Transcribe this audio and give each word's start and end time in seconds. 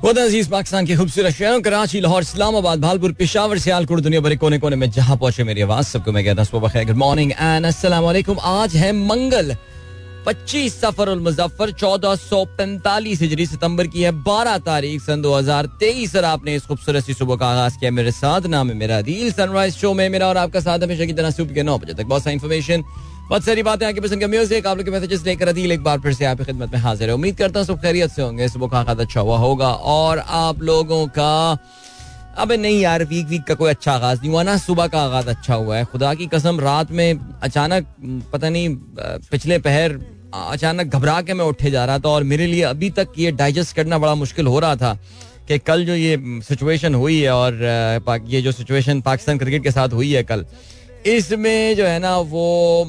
अज़ीज़ 0.00 0.48
पाकिस्तान 0.50 0.86
के 0.86 0.96
खूबसूरत 0.96 1.32
शहरों, 1.34 1.60
कराची, 1.60 2.00
लाहौर, 2.00 2.22
इस्लामाबाद, 2.22 2.80
भालपुर, 2.80 3.12
पिशावर, 3.12 3.58
सियालकोट 3.58 4.00
दुनिया 4.00 4.20
भर 4.20 4.34
कोने 4.36 4.58
कोने 4.58 4.76
में 4.76 4.90
जहाँ 4.90 5.16
पहुँचे 5.16 5.44
मेरी 5.44 5.60
आवाज़, 5.60 5.86
सबको 5.86 6.12
मैं 6.12 6.24
कहता 6.24 6.42
हूँ 6.42 6.60
गुड 6.86 6.96
मॉर्निंग 6.96 7.32
एंड 7.32 7.66
वालेकुम 7.66 8.38
आज 8.40 8.76
है 8.76 8.92
मंगल 8.92 9.56
25 10.26 10.72
सफ़र 10.72 11.08
उल 11.08 11.20
मुजफ्फर 11.20 11.70
चौदह 11.72 12.14
सौ 12.16 12.44
पैंतालीस 12.56 13.20
हिजरी 13.20 13.46
सितंबर 13.46 13.86
की 13.86 14.02
है 14.02 14.12
12 14.24 14.58
तारीख 14.64 15.02
सन 15.02 15.22
2023 15.22 16.16
और 16.16 16.24
आपने 16.24 16.54
इस 16.54 16.66
खूबसूरत 16.66 17.04
सी 17.04 17.14
सुबह 17.14 17.36
का 17.36 17.46
आगाज़ 17.46 17.78
किया 17.80 17.90
मेरे 17.90 18.12
साथ, 18.12 18.46
नाम 18.46 18.68
है 18.68 18.76
मेरा 18.76 19.00
दिल 19.02 19.30
सनराइज 19.32 19.76
शो 19.76 19.92
में 19.94 20.08
मेरा 20.08 20.26
और 20.28 20.36
आपका 20.36 20.60
साथ 20.60 20.78
हमेशा 20.82 21.04
की 21.04 21.12
तरह 21.12 21.30
सुबह 21.30 21.54
के 21.54 21.62
नौ 21.62 21.78
बजे 21.78 21.94
तक। 21.94 22.04
बहुत 22.04 22.22
सारी 22.22 22.34
इन्फॉर्मेशन 22.34 22.84
बहुत 23.30 23.44
सारी 23.44 23.62
बातें 23.62 23.86
आपकी 23.86 24.00
पसंद 24.00 24.20
का 24.20 24.26
म्यूज़िक 24.26 24.66
आप 24.66 24.76
लोग 24.76 24.84
के 24.84 24.90
मैसेजेस 24.90 25.24
लेकर 25.24 25.48
अदील 25.48 25.72
एक 25.72 25.82
बार 25.82 25.98
फिर 26.02 26.12
से 26.12 26.24
आपकी 26.24 26.44
खिदमत 26.44 26.72
में 26.72 26.78
हाजिर 26.80 27.08
है। 27.08 27.14
उम्मीद 27.14 27.36
करता 27.38 27.58
हूँ 27.60 27.66
सब 27.66 27.80
खैरियत 27.80 28.10
से 28.10 28.22
होंगे। 28.22 28.48
सुबह 28.48 28.68
का 28.68 28.78
आगाज़ 28.78 29.00
अच्छा 29.00 29.20
हुआ 29.20 29.36
होगा 29.38 29.68
और 29.68 30.18
आप 30.18 30.62
लोगों 30.62 31.06
का, 31.08 31.58
अबे 32.38 32.56
नहीं 32.56 32.80
यार 32.80 33.04
वीक 33.04 33.26
वीक 33.26 33.44
का 33.48 33.54
कोई 33.54 33.70
अच्छा 33.70 33.92
आगाज़ 33.92 34.20
नहीं 34.20 34.30
हुआ 34.30 34.42
ना। 34.42 34.56
सुबह 34.56 34.86
का 34.86 35.02
आगाज़ 35.02 35.28
अच्छा 35.28 35.54
हुआ 35.54 35.76
है। 35.76 35.84
खुदा 35.92 36.12
की 36.14 36.26
कसम, 36.26 36.58
रात 36.60 36.90
में 36.90 37.18
अचानक, 37.42 37.86
पता 38.32 38.48
नहीं 38.48 38.74
पिछले 39.30 39.58
पहर 39.60 39.98
अचानक 40.34 40.86
घबरा 40.86 41.20
के 41.22 41.34
मैं 41.34 41.44
उठे 41.44 41.70
जा 41.70 41.84
रहा 41.84 41.98
था 41.98 42.08
और 42.08 42.24
मेरे 42.24 42.46
लिए 42.46 42.62
अभी 42.64 42.90
तक 42.98 43.12
ये 43.18 43.32
डाइजेस्ट 43.32 43.76
करना 43.76 43.98
बड़ा 43.98 44.14
मुश्किल 44.16 44.46
हो 44.46 44.58
रहा 44.58 44.76
था 44.76 44.94
कि 45.48 45.58
कल 45.60 45.84
जो 45.84 45.94
ये 45.94 46.18
सिचुएशन 46.48 46.94
हुई 46.94 47.20
है 47.20 47.30
और 47.30 47.62
ये 48.26 48.42
जो 48.42 48.52
सिचुएशन 48.52 49.00
पाकिस्तान 49.02 49.38
क्रिकेट 49.38 49.62
के 49.62 49.70
साथ 49.70 49.88
हुई 49.92 50.12
है 50.12 50.22
कल 50.24 50.44
इसमें 51.06 51.76
जो 51.76 51.84
है 51.86 51.98
ना 51.98 52.16
वो 52.18 52.84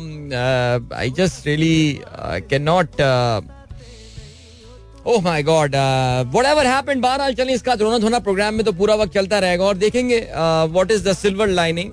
I 0.96 1.10
just 1.10 1.48
really 1.48 2.00
can 2.50 2.62
not 2.62 3.02
oh 5.08 5.22
my 5.22 5.44
god 5.44 5.76
whatever 6.46 6.66
बहरहाल 6.96 7.34
चलिए 7.34 7.55
इसका 7.55 7.74
रोना 7.74 7.98
धोना 7.98 8.20
प्रोग्राम 8.20 8.54
में 8.54 8.64
तो 8.66 8.72
पूरा 8.72 8.96
वक्त 8.96 9.14
चलता 9.14 9.40
रहेगा 9.40 9.64
और 9.66 9.78
देखेंगे 9.78 10.20
what 10.36 10.92
is 10.92 11.08
the 11.10 11.13
silver 11.13 11.48
lining 11.48 11.91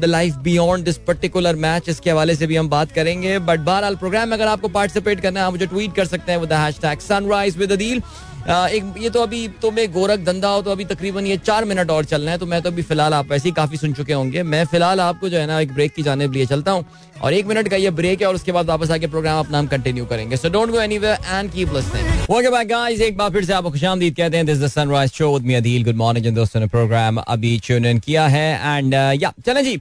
the 0.00 0.04
life 0.04 0.34
beyond 0.34 0.84
this 0.84 0.98
particular 0.98 1.56
match 1.56 1.88
इसके 1.88 2.10
हवाले 2.10 2.34
से 2.34 2.46
भी 2.46 2.56
हम 2.56 2.68
बात 2.68 2.92
करेंगे 2.92 3.38
बट 3.38 3.60
बहरहाल 3.60 3.96
प्रोग्राम 3.96 4.28
में 4.28 4.36
अगर 4.36 4.46
आपको 4.46 4.68
पार्टिसिपेट 4.68 5.20
करना 5.20 5.40
है, 5.40 5.46
आप 5.46 5.52
मुझे 5.52 5.66
ट्वीट 5.66 5.94
कर 5.94 6.06
सकते 6.06 6.32
हैं 6.32 6.38
with 6.38 6.48
the 6.48 6.52
hashtag 6.52 6.98
sunrise 6.98 7.56
with 7.58 7.72
एक, 8.40 8.94
ये 8.98 9.10
तो 9.10 9.22
अभी 9.22 9.46
तो 9.62 9.70
मैं 9.70 9.90
गोरख 9.92 10.20
धंधा 10.20 10.48
हो 10.48 10.60
तो 10.62 10.70
अभी 10.70 10.84
तकरीबन 10.84 11.26
ये 11.26 11.36
चार 11.36 11.64
मिनट 11.64 11.90
और 11.90 12.04
चलना 12.04 12.30
है 12.30 12.38
तो 12.38 12.46
मैं 12.46 12.60
तो 12.62 12.70
अभी 12.70 12.82
फ़िलहाल 12.82 13.14
आप 13.14 13.32
ऐसे 13.32 13.48
ही 13.48 13.54
काफ़ी 13.54 13.76
सुन 13.76 13.92
चुके 13.92 14.12
होंगे। 14.12 14.42
मैं 14.42 14.64
फ़िलहाल 14.64 15.00
आपको 15.00 15.28
जो 15.28 15.38
है 15.38 15.46
ना, 15.46 15.58
एक 15.60 15.72
ब्रेक 15.74 15.92
की 15.94 16.02
जाने 16.02 16.28
लिए 16.28 16.46
चलता 16.46 16.72
हूँ। 16.72 16.84
और 17.22 17.34
एक 17.34 17.46
मिनट 17.46 17.68
का 17.68 17.76
ये 17.76 17.90
ब्रेक 17.92 18.20
है 18.20 18.26
और 18.28 18.34
उसके 18.34 18.52
बाद 18.52 18.66
वापस 18.66 18.90
आके 18.90 19.06
प्रोग्राम 19.06 19.38
अपना 19.38 19.58
हम 19.58 19.66
कंटिन्यू 19.66 20.04
करेंगे। 20.06 20.36
So 20.36 20.48
don't 20.50 20.70
go 20.70 20.80
anywhere 20.80 21.18
and 21.26 21.50
keep 21.52 21.72
listening 21.74 22.30
okay 22.30 22.48
bye 22.50 22.64
guys 22.66 23.00
एक 23.00 23.16
बार 23.16 23.30
फिर 23.30 23.44
से 23.44 23.52
आपको 23.52 23.70
खुशामदीद 23.70 24.16
कहते 24.16 24.36
हैं 24.36 24.46
this 24.46 24.58
the 24.58 24.66
Sunrise 24.68 25.12
show 25.12 25.32
with 25.34 25.46
me 25.46 25.54
Adeel 25.54 25.84
good 25.84 25.96
morning 25.96 26.24
जिन 26.24 26.34
दोस्तों 26.34 26.60
ने 26.60 26.66
प्रोग्राम 26.68 27.16
अभी 27.18 27.58
ट्यून 27.66 27.86
इन 27.86 27.98
किया 27.98 28.26
है. 28.28 28.76
एंड 28.76 28.94
या 28.94 29.32
चलें 29.46 29.62
जी। 29.64 29.74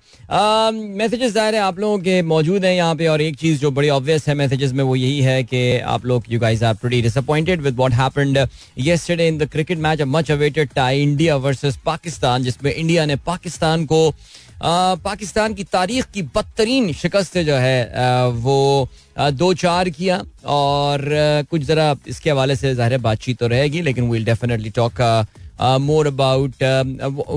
मैसेजेस 0.97 1.33
ज़ाहिर 1.33 1.55
है, 1.55 1.61
आप 1.61 1.79
लोगों 1.79 1.97
के 1.99 2.21
मौजूद 2.23 2.65
हैं 2.65 2.73
यहाँ 2.75 2.95
पे 2.95 3.07
और 3.07 3.21
एक 3.21 3.35
चीज़ 3.37 3.59
जो 3.59 3.71
बड़ी 3.71 3.89
ऑब्वियस 3.89 4.27
है 4.27 4.35
मैसेजेस 4.35 4.73
में 4.73 4.83
वो 4.83 4.95
यही 4.95 5.19
है 5.21 5.43
कि 5.43 5.77
आप 5.79 6.05
लोग 6.05 6.23
you 6.29 6.39
guys 6.39 6.63
are 6.63 6.73
pretty 6.75 7.01
disappointed 7.01 7.61
with 7.61 7.75
what 7.77 7.93
happened 7.93 8.45
yesterday 8.79 9.27
in 9.27 9.37
the 9.37 9.49
cricket 9.51 9.77
match 9.79 10.01
a 10.01 10.05
much 10.07 10.31
awaited 10.31 10.69
tie 10.75 11.01
India 11.01 11.35
versus 11.37 11.77
Pakistan 11.85 12.43
जिसमें 12.43 12.73
इंडिया 12.73 13.05
ने 13.05 13.15
पाकिस्तान 13.27 13.85
को 13.85 14.01
पाकिस्तान 14.61 15.53
की 15.53 15.63
तारीख 15.63 16.05
की 16.13 16.21
बदतरीन 16.35 16.91
शिकस्त 16.93 17.37
जो 17.39 17.55
है 17.55 18.29
वो 18.35 18.89
दो 19.31 19.53
चार 19.55 19.89
किया 19.89 20.21
और 20.47 21.01
कुछ 21.49 21.61
ज़रा 21.63 21.95
इसके 22.07 22.29
हवाले 22.29 22.55
से 22.55 22.73
ज़ाहिर 22.75 22.97
बातचीत 22.99 23.39
तो 23.39 23.47
रहेगी, 23.47 23.81
लेकिन 23.81 24.09
will 24.09 24.25
definitely 24.25 24.69
talk 24.75 25.01
more 25.81 26.07
about 26.07 26.63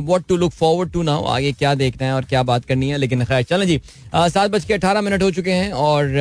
what 0.07 0.27
to 0.29 0.37
look 0.37 0.53
forward 0.53 0.93
to 0.93 1.03
now 1.03 1.25
आगे 1.27 1.53
क्या 1.53 1.75
देखना 1.75 2.07
है 2.07 2.13
और 2.15 2.25
क्या 2.25 2.43
बात 2.43 2.65
करनी 2.65 2.89
है, 2.91 2.97
लेकिन 2.99 3.25
खैर, 3.25 3.43
चलें 3.43 3.67
जी 3.67 3.81
सात 4.15 4.51
बज 4.51 4.65
के 4.65 4.75
अठारह 4.75 5.01
मिनट 5.01 5.23
हो 5.23 5.31
चुके 5.31 5.53
हैं 5.53 5.73
और 5.73 6.13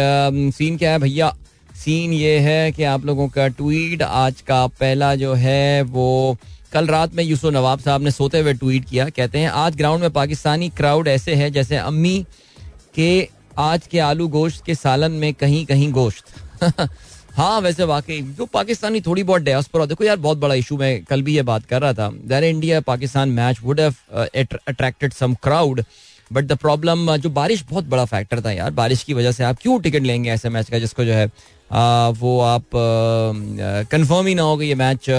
सीन 0.54 0.78
क्या 0.78 0.92
है 0.92 1.00
भैया? 1.00 1.34
सीन 1.76 2.14
ये 2.14 2.38
है 2.40 2.72
कि 2.72 2.84
आप 2.84 3.06
लोगों 3.06 3.28
का 3.30 3.48
ट्वीट 3.50 4.02
आज 4.04 4.42
का 4.48 4.66
पहला 4.70 5.14
जो 5.16 5.34
है 5.36 5.82
वो 5.84 6.38
कल 6.72 6.88
रात 6.88 7.14
में 7.16 7.24
यूसुफ 7.24 7.54
नवाब 7.54 7.80
साहब 7.80 8.02
ने 8.02 8.12
सोते 8.12 8.40
हुए 8.40 8.54
ट्वीट 8.54 8.86
किया, 8.90 9.10
कहते 9.10 9.40
हैं, 9.40 9.50
आज 9.50 9.76
ग्राउंड 9.76 10.02
में 10.02 10.12
पाकिस्तानी 10.12 10.70
क्राउड 10.70 11.08
ऐसे 11.08 11.36
है 11.36 11.50
जैसे 11.52 11.78
अम्मी 11.78 12.26
के, 12.96 13.28
आज 13.58 13.88
के 13.88 14.00
आलू 14.00 14.28
गोश्त 14.28 14.64
के 14.66 14.76
सालन 14.76 15.12
में 15.12 15.34
कहीं 15.34 15.66
कहीं 15.66 15.92
गोश्त. 15.92 16.26
हाँ 17.32 17.60
वैसे 17.62 17.84
वाकई, 17.84 18.22
जो 18.22 18.46
पाकिस्तानी 18.46 19.02
थोड़ी 19.02 19.24
बहुत 19.24 19.46
पर 19.74 19.86
देखो 19.86 20.04
यार, 20.04 20.18
बहुत 20.18 20.38
बड़ा 20.38 20.56
इशू 20.56 20.78
मैं 20.78 21.04
कल 21.06 21.22
भी 21.22 21.36
ये 21.36 21.42
बात 21.44 21.66
कर 21.66 21.82
रहा 21.82 21.94
था। 21.94 22.10
There 22.26 22.44
India 22.44 22.82
Pakistan 22.82 23.30
match 23.30 23.60
would 23.64 23.80
have 23.80 23.96
attracted 24.14 25.14
some 25.14 25.34
crowd 25.44 25.84
but 26.32 26.46
the 26.46 26.56
problem 26.58 27.16
जो 27.18 27.30
बारिश 27.32 27.64
बहुत 27.70 27.86
बड़ा 27.86 28.06
फैक्टर 28.06 28.42
था 28.46 28.52
यार, 28.52 28.72
बारिश 28.72 29.04
की 29.04 29.14
वजह 29.14 29.32
से 29.32 29.44
आप 29.44 29.58
क्यों 29.62 29.80
टिकट 29.82 30.02
लेंगे 30.02 30.30
ऐसे 30.30 30.50
मैच 30.50 30.70
का, 30.70 30.80
जिसको 30.80 31.06
जो 31.06 31.14
है 31.14 31.28
वो 31.72 32.40
आप 32.42 32.64
कंफर्म 33.92 34.28
ही 34.28 34.36
ना 34.36 34.44
हो 34.44 34.62
ये 34.62 34.76
मैच 34.76 35.10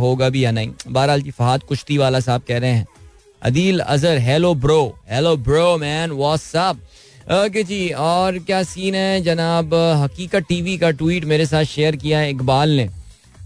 होगा 0.00 0.28
भी 0.28 0.44
या 0.44 0.50
नहीं। 0.52 0.70
बहरहाल 0.88 1.22
जी, 1.22 1.30
फहाद 1.30 1.62
कुश्ती 1.62 1.98
वाला 1.98 2.20
साहब 2.20 2.42
कह 2.48 2.58
रहे 2.58 2.70
हैं, 2.70 2.86
Adeel 3.42 3.80
Azhar 3.80 4.18
hello 4.20 4.54
bro 4.56 4.82
hello 5.10 5.36
bro 5.38 5.76
man 5.78 6.10
what's up 6.12 6.80
okay 7.32 7.62
जी, 7.62 7.88
और 7.90 8.38
क्या 8.40 8.62
सीन 8.64 8.94
है? 8.94 9.20
जनाब, 9.22 9.74
हकीकत 9.96 10.44
टीवी 10.48 10.76
का 10.78 10.90
ट्वीट 10.92 11.24
मेरे 11.24 11.46
साथ 11.46 11.64
शेयर 11.66 11.96
किया 11.96 12.18
है 12.18 12.30
इकबाल 12.30 12.70
ने। 12.70 12.88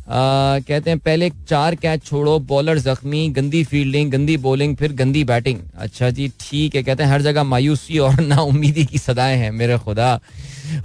कहते 0.06 0.91
हैं, 0.91 0.98
पहले 0.98 1.31
चार 1.48 1.75
कैच 1.75 2.04
छोड़ो 2.04 2.38
बॉलर 2.41 2.78
जख्मी, 2.78 3.28
गंदी 3.28 3.62
फील्डिंग 3.65 4.10
गंदी 4.12 4.37
बॉलिंग 4.37 4.76
फिर 4.76 4.92
गंदी 4.92 5.22
बैटिंग 5.25 5.60
अच्छा 5.76 6.10
जी, 6.10 6.28
ठीक 6.41 6.75
है, 6.75 6.82
कहते 6.82 7.03
हैं, 7.03 7.10
हर 7.10 7.22
जगह 7.22 7.44
मायूसी 7.44 7.98
और 7.98 8.20
ना 8.20 8.41
उम्मीदी 8.42 8.84
की 8.84 8.98
सदाएँ 8.98 9.37
हैं, 9.38 9.50
मेरे 9.53 9.78
खुदा. 9.78 10.15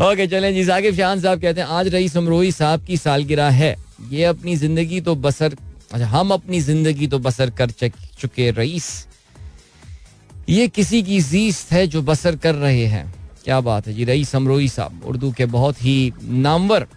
ओके 0.01 0.27
चलें 0.27 0.53
जी 0.53 0.63
साकिब 0.65 0.95
शान 0.95 1.21
साहब 1.21 1.41
कहते 1.41 1.61
हैं, 1.61 1.67
आज 1.67 1.87
रईस 1.87 2.17
अमरोही 2.17 2.51
साहब 2.51 2.85
की 2.85 2.97
सालगिरह 2.97 3.49
है. 3.51 3.75
ये 4.09 4.23
अपनी 4.25 4.55
ज़िंदगी 4.55 5.01
तो 5.01 5.15
बसर 5.17 5.55
अच्छा 5.91 6.07
हम 6.07 6.31
अपनी 6.31 6.59
ज़िंदगी 6.61 7.07
तो 7.07 7.19
बसर 7.19 7.49
कर 7.51 7.71
चुके 8.19 8.49
रईस. 8.51 8.87
ये 10.49 10.67
किसी 10.67 11.01
की 11.03 11.19
जीस्त 11.21 11.71
है 11.71 11.85
जो 11.87 12.01
बसर 12.01 12.35
कर 12.35 12.55
रहे 12.55 12.85
हैं. 12.85 13.13
क्या 13.43 13.59
बात 13.61 13.87
है 13.87 13.93
जी, 13.93 14.03
रईस 14.03 14.35
अमरोही 14.35 14.67
साहब, 14.69 15.01
उर्दू 15.05 15.31
के 15.31 15.45
बहुत 15.47 15.83
ही 15.83 16.13
नामवर 16.23 16.87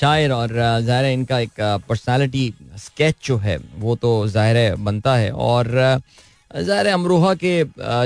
शायर 0.00 0.32
और 0.32 0.52
ज़ाहिर 0.82 1.04
है 1.04 1.12
इनका 1.12 1.38
एक 1.38 1.60
पर्सनालिटी 1.88 2.52
स्केच 2.78 3.14
जो 3.24 3.36
है, 3.38 3.56
वो 3.78 3.96
तो 3.96 4.10
ज़ाहिर 4.28 4.74
बनता 4.80 5.14
है 5.16 5.30
और 5.30 5.68
ज़ाहिर 6.50 6.86
अमरोहा 6.88 7.34
के 7.44 7.52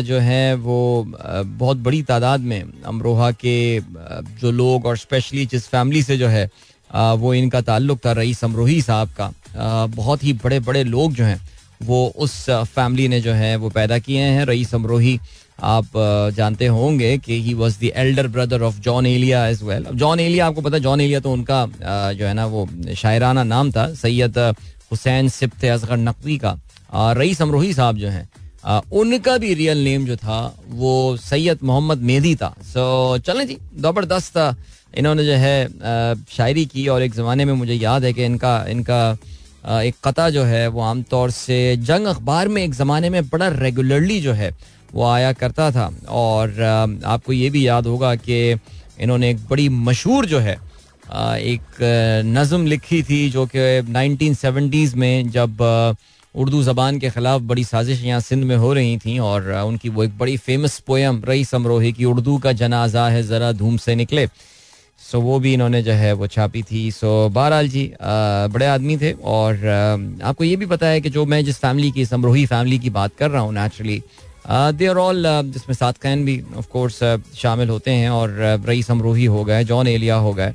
जो 0.03 0.19
हैं 0.21 0.55
वो 0.61 0.79
बहुत 1.07 1.77
बड़ी 1.79 2.03
तादाद 2.03 2.41
में 2.41 2.63
अमरोहा 2.87 3.31
के 3.35 3.81
जो 4.41 4.51
लोग 4.53 4.87
और 4.87 4.97
स्पेशली 4.99 5.47
जिस 5.47 5.69
फैमिली 5.69 6.03
से 6.03 6.17
जो 6.17 6.29
है 6.29 6.49
वो 6.91 7.33
इनका 7.35 7.61
ताल्लुक 7.61 7.99
था, 8.07 8.13
रईस 8.13 8.45
अमरोही 8.45 8.81
साहब 8.83 9.09
का 9.21 9.87
बहुत 9.87 10.25
ही 10.25 10.33
बड़े 10.45 10.61
बड़े 10.61 10.83
लोग 10.85 11.13
जो 11.13 11.25
हैं, 11.25 11.41
वो 11.83 12.07
उस 12.17 12.35
फैमिली 12.51 13.09
ने 13.09 13.21
जो 13.21 13.33
है 13.35 13.55
वो 13.57 13.71
पैदा 13.71 13.99
किए 13.99 14.21
हैं, 14.21 14.45
रईस 14.47 14.75
अमरोही 14.75 15.19
आप 15.59 15.87
जानते 16.37 16.67
होंगे 16.69 17.17
कि 17.19 17.41
he 17.43 17.55
was 17.55 17.79
the 17.81 17.91
elder 17.97 18.27
brother 18.29 18.63
of 18.63 18.81
Jaun 18.81 19.07
Elia 19.07 19.47
as 19.49 19.63
well 19.63 19.87
Jaun 19.95 20.21
Elia 20.21 20.47
आपको 20.47 20.61
पता 20.63 20.79
जॉन 20.79 21.01
एलिया 21.01 21.21
तो 21.21 21.33
उनका 21.33 21.67
जो 22.13 22.27
है 22.27 22.35
ना, 22.35 22.47
वो 22.47 22.69
शायराना 22.95 23.43
नाम 23.45 23.71
था, 23.73 23.93
सैयद 23.95 24.39
हुसैन 24.91 25.29
सिप्त 25.31 25.65
असगर 25.67 25.97
नकवी 25.99 26.39
का। 26.39 26.59
रईस 27.19 27.43
अमरोही 27.43 27.73
साहब 27.75 27.97
जो 27.97 28.09
हैं 28.09 28.29
उनका 28.93 29.37
भी 29.39 29.55
रियल 29.55 29.79
नेम 29.85 30.05
जो 30.07 30.17
था, 30.17 30.41
वो 30.69 31.17
सैयद 31.19 31.59
मोहम्मद 31.63 31.99
मेहदी 32.01 32.35
था। 32.35 32.55
सो 32.65 33.19
चलें 33.19 33.47
जी, 33.47 33.57
ज़बरदस्त 33.77 34.39
इन्होंने 34.99 35.25
जो 35.25 35.33
है 35.35 36.25
शायरी 36.31 36.65
की 36.67 36.87
और 36.89 37.03
एक 37.03 37.15
ज़माने 37.15 37.45
में 37.45 37.53
मुझे 37.55 37.75
याद 37.75 38.05
है 38.05 38.13
कि 38.13 38.25
इनका 38.25 38.65
इनका 38.69 39.81
एक 39.83 39.95
कता 40.05 40.29
जो 40.31 40.43
है, 40.45 40.67
वो 40.69 40.81
आमतौर 40.83 41.31
से 41.31 41.77
जंग 41.79 42.07
अखबार 42.07 42.49
में 42.49 42.63
एक 42.63 42.75
ज़माने 42.75 43.11
में 43.11 43.29
बड़ा 43.29 43.49
रेगुलरली 43.51 44.21
जो 44.21 44.33
है 44.33 44.51
वो 44.95 45.05
आया 45.05 45.33
करता 45.35 45.71
था। 45.71 45.91
और 46.09 46.61
आपको 47.07 47.33
ये 47.33 47.51
भी 47.51 47.67
याद 47.67 47.87
होगा 47.87 48.15
कि 48.17 48.39
इन्होंने 49.01 49.31
एक 49.31 49.39
बड़ी 49.51 49.69
मशहूर 49.69 50.27
जो 50.27 50.39
है 50.41 50.57
एक 51.45 51.83
नज़म 52.27 52.67
लिखी 52.67 53.03
थी 53.03 53.29
जो 53.31 53.47
कि 53.47 53.93
नाइनटीन 53.93 54.35
सेवेंटीज़ 54.37 54.97
में 54.97 55.31
जब 55.31 55.63
उर्दू 56.35 56.63
ज़बान 56.63 56.99
के 56.99 57.11
ख़िलाफ़ 57.11 57.43
बड़ी 57.43 57.65
साजिश 57.65 58.03
यहाँ 58.05 58.21
सिंध 58.21 58.45
में 58.45 58.57
हो 58.57 58.73
रही 58.73 58.97
थी 58.99 59.19
और 59.21 59.51
उनकी 59.53 59.89
वो 59.89 60.05
एक 60.05 60.17
बड़ी 60.19 60.37
फ़ेमस 60.39 60.79
पोएम 60.87 61.23
रई 61.29 61.45
समरोही 61.45 61.93
की 61.93 62.05
उर्दू 62.05 62.39
का 62.39 62.53
जनाजा 62.55 63.07
है, 63.09 63.23
ज़रा 63.23 63.53
धूम 63.53 63.77
से 63.77 63.95
निकले। 63.95 64.27
सो 65.01 65.21
वो 65.21 65.39
भी 65.41 65.53
इन्होंने 65.55 65.83
जो 65.83 65.93
है 65.93 66.13
वो 66.13 66.27
छापी 66.27 66.63
थी। 66.63 66.91
सो 66.91 67.29
बहरहाल 67.29 67.69
जी 67.69 67.85
बड़े 68.01 68.67
आदमी 68.67 68.97
थे 68.99 69.13
और 69.13 69.67
आपको 70.25 70.45
ये 70.45 70.57
भी 70.57 70.67
पता 70.67 70.87
है 70.87 71.01
कि 71.01 71.11
जो 71.11 71.25
मैं 71.27 71.45
जिस 71.45 71.59
फैमिली 71.59 71.91
की, 71.91 72.05
समरोही 72.07 72.45
फैमिली 72.47 72.79
की 72.79 72.91
बात 72.91 73.17
कर 73.19 73.31
रहा 73.31 73.43
हूँ 73.43 73.53
नेचुरली 73.55 74.03
दे 74.47 74.87
आर 74.87 74.97
ऑल 74.99 75.25
जिसमें 75.47 75.75
सात 75.75 75.99
कैन 75.99 76.25
भी 76.25 76.41
ऑफ़ 76.57 76.67
कोर्स 76.69 76.99
शामिल 77.37 77.69
होते 77.69 77.91
हैं 77.93 78.11
और 78.11 78.37
रईस 78.67 78.91
अमरोही 78.91 79.25
हो 79.27 79.45
गए, 79.45 79.65
जॉन 79.65 79.89
एलिया 79.89 80.17
हो 80.17 80.33
गए, 80.35 80.53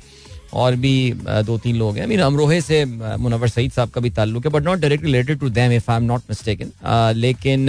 और 0.52 0.76
भी 0.76 1.12
दो 1.46 1.56
तीन 1.58 1.76
लोग 1.76 1.96
हैं। 1.96 2.06
मीन 2.06 2.20
अमरोहे 2.20 2.60
से 2.60 2.84
मुनवर 2.84 3.48
सईद 3.48 3.72
साहब 3.72 3.90
का 3.90 4.00
भी 4.00 4.10
ताल्लुक 4.12 4.46
है 4.46 4.52
but 4.52 4.64
not 4.64 4.78
direct 4.78 5.04
related 5.04 5.38
to 5.40 5.50
them 5.50 5.72
if 5.72 5.90
I 5.90 5.96
am 5.96 6.04
not 6.04 6.22
mistaken 6.30 6.70
लेकिन 7.16 7.66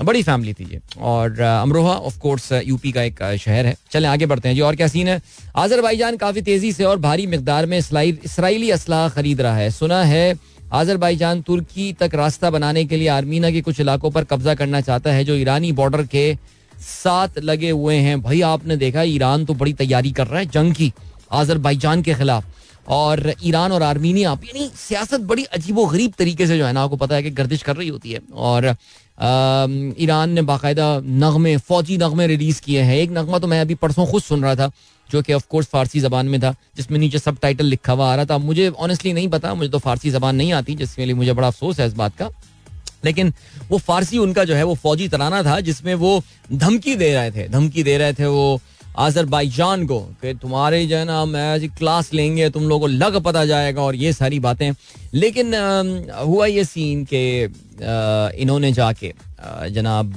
बड़ी 0.00 0.22
फैमिली 0.22 0.52
थी 0.54 0.64
ये। 0.64 0.80
और 1.00 1.40
अमरोहा 1.40 1.94
ऑफ़ 1.94 2.18
कोर्स 2.18 2.52
यूपी 2.52 2.92
का 2.92 3.02
एक 3.02 3.18
शहर 3.40 3.66
है। 3.66 3.74
चलें, 3.92 4.08
आगे 4.08 4.26
बढ़ते 4.26 4.48
हैं। 4.48 4.54
जी, 4.54 4.60
और 4.60 4.76
क्या 4.76 4.86
सीन 4.88 5.08
है? 5.08 5.20
आजरबाईजान 5.56 6.16
काफ़ी 6.16 6.42
तेज़ी 6.42 6.72
से 6.72 6.84
और 6.84 6.98
भारी 7.00 7.26
मकदार 7.28 7.66
में 7.66 7.78
इसराइली 7.78 8.70
असलाह 8.70 9.08
खरीद 9.10 9.40
रहा 9.40 9.56
है। 9.56 9.70
सुना 9.70 10.02
है 10.04 10.32
आजरबाईजान 10.72 11.40
तुर्की 11.42 11.92
तक 11.92 12.14
रास्ता 12.14 12.50
बनाने 12.50 12.84
के 12.84 12.96
लिए 12.96 13.08
आर्मीना 13.08 13.50
के 13.50 13.60
कुछ 13.60 13.80
इलाकों 13.80 14.10
पर 14.10 14.24
कब्जा 14.24 14.54
करना 14.54 14.80
चाहता 14.80 15.12
है, 15.12 15.24
जो 15.24 15.34
ईरानी 15.34 15.72
बॉर्डर 15.72 16.02
के 16.06 16.38
साथ 16.74 17.38
लगे 17.38 17.70
हुए 17.70 17.96
हैं। 17.96 18.20
भाई, 18.22 18.40
आपने 18.40 18.76
देखा, 18.76 19.02
ईरान 19.02 19.44
तो 19.44 19.54
बड़ी 19.54 19.72
तैयारी 19.72 20.12
कर 20.12 20.26
रहा 20.26 20.38
है 20.38 20.46
जंग 20.46 20.74
की, 20.74 20.92
आजरबाईजान 21.32 22.02
के 22.02 22.14
खिलाफ। 22.14 22.44
और 22.88 23.32
ईरान 23.44 23.72
और 23.72 23.82
आर्मीनिया, 23.82 24.30
यानी 24.44 24.70
सियासत 24.76 25.20
बड़ी 25.20 25.44
अजीब 25.44 25.78
गरीब 25.90 26.12
तरीके 26.18 26.46
से 26.46 26.58
जो 26.58 26.64
है 26.66 26.72
ना, 26.72 26.82
आपको 26.82 26.96
पता 26.96 27.14
है 27.14 27.22
कि 27.22 27.30
गर्दिश 27.30 27.62
कर 27.62 27.76
रही 27.76 27.88
होती 27.88 28.12
है। 28.12 28.20
और 28.34 28.66
ईरान 30.02 30.30
ने 30.30 30.42
बाकायदा 30.42 30.86
नगमे, 31.04 31.56
फौजी 31.56 31.98
नगमे 31.98 32.26
रिलीज़ 32.26 32.60
किए 32.62 32.82
हैं। 32.82 32.96
एक 32.96 33.10
नगमा 33.10 33.38
तो 33.38 33.46
मैं 33.46 33.60
अभी 33.60 33.74
परसों 33.74 34.06
खुद 34.06 34.22
सुन 34.22 34.42
रहा 34.42 34.54
था 34.54 34.70
जो 35.12 35.22
कि 35.22 35.32
ऑफ़ 35.32 35.46
कोर्स 35.50 35.66
फारसी 35.66 36.00
जबान 36.00 36.26
में 36.26 36.40
था 36.40 36.54
जिसमें 36.76 36.98
नीचे 36.98 37.18
सब 37.18 37.38
टाइटल 37.42 37.66
लिखा 37.66 37.92
हुआ 37.92 38.12
आ 38.12 38.14
रहा 38.16 38.24
था। 38.24 38.38
मुझे 38.38 38.68
ऑनेस्टली 38.68 39.12
नहीं 39.12 39.28
पता 39.28 39.54
मुझे 39.54 39.70
तो 39.70 39.78
फारसी 39.78 40.10
जबान 40.10 40.36
नहीं 40.36 40.52
आती 40.52 40.74
जिसके 40.74 41.04
लिए 41.04 41.14
मुझे 41.14 41.32
बड़ा 41.32 41.48
अफसोस 41.48 41.80
है 41.80 41.86
इस 41.86 41.94
बात 41.94 42.16
का। 42.16 42.30
लेकिन 43.04 43.32
वो 43.68 43.78
फारसी 43.78 44.18
उनका 44.18 44.44
जो 44.44 44.54
है 44.54 44.64
वो 44.64 44.74
फौजी 44.74 45.08
तराना 45.08 45.42
था 45.42 45.58
जिसमें 45.60 45.94
वो 45.94 46.22
धमकी 46.52 46.94
दे 46.96 47.12
रहे 47.14 47.30
थे 47.30 47.48
धमकी 47.48 47.82
दे 47.82 47.96
रहे 47.98 48.12
थे 48.12 48.26
वो 48.26 48.60
आजरबाईजान 48.98 49.86
को 49.86 49.98
कि 50.22 50.34
तुम्हारे 50.34 50.84
जो 50.86 50.96
है 50.96 51.04
ना 51.04 51.24
मैच 51.24 51.62
क्लास 51.78 52.12
लेंगे 52.14 52.48
तुम 52.50 52.62
लोगों 52.62 52.80
को 52.80 52.86
लग 52.86 53.16
पता 53.22 53.44
जाएगा 53.44 53.82
और 53.82 53.94
ये 53.94 54.12
सारी 54.12 54.40
बातें। 54.40 54.70
लेकिन 55.14 55.54
आ, 55.54 56.22
हुआ 56.22 56.46
ये 56.46 56.64
सीन 56.64 57.04
के 57.04 57.24
आ, 57.46 58.30
इन्होंने 58.36 58.72
जाके 58.72 59.12
जनाब 59.70 60.14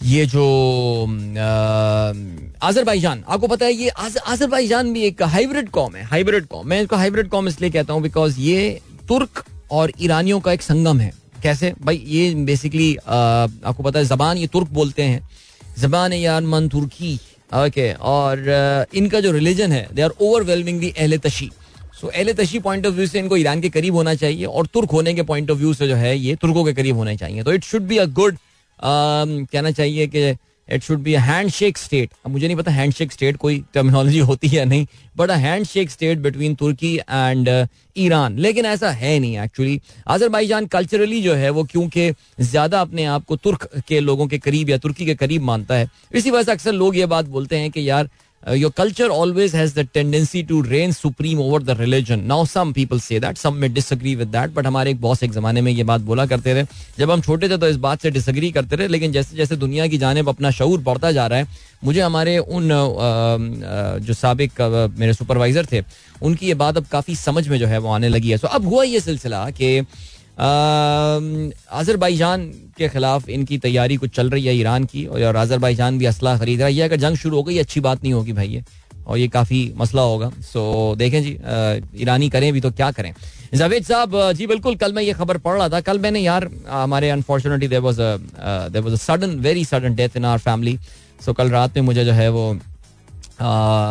ये 0.00 0.24
जो 0.26 0.44
आजरबाईजान 2.62 3.22
आपको 3.28 3.46
पता 3.46 3.66
है 3.66 3.72
ये 3.72 3.88
आजरबाईजान 3.88 4.92
भी 4.92 5.02
एक 5.04 5.22
हाइब्रिड 5.24 5.68
कॉम 5.70 5.96
है 5.96 6.04
हाइब्रिड 6.04 6.46
कॉम। 6.46 6.66
मैं 6.68 6.80
इसको 6.82 6.96
हाइब्रिड 6.96 7.28
कॉम 7.28 7.48
इसलिए 7.48 7.70
कहता 7.70 7.92
हूँ 7.92 8.02
बिकॉज़ 8.02 8.38
ये 8.40 8.80
तुर्क 9.08 9.44
और 9.70 9.92
ईरानियों 10.00 10.40
का 10.40 10.52
एक 10.52 10.62
संगम 10.62 11.00
है। 11.00 11.12
कैसे? 11.42 11.72
भाई, 11.82 11.96
ये 12.06 12.34
बेसिकली 12.44 12.94
आपको 12.96 13.82
पता 13.82 13.98
है 13.98 14.04
जबान 14.04 14.38
ये 14.38 14.46
तुर्क 14.46 14.68
बोलते 14.72 15.02
हैं। 15.02 15.28
जबान 15.78 16.12
यार, 16.12 16.42
मन 16.42 16.68
तुर्की। 16.68 17.18
ओके 17.56 17.92
और 17.92 18.88
इनका 18.94 19.20
जो 19.20 19.30
रिलीजन 19.32 19.72
है 19.72 19.88
दे 19.94 20.02
आर 20.02 20.10
ओवरवेलमिंगली 20.20 20.90
अहले 20.90 21.18
तशी। 21.18 21.50
सो 22.00 22.06
अहले 22.08 22.32
तशी 22.34 22.58
पॉइंट 22.58 22.86
ऑफ़ 22.86 22.94
व्यू 22.94 23.06
से 23.06 23.18
इनको 23.18 23.36
ईरान 23.36 23.60
के 23.60 23.68
करीब 23.70 23.94
होना 23.94 24.14
चाहिए 24.16 24.44
और 24.44 24.66
तुर्क 24.66 24.90
होने 24.90 25.14
के 25.14 25.22
पॉइंट 25.22 25.50
ऑफ़ 25.50 25.58
व्यू 25.58 25.72
से 25.74 25.88
जो 25.88 25.96
है, 25.96 26.16
ये 26.18 26.34
तुर्कों 26.36 26.64
के 26.64 26.72
करीब 26.72 26.96
होना 26.96 27.14
चाहिए। 27.14 27.42
तो 27.42 27.52
it 27.52 27.64
should 27.64 27.82
be 27.82 27.96
a 27.96 28.04
good 28.06 28.36
कहना 28.84 29.70
चाहिए 29.70 30.06
कि 30.06 30.36
it 30.68 30.82
should 30.82 30.98
be 30.98 31.14
handshake 31.50 31.78
state 31.78 32.10
अब 32.26 32.30
मुझे 32.30 32.46
नहीं 32.46 32.56
पता 32.56 32.70
हैंड 32.70 32.92
शेक 32.92 33.12
स्टेट 33.12 33.36
कोई 33.36 33.64
टर्मिनोलॉजी 33.74 34.18
होती 34.18 34.48
है 34.48 34.64
नहीं 34.64 34.86
but 35.16 35.30
a 35.30 35.34
handshake 35.66 35.90
state 35.90 36.18
between 36.18 36.54
Turki 36.54 36.94
and 36.96 37.66
Iran 37.96 38.38
लेकिन 38.38 38.66
ऐसा 38.66 38.90
है 38.90 39.18
नहीं 39.18 39.38
एक्चुअली 39.38 39.80
आजरबाईजान 40.08 40.66
कल्चरली 40.66 41.20
जो 41.22 41.34
है 41.34 41.50
वो 41.50 41.64
क्योंकि 41.64 42.10
ज़्यादा 42.40 42.80
अपने 42.80 43.04
आप 43.04 43.24
को 43.24 43.36
तुर्क 43.36 43.68
के 43.88 44.00
लोगों 44.00 44.26
के 44.26 44.38
करीब 44.38 44.70
या 44.70 44.78
तुर्की 44.78 45.06
के 45.06 45.14
करीब 45.14 45.42
मानता 45.42 45.74
है। 45.74 45.90
इसी 46.14 46.30
वजह 46.30 46.42
से 46.42 46.52
अक्सर 46.52 46.72
लोग 46.72 46.96
ये 46.96 47.06
बात 47.06 47.24
बोलते 47.24 47.56
हैं 47.56 47.70
कि 47.70 47.88
यार 47.90 48.08
uh, 48.46 48.70
culture 48.70 49.10
always 49.10 49.52
has 49.52 49.74
the 49.74 49.84
tendency 49.84 50.42
to 50.42 50.62
reign 50.62 50.92
supreme 50.92 51.40
over 51.40 51.58
the 51.58 51.74
religion. 51.74 52.26
Now 52.26 52.44
some 52.44 52.72
people 52.72 52.98
say 52.98 53.18
that, 53.18 53.38
some 53.38 53.60
may 53.60 53.68
disagree 53.68 54.16
with 54.16 54.32
that, 54.32 54.54
but 54.54 54.66
हमारे 54.66 54.90
एक 54.90 55.00
बॉस 55.00 55.22
एक 55.22 55.32
जमाने 55.32 55.60
में 55.60 55.72
ये 55.72 55.84
बात 55.84 56.00
बोला 56.00 56.26
करते 56.26 56.52
रहे 56.54 56.64
जब 56.98 57.10
हम 57.10 57.20
छोटे 57.20 57.48
थे 57.48 57.56
तो 57.58 57.68
इस 57.68 57.76
बात 57.76 58.02
से 58.02 58.10
डिसग्री 58.10 58.50
करते 58.52 58.76
रहे 58.76 58.88
लेकिन 58.88 59.12
जैसे 59.12 59.36
जैसे 59.36 59.56
दुनिया 59.56 59.86
की 59.86 59.98
जानब 59.98 60.28
अपना 60.28 60.50
शूर 60.50 60.80
बढ़ता 60.80 61.12
जा 61.12 61.26
रहा 61.26 61.38
है 61.38 61.46
मुझे 61.84 62.00
हमारे 62.00 62.38
उन 62.38 62.72
आ, 62.72 63.98
जो 63.98 64.14
सबक 64.14 64.60
मेरे 64.98 65.12
सुपरवाइजर 65.14 65.66
थे 65.72 65.82
उनकी 66.22 66.46
ये 66.46 66.54
बात 66.54 66.76
अब 66.76 66.86
काफ़ी 66.92 67.14
समझ 67.16 67.46
में 67.48 67.58
जो 67.58 67.66
है 67.66 67.78
वो 67.78 67.90
आने 67.92 68.08
लगी 68.08 68.30
है 68.30 68.36
सो 68.36 68.46
so, 68.46 68.54
अब 68.54 68.66
हुआ 68.66 68.82
ये 68.84 69.00
सिलसिला 69.00 69.48
कि 69.50 69.80
आजरबाईजान 70.40 72.44
के 72.78 72.88
खिलाफ 72.88 73.28
इनकी 73.28 73.58
तैयारी 73.58 73.96
कुछ 73.96 74.10
चल 74.16 74.30
रही 74.30 74.46
है 74.46 74.54
ईरान 74.56 74.84
की, 74.84 75.04
और 75.06 75.36
आजरबाईजान 75.36 75.98
भी 75.98 76.06
असला 76.06 76.36
खरीद 76.38 76.60
रहा 76.60 76.68
है। 76.68 76.80
अगर 76.80 76.96
जंग 76.98 77.16
शुरू 77.16 77.36
हो 77.36 77.42
गई, 77.42 77.58
अच्छी 77.58 77.80
बात 77.80 78.02
नहीं 78.02 78.12
होगी 78.12 78.32
भाई 78.32 78.48
ये, 78.48 78.62
और 79.06 79.18
ये 79.18 79.28
काफ़ी 79.28 79.72
मसला 79.76 80.02
होगा। 80.02 80.30
सो 80.42 80.94
देखें 80.98 81.22
जी 81.22 81.38
ईरानी 82.02 82.28
करें 82.30 82.52
भी 82.52 82.60
तो 82.60 82.70
क्या 82.70 82.90
करें। 82.90 83.12
जावेद 83.54 83.84
साहब 83.84 84.32
जी 84.32 84.46
बिल्कुल, 84.46 84.76
कल 84.76 84.92
मैं 84.92 85.02
ये 85.02 85.12
खबर 85.12 85.38
पढ़ 85.38 85.56
रहा 85.56 85.68
था। 85.68 85.80
कल 85.82 85.98
मैंने 85.98 86.20
यार 86.20 86.48
हमारे 86.68 87.10
unfortunately 87.10 87.68
there 87.68 87.80
was 87.80 88.00
there 88.00 88.82
was 88.82 88.96
sudden 88.96 89.38
very 89.40 89.64
sudden 89.64 89.94
death 89.94 90.16
in 90.16 90.24
our 90.24 90.38
family 90.40 90.78
so 91.24 91.32
कल 91.32 91.50
रात 91.50 91.76
में 91.76 91.82
मुझे 91.84 92.04
जो 92.04 92.12
है 92.12 92.28
वो 92.30 92.52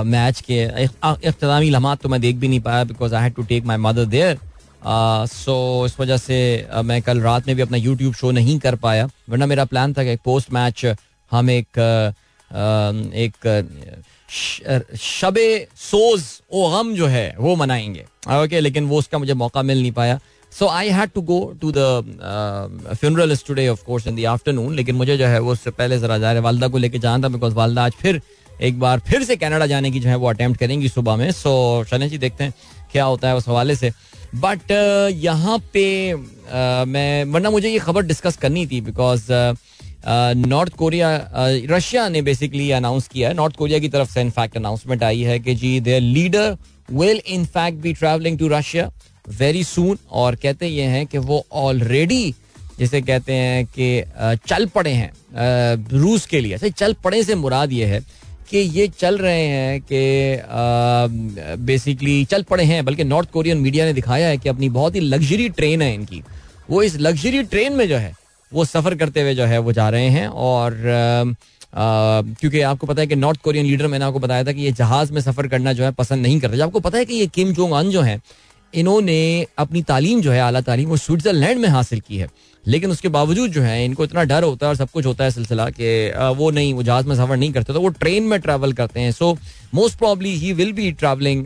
मैच 0.08 0.42
के 0.50 0.64
अख्तामी 0.64 1.70
लम्हात 1.70 2.02
तो 2.02 2.10
मैं 2.10 2.22
देख 2.22 2.36
भी 2.36 2.48
नहीं 2.48 2.60
पाया 2.62 2.84
because 2.84 3.16
I 3.16 3.24
had 3.24 3.34
to 3.36 3.44
take 3.44 3.66
my 3.66 3.78
mother 3.80 4.06
there 4.08 4.40
so 4.82 5.86
इस 5.86 6.00
वजह 6.00 6.18
से 6.18 6.68
मैं 6.84 7.02
कल 7.02 7.22
रात 7.22 7.48
में 7.48 7.56
भी 7.56 7.62
अपना 7.62 7.78
यूट्यूब 7.78 8.14
शो 8.14 8.32
नहीं 8.32 8.58
कर 8.60 8.76
पाया, 8.78 9.10
वरना 9.30 9.46
मेरा 9.46 9.66
प्लान 9.66 9.94
था 9.94 10.04
कि 10.04 10.16
पोस्ट 10.26 10.54
मैच 10.54 10.86
हम 11.32 11.50
एक 11.50 11.80
एक 13.16 13.48
शबे 14.98 15.68
सोज 15.78 16.24
ओ 16.52 16.70
गम 16.72 16.94
जो 16.96 17.08
है, 17.08 17.36
वो 17.40 17.56
मनाएँगे। 17.56 18.06
ओके 18.36 18.60
लेकिन 18.60 18.88
वो 18.88 18.98
उसका 19.00 19.18
मुझे 19.18 19.34
मौका 19.36 19.62
मिल 19.64 19.82
नहीं 19.82 19.92
पाया। 19.92 20.20
So 20.52 20.68
I 20.68 20.90
had 20.90 21.10
to 21.12 21.22
go 21.22 21.40
to 21.62 21.72
the 21.72 22.98
funeral 23.00 23.36
today 23.48 23.68
of 23.68 23.84
course 23.86 24.08
in 24.08 24.16
the 24.16 24.26
afternoon 24.26 24.76
लेकिन 24.76 24.96
मुझे 24.96 25.18
जो 25.18 25.26
है 25.26 25.40
वो 25.40 25.52
उससे 25.52 25.72
पहले 25.72 26.00
जरा 26.00 26.18
जा 26.18 26.32
रहे, 26.32 26.42
वालदा 26.42 26.68
को 26.68 26.78
लेके 26.78 27.00
जाना 27.00 27.24
था 27.24 27.28
बिकॉज़ 27.28 27.54
वालदा 27.54 27.86
आज 27.86 27.92
फिर, 27.92 28.22
एक 28.62 28.80
बार 28.80 29.00
फिर 29.00 29.24
से 29.24 29.36
कनाडा 29.36 29.66
जाने 29.66 29.92
की 29.92 30.00
जो 30.00 30.10
है 30.10 30.16
वो 30.16 30.30
अटेम्प्ट 30.30 30.60
करेंगी 30.60 30.90
सुबह 30.90 31.16
में। 31.16 31.32
सो 31.32 31.84
शनि 31.90 32.10
जी 32.10 32.18
देखते 32.18 32.44
हैं, 32.44 32.54
क्या 32.92 33.04
होता 33.06 33.28
है 33.28 33.36
उस 33.36 33.48
हवाले 33.48 33.76
से। 33.76 33.92
बट 34.36 34.60
uh, 34.62 35.24
यहाँ 35.24 35.58
पे 35.74 36.14
uh, 36.14 36.88
मैं 36.88 37.24
वरना 37.26 37.50
मुझे 37.50 37.70
ये 37.70 37.80
खबर 37.80 38.06
डिस्कस 38.06 38.38
करनी 38.38 38.66
थी 38.68 38.82
बिकॉज़ 38.82 39.26
नॉर्थ 40.48 40.74
कोरिया 40.74 41.10
रशिया 41.70 42.08
ने 42.10 42.22
बेसिकली 42.22 42.70
अनाउंस 42.72 43.08
किया 43.08 43.30
है। 43.30 43.36
नॉर्थ 43.36 43.56
कोरिया 43.56 43.80
की 43.80 43.90
तरफ़ 43.90 44.12
से 44.12 44.22
इनफैक्ट 44.22 44.58
अनाउंसमेंट 44.58 45.04
आई 45.04 45.22
है 45.22 45.40
कि 45.40 45.56
जी 45.56 45.80
their 45.80 46.02
leader 46.02 46.58
will 46.92 47.22
in 47.28 47.46
fact 47.46 47.82
be 47.82 47.94
travelling 47.94 48.38
to 48.40 48.48
Russia 48.48 48.90
very 49.40 49.64
soon 49.64 49.98
और 50.12 50.36
कहते 50.36 50.68
ये 50.68 50.84
हैं 50.84 51.06
कि 51.08 51.18
वो 51.18 51.46
ऑलरेडी 51.52 52.34
जिसे 52.80 53.02
कहते 53.02 53.34
हैं 53.34 53.66
कि 53.66 54.02
uh, 54.02 54.48
चल 54.48 54.66
पड़े 54.66 54.92
हैं 54.92 55.12
रूस 55.92 56.26
के 56.26 56.40
लिए। 56.40 56.70
चल 56.70 56.94
पड़े 57.04 57.24
से 57.24 57.36
मुराद 57.36 57.72
ये 57.74 57.86
है 57.86 58.00
कि 58.50 58.58
ये 58.58 58.88
चल 59.00 59.18
रहे 59.18 59.42
हैं 59.42 59.82
कि 59.82 60.02
बेसिकली 61.66 62.24
चल 62.26 62.44
पड़े 62.44 62.64
हैं, 62.64 62.84
बल्कि 62.86 63.04
नॉर्थ 63.04 63.32
कोरियन 63.32 63.58
मीडिया 63.58 63.86
ने 63.86 63.94
दिखाया 63.94 64.28
है 64.28 64.38
कि 64.38 64.50
अपनी 64.50 64.70
बहुत 64.70 64.96
ही 64.96 65.00
लग्जरी 65.00 65.50
ट्रेन 65.52 65.82
है 65.82 65.94
इनकी। 65.94 66.22
वो 66.70 66.82
इस 66.84 66.96
लग्जरी 67.00 67.44
ट्रेन 67.46 67.74
में 67.74 67.88
जो 67.90 67.98
है, 67.98 68.14
वो 68.52 68.66
सफ़र 68.66 68.96
करते 68.96 69.22
हुए 69.22 69.34
जो 69.36 69.46
है, 69.46 69.58
वो 69.60 69.72
जा 69.72 69.90
रहे 69.90 70.10
हैं 70.10 70.28
और 70.28 70.78
क्योंकि 71.76 72.62
आपको 72.62 72.88
पता 72.88 73.02
है 73.02 73.08
कि 73.08 73.16
नॉर्थ 73.16 73.42
कोरियन 73.42 73.66
लीडर 73.66 73.88
मैंने 73.88 74.06
आपको 74.06 74.20
बताया 74.20 74.44
था 74.44 74.52
कि 74.52 74.62
ये 74.62 74.72
जहाज़ 74.72 75.12
में 75.14 75.22
सफ़र 75.22 75.48
करना 75.48 75.74
जो 75.74 75.84
है 75.84 75.92
पसंद 75.92 76.22
नहीं 76.22 76.40
करते 76.40 76.62
आपको 76.62 76.80
पता 76.80 76.98
है 76.98 77.06
कि 77.06 77.16
ये 77.16 77.28
किम 77.28 77.52
जोंग 77.54 77.74
अन 77.74 77.90
जो 77.90 78.02
है 78.02 78.20
इन्होंने 78.74 79.46
अपनी 79.58 79.82
तालीम 79.84 80.22
जो 80.22 80.32
है 80.32 80.40
अला 80.42 80.62
तालीम, 80.62 80.90
वो 80.90 80.98
स्विट्जरलैंड 80.98 81.60
में 81.62 81.68
हासिल 81.70 82.00
की 82.00 82.18
है। 82.18 82.28
लेकिन 82.66 82.92
उसके 82.92 83.08
बावजूद 83.10 83.52
जो 83.52 83.62
है, 83.62 83.86
इनको 83.86 84.04
इतना 84.04 84.24
डर 84.24 84.44
होता 84.44 84.66
है 84.66 84.70
और 84.70 84.76
सब 84.76 84.90
कुछ 84.92 85.06
होता 85.06 85.24
है 85.24 85.32
सिलसिला 85.32 85.70
कि 85.70 86.12
वो 86.38 86.50
नहीं, 86.52 86.74
वो 86.74 86.84
जहाज़ 86.84 87.08
में 87.08 87.16
सफ़र 87.16 87.38
नहीं 87.38 87.52
करते 87.54 87.74
तो 87.74 87.82
वो 87.82 87.90
ट्रेन 87.90 88.24
में 88.24 88.40
ट्रैवल 88.42 88.74
करते 88.74 89.00
हैं। 89.00 89.12
So 89.12 89.38
most 89.74 89.98
probably 90.00 90.36
he 90.38 90.52
will 90.54 90.74
be 90.74 90.92
travelling 90.94 91.46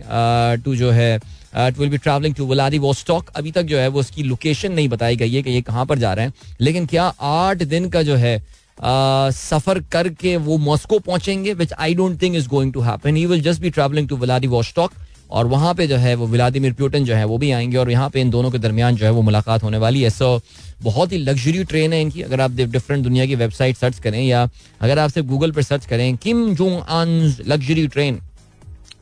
to 0.65 0.75
जो 0.75 0.91
है 0.91 1.15
it 1.15 1.77
will 1.79 1.89
be 1.89 1.97
travelling 1.97 2.35
to 2.35 2.45
Vladivostok 2.79 3.29
अभी 3.35 3.51
तक 3.51 3.63
जो 3.63 3.77
है, 3.77 3.87
वो 3.87 3.99
उसकी 3.99 4.23
लोकेशन 4.23 4.71
नहीं 4.71 4.89
बताई 4.89 5.15
गई 5.15 5.33
है 5.33 5.43
कि 5.43 5.51
ये 5.51 5.61
कहाँ 5.61 5.85
पर 5.85 5.99
जा 5.99 6.13
रहे 6.13 6.25
हैं। 6.25 6.33
लेकिन 6.61 6.85
क्या 6.85 7.03
आठ 7.21 7.63
दिन 7.65 7.89
का 7.89 8.03
जो 8.03 8.15
है 8.15 8.41
सफ़र 8.77 9.79
करके 9.91 10.35
वो 10.37 10.57
मॉस्को 10.59 10.99
पहुँचेंगे 10.99 11.53
which 11.53 11.73
I 11.73 11.93
don't 11.93 12.21
think 12.21 12.35
is 12.35 12.47
going 12.49 12.73
to 12.73 12.81
happen 12.81 13.15
he 13.15 13.25
will 13.25 13.41
just 13.41 13.61
be 13.61 13.69
travelling 13.69 14.07
to 14.09 14.17
Vladivostok 14.47 14.93
और 15.33 15.47
वहाँ 15.47 15.73
पे 15.73 15.87
जो 15.87 15.95
है 15.97 16.13
वो 16.15 16.27
व्लादिमिर 16.27 16.73
प्यूटन 16.73 17.05
जो 17.05 17.15
है 17.15 17.25
वो 17.25 17.37
भी 17.37 17.51
आएँगे 17.51 17.77
और 17.77 17.91
यहाँ 17.91 18.09
पे 18.09 18.21
इन 18.21 18.29
दोनों 18.29 18.51
के 18.51 18.57
दरमियान 18.57 18.95
जो 18.95 19.05
है 19.05 19.11
वो 19.11 19.21
मुलाकात 19.21 19.63
होने 19.63 19.77
वाली 19.77 20.01
है। 20.01 20.09
सो 20.09 20.39
बहुत 20.83 21.11
ही 21.11 21.17
लग्जरी 21.17 21.63
ट्रेन 21.63 21.93
है 21.93 22.01
इनकी। 22.01 22.21
अगर 22.21 22.41
आप 22.41 22.51
डिफरेंट 22.51 23.03
दुनिया 23.03 23.25
की 23.25 23.35
वेबसाइट 23.35 23.77
सर्च 23.77 23.99
करें 23.99 24.21
या 24.21 24.47
अगर 24.81 24.99
आप 24.99 25.09
सिर्फ़ 25.09 25.27
गूगल 25.27 25.51
पर 25.51 25.61
सर्च 25.61 25.85
करें 25.85 26.15
Kim 26.17 26.53
Jong 26.55 26.79
Un 26.89 27.35
luxury 27.47 27.87
train 27.87 28.19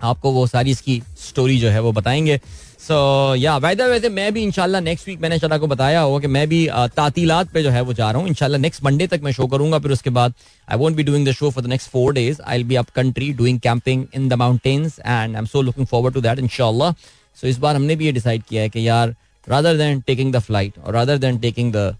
आपको 0.04 0.32
वो 0.32 0.46
सारी 0.48 0.72
इसकी 0.72 1.02
स्टोरी 1.28 1.58
जो 1.60 1.70
है 1.70 1.80
वो 1.82 1.92
बताएँगे 1.92 2.40
सो 2.80 2.96
या 3.36 3.56
वैदर 3.58 3.90
वैसे 3.90 4.10
मैं 4.10 4.32
भी 4.34 4.44
इंशाल्लाह 4.44 4.82
नेक्स्ट 4.82 5.08
वीक 5.08 5.20
मैंने 5.22 5.38
चला 5.40 5.58
को 5.58 5.68
बताया 5.68 6.00
होगा 6.02 6.20
कि 6.20 6.28
मैं 6.28 6.48
भी 6.50 6.68
तातीलात 6.96 7.52
पे 7.54 7.64
जो 7.64 7.70
है 7.70 7.82
वो 7.82 7.94
जा 7.94 8.10
रहा 8.12 8.22
हूँ 8.22 8.30
इंशाल्लाह 8.30 8.62
नेक्स्ट 8.62 8.84
मंडे 8.84 9.08
तक 9.08 9.22
मैं 9.24 9.32
शो 9.32 9.48
करूँगा 9.48 9.80
फिर 9.80 9.92
उसके 9.92 10.10
बाद 10.10 10.34
I 10.68 10.78
won't 10.78 10.96
be 10.96 11.04
doing 11.04 11.28
the 11.28 11.32
show 11.32 11.50
for 11.50 11.64
the 11.64 11.68
next 11.68 11.90
four 11.90 12.14
days 12.14 12.42
I 12.42 12.64
be 12.64 12.76
up 12.76 12.90
country 12.96 13.32
doing 13.34 13.60
camping 13.60 14.06
in 14.16 14.28
the 14.30 14.34
mountains 14.44 15.00
and 15.00 15.36
I 15.36 15.40
am 15.40 15.46
so 15.46 15.62
looking 15.62 15.88
forward 15.88 16.14
to 16.14 16.22
that 16.22 16.40
इंशाल्लाह 16.40 16.92
so 17.38 17.48
इस 17.48 17.58
बार 17.58 17.76
हमने 17.76 17.96
भी 17.96 18.06
ये 18.06 18.12
डिसाइड 18.12 18.44
किया 18.50 18.62
है 18.62 18.70
कि 18.70 18.88
यार 18.88 19.16
rather 19.48 19.78
than 19.78 20.02
taking 20.08 20.34
the 20.34 20.40
flight 20.40 20.80
और 20.86 20.94
rather 20.94 21.18
than 21.18 21.38
taking 21.40 21.74
the 21.74 21.96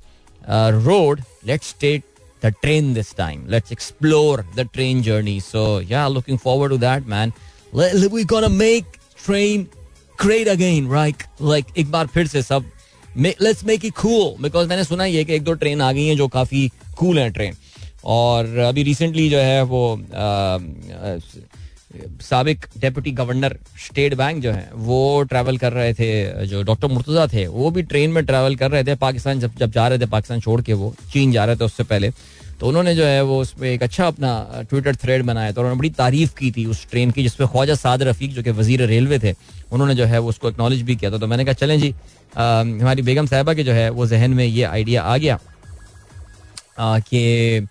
road 0.86 1.22
let's 1.46 1.76
take 1.82 2.04
the 2.42 2.52
train 2.54 2.94
this 2.94 3.14
time. 3.14 3.46
Let's 3.48 3.72
explore 3.72 4.46
the 4.56 4.66
train 4.66 5.02
journey. 5.04 5.40
So 5.42 5.80
yeah, 5.80 6.08
looking 6.08 6.38
forward 6.38 6.70
to 6.70 6.78
that, 6.80 7.06
man. 7.06 7.34
We're 7.74 8.26
gonna 8.26 8.50
make 8.50 9.00
train 9.26 9.70
great 10.18 10.48
again, 10.48 10.88
right? 10.90 11.24
Like 11.40 11.78
एक 11.78 11.92
बार 11.92 12.08
फिर 12.08 12.28
से 12.28 12.42
सब 12.42 12.66
let's 13.42 13.64
make 13.64 13.84
it 13.84 13.96
cool. 13.96 14.38
Because 14.42 14.68
मैंने 14.70 14.84
सुना 14.84 15.06
ये 15.06 15.24
कि 15.26 15.34
एक 15.36 15.44
दो 15.44 15.54
ट्रेन 15.54 15.82
आ 15.82 15.92
गई 15.92 16.06
हैं 16.06 16.18
जो 16.18 16.28
काफ़ी 16.28 16.70
cool 17.02 17.18
हैं 17.18 17.32
ट्रेन 17.34 17.56
और 18.06 18.58
अभी 18.68 18.84
रिसेंटली 18.84 19.30
जो 19.30 19.38
है 19.38 19.62
वो 19.64 19.98
सबक 22.22 22.68
डेप्यूटी 22.80 23.12
गवर्नर 23.12 23.58
स्टेट 23.86 24.14
बैंक 24.18 24.42
जो 24.44 24.52
है 24.52 24.70
वो 24.74 25.24
ट्रैवल 25.30 25.58
कर 25.58 25.74
रहे 25.74 25.94
थे 25.94 26.46
जो 26.48 26.62
डॉक्टर 26.64 26.88
मुर्तजा 26.88 27.28
थे 27.34 27.46
वो 27.48 27.72
भी 27.72 27.82
ट्रेन 27.84 28.12
में 28.12 28.24
ट्रैवल 28.26 28.56
कर 28.56 28.72
रहे 28.72 28.84
थे 28.84 28.96
पाकिस्तान 28.96 29.40
जब 29.40 29.58
जब 29.60 29.72
जा 29.72 29.88
रहे 29.88 30.00
थे 30.00 30.06
पाकिस्तान 30.12 30.40
छोड़ 30.40 30.62
के 30.62 30.74
वो 30.74 30.94
चीन 31.14 31.32
जा 31.32 31.46
रहे 31.46 31.56
थे 31.56 31.66
उससे 31.66 31.84
पहले. 31.84 32.12
तो 32.62 32.68
उन्होंने 32.68 32.94
जो 32.96 33.06
है 33.06 33.22
वो 33.26 33.40
उसमें 33.42 33.70
एक 33.70 33.84
अच्छा 33.84 34.08
अपना 34.08 34.64
ट्विटर 34.70 34.96
थ्रेड 34.96 35.24
बनाया 35.26 35.52
था 35.52 35.62
उन्होंने 35.62 35.78
बड़ी 35.78 35.90
तारीफ़ 35.92 36.34
की 36.40 36.52
थी 36.52 36.66
उस 36.66 36.86
ट्रेन 36.90 37.12
की, 37.12 37.24
जिसपे 37.24 37.46
ख्वाजा 37.48 37.76
साद 37.76 38.04
रफीक, 38.04 38.34
जो 38.34 38.44
कि 38.44 38.52
वज़ीर 38.52 38.82
रेलवे 38.88 39.20
थे, 39.20 39.34
उन्होंने 39.72 39.96
जो 39.96 40.06
है 40.06 40.20
वो 40.20 40.30
उसको 40.30 40.50
एक्नॉलेज 40.50 40.82
भी 40.82 40.96
किया 40.96 41.12
था। 41.12 41.18
तो 41.18 41.28
मैंने 41.28 41.46
कहा, 41.46 41.54
चलें 41.54 41.80
जी 41.80 41.94
हमारी 42.34 43.02
बेगम 43.02 43.26
साहबा 43.28 43.54
के 43.54 43.64
जो 43.64 43.74
है 43.74 43.90
वो 43.92 44.06
जहन 44.08 44.32
में 44.32 44.46
ये 44.46 44.64
आइडिया 44.64 45.04
आ 45.04 45.18
गया 45.18 45.40
कि 46.80 47.68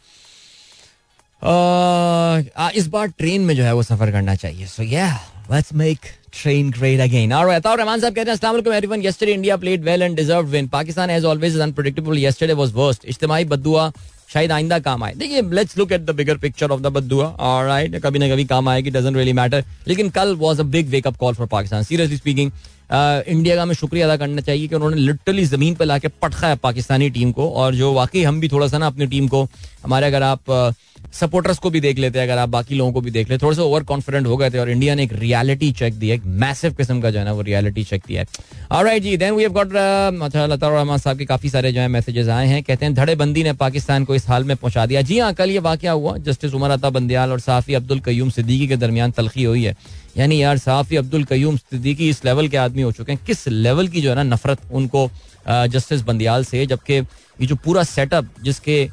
इस 2.78 2.87
बार 2.88 3.06
ट्रेन 3.18 3.40
में 3.42 3.54
जो 3.56 3.62
है 3.64 3.73
वो 3.75 3.82
सफ़र 3.82 4.11
करना 4.12 4.35
चाहिए। 4.37 4.66
सो 4.66 4.82
या 4.82 5.09
let's 5.52 5.73
make 5.75 5.99
train 6.32 6.70
great 6.70 7.00
again 7.00 7.32
और 7.32 7.49
रहता 7.49 7.75
रहमान 7.75 8.00
साहब 8.00 8.14
कहते 8.14 8.30
हैं, 8.30 8.35
अस्सलाम 8.35 8.52
वालेकुम 8.54 8.73
everyone 8.75 9.02
yesterday 9.02 9.32
India 9.32 9.56
played 9.56 9.85
well 9.85 10.02
and 10.02 10.16
deserve 10.16 10.47
win 10.49 10.68
Pakistan 10.68 11.11
as 11.11 11.25
always 11.25 11.54
is 11.54 11.62
unpredictable 11.62 12.18
yesterday 12.18 12.52
was 12.54 12.73
worst 12.75 13.04
इज्तिमाई 13.09 13.44
बद्दुआ 13.44 13.90
शायद 14.30 14.52
आइंदा 14.52 14.78
काम 14.78 15.04
आए। 15.04 15.14
देखिए 15.18 15.42
let's 15.54 15.78
look 15.78 15.92
at 15.92 16.00
the 16.00 16.10
bigger 16.16 16.37
picture 16.38 16.70
of 16.70 16.80
the 16.80 16.87
बदुआ 16.96 17.34
right 17.66 17.96
कभी 18.02 18.18
ना 18.18 18.28
कभी 18.28 18.44
काम 18.46 18.68
आएगी 18.68 18.90
डजेंट 18.90 19.16
रियली 19.16 19.32
मैटर 19.32 19.64
लेकिन 19.88 20.10
कल 20.10 20.34
was 20.37 20.60
a 20.60 20.64
big 20.66 20.88
wake up 20.90 21.16
call 21.16 21.34
for 21.34 21.46
Pakistan 21.46 21.82
seriously 21.82 22.16
speaking 22.16 22.50
India 22.92 23.56
का 23.56 23.62
हमें 23.62 23.75
शुक्रिया 23.75 24.06
अदा 24.06 24.16
करना 24.16 24.40
चाहिए 24.42 24.68
कि 24.68 24.75
उन्होंने 24.75 24.97
लिटरली 24.97 25.44
ज़मीन 25.47 25.75
पर 25.75 25.87
लाके 25.87 26.09
पटखा 26.23 26.49
है 26.49 26.56
पाकिस्तानी 26.59 27.11
टीम 27.11 27.32
को 27.32 27.50
और 27.52 27.75
जो 27.75 27.92
वाकई 27.94 28.23
हम 28.23 28.40
भी 28.40 28.49
थोड़ा 28.49 28.68
सा 28.68 28.78
ना 28.78 28.87
अपनी 28.87 29.06
टीम 29.06 29.28
को, 29.28 29.49
हमारे 29.85 30.06
अगर 30.06 30.23
आप 30.25 30.75
सपोर्टर्स 31.14 31.59
को 31.59 31.70
भी 31.70 31.80
देख 31.80 31.99
लेते 31.99 32.18
हैं, 32.18 32.26
अगर 32.26 32.38
आप 32.38 32.49
बाकी 32.49 32.75
लोगों 32.75 32.92
को 32.92 33.00
भी 33.00 33.11
देख 33.11 33.30
लेते 33.30 33.42
थोड़ा 33.42 33.56
सा 33.56 33.62
ओवर 33.62 33.82
कॉन्फिडेंट 33.85 34.26
हो 34.26 34.37
गए 34.37 34.50
थे 34.50 34.59
और 34.59 34.70
इंडिया 34.70 34.94
ने 34.94 35.02
एक 35.02 35.12
रियलिटी 35.12 35.70
चेक 35.73 35.94
दिया 35.94 36.14
एक 36.14 36.25
मैसिव 36.42 36.73
किस्म 36.75 37.00
का 37.00 37.11
जो 37.11 37.18
है 37.18 37.25
ना 37.25 37.32
वो 37.32 37.42
रियलिटी 37.42 37.85
चेक 37.85 38.02
दिया 38.09 38.20
है। 38.20 38.26
ऑलराइट 38.73 39.02
जी 39.02 39.16
देन 39.16 39.35
वी 39.35 39.42
हैव 39.42 39.52
गॉट 39.52 39.75
अच्छा 40.23 40.47
लता 40.47 40.97
साहब 40.97 41.18
के 41.18 41.25
काफ़ी 41.25 41.50
सारे 41.50 41.73
जो 41.73 41.80
है 41.80 41.88
मैसेजेस 41.88 42.28
आए 42.28 42.47
हैं, 42.47 42.62
कहते 42.62 42.85
हैं, 42.85 42.94
धड़ेबंदी 42.94 43.42
ने 43.44 43.52
पाकिस्तान 43.54 44.04
को 44.04 44.14
इस 44.14 44.28
हाल 44.28 44.44
में 44.44 44.56
पहुँचा 44.56 44.87
दिया। 44.87 45.02
जी 45.02 45.18
हाँ 45.18 45.32
कल 45.35 45.50
ये 45.50 45.59
वाक्य 45.61 45.88
हुआ, 45.88 46.16
जस्टिस 46.18 46.54
उमर 46.54 46.70
अता 46.70 46.90
बंदियाल 46.90 47.32
और 47.32 47.40
साफी 47.40 47.75
अब्दुल 47.75 48.00
कयूम 48.00 48.30
सिद्दीकी 48.30 48.68
के 48.68 48.76
दरमियान 48.76 49.11
तलखी 49.11 49.44
हुई 49.44 49.64
है। 49.64 49.75
यानी 50.17 50.43
यार 50.43 50.59
साफी 50.59 50.97
अब्दुल 50.97 51.25
कयूम 51.25 51.57
सिद्दीकी 51.57 52.09
इस 52.09 52.25
लेवल 52.25 52.49
के 52.49 52.57
आदमी 52.59 52.83
हो 52.83 52.93
चुके 52.93 53.12
हैं। 53.12 53.21
किस 53.26 53.47
लेवल 53.49 53.88
की 53.88 54.00
जो 54.00 54.11
है 54.11 54.17
ना 54.17 54.23
नफरत 54.25 54.71
उनको 54.73 55.11
जस्टिस 55.49 56.02
बंदियाल 56.02 56.45
से, 56.45 56.64
जबकि 56.67 56.95
ये 56.95 57.47
जो 57.47 57.57
पूरा 57.57 57.83
सेटअप 57.85 58.35
जिसके 58.45 58.88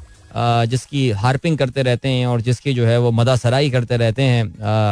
जिसकी 0.68 1.08
हार्पिंग 1.12 1.56
करते 1.58 1.82
रहते 1.82 2.08
हैं 2.08 2.26
और 2.26 2.40
जिसकी 2.40 2.72
जो 2.74 2.86
है 2.86 2.98
वो 3.00 3.10
मदा 3.12 3.34
सराई 3.36 3.70
करते 3.70 3.96
रहते 3.96 4.22
हैं 4.22 4.42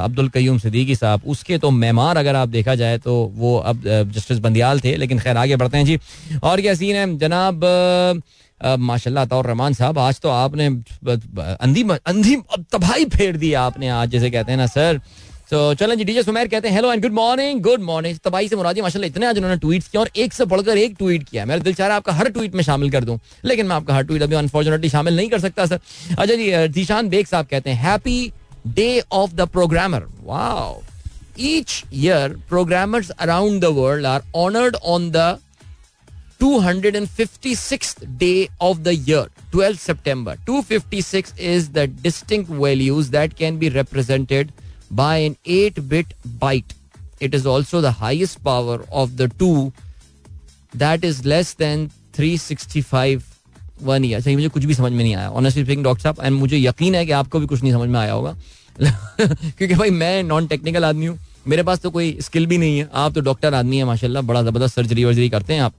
अब्दुल 0.03 0.29
कयूम 0.29 0.59
सिद्दीकी 0.59 0.95
साहब, 0.97 1.23
उसके 1.27 1.59
तो 1.59 1.71
मेमार 1.71 2.17
अगर 2.17 2.37
आप 2.37 2.49
देखा 2.49 2.75
जाए 2.75 2.99
तो 2.99 3.15
वो 3.35 3.57
अब 3.59 3.83
जस्टिस 4.15 4.39
बंदियाल 4.39 4.81
थे, 4.81 4.97
लेकिन 4.97 5.19
खैर 5.19 5.37
आगे 5.37 5.57
बढ़ते 5.57 5.77
हैं 5.77 5.85
जी। 5.85 5.99
और 6.43 6.61
क्या 6.61 6.75
सीन 6.75 6.97
है, 6.97 7.19
जनाब 7.19 7.65
माशाल्लाह 8.81 9.37
और 9.37 9.47
रहमान 9.47 9.75
साहब, 9.75 9.99
आज 9.99 10.21
तो 10.21 10.29
आपने 10.31 10.67
अंधी 10.67 11.83
अंधी 11.83 12.37
तबाही 12.73 13.05
फेर 13.07 13.37
दी 13.37 13.53
आपने 13.61 13.89
आज, 13.91 14.11
जैसे 14.11 14.31
कहते 14.31 14.53
हैं 14.53 14.59
ना, 14.59 14.67
सर। 14.69 15.01
तो 15.51 15.59
चलें 15.79 15.97
जी, 15.97 16.05
डीजे 16.05 16.23
सुमेर 16.23 16.49
कहते 16.49 16.69
हैं 16.69 16.75
hello 16.75 16.93
and 16.93 17.03
good 17.03 17.13
morning 17.15 17.61
good 17.63 17.81
morning 17.81 18.17
तबाही 18.25 18.49
से 18.49 18.57
मुरादी 18.57 18.81
माशाल्लाह, 18.83 19.11
इतने 19.11 19.27
आज 19.27 19.37
उन्होंने 19.39 19.57
ट्वीट 19.61 19.83
किया 19.83 20.01
और 20.01 20.09
एक 20.23 20.33
से 20.33 20.45
बढ़कर 20.53 20.79
एक 20.79 20.95
ट्वीट 20.99 21.29
किया 21.29 21.45
मेरा 21.47 21.63
दिल 21.63 21.75
चाह 21.75 21.87
रहा 21.87 21.97
आपका 21.97 22.13
हर 22.13 22.29
ट्वीट 22.31 22.55
में 22.55 22.63
शामिल 22.65 22.91
कर 22.91 23.05
दूँ, 23.05 23.19
लेकिन 23.45 23.67
मैं 23.67 23.77
आपका 23.77 23.95
हर 23.95 24.05
ट्वीट 24.05 24.23
अभी 24.23 24.35
अनफॉर्चुनेटली 24.37 24.89
शामिल 24.89 25.17
नहीं 25.17 25.29
कर 25.31 25.39
सकता 25.41 25.67
सर 25.67 25.81
अच्छा 26.19 26.35
जी 26.35 26.69
जीशान 26.75 27.09
बेग 27.09 27.27
साहब 27.27 27.47
कहते 27.51 27.71
हैं 27.71 27.83
happy 27.83 28.33
day 28.67 28.89
of 29.13 29.35
the 29.35 29.49
programmer 29.53 30.07
wow 30.25 30.81
each 31.39 31.83
year 31.95 32.37
programmers 32.49 33.11
around 33.11 33.61
the 33.63 33.73
world 33.79 34.07
are 34.07 34.23
honoured 34.47 34.77
on 34.77 35.11
the 35.11 35.37
256th 36.43 38.01
day 38.21 38.49
of 38.67 38.81
the 38.87 38.93
year 38.95 39.21
12 39.53 39.79
September. 39.83 40.33
256 40.49 41.33
is 41.51 41.69
the 41.77 41.85
distinct 42.03 42.51
values 42.65 43.09
that 43.15 43.37
can 43.39 43.61
be 43.63 43.71
represented 43.77 44.51
by 44.97 45.29
an 45.29 45.37
8-bit 45.49 46.07
byte. 46.41 46.75
It 47.21 47.35
is 47.35 47.47
also 47.47 47.81
the 47.81 47.95
highest 48.03 48.39
power 48.45 48.81
of 49.03 49.17
the 49.17 49.29
two. 49.43 49.73
That 50.79 51.05
is 51.05 51.25
less 51.27 51.55
than 51.55 51.91
365 52.19 53.23
one 53.83 54.05
year 54.05 54.21
सही 54.21 54.37
मुझे 54.37 54.49
कुछ 54.49 54.65
भी 54.65 54.75
समझ 54.75 54.93
में 54.93 55.05
नहीं 55.05 55.15
आया। 55.15 55.31
Honestly 55.31 55.65
speaking 55.65 55.85
doctor 55.85 56.03
sahab 56.03 56.17
and 56.23 56.37
मुझे 56.37 56.59
यकीन 56.59 56.95
है 56.95 57.07
कि 57.07 57.13
आपको 57.13 57.41
भी 57.41 57.47
कुछ 57.47 57.63
नहीं 57.63 57.73
समझ 57.73 57.89
में 57.89 58.01
आया 58.01 58.13
होगा। 58.13 58.37
क्योंकि 59.43 59.75
भाई, 59.75 59.91
मैं 59.91 60.23
नॉन 60.23 60.47
टेक्निकल 60.47 60.85
आदमी 60.85 61.07
हूँ। 61.07 61.19
मेरे 61.49 61.63
पास 61.63 61.79
तो 61.79 61.91
कोई 61.91 62.19
स्किल 62.21 62.47
भी 62.47 62.59
नहीं 62.59 62.79
है। 62.79 62.91
आप 62.95 63.13
तो 63.13 63.21
डॉक्टर 63.21 63.55
आदमी 63.55 63.77
है, 63.77 63.85
माशाल्लाह, 63.85 64.23
बड़ा 64.23 64.43
ज़बरदस्त 64.43 64.75
सर्जरी 64.75 65.05
वर्जरी 65.05 65.29
करते 65.29 65.55
हैं 65.55 65.61
आप। 65.61 65.73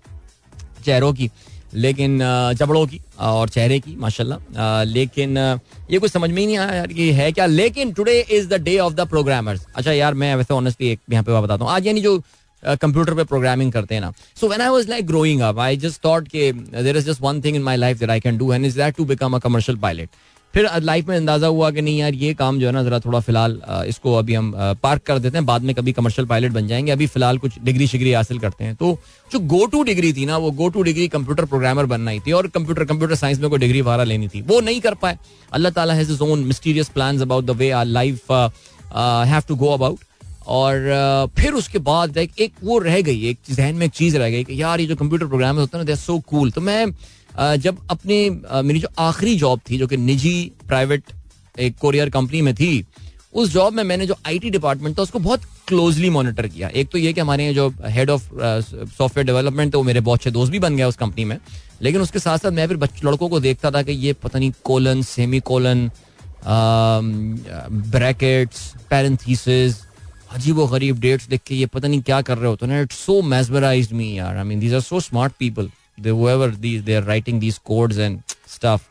चेहरों 0.86 1.14
की। 1.14 1.32
लेकिन 1.76 2.20
जबड़ों 2.58 2.86
की 2.88 3.00
और 3.20 3.50
चेहरे 3.50 3.80
की, 3.80 3.96
माशाल्लाह। 4.00 4.84
लेकिन 4.86 5.38
ये 5.92 6.00
कुछ 6.00 6.12
समझ 6.12 6.30
में 6.30 6.38
ही 6.38 6.46
नहीं 6.46 6.58
आया 6.58 6.74
यार 6.74 6.92
ये 6.92 7.12
है 7.12 7.32
क्या। 7.32 7.46
लेकिन 7.46 7.92
today 7.94 8.20
is 8.22 8.48
the 8.50 8.62
day 8.64 8.78
of 8.80 8.94
the 8.94 9.08
programmers 9.10 9.66
अच्छा 9.76 9.92
यार, 9.92 10.14
मैं 10.14 10.36
वैसे 10.36 10.54
ऑनेस्टली 10.54 10.90
एक 10.90 11.00
यहाँ 11.12 11.24
पे 11.24 11.42
बताता 11.42 11.64
हूँ। 11.66 11.74
आज 11.74 11.88
यानी 11.88 12.02
जो 12.02 12.18
कंप्यूटर 12.64 13.14
पे 13.14 13.24
प्रोग्रामिंग 13.24 13.72
करते 13.72 13.96
हैं 13.96 14.02
ना। 14.02 14.12
So 14.40 14.48
when 14.48 14.62
I 14.62 14.70
was 14.70 14.90
like 14.90 15.06
growing 15.08 15.42
up 15.42 15.60
I 15.60 15.78
just 15.78 16.04
thought 16.06 16.28
के 16.28 16.52
there 16.54 16.98
is 16.98 17.06
just 17.10 17.22
one 17.22 17.42
thing 17.42 17.56
in 17.56 17.64
my 17.64 17.78
life 17.78 18.00
that 18.00 18.10
I 18.10 18.20
can 18.20 18.38
do 18.38 18.52
and 18.54 18.66
is 18.66 18.78
that 18.78 18.96
to 18.96 19.06
become 19.06 19.36
a 19.36 19.40
commercial 19.40 19.78
pilot 19.78 20.10
फिर 20.58 20.68
life 20.84 21.08
में 21.08 21.16
अंदाज़ा 21.16 21.48
हुआ 21.48 21.70
कि 21.72 21.82
नहीं 21.82 21.98
यार, 22.00 22.14
ये 22.16 22.34
काम 22.34 22.60
जो 22.60 22.66
है 22.68 22.72
ना, 22.74 22.82
जरा 22.84 23.00
थोड़ा 23.00 23.20
फ़िलहाल 23.20 23.60
इसको 23.88 24.14
अभी 24.18 24.34
हम 24.34 24.52
पार्क 24.84 25.02
कर 25.08 25.20
देते 25.20 25.38
हैं। 25.38 25.46
बाद 25.46 25.64
में 25.64 25.74
कभी 25.76 25.92
कमर्शियल 25.94 26.28
पायलट 26.28 26.52
बन 26.52 26.68
जाएँगे। 26.68 26.92
अभी 26.92 27.08
फ़िलहाल 27.08 27.38
कुछ 27.38 27.60
डिग्री 27.64 27.88
शिग्री 27.88 28.14
हासिल 28.14 28.40
करते 28.40 28.64
हैं। 28.64 28.76
तो 28.76 28.98
जो 29.32 29.40
गो 29.48 29.66
टू 29.66 29.82
डिग्री 29.84 30.12
थी 30.14 30.26
ना, 30.26 30.38
वो 30.38 30.52
go 30.52 30.70
to 30.70 30.84
degree 30.84 31.08
computer 31.08 31.46
programmer 31.46 31.86
बनना 31.86 32.12
ही 32.12 32.20
थी 32.20 32.32
और 32.32 32.48
कंप्यूटर 32.48 32.86
कंप्यूटर 32.86 33.16
साइंस 33.16 33.40
में 33.40 33.50
कोई 33.50 33.60
डिग्री 33.60 33.82
वगैरह 33.82 34.04
लेनी 34.04 34.28
थी। 34.28 34.42
वो 34.44 34.60
नहीं 34.62 34.80
कर 34.82 34.94
पाए। 34.96 35.18
Allah 35.52 35.72
Taala 35.72 35.94
has 35.94 36.12
his 36.12 36.22
own 36.22 36.44
mysterious 36.46 36.90
plan 36.90 37.22
about 37.22 37.46
the 37.46 37.56
way 37.58 37.70
our 37.72 37.86
life 37.86 38.32
have 38.32 39.42
to 39.48 39.56
go 39.56 39.74
about 39.74 40.00
और 40.48 41.30
फिर 41.38 41.54
उसके 41.54 41.80
बाद, 41.82 42.18
एक 42.18 42.54
वो 42.64 42.80
रह 42.80 43.02
गई, 43.02 43.30
एक 43.30 43.38
जहन 43.52 43.76
में 43.76 43.86
एक 43.86 43.92
चीज़ 43.94 44.18
रह 44.18 44.30
गई 44.30 44.44
कि 44.44 44.62
यार, 44.62 44.80
ये 44.82 44.88
जो 44.88 44.96
कंप्यूटर 44.96 45.26
प्रोग्राम 45.28 45.58
होता 45.58 45.78
है 45.78 45.84
ना 45.84 45.86
दे 45.86 45.92
आर 45.92 45.98
सो 46.00 46.20
कूल 46.28 46.52
तो 46.52 46.62
मैं 46.62 46.86
जब 47.38 47.78
अपने 47.92 48.30
मेरी 48.64 48.80
जो 48.80 48.88
आखिरी 49.00 49.36
जॉब 49.36 49.60
थी, 49.70 49.78
जो 49.78 49.88
कि 49.88 49.98
निजी 49.98 50.52
प्राइवेट 50.68 51.04
एक 51.56 51.78
कोरियर 51.78 52.10
कंपनी 52.10 52.42
में 52.42 52.54
थी, 52.56 52.86
उस 53.34 53.52
जॉब 53.52 53.74
में 53.74 53.84
मैंने 53.84 54.06
जो 54.08 54.16
आईटी 54.28 54.50
डिपार्टमेंट 54.50 54.98
था, 54.98 55.02
उसको 55.02 55.20
बहुत 55.20 55.42
क्लोजली 55.68 56.10
मॉनिटर 56.10 56.48
किया। 56.48 56.68
एक 56.70 56.90
तो 56.92 56.98
ये 56.98 57.14
कि 57.14 57.22
हमारे 57.22 57.54
जो 57.54 57.68
हेड 57.86 58.10
ऑफ़ 58.10 58.24
सॉफ्टवेयर 58.28 59.26
डेवलपमेंट 59.26 59.74
थे, 59.74 59.78
वो 59.78 59.84
मेरे 59.84 60.00
बहुत 60.02 60.20
अच्छे 60.20 60.32
दोस्त 60.32 60.52
भी 60.52 60.60
बन 60.60 60.76
गया 60.76 60.88
उस 60.88 60.96
कंपनी 60.98 61.26
में। 61.26 61.38
लेकिन 61.82 62.02
उसके 62.02 62.20
साथ 62.20 62.38
साथ 62.38 62.52
मैं 62.52 62.68
फिर 62.68 62.78
लड़कों 63.06 63.30
को 63.30 63.40
देखता 63.40 63.72
था 63.72 63.82
कि 63.82 63.92
ये 63.92 64.14
पता 64.14 64.40
नहीं 64.40 64.52
colon 64.64 65.02
semi 65.02 65.40
colon 65.40 65.90
brackets 67.92 68.72
parenthesis 68.90 69.76
अजीब 70.34 70.60
गरीब 70.72 71.00
डेट्स 71.00 71.28
देख 71.30 71.42
के 71.48 71.56
ये 71.56 71.66
पता 71.66 71.88
नहीं 71.88 72.02
क्या 72.02 72.22
कर 72.22 72.38
रहे 72.38 72.50
होते 72.50 72.68
ना 72.68 72.80
इट्स 72.82 72.96
सो 73.06 73.22
मेजमराइज 73.24 73.92
मी 73.94 74.18
यार। 74.18 74.38
I 74.38 74.44
mean 74.44 74.60
these 74.60 74.74
are 74.74 74.82
so 74.82 75.00
smart 75.00 75.34
people 75.40 75.70
they 75.98 76.12
whoever 76.12 76.50
these 76.66 76.84
they 76.84 76.96
are 77.00 77.06
writing 77.08 77.42
these 77.44 77.60
codes 77.70 77.98
and 78.08 78.38
stuff. 78.50 78.82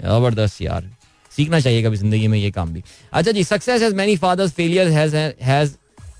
ज़बरदस्त 0.00 0.60
यार। 0.62 0.90
सीखना 1.32 1.60
चाहिए 1.60 1.82
कभी 1.82 1.96
ज़िंदगी 1.96 2.28
में 2.28 2.38
ये 2.38 2.50
काम 2.50 2.72
भी। 2.72 2.82
अच्छा 3.12 3.32
जी 3.32 3.44
success 3.44 3.82
has 3.82 3.94
many 3.94 4.16
fathers 4.16 4.52
failure 4.52 4.88
has 4.88 5.74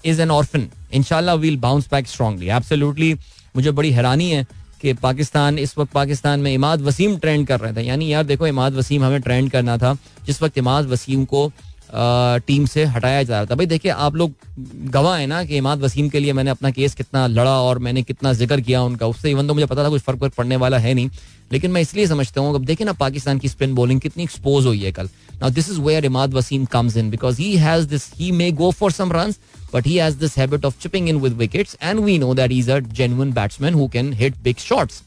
is 0.07 0.21
an 0.23 0.31
orphan 0.31 0.69
इंशाल्लाह 0.95 1.35
we'll 1.35 1.57
bounce 1.61 1.89
back 1.91 2.07
strongly 2.09 2.49
absolutely 2.49 3.13
मुझे 3.57 3.71
बड़ी 3.71 3.91
हैरानी 3.93 4.31
है 4.31 4.47
कि 4.81 4.93
पाकिस्तान, 4.93 5.59
इस 5.59 5.77
वक्त 5.79 5.93
पाकिस्तान 5.93 6.41
में 6.41 6.53
इमाद 6.53 6.81
वसीम 6.83 7.17
ट्रेंड 7.19 7.47
कर 7.47 7.61
रहे 7.61 7.73
थे। 7.73 7.83
यानी 7.87 8.13
यार 8.13 8.25
देखो, 8.25 8.47
इमाद 8.47 8.75
वसीम 8.75 9.05
हमें 9.05 9.21
ट्रेंड 9.23 9.51
करना 9.51 9.77
था। 9.79 9.97
जिस 10.27 10.43
वक्त 10.43 10.59
इमाद 10.59 10.87
वसीम 10.87 11.25
को 11.25 11.51
टीम 11.95 12.65
से 12.67 12.85
हटाया 12.85 13.23
जा 13.23 13.37
रहा 13.37 13.47
था। 13.47 13.55
भाई 13.55 13.67
देखिए 13.67 13.93
आप 13.93 14.15
लोग 14.17 14.33
गवाह 14.91 15.17
है 15.17 15.27
ना 15.27 15.43
कि 15.45 15.57
इमाद 15.57 15.81
वसीम 15.81 16.09
के 16.09 16.21
लिए 16.21 16.33
मैंने 16.33 16.51
अपना 16.51 16.71
केस 16.71 16.95
कितना 16.95 17.27
लड़ा 17.27 17.61
और 17.63 17.79
मैंने 17.79 18.03
कितना 18.03 18.33
ज़िक्र 18.33 18.61
किया 18.61 18.83
उनका। 18.83 19.07
उससे 19.07 19.31
इवन 19.31 19.49
तो 19.49 19.55
मुझे 19.55 19.67
पता 19.67 19.85
था 19.85 19.89
कुछ 19.89 20.03
फ़र्क 20.03 20.33
पड़ने 20.37 20.57
वाला 20.57 20.79
है 20.79 20.95
नहीं 20.95 21.11
लेकिन 21.53 21.71
मैं 21.71 21.81
इसलिए 21.81 22.07
समझता 22.07 22.41
हूँ 22.41 22.55
अब 22.55 22.65
देखिए 22.65 22.85
ना 22.87 22.93
पाकिस्तान 23.01 23.39
की 23.39 23.49
स्पिन 23.49 23.75
बॉलिंग 23.75 24.01
कितनी 24.01 24.23
एक्सपोज 24.25 24.67
हुई 24.67 24.83
है 24.83 24.93
कल। 24.93 25.09
Now 25.41 25.51
this 25.51 25.71
is 25.71 25.81
where 25.81 26.05
Imad 26.05 26.35
Wasim 26.35 26.65
comes 26.73 26.97
in 26.97 27.11
because 27.11 27.41
he 27.41 27.57
has 27.57 27.87
this 27.89 28.11
he 28.17 28.31
may 28.33 28.51
go 28.53 28.71
for 28.71 28.93
some 28.93 29.13
run 29.13 29.35
he 29.85 29.93
has 29.97 30.17
this 30.21 30.35
habit 30.39 30.65
of 30.67 30.75
chipping 30.81 31.07
in 31.11 31.19
with 31.21 31.37
wickets 31.37 31.77
and 31.91 32.01
we 32.07 32.17
know 32.23 32.35
that 32.39 32.53
he's 32.55 32.67
a 32.69 32.75
genuine 32.97 33.31
batsman 33.37 33.73
who 33.73 33.85
can 33.89 34.11
hit 34.13 34.35
big 34.43 34.59
shots. 34.65 34.99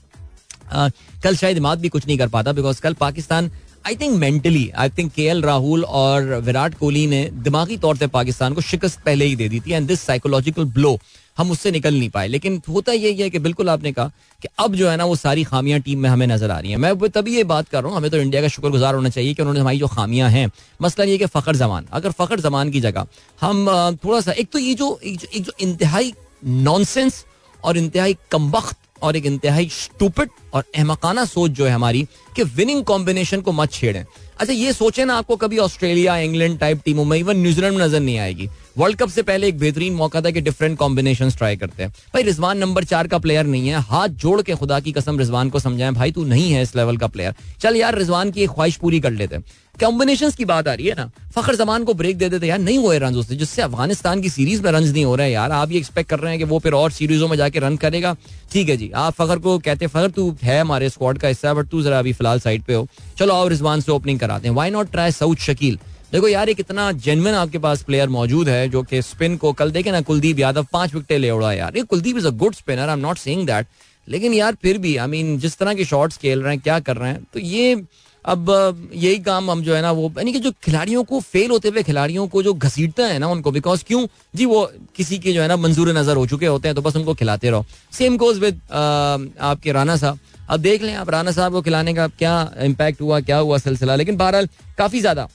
Uh, 0.73 0.89
कल 1.23 1.35
शायद 1.35 1.57
इमाद 1.57 1.79
भी 1.79 1.89
कुछ 1.89 2.07
नहीं 2.07 2.17
कर 2.17 2.27
पाता 2.27 2.53
because 2.53 2.81
कल 2.81 2.93
Pakistan 3.01 3.49
I 3.85 3.95
think 3.95 4.17
mentally 4.19 4.69
I 4.75 4.89
think 4.89 5.11
K 5.13 5.23
L 5.29 5.41
Rahul 5.43 5.83
और 5.83 6.23
विराट 6.43 6.77
कोहली 6.77 7.05
ने 7.07 7.23
दिमागी 7.43 7.77
तौर 7.77 7.97
पर 7.97 8.07
पाकिस्तान 8.07 8.53
को 8.53 8.61
शिकस्त 8.61 8.99
पहले 9.05 9.25
ही 9.25 9.35
दे 9.35 9.49
दी 9.49 9.59
थी 9.59 9.71
एंड 9.71 9.87
दिस 9.87 10.01
साइकोलॉजिकल 10.01 10.65
ब्लो 10.75 10.97
हम 11.37 11.51
उससे 11.51 11.71
निकल 11.71 11.93
नहीं 11.93 12.09
पाए। 12.09 12.27
लेकिन 12.27 12.61
होता 12.69 12.91
यही 12.91 13.21
है 13.21 13.29
कि 13.29 13.39
बिल्कुल 13.39 13.69
आपने 13.69 13.91
कहा 13.91 14.11
कि 14.41 14.47
अब 14.59 14.75
जो 14.75 14.89
है 14.89 14.95
ना 14.97 15.05
वो 15.05 15.15
सारी 15.15 15.43
खामियाँ 15.43 15.79
टीम 15.79 15.99
में 15.99 16.09
हमें 16.09 16.25
नज़र 16.27 16.51
आ 16.51 16.59
रही 16.59 16.71
हैं। 16.71 16.77
मैं 16.77 17.09
तभी 17.09 17.35
ये 17.35 17.43
बात 17.43 17.69
कर 17.69 17.81
रहा 17.81 17.89
हूँ, 17.89 17.97
हमें 17.97 18.09
तो 18.11 18.17
इंडिया 18.17 18.41
का 18.41 18.47
शुक्रगुजार 18.47 18.95
होना 18.95 19.09
चाहिए 19.09 19.33
कि 19.33 19.41
उन्होंने 19.41 19.59
हमारी 19.59 19.79
जो 19.79 19.87
खामियाँ 19.87 20.29
हैं, 20.29 20.49
मसला 20.81 21.05
ये 21.05 21.17
कि 21.17 21.25
फ़खर 21.27 21.55
जमान 21.55 21.85
अगर 21.91 22.11
फ़खर 22.11 22.39
जमान 22.39 22.71
की 22.71 22.81
जगह 22.81 23.07
हम 23.41 23.97
थोड़ा 24.05 24.21
सा, 24.21 24.31
एक 24.31 24.49
तो 24.51 24.59
ये 24.59 24.73
जो, 24.73 24.99
एक 25.03 25.43
जो 25.43 25.53
इंतहाई 25.59 26.13
नॉनसेंस 26.43 27.23
और 27.63 27.77
इंतहाई 27.77 28.17
कमबख्त 28.31 28.77
और 29.01 29.15
एक 29.15 29.25
इंतहाई 29.25 29.69
स्टूपिट 29.71 30.29
और 30.53 30.63
अहमकाना 30.75 31.25
सोच 31.25 31.51
जो 31.51 31.65
है 31.65 31.71
हमारी 31.71 32.03
कि 32.35 32.43
विनिंग 32.43 32.83
कॉम्बिनेशन 32.83 33.41
को 33.41 33.51
मत 33.51 33.71
छेड़ें। 33.71 34.05
अच्छा 34.39 34.53
ये 34.53 34.73
सोचे 34.73 35.05
ना, 35.05 35.15
आपको 35.15 35.35
कभी 35.35 35.57
ऑस्ट्रेलिया 35.57 36.17
इंग्लैंड 36.17 36.59
टाइप 36.59 36.81
टीमों 36.85 37.05
में 37.05 37.17
इवन 37.17 37.37
न्यूजीलैंड 37.37 37.81
नज़र 37.81 37.99
नहीं 37.99 38.17
आएगी। 38.19 38.49
वर्ल्ड 38.77 38.97
कप 38.97 39.09
से 39.09 39.21
पहले 39.21 39.47
एक 39.47 39.57
बेहतरीन 39.59 39.93
मौका 39.93 40.21
था 40.21 40.29
कि 40.29 40.41
डिफरेंट 40.41 40.77
कॉम्बिनेशन 40.77 41.29
ट्राई 41.29 41.55
करते 41.55 41.83
हैं। 41.83 41.89
भाई, 41.89 42.23
रिजवान 42.23 42.57
नंबर 42.57 42.83
चार 42.83 43.07
का 43.07 43.17
प्लेयर 43.17 43.45
नहीं 43.45 43.67
है। 43.67 43.81
हाथ 43.81 44.07
जोड़ 44.07 44.41
के 44.41 44.55
खुदा 44.55 44.79
की 44.79 44.91
कसम 44.91 45.19
रिजवान 45.19 45.49
को 45.49 45.59
समझाएँ। 45.59 45.91
भाई, 45.91 46.11
तू 46.11 46.25
नहीं 46.25 46.51
है 46.51 46.61
इस 46.63 46.75
लेवल 46.75 46.97
का 46.97 47.07
प्लेयर 47.07 47.33
चल 47.59 47.75
यार, 47.75 47.97
रिजवान 47.97 48.31
की 48.31 48.41
एक 48.41 48.49
ख्वाहिश 48.49 48.75
पूरी 48.75 48.99
कर 48.99 49.11
लेते 49.11 49.37
कॉम्बिनेशन 49.81 50.31
की 50.31 50.45
बात 50.45 50.67
आ 50.67 50.73
रही 50.73 50.87
है 50.87 50.95
ना। 50.95 51.09
फखर 51.35 51.55
जमान 51.55 51.83
को 51.83 51.93
ब्रेक 51.93 52.17
दे 52.17 52.29
देते 52.29 52.47
यार, 52.47 52.59
नहीं 52.59 52.77
हुए 52.77 52.99
रन 52.99 53.15
उससे। 53.15 53.35
जिससे 53.35 53.61
अफ़गानिस्तान 53.61 54.21
की 54.21 54.29
सीरीज़ 54.29 54.61
में 54.63 54.71
रन 54.71 54.83
नहीं 54.83 55.05
हो 55.05 55.15
रहे 55.15 55.31
यार। 55.31 55.51
आप 55.51 55.71
ये 55.71 55.77
एक्सपेक्ट 55.77 56.09
कर 56.09 56.19
रहे 56.19 56.31
हैं 56.31 56.39
कि 56.39 56.45
वो 56.45 56.59
फिर 56.59 56.73
और 56.73 56.91
सीरीजों 56.91 57.27
में 57.27 57.35
जाके 57.37 57.59
रन 57.59 57.75
करेगा। 57.77 58.15
ठीक 58.51 58.69
है 58.69 58.77
जी। 58.77 58.91
आप 58.95 59.13
फखर 59.13 59.39
को 59.39 59.57
कहते 59.59 59.87
फखर, 59.87 60.09
तू 60.09 60.35
है 60.43 60.59
हमारे 60.61 60.89
स्क्वाड 60.89 61.17
का 61.17 61.27
हिस्सा 61.27 61.53
बट 61.53 61.67
तू 61.67 61.81
जरा 61.81 61.99
अभी 61.99 62.13
फ़िलहाल 62.13 62.39
साइड 62.39 62.63
पे 62.63 62.73
हो। 62.73 62.87
चलो 63.17 63.33
आओ 63.33 63.47
रिजवान 63.47 63.81
से 63.81 63.91
ओपनिंग 63.91 64.19
कराते 64.19 64.47
हैं। 64.47 64.55
Why 64.55 64.69
not 64.69 64.91
try 64.91 65.11
Saud 65.11 65.35
Shakeel 65.35 65.79
देखो 66.15 66.27
यार, 66.27 66.49
एक 66.49 66.59
इतना 66.59 66.91
जेनविन 66.95 67.33
आपके 67.35 67.57
पास 67.59 67.81
प्लेयर 67.83 68.09
मौजूद 68.09 68.49
है 68.49 68.67
जो 68.69 68.81
कि 68.83 69.01
स्पिन 69.01 69.35
को 69.37 69.51
कल 69.53 69.71
देखे 69.71 69.91
ना, 69.91 69.99
कुलदीप 70.01 70.39
यादव 70.39 70.67
पाँच 70.73 70.93
विकटे 70.93 71.17
ले 71.17 71.31
उड़ा 71.31 71.51
यार। 71.53 71.77
ये 71.77 71.83
Kuldeep 71.83 72.17
is 72.17 72.27
a 72.27 72.29
good 72.33 72.53
spinner 72.55 72.89
I 72.89 72.93
am 72.93 72.99
not 72.99 73.17
saying 73.17 73.45
that 73.47 73.67
लेकिन 74.07 74.33
यार, 74.33 74.55
फिर 74.61 74.77
भी 74.77 74.95
आई 74.97 75.07
मीन 75.07 75.37
जिस 75.39 75.57
तरह 75.57 75.73
के 75.73 75.85
शॉट्स 75.85 76.17
खेल 76.17 76.41
रहे 76.41 76.53
हैं, 76.53 76.61
क्या 76.61 76.79
कर 76.79 76.97
रहे 76.97 77.11
हैं 77.11 77.23
तो 77.33 77.39
ये 77.41 77.83
अब, 78.25 78.49
यही 78.93 79.17
काम 79.19 79.51
हम 79.51 79.61
जो 79.63 79.75
है 79.75 79.81
ना, 79.81 79.91
वो, 79.91 80.11
यानी 80.17 80.33
कि 80.33 80.39
जो 80.39 80.51
खिलाड़ियों 80.63 81.03
को 81.03 81.19
फेल 81.21 81.51
होते 81.51 81.69
हुए 81.69 81.83
खिलाड़ियों 81.83 82.27
को 82.27 82.43
जो 82.43 82.53
घसीटता 82.53 83.05
है 83.05 83.19
ना, 83.19 83.27
उनको 83.27 83.51
बिकॉज़ 83.51 83.83
क्यों? 83.87 84.05
जी, 84.35 84.45
वो 84.45 84.65
किसी 84.95 85.19
के 85.19 85.33
जो 85.33 85.41
है 85.41 85.47
ना, 85.47 85.57
मंजूर 85.57 85.93
नज़र 85.97 86.15
हो 86.15 86.25
चुके 86.27 86.45
होते 86.45 86.67
हैं 86.67 86.75
तो 86.75 86.81
बस 86.81 86.95
उनको 86.95 87.13
खिलाते 87.13 87.49
रहो। 87.49 87.65
सेम 87.93 88.17
गोज 88.17 88.39
विद 88.39 88.61
आपके 88.71 89.71
राना 89.71 89.95
साहब। 89.97 90.19
अब 90.49 90.59
देख 90.61 90.83
लें 90.83 90.93
आप 90.95 91.09
राना 91.09 91.31
साहब 91.31 91.51
को 91.51 91.61
खिलाने 91.61 91.93
का 91.93 92.07
क्या 92.09 92.35
इम्पैक्ट 92.63 93.01
हुआ, 93.01 93.19
क्या 93.21 93.37
हुआ 93.37 93.57
सिलसिला? 93.59 93.95
लेकिन 93.95 94.17
बहरहाल, 94.17 94.49
काफ़ी 94.77 94.99
ज़्यादा 94.99 95.27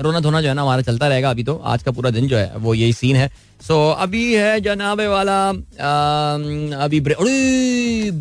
रोना 0.00 0.20
धोना 0.20 0.40
जो 0.40 0.48
है 0.48 0.54
ना 0.54 0.62
हमारा 0.62 0.82
चलता 0.82 1.08
रहेगा 1.08 1.30
अभी 1.30 1.44
तो। 1.44 1.56
आज 1.64 1.82
का 1.82 1.90
पूरा 1.90 2.10
दिन 2.10 2.26
जो 2.28 2.36
है 2.36 2.52
वो 2.56 2.74
यही 2.74 2.92
सीन 2.92 3.16
है। 3.16 3.28
सो 3.60 3.74
so, 3.74 4.02
अभी 4.02 4.34
है 4.34 4.60
जनाब 4.60 5.00
वाला 5.02 5.38
आ, 5.48 5.54
अभी 6.84 7.00
ब्रेक 7.00 7.18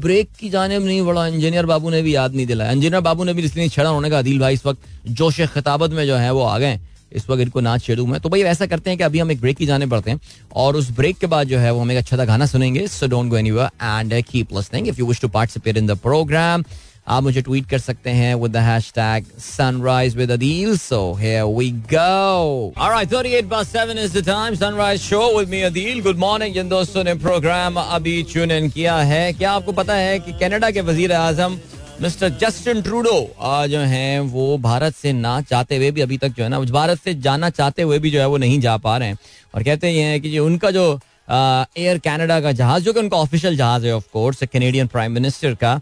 ब्रेक 0.02 0.30
की 0.40 0.50
जाने 0.50 0.80
नहीं 0.80 1.02
बड़ा 1.02 1.28
इंजीनियर 1.28 1.66
बाबू 1.66 1.90
ने 1.90 2.02
भी 2.02 2.16
याद 2.16 2.36
नहीं 2.36 2.46
दिलाया। 2.48 2.72
इंजीनियर 2.72 3.02
बाबू 3.02 3.24
ने 3.24 3.34
भी 3.34 3.44
इसलिए 3.44 3.70
छड़ा 3.70 3.90
होने 3.90 4.10
का 4.10 4.20
अदील 4.20 4.40
भाई 4.40 4.54
इस 4.54 4.66
वक्त 4.66 5.10
जोश 5.12 5.42
खिताबत 5.54 5.92
में 5.92 6.06
जो 6.08 6.16
है 6.16 6.32
वो 6.34 6.44
आ 6.44 6.58
गए 6.60 6.80
इस 7.12 7.30
वक्त 7.30 7.42
इनको 7.42 7.60
ना 7.62 7.78
छेड़ू 7.78 8.06
मैं। 8.06 8.20
तो 8.22 8.30
भाई 8.30 8.42
ऐसा 8.44 8.66
करते 8.66 8.90
हैं 8.90 8.98
कि 8.98 9.04
अभी 9.04 9.20
हम 9.20 9.32
एक 9.32 9.42
ब्रेक 9.42 9.58
की 9.58 9.66
जाने 9.66 9.86
पड़ते 9.86 10.12
हैं 10.12 10.20
और 10.56 10.76
उस 10.76 10.90
ब्रेक 10.92 11.18
के 11.18 11.28
बाद 11.28 11.48
जो 11.48 11.58
है 11.60 11.72
वो 11.72 11.82
हम 11.82 11.92
एक 11.92 11.98
अच्छा 11.98 12.18
सा 12.18 12.26
गाना 12.26 12.46
सुनेंगे। 12.46 12.88
So 12.88 13.08
don't 13.08 13.30
go 13.30 13.38
anywhere 13.38 13.70
and 13.84 14.24
keep 14.24 14.54
listening 14.54 14.88
if 14.88 15.00
you 15.00 15.06
wish 15.06 15.22
to 15.22 15.28
participate 15.28 15.78
in 15.78 15.88
the 15.88 15.98
programme 16.00 16.64
आप 17.08 17.24
मुझे 17.24 17.42
ट्वीट 17.42 17.68
कर 17.70 17.80
सकते 17.80 18.10
हैं 18.10 18.34
with 18.36 18.52
the 18.52 18.58
hashtag 18.66 19.26
sunrise 19.40 20.16
with 20.18 20.32
Adeel 20.32 20.78
so 20.78 21.02
here 21.20 21.44
we 21.58 21.70
go 21.94 22.74
alright 22.78 23.10
38 23.10 23.50
past 23.52 23.76
7 23.78 24.00
is 24.04 24.16
the 24.16 24.24
time. 24.28 24.56
Sunrise 24.62 25.04
show 25.04 25.24
with 25.36 25.52
me 25.52 25.62
Adeel 25.66 26.02
good 26.04 26.18
morning 26.20 26.54
जिन 26.54 26.70
दोस्तों 26.70 27.04
ने 27.04 27.14
programme 27.24 27.76
अभी 27.80 28.22
tune 28.32 28.52
in 28.52 28.70
किया 28.70 28.98
है। 28.98 29.32
क्या 29.34 29.52
आपको 29.52 29.72
पता 29.72 29.96
है 29.96 30.20
कि 30.20 30.34
कनाडा 30.40 30.72
के 30.72 30.82
वज़ीर 30.82 31.14
आज़म 31.14 31.58
मिस्टर 32.02 32.30
जस्टिन 32.42 32.82
ट्रूडो 32.82 33.20
जो 33.70 33.80
हैं, 33.80 34.20
वो 34.20 34.58
भारत 34.58 34.96
से 34.96 35.14
ना 35.14 35.40
चाहते 35.42 35.78
हुए 35.78 35.92
भी 35.92 36.02
अभी 36.02 36.18
तक 36.18 36.34
जो 36.38 36.44
है 36.44 36.50
ना 36.50 36.60
भारत 36.60 37.00
से 37.04 37.14
जाना 37.22 37.50
चाहते 37.50 37.82
हुए 37.82 38.00
भी 38.00 38.12
जो 38.12 38.20
है 38.20 38.28
वो 38.28 38.38
नहीं 38.38 38.60
जा 38.62 38.76
पा 38.78 38.98
रहे 38.98 39.10
हैं। 39.10 39.18
और 39.56 39.64
कहते 39.64 39.92
हैं 39.92 40.22
कि 40.22 40.32
जो, 40.32 40.46
उनका 40.46 40.72
जो 40.72 41.00
एयर 41.32 41.98
कनाडा 42.06 42.40
का 42.42 42.52
जहाज़, 42.52 42.84
जो 42.84 42.94
कि 42.94 43.00
उनका 43.00 43.18
ऑफिशियल 43.18 43.58
जहाज़ 43.58 43.86
है 43.86 43.96
of 43.96 44.08
course 44.14 44.44
Canadian 44.44 44.88
prime 44.88 45.12
minister 45.12 45.56
का 45.64 45.80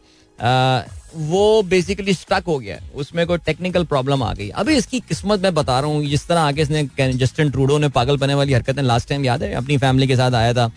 वो 1.15 1.62
बेसिकली 1.63 2.13
स्टक 2.13 2.43
हो 2.47 2.58
गया। 2.60 2.78
उसमें 2.95 3.26
कोई 3.28 3.38
टेक्निकल 3.45 3.84
प्रॉब्लम 3.86 4.23
आ 4.23 4.34
गई। 4.34 4.49
अभी 4.52 4.76
इसकी 4.76 4.99
किस्मत 5.02 5.41
मैं 5.41 5.54
बता 5.54 5.80
रहा 5.80 5.89
हूँ 5.89 6.06
जिस 6.06 6.28
तरह 6.28 6.39
आगे 6.41 6.62
इसने 6.62 7.13
जस्टिन 7.15 7.49
ट्रूडो 7.52 7.78
ने 7.78 7.89
पागल 7.91 8.17
पने 8.17 8.34
वाली 8.34 8.54
हरकतें 8.54 8.82
लास्ट 8.84 9.10
टाइम 9.10 9.26
याद 9.26 9.43
है? 9.43 9.54
अपनी 9.56 9.78
फैमिली 9.78 10.08
के 10.08 10.15
साथ 10.15 10.34
आया 10.34 10.54
था। 10.54 10.71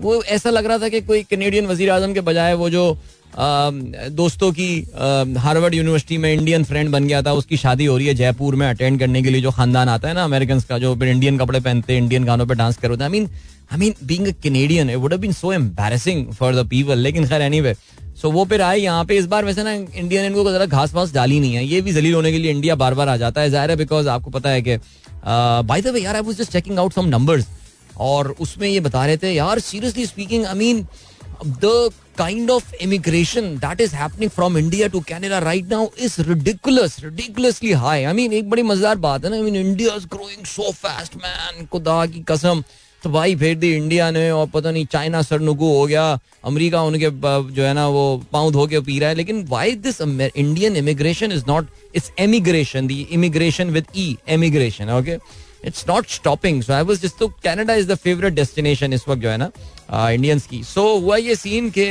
वो 0.00 0.22
ऐसा 0.24 0.50
लग 0.50 0.66
रहा 0.66 0.78
था 0.78 0.88
कि 0.88 1.00
कोई 1.02 1.22
कनेडियन 1.30 1.66
वज़ीर 1.66 1.90
आज़म 1.90 2.12
के 2.14 2.20
बजाय 2.22 2.54
वो 2.54 2.70
जो 2.70 2.98
आ, 3.30 3.70
दोस्तों 4.10 4.50
की 4.52 4.68
हार्वर्ड 5.38 5.74
यूनिवर्सिटी 5.74 6.16
में 6.18 6.32
इंडियन 6.32 6.64
फ्रेंड 6.64 6.90
बन 6.90 7.06
गया 7.06 7.20
था 7.22 7.32
उसकी 7.32 7.56
शादी 7.56 7.84
हो 7.84 7.96
रही 7.96 8.06
है 8.06 8.14
जयपुर 8.14 8.54
में 8.54 8.66
अटेंड 8.68 8.98
करने 9.00 9.22
के 9.22 9.30
लिए 9.30 9.40
जो 9.40 9.50
खानदान 9.50 9.88
आता 9.88 10.08
है 10.08 10.14
ना 10.14 10.24
अमेरिकन 10.24 10.60
का 10.68 10.78
जो 10.78 10.94
फिर 10.94 11.08
इंडियन 11.08 11.38
कपड़े 11.38 11.60
पहनते 11.60 11.92
हैं 11.92 12.00
इंडियन 12.00 12.24
गानों 12.24 12.46
पर 12.46 12.54
डांस 12.54 12.76
करते 12.76 12.94
हैं। 12.94 13.02
I 13.02 13.08
mean 13.10 13.28
I 13.72 13.78
mean 13.78 13.94
being 14.04 14.26
a 14.26 14.32
Canadian 14.42 14.90
it 14.90 14.96
would 14.96 15.14
been 15.16 15.32
so 15.32 15.52
embarrassing 15.52 16.26
for 16.32 16.54
the 16.54 16.66
people 16.68 16.98
लेकिन 16.98 17.26
खैर 17.28 17.42
एनीवे 17.42 17.74
सो 18.22 18.30
वो 18.30 18.44
फिर 18.44 18.62
आए 18.62 18.78
यहाँ 18.78 19.04
पे। 19.04 19.16
इस 19.18 19.26
बार 19.26 19.44
वैसे 19.44 19.62
ना 19.62 19.72
इंडियन 19.72 20.24
इनको 20.24 20.50
जरा 20.52 20.66
घास 20.66 20.94
वास 20.94 21.12
डाली 21.12 21.38
नहीं 21.40 21.54
है। 21.54 21.64
ये 21.66 21.80
भी 21.80 21.92
जलील 21.92 22.14
होने 22.14 22.32
के 22.32 22.38
लिए 22.38 22.50
इंडिया 22.50 22.74
बार 22.76 22.94
बार 22.94 23.08
आ 23.08 23.16
जाता 23.16 23.40
है। 23.40 23.50
ज़ाहिर 23.50 23.70
है 23.70 23.76
बिकॉज़ 23.76 24.08
आपको 24.08 24.30
पता 24.30 24.50
है 24.50 24.62
कि 24.62 24.76
बाय 25.26 25.80
द 25.80 25.88
वे 25.88 26.00
यार 26.00 26.16
I 26.16 26.22
was 26.22 26.36
just 26.36 26.52
checking 26.52 26.78
out 26.78 26.92
some 26.92 27.06
numbers 27.08 27.46
और 27.98 28.30
उसमें 28.40 28.68
ये 28.68 28.80
बता 28.80 29.06
रहे 29.06 29.16
थे, 29.16 29.32
यार 29.32 29.58
seriously 29.60 30.06
speaking 30.06 30.44
I 30.46 30.54
mean 30.54 30.86
the 31.44 31.90
kind 32.18 32.50
of 32.50 32.74
immigration 32.82 33.46
that 33.58 33.80
is 33.80 33.94
happening 33.96 34.30
from 34.30 34.58
India 34.58 34.86
to 34.88 35.00
Canada 35.08 35.38
right 35.38 35.70
now 35.70 35.88
is 35.98 36.20
ridiculous 36.22 36.96
ridiculously 37.04 37.72
high 37.82 38.04
I 38.04 38.12
mean 38.14 38.32
एक 38.32 38.50
बड़ी 38.50 38.62
मज़ेदार 38.62 38.96
बात 38.98 39.24
है 39.24 39.30
ना। 39.30 39.36
I 39.36 39.42
mean 39.42 39.56
India 39.56 39.94
is 39.96 40.06
growing 40.08 40.44
so 40.46 40.70
fast 40.72 41.16
man 41.16 41.66
खुदा 41.66 42.04
की 42.06 42.24
कसम। 42.30 42.62
तो 43.02 43.10
भाई 43.10 43.36
फिर 43.36 43.54
दी 43.58 43.72
इंडिया 43.76 44.10
ने 44.10 44.30
और 44.30 44.46
पता 44.54 44.70
नहीं 44.70 44.86
चाइना 44.92 45.22
सरनुगु 45.22 45.66
हो 45.66 45.86
गया 45.86 46.02
अमेरिका 46.44 46.82
उनके 46.82 47.10
जो 47.54 47.62
है 47.62 47.72
ना 47.74 47.86
वो 47.88 48.02
पाउंड 48.32 48.56
हो 48.56 48.66
के 48.66 48.80
पी 48.80 48.98
रहा 48.98 49.08
है 49.08 49.14
लेकिन 49.14 49.44
why 49.48 49.74
this 49.86 50.00
Indian 50.00 50.76
immigration 50.76 51.32
is 51.32 51.44
not 51.48 51.68
it's 51.96 52.10
emigration 52.18 52.86
the 52.86 53.00
immigration 53.10 53.70
with 53.70 53.86
E 53.96 54.16
emigration 54.28 54.90
okay 54.90 55.16
it's 55.66 55.84
not 55.88 56.08
stopping 56.10 56.62
so 56.62 56.72
I 56.72 56.82
was 56.82 57.02
just 57.02 57.18
तो 57.18 57.28
Canada 57.44 57.74
is 57.74 57.88
the 57.88 57.94
favourite 58.04 58.34
destination 58.34 58.92
इस 58.92 59.08
वक्त 59.08 59.22
जो 59.22 59.28
है 59.28 59.36
ना 59.36 59.50
इंडियंस 60.10 60.46
की। 60.46 60.62
सो 60.64 60.80
so, 60.80 61.02
हुआ 61.02 61.16
ये 61.16 61.34
सीन 61.36 61.70
के 61.70 61.88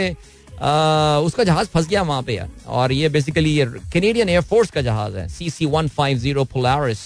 आ, 0.61 1.19
उसका 1.19 1.43
जहाज़ 1.43 1.67
फंस 1.73 1.87
गया 1.87 2.01
वहाँ 2.01 2.21
पे 2.23 2.33
यार 2.35 2.49
और 2.67 2.91
ये 2.91 3.09
बेसिकली 3.09 3.49
ये 3.49 3.65
कैनेडियन 3.93 4.29
एयरफोर्स 4.29 4.71
का 4.71 4.81
जहाज़ 4.81 5.17
है 5.17 5.27
C 5.29 5.49
C 5.49 5.65
one 5.65 5.87
five 5.87 6.17
zero 6.17 6.43
Polaris 6.45 7.05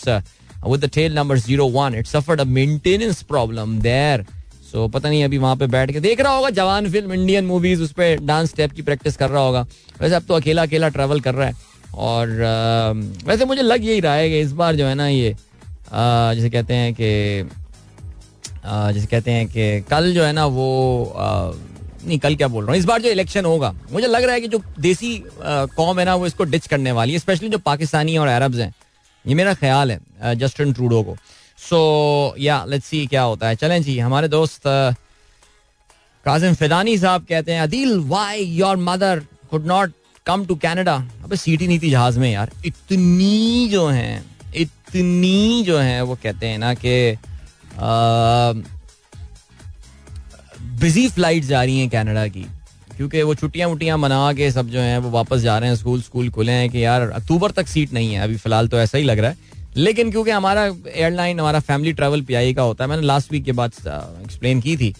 with 0.65 0.81
the 0.81 0.89
tail 0.95 1.11
number 1.11 1.37
01 1.37 1.95
it 1.95 2.07
suffered 2.07 2.39
a 2.39 2.45
maintenance 2.57 3.21
problem 3.23 3.79
there. 3.81 4.23
So 4.71 4.85
so, 4.85 4.91
पता 4.93 5.09
नहीं 5.09 5.23
अभी 5.23 5.37
वहाँ 5.37 5.55
पे 5.55 5.67
बैठ 5.67 5.91
के 5.91 5.99
देख 5.99 6.21
रहा 6.21 6.35
होगा 6.35 6.49
जवान 6.49 6.89
फ़िल्म 6.91 7.13
इंडियन 7.13 7.45
मूवीज़ 7.45 7.81
उस 7.83 7.91
पर 7.91 8.19
डांस 8.25 8.49
स्टेप 8.49 8.71
की 8.71 8.81
प्रैक्टिस 8.81 9.17
कर 9.17 9.29
रहा 9.29 9.41
होगा। 9.41 9.61
वैसे 10.01 10.15
अब 10.15 10.23
तो 10.27 10.33
अकेला 10.33 10.63
अकेला 10.63 10.89
ट्रैवल 10.89 11.19
कर 11.21 11.35
रहा 11.35 11.47
है। 11.47 11.53
और 11.95 12.41
आ, 12.41 13.27
वैसे 13.27 13.45
मुझे 13.45 13.61
लग 13.61 13.85
यही 13.85 13.99
रहा 13.99 14.13
है 14.13 14.29
कि 14.29 14.39
इस 14.39 14.51
बार 14.51 14.75
जो 14.75 14.85
है 14.85 14.95
ना 14.95 15.07
ये 15.07 15.31
आ, 15.31 16.33
जैसे 16.33 16.49
कहते 16.49 16.73
हैं 16.73 16.93
कि 16.93 17.49
जैसे 18.65 19.07
कहते 19.07 19.31
हैं 19.31 19.47
कि 19.47 19.81
कल 19.89 20.13
जो 20.13 20.23
है 20.23 20.33
ना 20.33 20.45
वो 20.45 21.03
आ, 21.17 21.51
नहीं 22.05 22.17
कल 22.19 22.35
क्या 22.35 22.47
बोल 22.47 22.63
रहा 22.63 22.71
हूँ? 22.71 22.79
इस 22.79 22.85
बार 22.85 23.01
जो 23.01 23.09
इलेक्शन 23.09 23.45
होगा 23.45 23.73
मुझे 23.91 24.07
लग 24.07 24.23
रहा 24.23 24.33
है 24.33 24.41
कि 24.41 24.47
जो 24.47 24.61
देसी 24.79 25.17
कौम 25.41 25.99
है 25.99 26.05
ना 26.05 26.15
वो 26.15 26.27
इसको 26.27 26.43
डिच 26.43 26.67
करने 26.67 26.91
वाली 26.91 27.13
है 27.13 27.19
स्पेशली 27.19 27.49
जो 27.49 27.57
पाकिस्तानी 27.57 28.17
और 28.17 28.27
अरब्स 28.27 28.57
हैं। 28.59 28.73
ये 29.25 29.35
मेरा 29.35 29.53
ख्याल 29.53 29.91
है 29.91 30.35
जस्टिन 30.35 30.73
ट्रूडो 30.73 31.01
को। 31.03 31.15
सो 31.59 31.79
या 32.39 32.63
लेट्स 32.65 32.85
सी 32.85 33.05
क्या 33.07 33.21
होता 33.23 33.47
है। 33.47 33.55
चलें 33.55 33.81
जी, 33.83 33.97
हमारे 33.99 34.27
दोस्त 34.27 34.61
काजिम 36.25 36.53
फिदानी 36.55 36.97
साहब 36.97 37.25
कहते 37.29 37.51
हैं, 37.51 37.61
Adeel 37.61 37.97
why 38.07 38.43
your 38.43 38.77
mother 38.79 39.25
could 39.51 39.65
not 39.67 39.93
come 40.25 40.45
to 40.45 40.55
Canada 40.55 40.95
अबे, 41.23 41.35
सीट 41.35 41.61
ही 41.61 41.67
नहीं 41.67 41.79
थी 41.79 41.89
जहाज़ 41.89 42.19
में 42.19 42.31
यार। 42.31 42.51
इतनी 42.65 43.67
जो 43.69 43.87
है, 43.87 44.23
इतनी 44.55 45.63
जो 45.63 45.77
है, 45.77 46.01
वो 46.01 46.15
कहते 46.23 46.47
हैं 46.47 46.57
ना 46.57 46.73
कि 46.75 47.17
बिज़ी 50.81 51.07
फ़्लाइट 51.09 51.43
जा 51.43 51.63
रही 51.63 51.79
हैं 51.79 51.89
कनाडा 51.89 52.27
की। 52.27 52.45
क्योंकि 52.97 53.21
वो 53.21 53.35
छुट्टियाँ 53.35 53.69
वुट्टियाँ 53.69 53.97
मना 53.97 54.33
के 54.33 54.51
सब 54.51 54.69
जो 54.69 54.79
हैं, 54.79 54.97
वो 54.97 55.09
वापस 55.09 55.39
जा 55.39 55.57
रहे 55.57 55.69
हैं, 55.69 55.75
स्कूल 55.75 56.01
स्कूल 56.01 56.29
खुले 56.29 56.51
हैं 56.51 56.69
कि 56.69 56.83
यार, 56.85 57.09
अक्टूबर 57.09 57.51
तक 57.51 57.67
सीट 57.67 57.93
नहीं 57.93 58.13
है। 58.13 58.21
अभी 58.21 58.35
फ़िलहाल 58.35 58.67
तो 58.67 58.79
ऐसा 58.79 58.97
ही 58.97 59.03
लग 59.03 59.19
रहा 59.19 59.31
है। 59.31 59.37
लेकिन 59.77 60.11
क्योंकि 60.11 60.31
हमारा 60.31 60.65
एयरलाइन 60.95 61.39
हमारा 61.39 61.59
फैमिली 61.59 61.93
ट्रैवल 61.93 62.21
पी 62.21 62.53
का 62.53 62.61
होता 62.61 62.83
है, 62.83 62.89
मैंने 62.89 63.03
लास्ट 63.03 63.31
वीक 63.31 63.43
के 63.43 63.51
बाद 63.51 63.71
एक्सप्लेन 64.23 64.61
की 64.61 64.77
थी। 64.77 64.93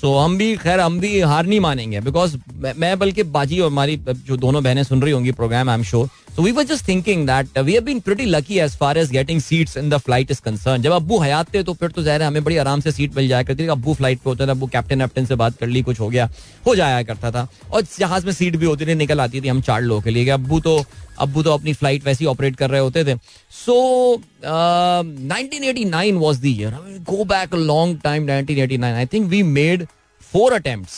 सो 0.00 0.16
हम 0.18 0.36
भी, 0.38 0.56
खैर, 0.56 0.80
हम 0.80 0.98
भी 1.00 1.20
हार 1.20 1.46
नहीं 1.46 1.60
मानेंगे 1.60 2.00
बिकॉज़ 2.00 2.36
मैं 2.76 2.98
बल्कि 2.98 3.22
बाजी 3.22 3.60
और 3.60 3.70
हमारी, 3.70 3.96
जो 4.08 4.36
दोनों 4.36 4.62
बहनें 4.62 4.82
सुन 4.84 5.02
रही 5.02 5.12
होंगी 5.12 5.32
programme 5.32 5.70
I 5.70 5.78
am 5.78 5.82
sure 5.82 6.08
so 6.36 6.42
we 6.42 6.50
were 6.52 6.64
just 6.64 6.86
thinking 6.88 7.26
that 7.26 7.58
we 7.58 7.72
have 7.72 7.82
been 7.84 8.00
pretty 8.00 8.24
lucky 8.24 8.58
as 8.60 8.76
far 8.78 8.98
as 8.98 9.10
getting 9.12 9.40
seats 9.40 9.76
in 9.76 9.88
the 9.90 9.96
flight 9.98 10.30
is 10.30 10.40
concern 10.42 10.82
जब 10.82 10.92
अब्बू 10.92 11.18
हयात 11.20 11.54
थे 11.54 11.62
तो 11.62 11.72
फिर 11.74 11.90
तो 11.90 12.02
ज़ाहिर 12.02 12.22
है 12.22 12.28
हमें 12.28 12.44
बड़ी 12.44 12.56
आराम 12.56 12.80
से 12.80 12.92
सीट 12.92 13.16
मिल 13.16 13.28
जाया 13.28 13.42
करती 13.42 13.62
थी। 13.62 13.68
अब्बू 13.68 13.94
फ़्लाइट 13.94 14.18
पे 14.18 14.30
होता 14.30 14.46
था, 14.46 14.50
अब्बू 14.50 14.66
कैप्टन 14.66 15.02
वैप्टन 15.02 15.24
से 15.26 15.34
बात 15.34 15.56
कर 15.58 15.66
ली, 15.66 15.82
कुछ 15.82 16.00
हो 16.00 16.08
गया, 16.08 16.28
हो 16.66 16.74
जाया 16.76 17.02
करता 17.02 17.30
था। 17.30 17.46
और 17.72 17.82
जहाज़ 17.98 18.26
में 18.26 18.32
सीट 18.32 18.56
भी 18.56 18.66
होती 18.66 18.86
थी, 18.86 18.94
निकल 18.94 19.20
आती 19.20 19.40
थी 19.40 19.48
हम 19.48 19.60
चार 19.60 19.82
लोगों 19.82 20.00
के 20.02 20.10
लिए। 20.10 20.28
अब्बू 20.30 20.60
तो 20.60 20.82
अब्बू 21.18 21.42
तो 21.42 21.52
अपनी 21.52 21.72
फ़्लाइट 21.74 22.04
वैसे 22.04 22.24
ही 22.24 22.28
ऑपरेट 22.30 22.56
कर 22.56 22.70
रहे 22.70 22.80
होते 22.80 23.04
थे। 23.04 23.14
So 23.56 24.22
nineteen 24.44 25.64
eighty 25.64 25.84
nine 25.86 26.16
was 26.18 26.40
the 26.40 26.52
year 26.52 26.74
go 27.08 27.24
back 27.26 27.54
long 27.54 28.00
time 28.04 28.22
nineteen 28.24 28.58
eighty 28.58 28.78
nine 28.78 28.94
I 28.96 29.06
think 29.12 29.28
we 29.30 29.42
made 29.42 29.86
four 30.22 30.52
attempt 30.52 30.88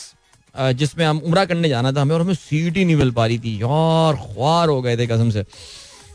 जिसमें 0.55 1.05
हम 1.07 1.19
उमरा 1.19 1.45
करने 1.45 1.69
जाना 1.69 1.93
था, 1.93 2.01
हमें 2.01 2.15
और 2.15 2.21
हमें 2.21 2.35
सीट 2.35 2.77
ही 2.77 2.85
नहीं 2.85 2.97
मिल 2.97 3.11
पा 3.11 3.27
रही 3.27 3.38
थी। 3.38 3.55
यार, 3.62 4.17
ख्वार 4.17 4.69
हो 4.69 4.81
गए 4.83 4.97
थे 4.97 5.07
कसम 5.07 5.31
से। 5.31 5.45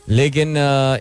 लेकिन 0.10 0.58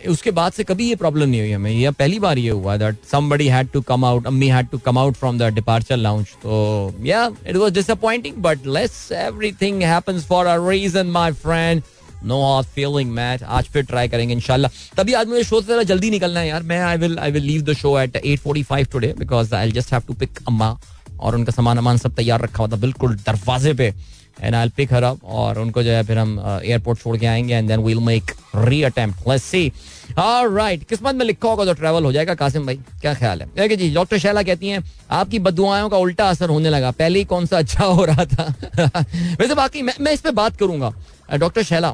उसके 0.09 0.31
बाद 0.31 0.51
से 0.53 0.63
कभी 0.63 0.87
ये 0.89 0.95
प्रॉब्लम 0.95 1.29
नहीं 1.29 1.41
हुई 1.41 1.51
हमें। 1.51 1.71
ये 1.71 1.91
पहली 1.91 2.17
बार 2.19 2.37
ये 2.37 2.49
हुआ 2.51 2.75
that 2.77 2.95
somebody 3.11 3.47
had 3.47 3.69
to 3.73 3.81
come 3.81 4.05
out 4.05 4.25
अम्मी 4.27 4.47
had 4.49 4.67
to 4.69 4.77
come 4.77 4.97
out 4.97 5.15
from 5.15 5.37
the 5.39 5.53
departure 5.55 5.97
lounge 5.97 6.33
तो 6.41 6.93
yeah 7.03 7.29
it 7.47 7.55
was 7.55 7.73
disappointing 7.73 8.35
but 8.43 8.65
let's 8.67 9.11
everything 9.11 9.81
happens 9.83 10.25
for 10.27 10.45
a 10.45 10.57
reason 10.69 11.07
my 11.09 11.31
friend 11.33 11.81
no 12.25 12.41
hard 12.43 12.67
feeling 12.67 13.11
match 13.11 13.43
आज 13.43 13.65
फिर 13.65 13.83
try 13.85 14.07
करेंगे, 14.07 14.33
इंशाल्लाह। 14.33 14.71
तभी 14.97 15.13
आज 15.13 15.27
मुझे 15.27 15.43
show 15.43 15.61
से 15.61 15.83
जल्दी 15.85 16.09
निकलना 16.09 16.39
है, 16.39 16.47
यार। 16.47 16.63
मैं 16.63 16.79
I 16.81 16.97
will 16.97 17.17
I 17.19 17.31
will 17.31 17.43
leave 17.43 17.61
the 17.63 17.73
show 17.77 17.97
at 17.99 18.17
8:45 18.17 18.91
today 18.91 19.13
because 19.19 19.55
I 19.55 19.71
just 19.71 19.93
have 19.93 20.01
to 20.07 20.13
pick 20.13 20.39
अम्मा। 20.47 20.77
और 21.19 21.35
उनका 21.35 21.51
सामान 21.51 21.77
वामान 21.77 21.97
सब 21.97 22.15
तैयार 22.15 22.41
रखा 22.41 22.63
हुआ 22.63 22.71
था 22.71 22.81
बिल्कुल 22.81 23.15
दरवाजे 23.17 23.73
पे। 23.73 23.93
And 24.41 24.55
I 24.55 24.69
pick 24.69 24.91
her 24.93 25.03
up 25.03 25.23
और 25.25 25.59
उनको 25.59 25.83
जो 25.83 25.91
है 25.91 26.03
फिर 26.03 26.17
हम 26.17 26.61
एयरपोर्ट 26.63 26.99
छोड़ 26.99 27.15
के 27.17 27.25
आएँगे 27.25 27.53
and 27.53 27.67
then 27.67 27.79
we'll 27.79 27.99
make 27.99 28.31
reattempt 28.83 29.27
let's 29.27 29.43
see 29.43 29.71
alright 30.19 30.83
किस्मत 30.89 31.15
में 31.15 31.25
लिखा 31.25 31.49
होगा 31.49 31.65
तो 31.65 31.73
ट्रैवल 31.73 32.03
हो 32.05 32.11
जाएगा 32.11 32.35
कासिम 32.35 32.65
भाई 32.65 32.75
क्या 33.01 33.13
ख्याल 33.13 33.41
है? 33.41 33.47
देखिए 33.47 33.77
जी 33.77 33.93
डॉक्टर 33.93 34.17
शैला 34.17 34.43
कहती 34.43 34.69
हैं 34.69 34.83
आपकी 35.11 35.39
बदुआओं 35.39 35.89
का 35.89 35.97
उल्टा 35.97 36.29
असर 36.29 36.49
होने 36.49 36.69
लगा। 36.69 36.91
पहले 36.91 37.19
ही 37.19 37.25
कौन 37.25 37.45
सा 37.45 37.57
अच्छा 37.57 37.85
हो 37.85 38.05
रहा 38.05 38.25
था? 38.25 38.53
वैसे 39.39 39.55
बाकी 39.55 39.81
मैं, 39.81 39.93
मैं 40.01 40.11
इस 40.11 40.21
पे 40.21 40.31
बात 40.31 40.57
करूँगा। 40.57 40.93
डॉक्टर 41.35 41.63
शैला 41.63 41.93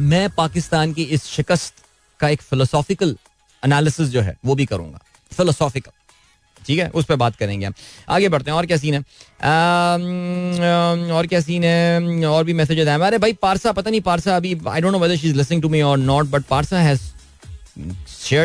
मैं 0.00 0.28
पाकिस्तान 0.30 0.92
की 0.92 1.02
इस 1.02 1.24
शिकस्त 1.26 1.84
का 2.20 2.28
एक 2.28 2.42
फिलोसॉफिकल 2.42 3.16
एनालिसिस 3.62 4.08
जो 4.08 4.20
है 4.20 4.36
वो 4.44 4.54
भी 4.54 4.66
करूँगा। 4.66 5.00
फिलोसॉफिकल 5.32 5.90
ठीक 6.66 6.78
है 6.78 6.88
उस 6.94 7.04
पर 7.04 7.16
बात 7.16 7.36
करेंगे 7.36 7.66
हम। 7.66 7.74
आगे 8.08 8.28
बढ़ते 8.28 8.50
हैं 8.50 8.58
और 8.58 8.66
क्या 8.66 8.76
सीन 8.76 8.94
है? 8.94 9.00
और 11.12 11.26
क्या 11.26 11.40
सीन 11.40 11.64
है? 11.64 12.26
और 12.26 12.44
भी 12.44 12.54
मैसेज 12.54 12.78
है। 12.78 13.00
अरे 13.00 13.18
भाई 13.18 13.32
पारसा 13.42 13.72
पता 13.72 13.90
नहीं 13.90 14.00
पारसा 14.00 14.36
अभी 14.36 14.56
I 14.68 14.80
don't 14.80 14.92
know 14.92 14.98
whether 14.98 15.16
she 15.16 15.28
is 15.28 15.36
listening 15.36 15.62
to 15.62 15.68
me 15.68 15.80
और 15.82 15.98
not 15.98 16.26
but 16.30 16.44
Parsa 16.50 16.80
has 16.80 17.00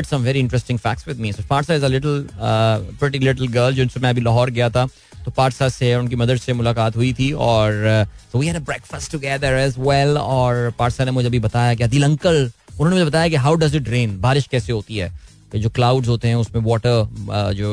some 0.08 0.24
very 0.24 0.40
interesting 0.40 0.78
facts 0.78 1.06
with 1.08 1.20
me. 1.20 1.30
So 1.32 1.44
Parsa 1.52 1.76
is 1.78 1.84
a 1.84 1.90
little 1.90 2.18
uh, 2.40 2.80
pretty 3.00 3.20
little 3.20 3.48
girl 3.48 3.72
जिनसे 3.76 4.00
मैं 4.00 4.10
अभी 4.10 4.22
लाहौर 4.22 4.50
गया 4.50 4.70
था। 4.70 4.86
तो 5.26 5.32
पारसा 5.32 5.70
से 5.70 5.94
उनकी 5.96 6.16
मदर 6.16 6.38
से 6.38 6.54
मुलाकात 6.54 6.96
हुई 6.96 7.12
थी 7.14 7.32
और 7.48 8.06
so 8.34 8.40
we 8.42 8.48
had 8.50 8.60
a 8.60 8.64
breakfast 8.70 9.14
together 9.16 9.52
as 9.64 9.78
well 9.88 10.18
और 10.18 10.74
पारसा 10.80 11.06
ने 11.06 11.12
मुझे 11.12 11.28
अभी 11.28 11.40
बताया 11.40 11.74
कि 11.76 11.88
दिल 11.88 12.04
अंकल 12.04 12.52
उन्होंने 12.72 12.96
मुझे 12.96 13.06
बताया 13.06 13.28
कि 13.30 13.36
हाउ 13.46 13.56
डज 13.64 13.76
इट 13.76 13.90
रेन 13.90 14.20
बारिश 14.22 14.48
कैसे 14.52 14.74
होती 14.74 14.98
है? 14.98 15.12
जो 15.60 15.70
क्लाउड्स 15.70 16.08
होते 16.08 16.28
हैं 16.28 16.36
उसमें 16.36 16.62
वाटर 16.62 17.54
जो 17.56 17.72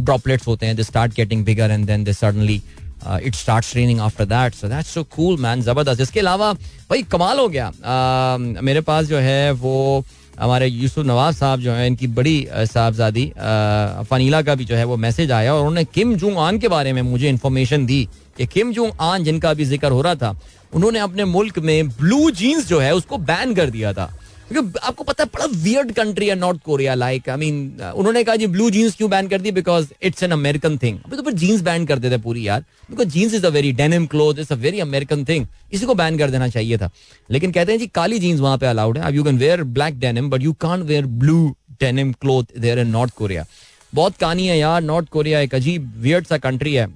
ड्रॉपलेट्स 0.00 0.46
होते 0.46 0.66
हैं 0.66 0.76
they 0.76 0.82
start 0.82 1.14
getting 1.14 1.44
bigger 1.44 1.70
and 1.70 1.86
then 1.86 2.04
they 2.04 2.12
suddenly 2.12 2.62
it 3.24 3.34
start 3.34 3.76
raining 3.76 4.00
after 4.00 4.24
that 4.24 4.54
so 4.54 4.68
that's 4.68 4.94
so 4.94 5.02
cool 5.16 5.36
man 5.40 5.62
ज़बरदस्त 5.62 6.00
इसके 6.00 6.20
अलावा 6.20 6.52
भाई 6.90 7.02
कमाल 7.02 7.38
हो 7.38 7.48
गया। 7.48 7.70
Uh, 7.70 8.62
मेरे 8.62 8.80
पास 8.80 9.06
जो 9.06 9.18
है 9.18 9.50
वो 9.52 10.04
हमारे 10.40 10.66
यूसुफ 10.66 11.06
नवाज़ 11.06 11.36
साहब 11.36 11.60
जो 11.60 11.72
है 11.72 11.86
इनकी 11.86 12.06
बड़ी 12.08 12.46
साहबजादी 12.52 13.26
फनीला 14.10 14.40
का 14.42 14.54
भी 14.54 14.64
जो 14.64 14.76
है 14.76 14.84
वो 14.84 14.96
मैसेज 14.96 15.32
आया 15.32 15.54
और 15.54 15.60
उन्होंने 15.60 15.84
किम 15.84 16.14
जुंग 16.14 16.38
आन 16.38 16.58
के 16.58 16.68
बारे 16.68 16.92
में 16.92 17.02
मुझे 17.02 17.28
इन्फॉर्मेशन 17.28 17.84
दी 17.86 18.08
कि 18.38 18.46
किम 18.46 18.72
जुंग 18.72 18.92
आन 19.00 19.24
जिनका 19.24 19.52
भी 19.54 19.64
ज़िक्र 19.64 19.90
हो 19.90 20.00
रहा 20.02 20.14
था 20.14 20.34
उन्होंने 20.74 20.98
अपने 20.98 21.24
मुल्क 21.24 21.58
में 21.58 21.88
ब्लू 21.88 22.30
जीन्स 22.30 22.68
जो 22.68 22.78
है 22.80 22.94
उसको 22.94 23.18
बैन 23.18 23.54
कर 23.54 23.70
दिया 23.70 23.92
था। 23.92 24.10
क्योंकि 24.50 24.78
आपको 24.82 25.04
पता 25.04 25.24
है, 25.24 25.30
बड़ा 25.34 25.46
वियर्ड 25.54 25.92
कंट्री 25.92 26.28
है 26.28 26.34
North 26.34 26.60
Korea 26.62 26.94
like 26.94 27.28
I 27.28 27.36
mean 27.36 27.80
उन्होंने 27.96 28.22
कहा, 28.24 28.36
जी 28.36 28.46
ब्लू 28.48 28.70
जीन्स 28.70 28.96
क्यों 28.96 29.10
बैन 29.10 29.28
कर 29.28 29.40
दी? 29.40 29.50
Because 29.52 29.88
it's 30.02 30.22
an 30.22 30.30
American 30.30 30.78
thing 30.78 30.98
अभी 31.06 31.16
तो 31.16 31.22
फिर 31.22 31.34
जीन्स 31.34 31.60
बैन 31.62 31.86
कर 31.86 31.98
देते 31.98 32.18
पूरी, 32.18 32.46
यार। 32.48 32.64
Because 32.90 33.08
jeans 33.08 33.34
is 33.34 33.46
a 33.46 33.50
very 33.50 33.72
denim 33.72 34.06
cloth 34.06 34.38
is 34.38 34.52
a 34.52 34.56
very 34.56 34.80
American 34.80 35.24
thing 35.24 35.46
इसी 35.72 35.86
को 35.86 35.94
बैन 35.94 36.18
कर 36.18 36.30
देना 36.30 36.48
चाहिए 36.48 36.78
था। 36.78 36.90
लेकिन 37.30 37.52
कहते 37.52 37.72
हैं, 37.72 37.78
जी, 37.78 37.86
काली 37.86 38.18
जीन्स 38.18 38.40
वहाँ 38.40 38.58
पे 38.58 38.66
अलाउड 38.66 38.98
है। 38.98 39.14
You 39.14 39.24
can 39.24 39.38
wear 39.38 39.62
black 39.64 39.98
denim 40.00 40.30
but 40.30 40.42
you 40.42 40.52
can't 40.60 40.82
wear 40.82 41.06
blue 41.06 41.48
denim 41.80 42.12
cloth 42.12 42.58
there 42.58 42.78
in 42.78 42.88
North 42.88 43.14
Korea 43.14 43.46
बहुत 43.92 44.16
कहानी 44.16 44.46
है 44.46 44.58
यार 44.58 44.82
नॉर्थ 44.82 45.08
कोरिया 45.08 45.40
एक 45.40 45.54
अजीब 45.54 45.92
वियर्ड 45.98 46.26
सा 46.26 46.38
कंट्री 46.38 46.74
है। 46.74 46.86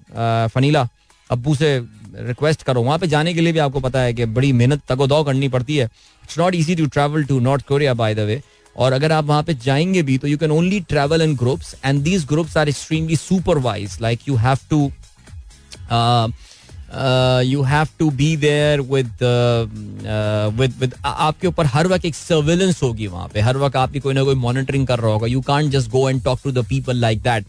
फनीला 0.49 0.89
अबू 1.31 1.55
से 1.55 1.79
रिक्वेस्ट 2.19 2.63
करो। 2.63 2.83
वहाँ 2.83 2.99
पे 2.99 3.07
जाने 3.07 3.35
के 3.35 3.41
लिए 3.41 3.53
भी 3.53 3.59
आपको 3.59 3.81
पता 3.81 4.01
है 4.01 4.13
कि 4.15 4.25
बड़ी 4.27 4.53
मेहनत 4.53 4.83
तगोदौ 4.89 5.23
करनी 5.25 5.49
पड़ती 5.49 5.77
है। 5.77 5.85
It's 5.85 6.39
not 6.39 6.55
easy 6.55 6.75
to 6.77 6.87
travel 6.87 7.25
to 7.25 7.39
North 7.41 7.67
Korea 7.67 7.95
by 7.95 8.15
the 8.15 8.19
way 8.21 8.41
और 8.77 8.93
अगर 8.93 9.13
आप 9.13 9.25
वहाँ 9.25 9.43
पे 9.43 9.55
जाएँगे 9.65 10.03
भी 10.03 10.19
तो 10.19 10.29
you 10.29 10.39
can 10.39 10.51
only 10.51 10.81
travel 10.89 11.23
in 11.23 11.35
groups 11.37 11.75
and 11.85 12.03
these 12.03 12.25
groups 12.27 12.57
are 12.57 12.69
extremely 12.69 13.17
supervise 13.17 13.99
like 14.03 14.29
you 14.29 14.37
have 14.37 14.59
to 14.71 14.91
you 17.45 17.63
have 17.63 17.89
to 17.99 18.11
be 18.11 18.37
there 18.37 18.81
with 18.81 19.11
with 20.59 20.75
with 20.81 20.95
आपके 21.05 21.47
ऊपर 21.47 21.67
हर 21.67 21.87
वक्त 21.89 22.05
एक 22.05 22.15
सर्विलेंस 22.15 22.83
होगी 22.83 23.07
वहाँ 23.07 23.29
पे। 23.35 23.41
हर 23.41 23.57
वक्त 23.57 23.77
आपकी 23.77 24.01
कोई 24.01 24.15
ना 24.15 24.25
कोई 24.25 24.35
मॉनिटरिंग 24.35 24.87
कर 24.87 24.99
रहा 24.99 25.13
होगा। 25.13 25.27
You 25.27 25.41
can't 25.41 25.71
just 25.73 25.91
go 25.91 26.09
and 26.11 26.23
talk 26.25 26.41
to 26.45 26.53
the 26.53 26.65
people 26.69 26.97
like 26.97 27.23
that 27.23 27.47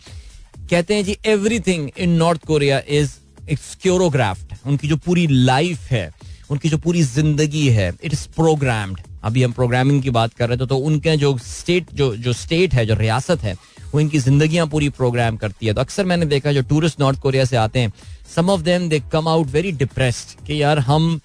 कहते 0.70 0.96
हैं 0.96 1.04
जी 1.06 1.18
everything 1.26 1.90
in 1.98 2.10
North 2.18 2.46
Korea 2.46 2.82
is 2.90 3.12
choreographed 3.52 4.55
उनकी 4.68 4.88
जो 4.88 4.98
पूरी 4.98 5.28
लाइफ 5.28 5.92
है 5.92 6.10
उनकी 6.52 6.70
जो 6.70 6.78
पूरी 6.78 7.02
ज़िंदगी 7.04 7.68
है 7.70 7.92
इट 8.04 8.14
इज़ 8.14 8.28
प्रोग्राम्ड 8.36 9.00
अभी 9.24 9.44
हम 9.44 9.52
प्रोग्रामिंग 9.52 10.02
की 10.04 10.10
बात 10.10 10.34
कर 10.34 10.50
रहे 10.50 10.58
थे 10.58 10.66
तो 10.66 10.78
उनके 10.80 11.16
जो 11.18 11.38
स्टेट 11.40 11.94
जो 11.94 12.16
जो 12.18 12.34
स्टेट 12.34 12.74
है 12.74 12.86
जो 12.86 12.96
रियासत 12.96 13.44
है 13.44 13.56
वो 13.94 14.00
इनकी 14.00 14.20
जिंदगियाँ 14.20 14.68
पूरी 14.68 14.90
प्रोग्राम 14.92 15.38
करती 15.38 15.66
है। 15.66 15.74
तो 15.74 15.82
अक्सर 15.82 16.06
मैंने 16.06 16.26
देखा 16.26 16.52
जो 16.52 16.62
टूरिस्ट 16.70 17.00
नॉर्थ 17.00 17.20
कोरिया 17.22 17.46
से 17.46 17.58
आते 17.58 17.80
हैं 17.80 17.92
some 18.36 18.50
of 18.50 18.62
them 18.62 18.88
they 18.90 19.00
come 19.12 19.28
out 19.28 19.48
very 19.48 19.72
depressed 19.74 20.46
कि 20.48 20.62
यार 20.62 20.80
हम 20.82 21.20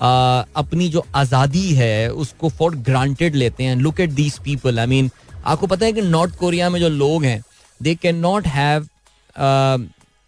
आ, 0.00 0.44
अपनी 0.56 0.88
जो 0.88 1.04
आज़ादी 1.14 1.68
है 1.74 2.12
उसको 2.12 2.48
फॉर 2.50 2.76
ग्रांटेड 2.76 3.34
लेते 3.34 3.64
हैं। 3.64 3.76
Look 3.76 4.00
at 4.00 4.10
these 4.12 4.38
people 4.44 4.78
I 4.78 4.86
mean 4.86 5.10
आपको 5.44 5.66
पता 5.66 5.86
है 5.86 5.92
कि 5.92 6.02
नॉर्थ 6.02 6.36
कोरिया 6.36 6.70
में 6.70 6.78
जो 6.80 6.88
लोग 6.88 7.24
हैं 7.24 7.42
they 7.80 7.94
can 7.94 8.16
not 8.18 8.46
have 8.46 8.88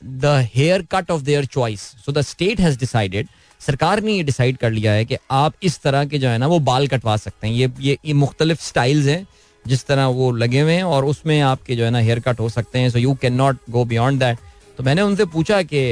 the 0.03 0.25
haircut 0.93 1.11
of 1.11 1.23
their 1.23 1.45
choice 1.45 1.81
so 2.07 2.13
the 2.13 2.21
state 2.23 2.61
has 2.61 2.79
decided 2.79 3.29
सरकार 3.61 4.03
ने 4.03 4.13
ये 4.13 4.23
डिसाइड 4.23 4.57
कर 4.57 4.71
लिया 4.71 4.93
है 4.93 5.05
कि 5.05 5.17
आप 5.31 5.55
इस 5.63 5.81
तरह 5.83 6.05
के 6.05 6.19
जो 6.19 6.29
है 6.29 6.39
ना 6.39 6.47
वो 6.47 6.59
बाल 6.61 6.87
कटवा 6.89 7.17
सकते 7.17 7.47
हैं। 7.47 7.55
ये 7.55 7.71
ये, 7.81 7.97
ये 8.05 8.13
मुख्तलिफ़ 8.15 8.63
स्टाइल्स 8.63 9.07
हैं 9.07 9.27
जिस 9.65 9.87
तरह 9.87 10.07
वो 10.07 10.31
लगे 10.33 10.61
हुए 10.61 10.73
हैं 10.73 10.85
और 10.85 11.05
उसमें 11.05 11.41
आपके 11.43 11.77
जो 11.77 11.85
है 11.85 11.91
ना 11.91 11.99
हेयर 11.99 12.21
कट 12.21 12.41
हो 12.41 12.49
सकते 12.49 12.79
हैं। 12.79 12.91
So 12.91 12.99
you 12.99 13.15
can 13.23 13.35
not 13.35 13.59
go 13.71 13.85
beyond 13.85 14.21
that 14.21 14.39
तो 14.79 14.83
मैंने 14.85 15.03
उनसे 15.03 15.25
पूछा 15.27 15.63
कि 15.63 15.83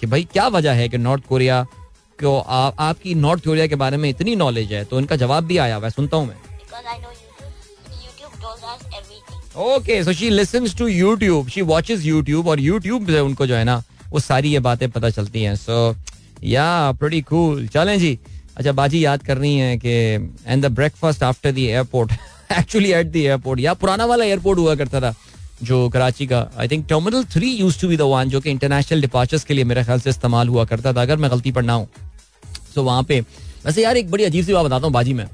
कि 0.00 0.06
भाई 0.06 0.24
क्या 0.32 0.46
वजह 0.48 0.72
है 0.72 0.88
कि 0.88 0.98
नॉर्थ 0.98 1.26
कोरिया 1.28 1.62
को 2.18 2.38
आपकी 2.38 3.14
नॉर्थ 3.14 3.44
कोरिया 3.44 3.66
के 3.66 3.74
बारे 3.76 3.96
में 3.96 4.08
इतनी 4.08 4.34
नॉलेज 4.36 4.72
है? 4.72 4.84
तो 4.84 4.96
उनका 4.96 5.16
जवाब 5.16 5.44
भी 5.44 5.58
आया 5.58 5.76
हुआ 5.76 5.88
सुनता 5.88 6.16
हूँ 6.16 6.26
मैं। 6.26 6.36
Okay 9.58 10.02
so 10.04 10.12
she 10.12 10.28
listens 10.30 10.76
to 10.76 10.86
YouTube 10.86 11.48
she 11.48 11.62
watches 11.68 12.04
YouTube 12.04 12.48
और 12.48 12.60
यूट्यूब 12.60 13.06
से 13.06 13.20
उनको 13.20 13.46
जो 13.46 13.54
है 13.54 13.62
ना 13.64 13.76
वो 14.10 14.20
सारी 14.20 14.50
ये 14.52 14.58
बातें 14.60 14.88
पता 14.90 15.08
चलती 15.10 15.42
हैं। 15.42 15.54
सो 15.56 15.94
या 16.44 16.66
प्रीटी 17.00 17.20
कूल 17.30 17.66
चलें 17.68 17.98
जी। 17.98 18.18
अच्छा 18.56 18.72
बाजी 18.72 19.04
याद 19.04 19.22
कर 19.22 19.36
रही 19.38 19.56
है 19.56 19.76
कि 19.78 19.90
and 20.46 20.64
the 20.64 20.70
breakfast 20.74 21.22
after 21.22 21.52
the 21.52 21.58
airport 21.58 22.12
actually 22.58 22.92
at 22.92 23.06
the 23.06 23.16
airport 23.16 23.60
या 23.60 23.74
पुराना 23.74 24.04
वाला 24.06 24.24
एयरपोर्ट 24.24 24.58
हुआ 24.58 24.74
करता 24.74 25.00
था 25.00 25.14
जो 25.62 25.88
कराची 25.90 26.26
का 26.26 26.46
I 26.58 26.68
think 26.68 26.86
terminal 26.88 27.24
three 27.34 27.50
use 27.50 27.80
to 27.80 27.88
be 27.88 27.96
the 27.96 28.08
one 28.14 28.28
जो 28.30 28.40
कि 28.40 28.50
इंटरनेशनल 28.50 29.00
डिपार्चर्स 29.00 29.44
के 29.44 29.54
लिए 29.54 29.64
मेरे 29.64 29.84
ख्याल 29.84 30.00
से 30.00 30.10
इस्तेमाल 30.10 30.48
हुआ 30.48 30.64
करता 30.64 30.92
था 30.92 31.02
अगर 31.02 31.16
मैं 31.16 31.30
गलती 31.30 31.52
पर 31.52 31.62
ना 31.62 31.72
हूँ। 31.72 31.86
सो 31.86 32.80
so, 32.80 32.86
वहाँ 32.86 33.02
पे 33.02 33.20
वैसे 33.64 33.82
यार 33.82 33.96
एक 33.96 34.10
बड़ी 34.10 34.24
अजीब 34.24 34.44
सी 34.44 34.52
बात 34.52 34.64
बताता 34.64 34.86
हूँ 34.86 34.92
बाजी 34.94 35.12
में। 35.12 35.26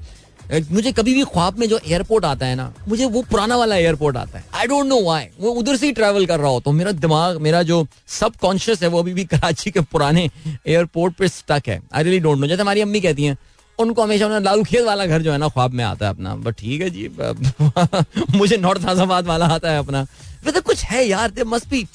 मुझे 0.72 0.92
कभी 0.92 1.14
भी 1.14 1.24
ख्वाब 1.24 1.58
में 1.58 1.68
जो 1.68 1.78
एयरपोर्ट 1.86 2.24
आता 2.24 2.46
है 2.46 2.54
ना, 2.54 2.72
मुझे 2.88 3.06
वो 3.06 3.22
पुराना 3.22 3.56
वाला 3.56 3.76
एयरपोर्ट 3.76 4.16
आता 4.16 4.38
है। 4.38 4.44
आई 4.54 4.66
डोंट 4.66 4.86
नो 4.86 5.02
वाई 5.02 5.26
वो 5.40 5.50
उधर 5.50 5.76
से 5.76 5.86
ही 5.86 5.92
ट्रेवल 5.92 6.26
कर 6.26 6.40
रहा 6.40 6.50
हो 6.50 6.60
तो 6.60 6.72
मेरा 6.72 6.92
दिमाग, 6.92 7.40
मेरा 7.40 7.62
जो 7.62 7.86
सब 8.08 8.36
कॉन्शियस 8.36 8.82
है, 8.82 8.88
वो 8.88 8.98
अभी 8.98 9.14
भी 9.14 9.24
कराची 9.24 9.70
के 9.70 9.80
पुराने 9.80 10.30
एयरपोर्ट 10.66 11.14
पे 11.14 11.28
स्टक 11.28 11.62
है। 11.68 11.80
आई 11.94 12.02
रियली 12.02 12.20
डोंट 12.20 12.38
नो 12.38 12.46
जैसे 12.46 12.62
हमारी 12.62 12.80
अम्मी 12.80 13.00
कहती 13.00 13.24
हैं, 13.24 13.36
उनको 13.78 14.02
हमेशा 14.02 14.26
उन्हें 14.26 14.40
लालू 14.40 14.62
खेत 14.62 14.84
वाला 14.84 15.06
घर 15.06 15.22
जो 15.22 15.32
है 15.32 15.38
ना, 15.38 15.48
ख्वाब 15.48 15.72
में 15.72 15.84
आता 15.84 16.06
है 16.06 16.12
अपना। 16.12 16.34
बट 16.36 16.54
ठीक 16.54 16.82
है 16.82 16.90
जी 16.90 17.08
मुझे 18.38 18.56
नॉर्थ 18.56 18.84
आजाबाद 18.84 19.26
वाला 19.26 19.46
आता 19.46 19.70
है 19.70 19.78
अपना। 19.78 20.04
तो 20.46 20.60
कुछ 20.60 20.84
है 20.84 21.08
यार 21.08 21.30
they 21.30 21.44
must 21.44 21.68
be 21.68 21.86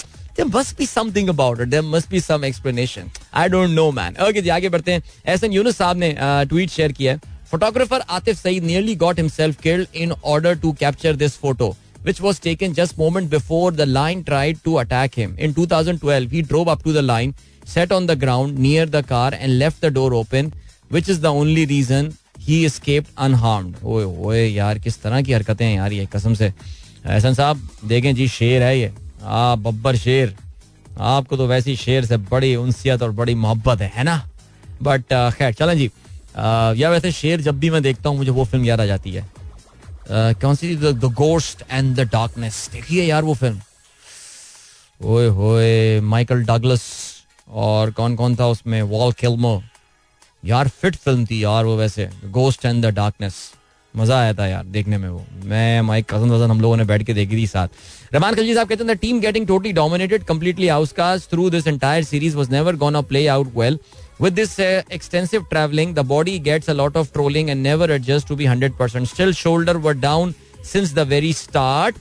some 2.20 2.44
explanation. 2.44 3.04
I 3.36 3.48
don't 3.50 3.76
know, 3.76 3.92
man. 3.92 4.18
Okay 4.22 4.42
जी, 4.42 4.50
आगे 4.50 4.70
बढ़ते 4.70 4.92
हैं। 4.92 5.52
यूनुस 5.52 5.78
साहब 5.78 5.98
ने 5.98 6.16
ट्वीट 6.22 6.70
शेयर 6.70 6.92
किया 6.92 7.14
है। 7.14 7.39
Photographer 7.52 8.02
Atif 8.10 8.38
Saeed 8.38 8.64
nearly 8.64 8.96
got 8.96 9.20
himself 9.20 9.62
killed 9.62 9.96
in 9.96 10.12
order 10.26 10.56
to 10.56 10.72
capture 10.80 11.16
this 11.16 11.38
photo 11.38 11.76
which 12.06 12.22
was 12.22 12.42
taken 12.42 12.74
just 12.74 12.98
moment 13.00 13.30
before 13.30 13.74
the 13.76 13.88
lion 13.90 14.22
tried 14.24 14.58
to 14.66 14.74
attack 14.78 15.18
him 15.18 15.36
in 15.38 15.54
two 15.54 15.66
thousand 15.68 16.00
twelve 16.00 16.32
he 16.32 16.42
drove 16.44 16.72
up 16.72 16.84
to 16.84 16.94
the 16.94 17.04
lion 17.04 17.34
sat 17.68 17.92
on 17.92 18.08
the 18.08 18.12
ground 18.20 18.60
near 18.60 18.90
the 18.90 19.04
car 19.06 19.34
and 19.34 19.52
left 19.54 19.86
the 19.86 19.94
door 19.94 20.14
open 20.14 20.52
which 20.92 21.10
is 21.10 21.22
the 21.22 21.26
only 21.38 21.66
reason 21.66 22.12
he 22.40 22.68
escape 22.70 23.06
unharm 23.20 23.74
यार 24.34 24.80
किस 24.80 25.02
तरह 25.02 25.22
की 25.22 25.34
हरकतें 25.34 25.66
हैं 25.66 25.76
यार 25.76 25.94
ये 25.94 26.06
कसम 26.14 26.34
से 26.34 26.46
एहसन 26.46 27.34
साहब 27.34 27.68
देखें 27.86 28.14
जी 28.16 28.28
शेर 28.30 28.64
है 28.64 28.78
ये 28.80 28.92
आ 29.24 29.56
बब्बर 29.58 29.96
शेर 29.98 30.36
आपको 31.10 31.38
तो 31.38 31.48
वैसे 31.48 31.76
शेर 31.78 32.06
से 32.06 32.18
बड़ी 32.30 32.56
उनसीत 32.56 33.02
और 33.04 33.12
बड़ी 33.14 33.36
मोहब्बत 33.38 33.82
है 33.82 33.92
है 33.96 34.04
ना 34.04 34.22
बट 34.84 35.14
खैर 35.34 35.54
चलें 35.54 35.78
जी 35.78 35.90
या 36.36 36.90
वैसे 36.90 37.12
शेर 37.12 37.42
जब 37.42 37.60
भी 37.60 37.70
मैं 37.70 37.82
देखता 37.84 38.10
हूँ, 38.10 38.18
मुझे 38.18 38.32
वो 38.32 38.46
फ़िल्म 38.46 38.66
याद 38.66 38.82
आ 38.82 38.86
जाती 38.86 39.12
है। 39.12 39.26
कौन 40.12 40.56
सी 40.56 40.76
the 40.76 41.14
ghost 41.16 41.64
and 41.72 41.96
the 41.96 42.08
darkness 42.12 42.70
देखिए 42.74 43.04
यार 43.04 43.24
वो 43.24 43.34
फ़िल्म? 43.36 43.62
ओए 45.02 45.28
होए 45.30 46.00
माइकल 46.04 46.44
डगलस 46.46 46.84
और 47.48 47.92
कौन 47.92 48.16
कौन 48.16 48.36
था 48.36 48.48
उसमें? 48.48 48.82
वॉल 48.84 49.12
किल्मो 49.20 49.62
यार 50.44 50.68
फिट 50.70 50.96
फ़िल्म 50.96 51.26
थी 51.26 51.44
यार 51.44 51.66
वो 51.66 51.76
वैसे। 51.78 52.10
गोस्ट 52.28 52.66
एंड 52.66 52.86
द 52.86 52.90
डार्कनेस 52.96 53.36
मज़ा 53.94 54.20
आया 54.20 54.34
था 54.34 54.46
यार 54.48 54.66
देखने 54.66 54.98
में 54.98 55.08
वो। 55.10 55.24
मैं 55.46 55.82
माइक 55.82 56.06
कज़न 56.10 56.32
वज़न 56.32 56.52
हम 56.52 56.60
लोगों 56.62 56.78
ने 56.78 56.84
बैठ 56.86 57.04
के 57.04 57.14
देखी 57.14 57.38
थी 57.38 57.48
साथ। 57.48 57.68
रमान 58.14 58.36
खलजी 58.36 58.54
साहब 58.54 58.68
कहते 58.68 58.84
हैं 58.84 58.98
team 58.98 59.20
getting 59.20 59.48
totally 59.48 59.72
dominated 59.74 60.24
completely 60.26 60.68
outcast 60.68 61.30
through 61.32 61.50
this 61.50 61.68
entire 61.68 62.04
series 62.04 62.36
was 62.38 62.52
never 62.52 62.76
gone 62.76 62.96
a 62.96 63.02
play 63.04 63.26
out 63.28 63.52
well 63.56 63.80
With 64.19 64.37
this 64.37 64.59
uh, 64.59 64.83
extensive 64.91 65.49
traveling, 65.51 65.95
the 65.95 66.05
body 66.05 66.39
gets 66.39 66.69
a 66.69 66.75
lot 66.75 66.97
of 66.97 67.13
trolling 67.13 67.51
and 67.51 67.63
never 67.63 67.85
adjusts 67.85 68.25
to 68.25 68.37
be 68.37 68.45
100%. 68.45 69.07
Still, 69.09 69.33
shoulder 69.33 69.79
were 69.79 69.95
down 69.95 70.35
since 70.63 70.93
the 70.93 71.05
very 71.05 71.33
start. 71.33 71.97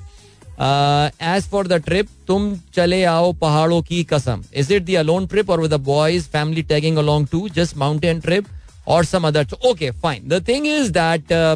Uh, 0.57 1.09
as 1.19 1.47
for 1.47 1.63
the 1.63 1.79
trip, 1.79 2.07
तुम 2.27 2.55
चले 2.75 3.03
आओ 3.03 3.31
पहाड़ों 3.41 3.81
की 3.81 4.03
कसम. 4.13 4.43
Is 4.53 4.69
it 4.69 4.85
the 4.85 4.95
alone 4.95 5.27
trip 5.27 5.49
or 5.49 5.59
with 5.59 5.71
the 5.71 5.79
boys, 5.79 6.27
family 6.27 6.61
tagging 6.61 6.97
along 6.97 7.27
too? 7.27 7.49
Just 7.49 7.75
mountain 7.75 8.21
trip 8.21 8.47
or 8.85 9.03
some 9.03 9.25
other? 9.25 9.45
Okay, 9.65 9.91
fine. 9.91 10.27
The 10.27 10.39
thing 10.39 10.67
is 10.67 10.91
that 10.91 11.31
uh, 11.31 11.55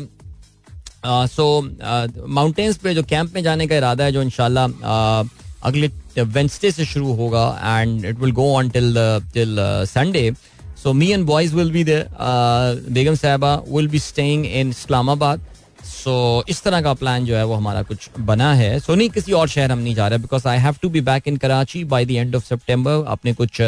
so 1.06 1.62
mountains 2.28 2.78
पे 2.78 2.94
जो 2.94 3.04
camp 3.04 3.34
में 3.34 3.42
जाने 3.44 3.68
का 3.68 3.76
इरादा 3.78 4.04
है 4.04 4.12
जो 4.12 4.22
इनशाला 4.22 4.66
अगले 5.63 5.88
वेंसडे 6.18 6.72
से 6.72 6.86
शुरू 6.86 7.13
होगा 7.13 7.48
and 7.63 8.06
it 8.06 8.20
will 8.20 8.32
go 8.40 8.54
on 8.56 8.70
till 8.70 8.94
till 9.34 9.56
Sunday 9.88 10.32
so 10.83 10.92
me 10.92 11.11
and 11.12 11.25
boys 11.27 11.55
will 11.55 11.71
be 11.73 11.85
there 11.85 12.07
बेगम 12.90 13.14
साहबा 13.14 13.55
will 13.68 13.88
be 13.88 13.99
staying 13.99 14.47
in 14.47 14.71
Islamabad 14.71 15.40
so 15.85 16.14
इस 16.49 16.62
तरह 16.62 16.81
का 16.83 16.95
प्लान 16.95 17.25
जो 17.25 17.37
है 17.37 17.45
वो 17.47 17.55
हमारा 17.55 17.83
कुछ 17.83 18.09
बना 18.21 18.53
है। 18.55 18.79
सो 18.81 18.95
नहीं, 18.95 19.11
किसी 19.11 19.33
और 19.33 19.49
शहर 19.49 19.73
हम 19.73 19.79
नहीं 19.79 19.95
जा 19.95 20.09
रहे 20.09 20.18
because 20.18 20.49
I 20.49 20.59
have 20.59 20.77
to 20.83 20.88
be 20.88 21.01
back 21.01 21.29
in 21.29 21.37
Karachi 21.37 21.85
by 21.85 22.05
the 22.07 22.11
end 22.11 22.37
of 22.37 22.45
September 22.45 23.05
अपने 23.09 23.33
कुछ 23.35 23.61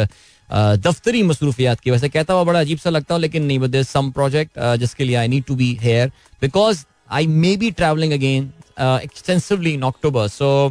दफ्तरी 0.87 1.23
मसरूफियात 1.23 1.79
की 1.79 1.91
वैसे 1.91 2.09
कहता 2.09 2.33
हुआ 2.33 2.43
बड़ा 2.43 2.59
अजीब 2.59 2.77
सा 2.77 2.89
लगता 2.89 3.13
हूँ, 3.13 3.21
लेकिन 3.21 3.45
नहीं 3.45 3.59
बट 3.59 3.81
सम 3.85 4.11
प्रोजेक्ट 4.11 4.59
जिसके 4.79 5.03
लिए 5.03 5.15
I 5.15 5.27
need 5.27 5.43
to 5.43 5.55
be 5.55 5.77
here 5.81 6.11
because 6.41 6.83
I 7.11 7.27
may 7.27 7.55
be 7.57 7.71
traveling 7.71 8.13
again 8.13 8.51
extensively 8.79 9.73
in 9.73 9.81
October 9.83 10.27
October. 10.27 10.63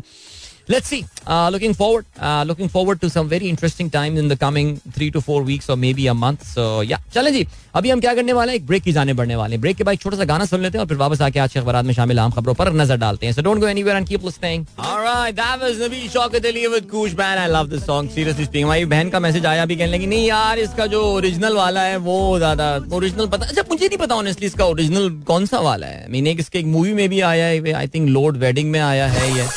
So 0.66 0.72
let's 0.72 0.88
see. 0.88 1.04
Uh, 1.26 1.50
looking 1.50 1.74
forward, 1.74 2.06
uh, 2.18 2.42
looking 2.46 2.68
forward 2.68 3.00
to 3.00 3.08
some 3.10 3.28
very 3.28 3.48
interesting 3.48 3.88
time 3.90 4.16
in 4.16 4.28
the 4.28 4.36
coming 4.36 4.68
three 4.92 5.10
to 5.10 5.20
four 5.20 5.42
weeks 5.42 5.68
or 5.68 5.76
maybe 5.76 6.06
a 6.06 6.14
month. 6.14 6.46
So 6.50 6.80
yeah, 6.80 7.00
चलें 7.14 7.32
जी 7.32 7.46
अभी 7.74 7.90
हम 7.90 8.00
क्या 8.00 8.14
करने 8.14 8.32
वाले 8.32 8.52
हैं? 8.52 8.58
एक 8.58 8.66
break 8.66 8.82
की 8.82 8.92
जाने 8.92 9.12
बढ़ने 9.14 9.36
वाले 9.36 9.54
हैं। 9.54 9.60
ब्रेक 9.60 9.76
के 9.76 9.84
बाद 9.84 9.98
छोटा 9.98 10.16
सा 10.16 10.24
गाना 10.24 10.44
सुन 10.44 10.60
लेते 10.62 10.78
हैं 10.78 10.82
और 10.82 10.88
फिर 10.88 10.96
वापस 10.96 11.22
आके 11.22 11.38
आज 11.40 11.52
के 11.52 11.58
अखबार 11.60 11.82
में 11.82 11.92
शामिल 11.94 12.18
आम 12.20 12.30
खबरों 12.30 12.54
पर 12.54 12.72
नज़र 12.72 12.96
डालते 12.96 13.26
हैं। 13.26 13.32
So 13.32 13.42
don't 13.42 13.60
go 13.60 13.68
anywhere 13.68 13.96
and 13.96 14.08
keep 14.08 14.24
listening 14.24 14.64
alright 14.78 15.34
that 15.34 15.60
was 15.62 15.82
Nabi 15.82 16.08
Shaukat 16.08 16.46
Ali 16.46 16.66
with 16.66 16.88
Cush 16.90 17.14
man 17.18 17.38
I 17.38 17.48
love 17.50 17.68
this 17.70 17.84
song 17.86 18.10
seriously 18.10 18.44
speaking 18.44 18.64
हमारी 18.64 18.84
बहन 18.94 19.10
का 19.10 19.20
मैसेज 19.20 19.46
आया 19.46 19.66
भी 19.66 19.76
कहने 19.76 19.92
लगी 19.92 20.06
नहीं 20.06 20.26
यार 20.26 20.58
इसका 20.58 20.86
जो 20.96 21.02
ओरिजिनल 21.12 21.56
वाला 21.56 21.82
है 21.82 21.96
वो 22.08 22.16
ज़्यादा 22.38 22.74
ओरिजिनल 22.96 23.26
पता 23.36 23.46
अच्छा 23.46 23.62
मुझे 23.70 23.86
नहीं 23.86 23.98
पता 23.98 24.14
ऑनेस्टली 24.14 24.46
इसका 24.46 24.64
ओरिजिनल 24.66 25.10
कौन 25.26 25.46
सा 25.46 25.60
वाला 25.68 25.86
है? 25.86 26.06
मीन 26.10 26.26
एक 26.26 26.40
इसके 26.40 26.58
एक 26.58 26.66
मूवी 26.78 26.92
में 26.94 27.08
भी 27.08 27.20
आया 27.32 27.46
है 27.46 27.72
आई 27.72 27.88
थिंक 27.94 28.08
लोड 28.08 28.36
वेडिंग 28.46 28.70
में 28.70 28.80
आया 28.80 29.06
है 29.08 29.36
ये। 29.36 29.48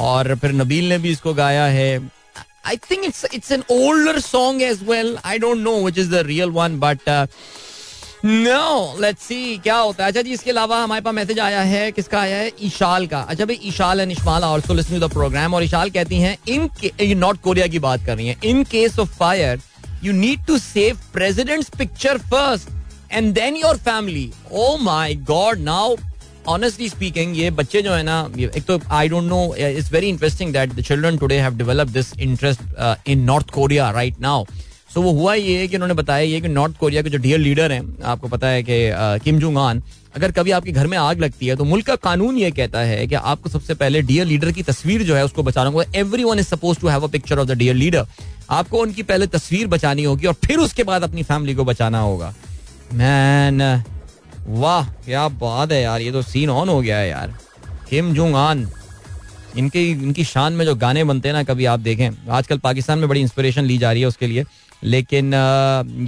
और 0.00 0.34
फिर 0.34 0.52
नबील 0.52 0.88
ने 0.88 0.98
भी 0.98 1.10
इसको 1.10 1.34
गाया 1.34 1.64
है। 1.66 1.96
I 2.66 2.76
think 2.90 3.04
it's 3.04 3.24
it's 3.34 3.52
an 3.52 3.62
older 3.70 4.18
song 4.20 4.62
as 4.62 4.82
well 4.88 5.16
I 5.24 5.38
don't 5.38 5.58
know 5.58 5.76
which 5.84 5.98
is 5.98 6.10
the 6.10 6.22
real 6.26 6.50
one 6.50 6.78
but 6.80 7.08
no 8.24 8.96
let's 9.00 9.22
see 9.24 9.56
क्या 9.58 9.76
होता 9.76 10.04
है। 10.04 10.10
अच्छा 10.10 10.22
जी, 10.22 10.32
इसके 10.32 10.50
अलावा 10.50 10.82
हमारे 10.82 11.02
पास 11.02 11.14
मैसेज 11.14 11.38
आया 11.40 11.60
है। 11.62 11.90
किसका 11.92 12.20
आया 12.20 12.36
है? 12.36 12.50
ईशाल 12.62 13.06
का। 13.06 13.20
अच्छा 13.20 13.44
भाई 13.44 13.58
Eshal 13.64 14.00
and 14.00 14.12
Ishmal 14.12 14.44
also 14.44 14.74
listening 14.74 15.02
the 15.02 15.10
program 15.12 15.54
और 15.54 15.64
ईशाल 15.64 15.90
कहती 15.90 16.20
हैं 16.20 16.36
इन 16.48 17.18
नॉर्थ 17.18 17.40
कोरिया 17.42 17.66
की 17.66 17.78
बात 17.78 18.06
कर 18.06 18.16
रही 18.16 18.26
हैं। 18.28 18.40
In 18.44 18.62
case 18.64 18.98
of 18.98 19.18
fire 19.18 19.60
you 20.04 20.12
need 20.12 20.44
to 20.46 20.58
save 20.58 21.00
president's 21.12 21.70
picture 21.78 22.18
first 22.30 22.68
and 23.12 23.32
then 23.34 23.56
your 23.56 23.76
family 23.78 24.30
oh 24.52 24.76
my 24.82 25.14
god 25.28 25.58
now 25.60 25.96
honestly 26.48 26.88
speaking 26.88 27.36
ये 27.38 27.50
बच्चे 27.52 27.82
जो 27.82 27.92
है 27.92 28.02
ना 28.02 28.18
एक 28.38 28.64
तो 28.68 28.80
I 28.90 29.08
don't 29.08 29.24
know 29.24 29.54
it's 29.58 29.92
very 29.92 30.08
interesting 30.08 30.52
that 30.52 30.74
the 30.74 30.82
children 30.82 31.16
today 31.18 31.38
have 31.40 31.56
develop 31.56 31.88
this 31.88 32.12
interest 32.18 33.08
in 33.08 33.24
North 33.24 33.50
Korea 33.50 33.90
right 33.90 34.20
now 34.20 34.44
so 34.94 35.02
वो 35.02 35.12
हुआ 35.12 35.34
ये 35.34 35.66
कि 35.68 35.76
उन्होंने 35.76 35.94
बताया 35.94 36.24
ये 36.24 36.40
कि 36.40 36.48
नॉर्थ 36.48 36.76
कोरिया 36.78 37.02
के 37.02 37.10
जो 37.10 37.18
डियर 37.18 37.38
लीडर 37.38 37.72
हैं, 37.72 37.82
आपको 38.04 38.28
पता 38.28 38.46
है 38.46 38.62
कि 38.62 38.74
किम 39.24 39.38
जुंग 39.38 39.58
आन 39.58 39.82
अगर 40.16 40.32
कभी 40.32 40.50
आपके 40.50 40.72
घर 40.72 40.86
में 40.86 40.96
आग 40.98 41.20
लगती 41.20 41.46
है 41.46 41.56
तो 41.56 41.64
मुल्क 41.64 41.86
का 41.86 41.94
कानून 41.98 42.36
ये 42.38 42.50
कहता 42.50 42.80
है 42.80 43.06
कि 43.06 43.14
आपको 43.14 43.50
सबसे 43.50 43.74
पहले 43.74 44.02
डियर 44.02 44.26
लीडर 44.26 44.50
की 44.52 44.62
तस्वीर 44.62 45.02
जो 45.02 45.14
है 45.16 45.24
उसको 45.24 45.42
बचाना 45.42 45.70
होगा। 45.70 45.84
Everyone 46.24 46.38
is 46.38 46.46
suppose 46.46 46.80
to 46.80 46.88
have 46.88 47.04
a 47.04 47.10
picture 47.10 47.38
of 47.38 47.48
the 47.48 47.56
dear 47.58 47.74
leader 47.74 48.06
आपको 48.50 48.78
उनकी 48.78 49.02
पहले 49.02 49.26
तस्वीर 49.28 49.66
बचानी 49.66 50.04
होगी 50.04 50.26
और 50.26 50.34
फिर 50.44 50.58
उसके 50.58 50.84
बाद 50.84 51.02
अपनी 51.02 51.22
फैमिली 51.22 51.54
को 51.54 51.64
बचाना 51.64 52.00
होगा। 52.00 52.34
मैन 52.92 53.60
वाह, 54.46 54.88
क्या 55.04 55.26
बात 55.30 55.72
है 55.72 55.82
यार, 55.82 56.00
ये 56.00 56.12
तो 56.12 56.22
सीन 56.22 56.50
ऑन 56.50 56.68
हो 56.68 56.80
गया 56.80 56.96
है 56.96 57.08
यार। 57.08 57.34
किम 57.90 58.12
जुंग 58.14 58.36
आन 58.36 58.68
इनके, 59.58 59.90
इनकी 59.90 60.24
शान 60.24 60.52
में 60.52 60.64
जो 60.64 60.74
गाने 60.76 61.04
बनते 61.04 61.28
हैं 61.28 61.34
ना, 61.34 61.42
कभी 61.44 61.64
आप 61.64 61.80
देखें, 61.80 62.10
आजकल 62.30 62.58
पाकिस्तान 62.58 62.98
में 62.98 63.08
बड़ी 63.08 63.20
इंस्पिरेशन 63.20 63.64
ली 63.64 63.78
जा 63.78 63.92
रही 63.92 64.02
है 64.02 64.08
उसके 64.08 64.26
लिए। 64.26 64.44
लेकिन 64.84 65.34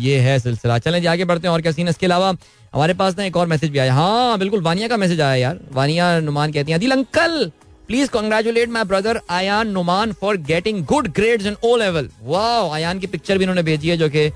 ये 0.00 0.18
है 0.20 0.38
सिलसिला। 0.38 0.78
चलें 0.78 1.00
जी, 1.00 1.06
आगे 1.06 1.24
बढ़ते 1.24 1.46
हैं 1.46 1.52
और 1.54 1.62
क्या 1.62 1.72
सीन 1.72 1.88
इसके 1.88 2.06
अलावा 2.06 2.28
हमारे 2.74 2.94
पास 2.94 3.16
ना 3.18 3.24
एक 3.24 3.36
और 3.36 3.46
मैसेज 3.46 3.70
भी 3.70 3.78
आया। 3.78 3.94
हाँ 3.94 4.38
बिल्कुल, 4.38 4.62
वानिया 4.62 4.88
का 4.88 4.96
मैसेज 4.96 5.20
आया 5.20 5.34
यार। 5.36 5.58
वानिया 5.72 6.18
नुमान 6.20 6.52
कहती 6.52 6.72
हैं 6.72 6.80
दिल 6.80 6.90
uncle 6.90 7.50
please 7.88 8.10
congratulate 8.10 8.68
my 8.68 8.84
brother 8.84 9.20
Ayaan 9.30 9.68
Numan 9.70 10.12
for 10.12 10.36
getting 10.42 10.84
good 10.84 11.08
grades 11.12 11.46
in 11.46 11.56
O 11.64 11.76
level 11.76 12.08
वाह 12.22 12.74
आयान 12.74 12.98
की 12.98 13.06
पिक्चर 13.06 13.38
भी 13.38 13.44
इन्होंने 13.44 13.62
भेजी 13.62 13.88
है, 13.88 13.96
जो 13.96 14.08
कि 14.08 14.28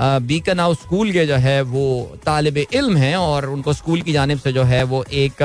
बीकन 0.00 0.60
हाउस 0.60 0.78
स्कूल 0.78 1.12
के 1.12 1.26
जो 1.26 1.36
है, 1.36 1.60
वो 1.62 2.18
तालब 2.26 2.56
इल्म 2.58 2.96
हैं 2.96 3.16
और 3.16 3.46
उनको 3.50 3.72
स्कूल 3.72 4.00
की 4.02 4.12
जानब 4.12 4.38
से 4.38 4.52
जो 4.52 4.62
है, 4.64 4.82
वो 4.84 5.04
एक 5.04 5.42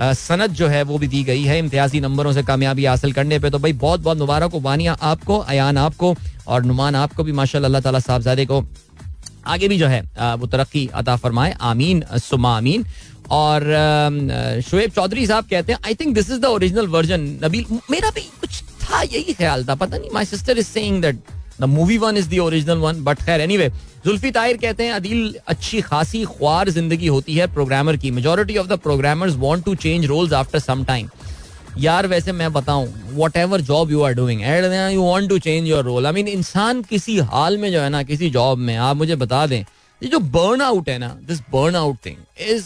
सनत 0.00 0.50
जो 0.50 0.66
है, 0.68 0.82
वो 0.82 0.98
भी 0.98 1.06
दी 1.08 1.22
गई 1.24 1.42
है 1.44 1.58
इम्तियाजी 1.58 2.00
नंबरों 2.00 2.32
से 2.32 2.42
कामयाबी 2.42 2.84
हासिल 2.84 3.12
करने 3.12 3.38
पे। 3.38 3.50
तो 3.50 3.58
भाई 3.58 3.72
बहुत 3.72 4.00
बहुत 4.00 4.18
मुबारक 4.18 4.52
हो 4.52 4.60
वानिया 4.60 4.92
आपको 5.02 5.38
अयान 5.38 5.78
आपको 5.78 6.14
और 6.46 6.64
नुमान 6.64 6.94
आपको 6.96 7.24
भी 7.24 7.32
माशा 7.32 7.58
अल्लाह 7.58 7.80
ताला 7.80 7.98
साहबजादे 8.00 8.46
को 8.46 8.64
आगे 9.46 9.68
भी 9.68 9.78
जो 9.78 9.86
है 9.86 10.00
वो 10.38 10.46
तरक्की 10.46 10.88
अता 10.94 11.16
फरमाए। 11.16 11.54
आमीन 11.62 12.02
सुमा 12.20 12.56
आमीन। 12.56 12.84
और 13.30 13.64
शुएब 14.64 14.90
चौधरी 14.90 15.26
साहब 15.26 15.44
कहते 15.50 15.72
हैं 15.72 15.78
I 15.86 15.94
think 15.94 16.14
this 16.14 16.30
is 16.30 16.40
the 16.40 16.44
original 16.46 16.86
version 16.88 17.20
Nabeel, 17.44 17.64
मेरा 17.90 18.10
भी 18.10 18.20
कुछ 18.40 18.62
था, 18.82 19.02
यही 19.02 19.32
ख्याल 19.32 19.64
था। 19.64 19.74
पता 19.74 19.98
नहीं 19.98 20.10
my 20.14 20.24
sister 20.26 20.58
is 20.58 20.66
saying 20.68 21.00
that 21.02 21.18
the 21.60 21.64
movie 21.68 21.98
one 21.98 22.16
is 22.16 22.28
the 22.30 22.38
original 22.40 22.78
one 22.78 23.02
but 23.04 23.22
खैर 23.22 23.40
एनीवे 23.40 23.68
जुल्फी 24.04 24.30
ताहिर 24.30 24.56
कहते 24.56 24.84
हैं, 24.84 24.92
अदील 24.92 25.34
अच्छी 25.48 25.80
खासी 25.82 26.24
ख्वार 26.26 26.68
ज़िंदगी 26.70 27.06
होती 27.06 27.34
है 27.34 27.46
प्रोग्रामर 27.54 27.96
की। 27.96 28.10
Majority 28.10 28.56
of 28.56 28.66
the 28.68 28.78
programmers 28.80 29.36
want 29.38 29.64
to 29.64 29.74
change 29.76 30.06
roles 30.06 30.32
after 30.34 30.58
some 30.60 30.84
time 30.84 31.08
यार, 31.78 32.06
वैसे 32.06 32.32
मैं 32.32 32.52
बताऊँ 32.52 32.88
whatever 33.36 33.60
job 33.62 33.90
you 33.90 34.02
are 34.02 34.14
doing 34.14 34.42
you 34.92 35.02
want 35.02 35.28
to 35.28 35.38
change 35.38 35.68
your 35.68 35.84
role 35.84 36.06
I 36.06 36.12
mean 36.12 36.28
इंसान 36.28 36.82
किसी 36.82 37.18
हाल 37.20 37.58
में 37.58 37.70
जो 37.72 37.80
है 37.80 37.88
ना, 37.90 38.02
किसी 38.02 38.30
जॉब 38.30 38.58
में, 38.58 38.76
आप 38.76 38.96
मुझे 38.96 39.16
बता 39.16 39.46
दें, 39.46 39.60
ये 40.02 40.08
जो 40.08 40.18
बर्न 40.18 40.62
आउट 40.62 40.88
है 40.88 40.98
ना 40.98 41.16
this 41.28 41.40
burn 41.52 41.76
out 41.76 41.96
thing 42.06 42.16
is 42.48 42.64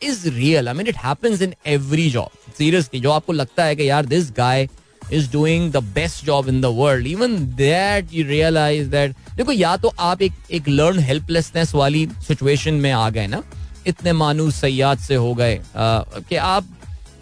is 0.00 0.28
real 0.30 0.68
I 0.68 0.74
mean 0.74 0.86
it 0.86 0.96
happens 0.96 1.42
in 1.42 1.54
every 1.66 2.08
job 2.10 2.52
seriously 2.58 3.00
जो 3.00 3.10
आपको 3.10 3.32
लगता 3.32 3.64
है 3.64 3.76
कि 3.76 3.88
यार 3.88 4.06
this 4.06 4.30
guy 4.36 4.68
is 5.12 5.30
doing 5.32 5.70
the 5.72 5.82
best 5.94 6.24
job 6.26 6.48
in 6.48 6.60
the 6.60 6.66
world 6.74 7.06
even 7.06 7.36
that 7.56 8.14
you 8.14 8.24
realise 8.26 8.88
that 8.90 9.14
देखो, 9.36 9.52
या 9.52 9.76
तो 9.76 9.92
आप 10.00 10.22
एक 10.22 10.32
एक 10.50 10.68
लर्न 10.68 10.98
हेल्पलेसनेस 11.00 11.74
वाली 11.74 12.06
सिचुएशन 12.28 12.74
में 12.74 12.90
आ 12.92 13.08
गए 13.10 13.26
ना, 13.26 13.42
इतने 13.86 14.12
मानूस 14.14 14.60
सयाद 14.60 14.98
से 14.98 15.14
हो 15.14 15.34
गए 15.34 15.60
कि 15.76 16.36
आप 16.36 16.74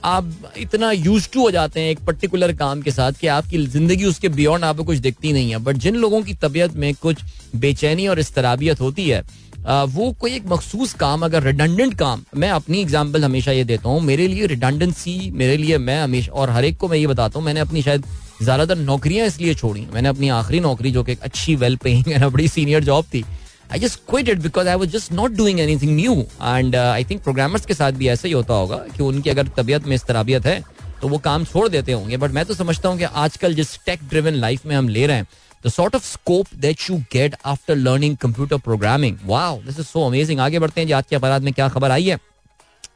आप 0.04 0.52
इतना 0.58 0.90
यूज़ 0.92 1.28
टू 1.32 1.40
हो 1.40 1.50
जाते 1.50 1.80
हैं 1.80 1.90
एक 1.90 1.98
पर्टिकुलर 2.06 2.52
काम 2.56 2.80
के 2.82 2.90
साथ 2.90 3.12
कि 3.20 3.26
आपकी 3.26 3.66
ज़िंदगी 3.66 4.04
उसके 4.04 4.28
बियॉन्ड 4.30 4.64
आपको 4.64 4.84
कुछ 4.84 4.98
दिखती 4.98 5.32
नहीं 5.32 5.50
है। 5.50 5.58
बट 5.58 5.76
जिन 5.76 5.96
लोगों 5.96 6.20
की 6.22 6.34
तबीयत 6.34 6.74
में 6.74 6.94
कुछ 6.94 7.22
बेचैनी 7.56 8.06
और 8.08 8.18
इसतराबियत 8.18 8.80
होती 8.80 9.08
है 9.08 9.22
वो 9.66 10.11
कोई 10.12 10.33
एक 10.33 10.46
मखसूस 10.48 10.92
काम, 10.94 11.24
अगर 11.24 11.42
रिडंडेंट 11.42 11.94
काम, 11.98 12.22
मैं 12.37 12.50
अपनी 12.50 12.81
एग्ज़ाम्पल 12.81 13.24
हमेशा 13.24 13.53
ये 13.53 13.64
देता 13.64 13.88
हूँ, 13.88 14.00
मेरे 14.03 14.27
लिए 14.29 14.46
रिडंडेंसी 14.46 15.31
मेरे 15.35 15.57
लिए 15.57 15.79
मैं 15.79 16.00
हमेशा, 16.03 16.33
और 16.33 16.50
हर 16.50 16.64
एक 16.64 16.77
को 16.79 16.88
मैं 16.88 16.98
ये 16.98 17.07
बताता 17.07 17.38
हूँ, 17.38 17.46
मैंने 17.46 17.61
अपनी 17.61 17.83
शायद 17.83 18.05
ज़्यादातर 18.42 18.77
नौकरियाँ 18.77 19.27
इसलिए 19.27 19.55
छोड़ी 19.55 19.87
मैंने 19.94 20.09
अपनी 20.09 20.29
आखिरी 20.31 20.61
नौकरी, 20.61 20.90
जो 20.90 21.03
कि 21.05 21.16
अच्छी 21.22 21.57
वेल 21.57 21.77
पेइंग 21.77 22.14
बड़ी 22.24 22.48
सीनियर 22.48 22.85
जॉब 22.85 23.05
थी 23.14 23.24
I 23.72 23.79
just 23.79 24.00
quit 24.11 24.29
it 24.29 24.38
because 24.38 24.68
I 24.68 24.77
was 24.77 24.88
just 24.90 25.12
not 25.12 25.31
doing 25.33 25.61
anything 25.61 25.94
new 25.96 26.14
and 26.42 26.77
I 26.77 27.05
think 27.05 27.22
programmers 27.22 27.66
के 27.66 27.74
साथ 27.74 27.92
भी 27.92 28.09
ऐसा 28.09 28.29
ही 28.29 28.35
होता 28.35 28.55
होगा 28.55 28.77
कि 28.96 29.03
उनकी 29.03 29.31
अगर 29.31 29.48
तबीयत 29.57 29.87
में 29.87 29.94
इस 29.96 30.05
तरबियत 30.05 30.46
है 30.46 30.62
तो 31.03 31.09
वो 31.09 31.18
काम 31.18 31.44
छोड़ 31.44 31.68
देते 31.68 31.92
होंगे। 31.92 32.16
बट 32.16 32.31
मैं 32.31 32.44
तो 32.44 32.55
समझता 32.55 32.88
हूँ 32.88 32.98
कि 32.98 33.05
आजकल 33.05 33.55
जिस 33.55 33.79
टेक 33.87 34.00
ड्रिवन 34.11 34.35
लाइफ 34.35 34.66
में 34.66 34.74
हम 34.77 34.88
ले 34.88 35.07
रहे 35.07 35.16
हैं 35.16 35.27
the 35.66 35.70
sort 35.70 35.94
of 35.94 36.05
scope 36.05 36.46
that 36.57 36.88
you 36.90 36.96
get 37.12 37.37
after 37.46 37.77
learning 37.77 38.16
computer 38.16 38.59
programming 38.64 39.18
wow 39.27 39.61
this 39.62 39.79
is 39.79 39.87
so 39.87 40.07
amazing 40.07 40.40
आगे 40.40 40.59
बढ़ते 40.59 40.81
हैं 40.81 40.92
आज 40.92 41.05
के 41.11 41.16
अखबार 41.16 41.40
में 41.40 41.53
क्या 41.53 41.68
खबर 41.68 41.90
आई 41.90 42.05
है? 42.05 42.18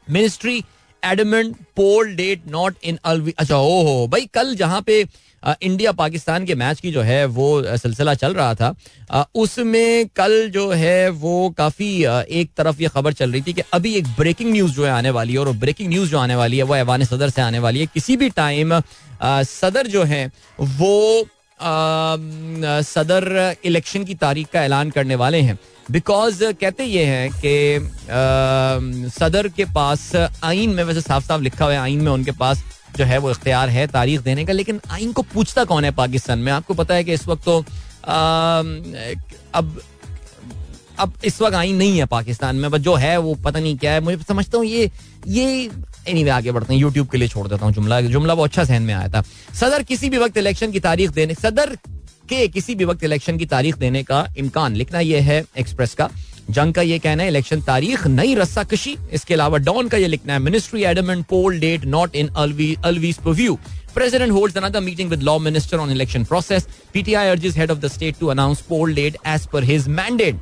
Ministry 0.09 0.63
adamant 1.03 1.55
poll 1.75 2.15
date 2.15 2.41
not 2.51 2.75
in 2.83 2.99
Alvi 3.05 3.33
अच्छा 3.39 3.55
हो 3.55 4.07
भाई, 4.11 4.25
कल 4.33 4.55
जहाँ 4.55 4.81
पे 4.81 5.05
इंडिया 5.43 5.91
पाकिस्तान 5.91 6.45
के 6.45 6.55
मैच 6.55 6.79
की 6.79 6.91
जो 6.91 7.01
है, 7.01 7.25
वो 7.25 7.77
सिलसिला 7.77 8.13
चल 8.13 8.33
रहा 8.33 8.55
था 8.55 9.25
उसमें 9.35 10.07
कल 10.15 10.49
जो 10.53 10.69
है, 10.71 11.09
वो 11.09 11.49
काफ़ी 11.57 11.87
एक 12.39 12.49
तरफ़ 12.57 12.81
ये 12.81 12.87
खबर 12.87 13.13
चल 13.13 13.31
रही 13.31 13.41
थी 13.41 13.53
कि 13.53 13.61
अभी 13.73 13.93
एक 13.95 14.07
ब्रेकिंग 14.17 14.51
न्यूज़ 14.51 14.73
जो 14.73 14.85
है 14.85 14.91
आने 14.91 15.09
वाली 15.09 15.33
है, 15.33 15.39
और 15.39 15.51
ब्रेकिंग 15.57 15.89
न्यूज़ 15.89 16.09
जो 16.11 16.19
आने 16.19 16.35
वाली 16.35 16.57
है, 16.57 16.63
वो 16.63 16.75
ऐवान 16.75 17.03
सदर 17.05 17.29
से 17.29 17.41
आने 17.41 17.59
वाली 17.59 17.79
है। 17.79 17.85
किसी 17.93 18.17
भी 18.17 18.29
टाइम 18.29 18.79
सदर 19.23 19.87
जो 19.87 20.03
है, 20.03 20.25
वो 20.59 21.27
सदर 21.61 23.55
इलेक्शन 23.65 24.03
की 24.03 24.15
तारीख 24.17 24.47
का 24.49 24.63
ऐलान 24.63 24.89
करने 24.89 25.15
वाले 25.15 25.41
हैं। 25.41 25.57
बिकॉज़ 25.91 26.43
कहते 26.53 26.83
ये 26.85 27.03
हैं 27.05 27.29
कि 27.35 29.09
सदर 29.11 29.47
के 29.49 29.65
पास 29.67 30.11
आइन 30.15 30.69
में, 30.69 30.83
वैसे 30.83 31.01
साफ़ 31.01 31.25
साफ़ 31.25 31.41
लिखा 31.41 31.65
हुआ 31.65 31.73
है 31.73 31.79
आइन 31.79 32.01
में 32.01 32.11
उनके 32.11 32.31
पास 32.33 32.63
जो 32.97 33.05
है 33.05 33.17
वो 33.17 33.31
इख्तियार 33.31 33.69
है 33.69 33.85
तारीख 33.87 34.21
देने 34.21 34.45
का, 34.45 34.53
लेकिन 34.53 34.79
आइन 34.91 35.11
को 35.11 35.21
पूछता 35.23 35.63
कौन 35.63 35.85
है 35.85 35.91
पाकिस्तान 35.93 36.39
में? 36.39 36.51
आपको 36.51 36.73
पता 36.73 36.93
है 36.93 37.03
कि 37.03 37.13
इस 37.13 37.27
वक्त 37.27 37.43
तो 37.45 37.57
अब 39.53 39.79
अब 40.99 41.13
इस 41.25 41.41
वक्त 41.41 41.55
आइन 41.55 41.75
नहीं 41.75 41.97
है 41.97 42.05
पाकिस्तान 42.05 42.55
में, 42.55 42.69
बट 42.71 42.81
जो 42.81 42.95
है 42.95 43.17
वो 43.17 43.33
पता 43.35 43.59
नहीं 43.59 43.77
क्या 43.77 43.91
है। 43.91 43.99
मुझे 44.01 44.17
समझता 44.23 44.57
हूँ 44.57 44.65
ये 44.65 44.89
ये 45.27 45.69
एनी 46.07 46.19
anyway, 46.19 46.35
आगे 46.37 46.51
बढ़ते 46.51 46.73
हैं। 46.73 46.81
यूट्यूब 46.81 47.07
के 47.09 47.17
लिए 47.17 47.27
छोड़ 47.27 47.47
देता 47.47 47.65
हूँ 47.65 47.73
जुमला। 47.73 47.99
जुमला 48.01 48.33
वो 48.33 48.43
अच्छा 48.43 48.63
सहन 48.63 48.81
में 48.81 48.93
आया 48.93 49.07
था। 49.07 49.21
सदर 49.59 49.83
किसी 49.83 50.09
भी 50.09 50.17
वक्त 50.17 50.37
इलेक्शन 50.37 50.71
की 50.71 50.79
तारीख 50.79 51.11
देने 51.11 51.35
सदर 51.35 51.75
के 52.29 52.47
किसी 52.47 52.75
भी 52.75 52.85
वक्त 52.85 53.03
इलेक्शन 53.03 53.37
की 53.37 53.45
तारीख 53.45 53.77
देने 53.77 54.03
का 54.03 54.27
इम्कान। 54.37 54.75
लिखना 54.75 54.99
यह 54.99 55.23
है 55.23 55.43
एक्सप्रेस 55.57 55.93
का। 55.93 56.09
जंग 56.49 56.73
का 56.73 56.81
ये 56.81 56.99
कहना 56.99 57.23
है 57.23 57.29
इलेक्शन 57.29 57.61
तारीख 57.61 58.05
नई 58.07 58.33
रस्सा 58.35 58.63
कशी 58.63 58.95
इसके 59.13 59.33
अलावा 59.33 59.57
डॉन 59.57 59.87
का 59.87 59.97
ये 59.97 60.07
लिखना 60.07 60.33
है 60.33 60.39
ministry 60.39 60.83
adamant 60.83 61.25
poll 61.25 61.59
date 61.59 61.85
not 61.85 62.15
in 62.15 62.27
Alvi's 62.27 63.17
purview 63.17 63.59
President 63.93 64.31
holds 64.31 64.57
another 64.59 64.81
meeting 64.85 65.09
with 65.11 65.23
law 65.27 65.39
minister 65.43 65.77
on 65.83 65.91
election 65.93 66.25
process. 66.31 66.67
PTI 66.95 67.23
urges 67.29 67.55
head 67.55 67.71
of 67.73 67.79
the 67.85 67.89
state 67.89 68.19
to 68.19 68.29
announce 68.29 68.61
poll 68.67 68.93
date 68.99 69.15
as 69.31 69.47
per 69.53 69.61
his 69.69 69.87
mandate. 69.95 70.35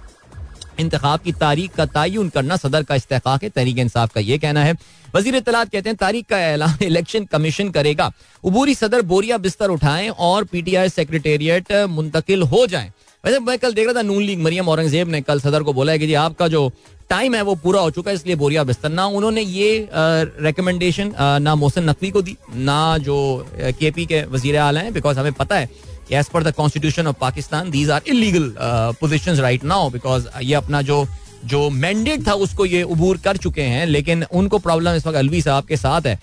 इंतखाब 0.80 1.20
की 1.20 1.32
तारीख 1.34 1.76
का 1.76 1.86
तयन 1.88 2.30
करना 2.30 2.58
सदर 2.58 2.84
का 2.84 2.96
इस्तेकाक 2.96 3.44
है। 3.44 3.50
तहरीक 3.50 3.78
इंसाफ 3.80 4.14
का 4.14 4.22
ये 4.22 4.38
कहना 4.38 4.64
है। 4.64 4.74
वज़ीर 5.16 5.36
इतलात 5.36 5.70
कहते 5.70 5.90
हैं, 5.90 5.96
तारीख 5.98 6.26
का 6.26 6.40
ऐलान 6.42 6.78
इलेक्शन 6.84 7.26
कमीशन 7.26 7.70
करेगा। 7.72 8.12
उबूरी 8.44 8.76
सदर 8.76 9.02
बोरिया 9.04 9.38
बिस्तर 9.40 9.70
उठाएँ 9.70 10.10
और 10.10 10.44
पीटीआई 10.46 10.90
सेक्रेटेरिएट 10.92 11.72
मुंतकिल 11.90 12.42
हो 12.44 12.66
जाएँ। 12.68 12.92
वैसे 13.24 13.40
मैं 13.40 13.58
कल 13.60 13.74
देख 13.74 13.86
रहा 13.86 13.94
था 13.94 14.02
नून 14.04 14.22
लीग, 14.24 14.40
मरियम 14.42 14.68
औरंगज़ेब 14.70 15.08
ने 15.10 15.22
कल 15.22 15.40
सदर 15.40 15.64
को 15.64 15.74
बोला 15.74 15.92
है 15.92 16.00
कि 16.00 16.08
जी, 16.08 16.14
आपका 16.16 16.48
जो 16.48 16.72
टाइम 17.10 17.36
है 17.36 17.42
वो 17.42 17.56
पूरा 17.56 17.82
हो 17.82 17.92
चुका 17.92 18.12
है, 18.12 18.16
इसलिए 18.16 18.36
बोरिया 18.36 18.64
बिस्तर। 18.64 18.90
ना 18.90 19.06
उन्होंने 19.08 19.42
ये 19.42 19.88
रिकमेंडेशन 19.92 21.14
ना 21.42 21.56
मोहसिन 21.56 21.90
नकवी 21.90 22.10
को 22.12 22.22
दी, 22.22 22.36
ना 22.54 22.98
जो 22.98 23.18
के 23.58 23.92
पी 23.92 24.06
के 24.06 24.22
वज़ीर 24.26 24.58
आला 24.60 24.82
हैं 24.82 24.94
बिकॉज़ 24.94 25.20
हमें 25.20 25.34
पता 25.34 25.56
है 25.56 25.70
as 26.12 26.30
per 26.30 26.44
the 26.44 26.54
constitution 26.56 27.08
of 27.08 27.16
Pakistan 27.22 27.70
these 27.72 27.90
are 27.90 28.02
illegal 28.08 28.54
position 29.00 29.36
right 29.38 29.64
now 29.66 29.90
because 29.90 30.28
ये 30.42 30.54
अपना 30.56 30.82
जो 30.82 31.06
जो 31.46 31.70
मैंडेट 31.72 32.28
था 32.28 32.34
उसको 32.36 32.66
ये 32.66 32.82
उबूर 32.84 33.18
कर 33.18 33.38
चुके 33.38 33.62
हैं, 33.64 33.86
लेकिन 33.86 34.24
उनको 34.24 34.58
प्रॉब्लम 34.60 34.96
इस 34.96 35.06
वक्त 35.08 35.18
अलवी 35.18 35.42
साहब 35.42 35.66
के 35.66 35.78
साथ 35.78 36.02
है। 36.02 36.20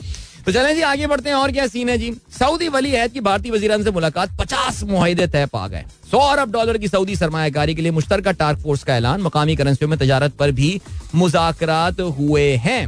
तो 0.46 0.52
चलें 0.52 0.74
जी, 0.74 0.80
आगे 0.82 1.06
बढ़ते 1.06 1.28
हैं, 1.28 1.36
और 1.36 1.52
क्या 1.52 1.66
सीन 1.66 1.88
है 1.88 1.96
जी? 1.98 2.10
सऊदी 2.38 2.68
वली 2.68 2.94
अहद 2.94 3.12
की 3.12 3.20
भारतीय 3.20 3.52
वज़ीर 3.52 3.82
से 3.84 3.90
मुलाकात 3.90 4.36
पचास 4.38 4.82
मुहिदे 4.84 5.26
तय 5.26 5.46
पा 5.46 5.66
गए। 5.68 5.84
सौ 6.10 6.18
अरब 6.20 6.52
डॉलर 6.52 6.78
की 6.78 6.88
सऊदी 6.88 7.16
सरमाकारी 7.16 7.74
के 7.74 7.82
लिए 7.82 7.90
मुश्तर 7.92 8.20
टास्क 8.22 8.60
फोर्स 8.62 8.82
का 8.84 8.96
ऐलान, 8.96 9.20
मकामी 9.22 9.56
करेंसियों 9.56 9.90
में 9.90 9.98
तजारत 9.98 10.32
पर 10.38 10.52
भी 10.52 10.80
मुजाकर 11.14 12.02
हुए 12.18 12.50
हैं। 12.56 12.86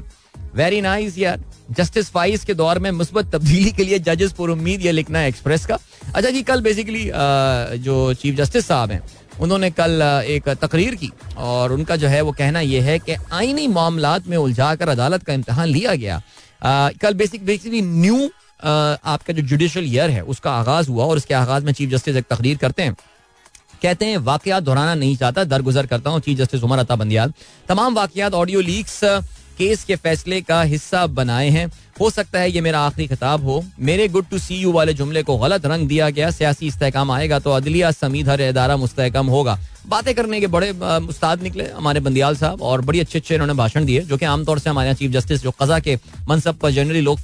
वेरी 0.55 0.81
नाइस 0.81 1.19
यार। 1.19 1.41
जस्टिस 1.71 2.11
फाइज 2.11 2.45
के 2.45 2.55
दौर 2.55 2.79
में 2.79 2.91
मुस्बत 2.93 3.31
तब्दीली 3.33 3.71
के 3.71 3.85
लिए 3.85 3.99
जजेस 4.01 4.33
पर 4.33 4.51
उम्मीद 4.51 4.85
ये 4.85 4.93
लिखना 4.93 5.19
है 5.19 5.29
एक्सप्रेस 5.29 5.67
का। 5.67 5.79
अच्छा 6.17 6.31
जी, 6.31 6.43
कल 6.43 6.61
बेसिकली 6.61 7.05
जो 7.85 7.95
चीफ 8.15 8.35
जस्टिस 8.37 8.67
साहब 8.67 8.91
हैं, 8.91 9.01
उन्होंने 9.41 9.71
कल 9.71 10.03
एक 10.27 10.49
तकरीर 10.61 10.95
की 10.95 11.11
और 11.39 11.73
उनका 11.73 11.97
जो 11.97 12.09
है 12.09 12.21
वो 12.21 12.33
कहना 12.33 12.61
यह 12.61 12.85
है 12.85 12.99
कि 12.99 13.17
आईनी 13.33 13.67
मामला 13.69 14.17
में 14.27 14.37
उलझा 14.37 14.75
कर 14.75 14.89
अदालत 14.89 15.23
का 15.23 15.33
इम्तहान 15.33 15.69
लिया 15.69 15.95
गया। 15.95 16.21
कल 17.03 17.15
बेसिक 17.15 17.45
बेसिकली 17.47 17.83
न्यू 17.83 18.25
आपका 18.65 19.33
जो 19.33 19.43
जुडिशल 19.43 19.85
ईयर 19.87 20.11
है, 20.11 20.23
उसका 20.25 20.53
आगाज़ 20.53 20.91
हुआ 20.91 21.05
और 21.05 21.17
उसके 21.17 21.35
आगाज़ 21.35 21.65
में 21.65 21.73
चीफ 21.73 21.91
जस्टिस 21.91 22.17
एक 22.17 22.27
तकरीर 22.31 22.57
करते 22.57 22.83
हैं। 22.83 22.97
कहते 23.83 24.07
हैं, 24.07 24.19
वाकयात 24.19 24.63
दोहराना 24.63 24.95
नहीं 24.95 25.17
चाहता, 25.17 25.45
दरगुजर 25.47 25.87
करता 25.87 26.11
हूँ 26.11 26.21
चीफ 26.21 26.39
जस्टिस 26.39 26.63
उमर 26.63 26.79
अता 26.79 26.97
बंदियाल। 26.97 27.33
तमाम 27.69 27.95
वाकयात 27.95 28.35
ऑडियो 28.35 28.61
लीक्स 28.63 29.01
केस 29.59 29.85
के 29.85 29.97
फैसले 29.97 30.41
का 30.43 30.63
हिस्सा 30.65 31.07
बनाए 31.09 31.49
हैं। 31.51 31.71
हो 31.97 32.09
सकता 32.11 32.39
है 32.39 32.51
ये 32.51 32.61
मेरा 32.61 32.81
आखिरी 32.81 33.07
खिताब 33.09 33.45
हो। 33.45 33.63
मेरे 33.81 34.09
गुड 34.09 34.25
टू 34.31 34.39
सी 34.39 34.57
यू 34.57 34.73
वाले 34.73 34.95
जुमले 34.95 35.23
को 35.23 35.37
गलत 35.39 35.67
रंग 35.67 35.89
दिया 35.89 36.09
गया, 36.11 36.31
सियासी 36.31 36.67
इस्तेकाम 36.67 37.11
आएगा 37.11 37.39
तो 37.39 37.51
अदलिया 37.53 37.91
समीत 37.93 38.29
हर 38.29 38.41
इदारा 38.43 38.77
मुस्तकम 38.77 39.27
होगा। 39.27 39.59
बातें 39.89 40.15
करने 40.15 40.41
के 40.41 40.47
बड़े 40.49 40.71
उस्ताद 41.09 41.43
निकले 41.43 41.65
हमारे 41.67 42.01
बंदियाल 42.01 42.37
साहब 42.37 42.63
और 42.63 42.81
बड़ी 42.81 43.01
अच्छे 43.01 43.19
अच्छे 43.19 43.35
इन्होंने 43.35 43.55
भाषण 43.55 43.85
दिए, 43.85 44.01
जो 44.01 44.17
कि 44.17 44.25
आमतौर 44.27 44.59
से 44.59 44.71
हमारे 44.71 44.89
यहाँ 44.89 44.97
चीफ 44.97 45.11
जस्टिस 45.13 45.43
जो 45.43 45.51
कजा 45.61 45.79
के 45.79 45.99
मनसब 46.29 46.57
पर 46.57 46.71
जनरली 46.73 47.01
लोग 47.01 47.19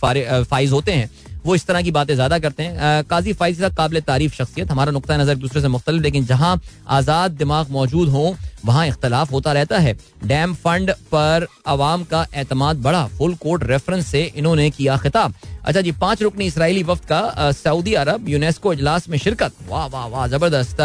फाइज 0.45 0.73
होते 0.73 0.93
हैं। 0.93 1.11
वो 1.45 1.55
इस 1.55 1.67
तरह 1.67 1.83
की 1.83 1.91
बातें 1.91 2.15
ज़्यादा 2.15 2.39
करते 2.39 2.63
हैं। 2.63 3.03
काजी 3.05 3.33
फाइज 3.33 3.59
साहब 3.59 3.75
काबिल 3.75 4.01
तारीफ़ 4.03 4.35
शख्सियत, 4.35 4.71
हमारा 4.71 4.93
नुकता 4.93 5.17
नज़र 5.17 5.35
दूसरे 5.37 5.61
से 5.63 5.69
मुख्तलिफ़, 5.69 6.03
लेकिन 6.03 6.25
जहाँ 6.27 6.61
आज़ाद 6.89 7.31
दिमाग 7.33 7.71
मौजूद 7.71 8.09
हो, 8.09 8.35
वहाँ 8.65 8.87
इख्तलाफ 8.87 9.33
होता 9.33 9.53
रहता 9.53 9.79
है। 9.79 9.97
डैम 10.25 10.55
फंड 10.55 10.91
पर 11.13 11.47
आवाम 11.67 12.05
का 12.05 12.27
एतमाद 12.37 12.83
बढ़ा, 12.83 13.07
फुल 13.19 13.35
कोर्ट 13.35 13.63
रेफरेंस 13.65 14.07
से 14.07 14.23
इन्होंने 14.37 14.71
किया 14.71 14.97
खिताब। 14.99 15.35
अच्छा 15.65 15.81
जी, 15.81 15.93
पाँच 15.93 16.23
रुकनी 16.23 16.47
इसराइली 16.47 16.83
वफ्त 16.83 17.05
का 17.05 17.51
सऊदी 17.53 17.95
अरब, 17.95 18.29
यूनेस्को 18.29 18.73
इजलास 18.73 19.09
में 19.09 19.19
शिरकत। 19.19 19.53
वाह 19.69 19.87
वाह 19.87 20.07
वाह, 20.07 20.27
ज़बरदस्त। 20.29 20.81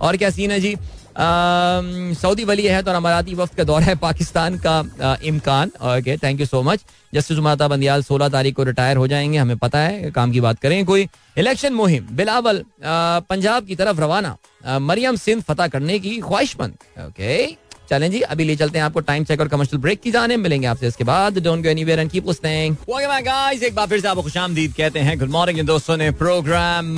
और 0.00 0.16
क्या 0.16 0.30
सीन 0.30 0.50
है 0.50 0.60
जी? 0.60 0.76
सऊदी 1.16 2.44
वली 2.44 2.66
है 2.66 2.82
तो 2.82 2.90
अमाराती 2.92 3.34
वफ्त 3.34 3.54
का 3.54 3.64
दौरा 3.64 3.84
है 3.86 3.94
पाकिस्तान 3.98 4.58
का 4.58 5.16
इम्कान। 5.24 5.70
Okay 5.88 6.16
thank 6.16 6.40
you 6.40 6.46
so 6.46 6.62
much 6.62 6.84
justice 7.14 7.38
उमाता 7.38 7.68
Bandial 7.68 8.02
सोलह 8.02 8.28
तारीख 8.28 8.54
को 8.56 8.62
रिटायर 8.64 8.96
हो 8.96 9.06
जाएँगे, 9.06 9.38
हमें 9.38 9.56
पता 9.58 9.78
है, 9.78 10.10
काम 10.10 10.32
की 10.32 10.40
बात 10.40 10.58
करें 10.60 10.84
कोई। 10.84 11.08
इलेक्शन 11.38 11.72
मुहिम, 11.72 12.06
बिलावल 12.12 12.62
पंजाब 12.84 13.66
की 13.66 13.76
तरफ़ 13.76 14.00
रवाना। 14.00 14.36
मरियम 14.80 15.16
सिंध 15.16 15.42
फतह 15.42 15.66
करने 15.68 15.98
की 15.98 16.20
ख्वाहिशमंद। 16.20 16.74
ओके 17.00 17.46
चलें 17.90 18.10
जी, 18.10 18.20
अभी 18.22 18.44
ले 18.44 18.54
चलते 18.56 18.78
हैं 18.78 18.84
आपको 18.84 19.00
टाइम 19.02 19.24
चेक 19.24 19.40
और 19.40 19.48
कमर्शियल 19.48 19.80
ब्रेक 19.82 20.00
की 20.00 20.10
जाने। 20.10 20.36
मिलेंगे 20.38 20.66
आपसे 20.66 20.88
इसके 20.88 21.04
बाद। 21.04 21.38
Don't 21.38 21.62
go 21.62 21.68
anywhere 21.68 22.00
and 22.00 22.10
keep 22.10 22.28
listening 22.28 22.76
okay 22.82 23.08
my 23.08 23.22
guys 23.22 23.62
एक 23.62 23.74
बार 23.74 23.86
फिर 23.86 24.00
से 24.00 24.08
आपको 24.08 24.22
खुशामदीद 24.22 24.74
कहते 24.76 24.98
हैं। 25.00 25.18
गुड 25.18 25.30
मॉर्निंग 25.30 25.66
दोस्तों 25.66 25.96
ने 25.96 26.10
प्रोग्राम 26.12 26.96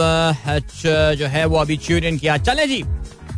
जो 1.18 1.26
है 1.26 1.44
वो 1.44 1.58
अभी 1.58 1.76
ट्यून 1.76 2.18
किया। 2.18 2.36
चलें 2.38 2.68
जी 2.68 2.82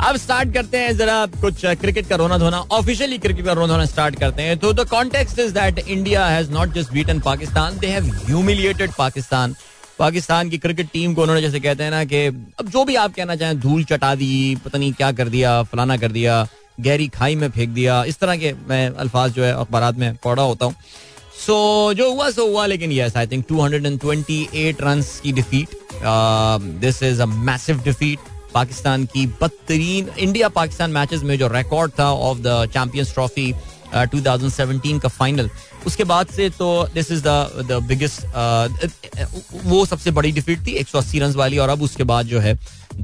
अब 0.04 0.16
स्टार्ट 0.16 0.52
करते 0.54 0.78
हैं 0.78 0.96
जरा 0.96 1.24
कुछ 1.40 1.64
क्रिकेट 1.80 2.08
का 2.08 2.16
रोना 2.16 2.36
धोना 2.38 2.58
ऑफिशियली 2.72 3.18
क्रिकेट 3.18 3.44
का 3.44 3.52
रोना 3.52 3.66
धोना 3.66 3.84
स्टार्ट 3.86 4.18
करते 4.20 4.42
हैं. 4.42 4.58
तो 4.58 4.72
the 4.72 4.86
context 4.88 5.38
is 5.38 5.52
that 5.54 5.78
India 5.78 6.26
has 6.26 6.50
not 6.52 6.74
just 6.74 6.92
beaten 6.92 7.20
Pakistan 7.20 7.78
they 7.78 7.86
have 7.86 8.10
humiliated 8.26 8.90
Pakistan 8.98 9.54
Pakistan 9.98 10.50
की 10.50 10.58
क्रिकेट 10.58 10.90
टीम 10.92 11.14
को 11.14 11.22
उन्होंने 11.22 11.42
जैसे 11.42 11.60
कहते 11.60 11.84
हैं 11.84 11.90
ना 11.90 12.04
कि 12.04 12.26
अब 12.26 12.68
जो 12.68 12.84
भी 12.84 12.94
आप 13.04 13.14
कहना 13.14 13.36
चाहें 13.36 13.58
धूल 13.60 13.84
चटा 13.84 14.14
दी 14.14 14.56
पता 14.64 14.78
नहीं 14.78 14.92
क्या 14.92 15.10
कर 15.12 15.28
दिया 15.28 15.62
फलाना 15.72 15.96
कर 15.96 16.12
दिया 16.12 16.46
गहरी 16.80 17.08
खाई 17.08 17.34
में 17.34 17.48
फेंक 17.50 17.70
दिया. 17.70 18.02
इस 18.04 18.18
तरह 18.18 18.36
के 18.36 18.52
मैं 18.68 18.88
अल्फाज 18.90 19.32
जो 19.32 19.44
है 19.44 19.52
अखबार 19.54 19.92
में 19.94 20.14
पढ़ा 20.24 20.42
होता 20.42 20.64
हूँ. 20.66 20.74
सो 21.46 21.52
so, 21.90 21.96
जो 21.96 22.12
हुआ 22.12 22.30
सो 22.30 22.46
हुआ 22.46 22.66
लेकिन 22.66 22.92
यस 22.92 23.16
आई 23.16 23.26
थिंक 23.26 23.44
228 23.48 24.80
रन्स 24.82 25.18
की 25.20 25.32
defeat 25.32 25.68
this 26.80 27.02
is 27.02 27.22
a 27.22 27.26
massive 27.26 27.82
defeat 27.84 28.18
Pakistan 28.56 29.04
की 29.14 29.26
बदतरीन 29.40 30.08
इंडिया 30.18 30.48
पाकिस्तान 30.58 30.90
मैचेस 30.90 31.22
में 31.22 31.38
जो 31.38 31.48
रिकॉर्ड 31.52 31.92
था 31.98 32.10
ऑफ़ 32.28 32.38
द 32.38 32.64
चैंपियंस 32.74 33.12
ट्रॉफी 33.14 33.52
2017 34.14 35.00
का 35.00 35.08
फाइनल 35.08 35.50
उसके 35.86 36.04
बाद 36.04 36.26
से 36.36 36.48
तो 36.50 36.68
दिस 36.94 37.10
इज़ 37.12 37.22
द 37.22 37.78
बिगेस्ट 37.88 38.24
वो 39.64 39.84
सबसे 39.86 40.10
बड़ी 40.10 40.32
डिफीट 40.32 40.66
थी 40.66 40.78
180 40.82 41.20
रन 41.22 41.34
वाली 41.36 41.58
और 41.58 41.68
अब 41.68 41.82
उसके 41.82 42.04
बाद 42.04 42.26
जो 42.26 42.40
है 42.40 42.58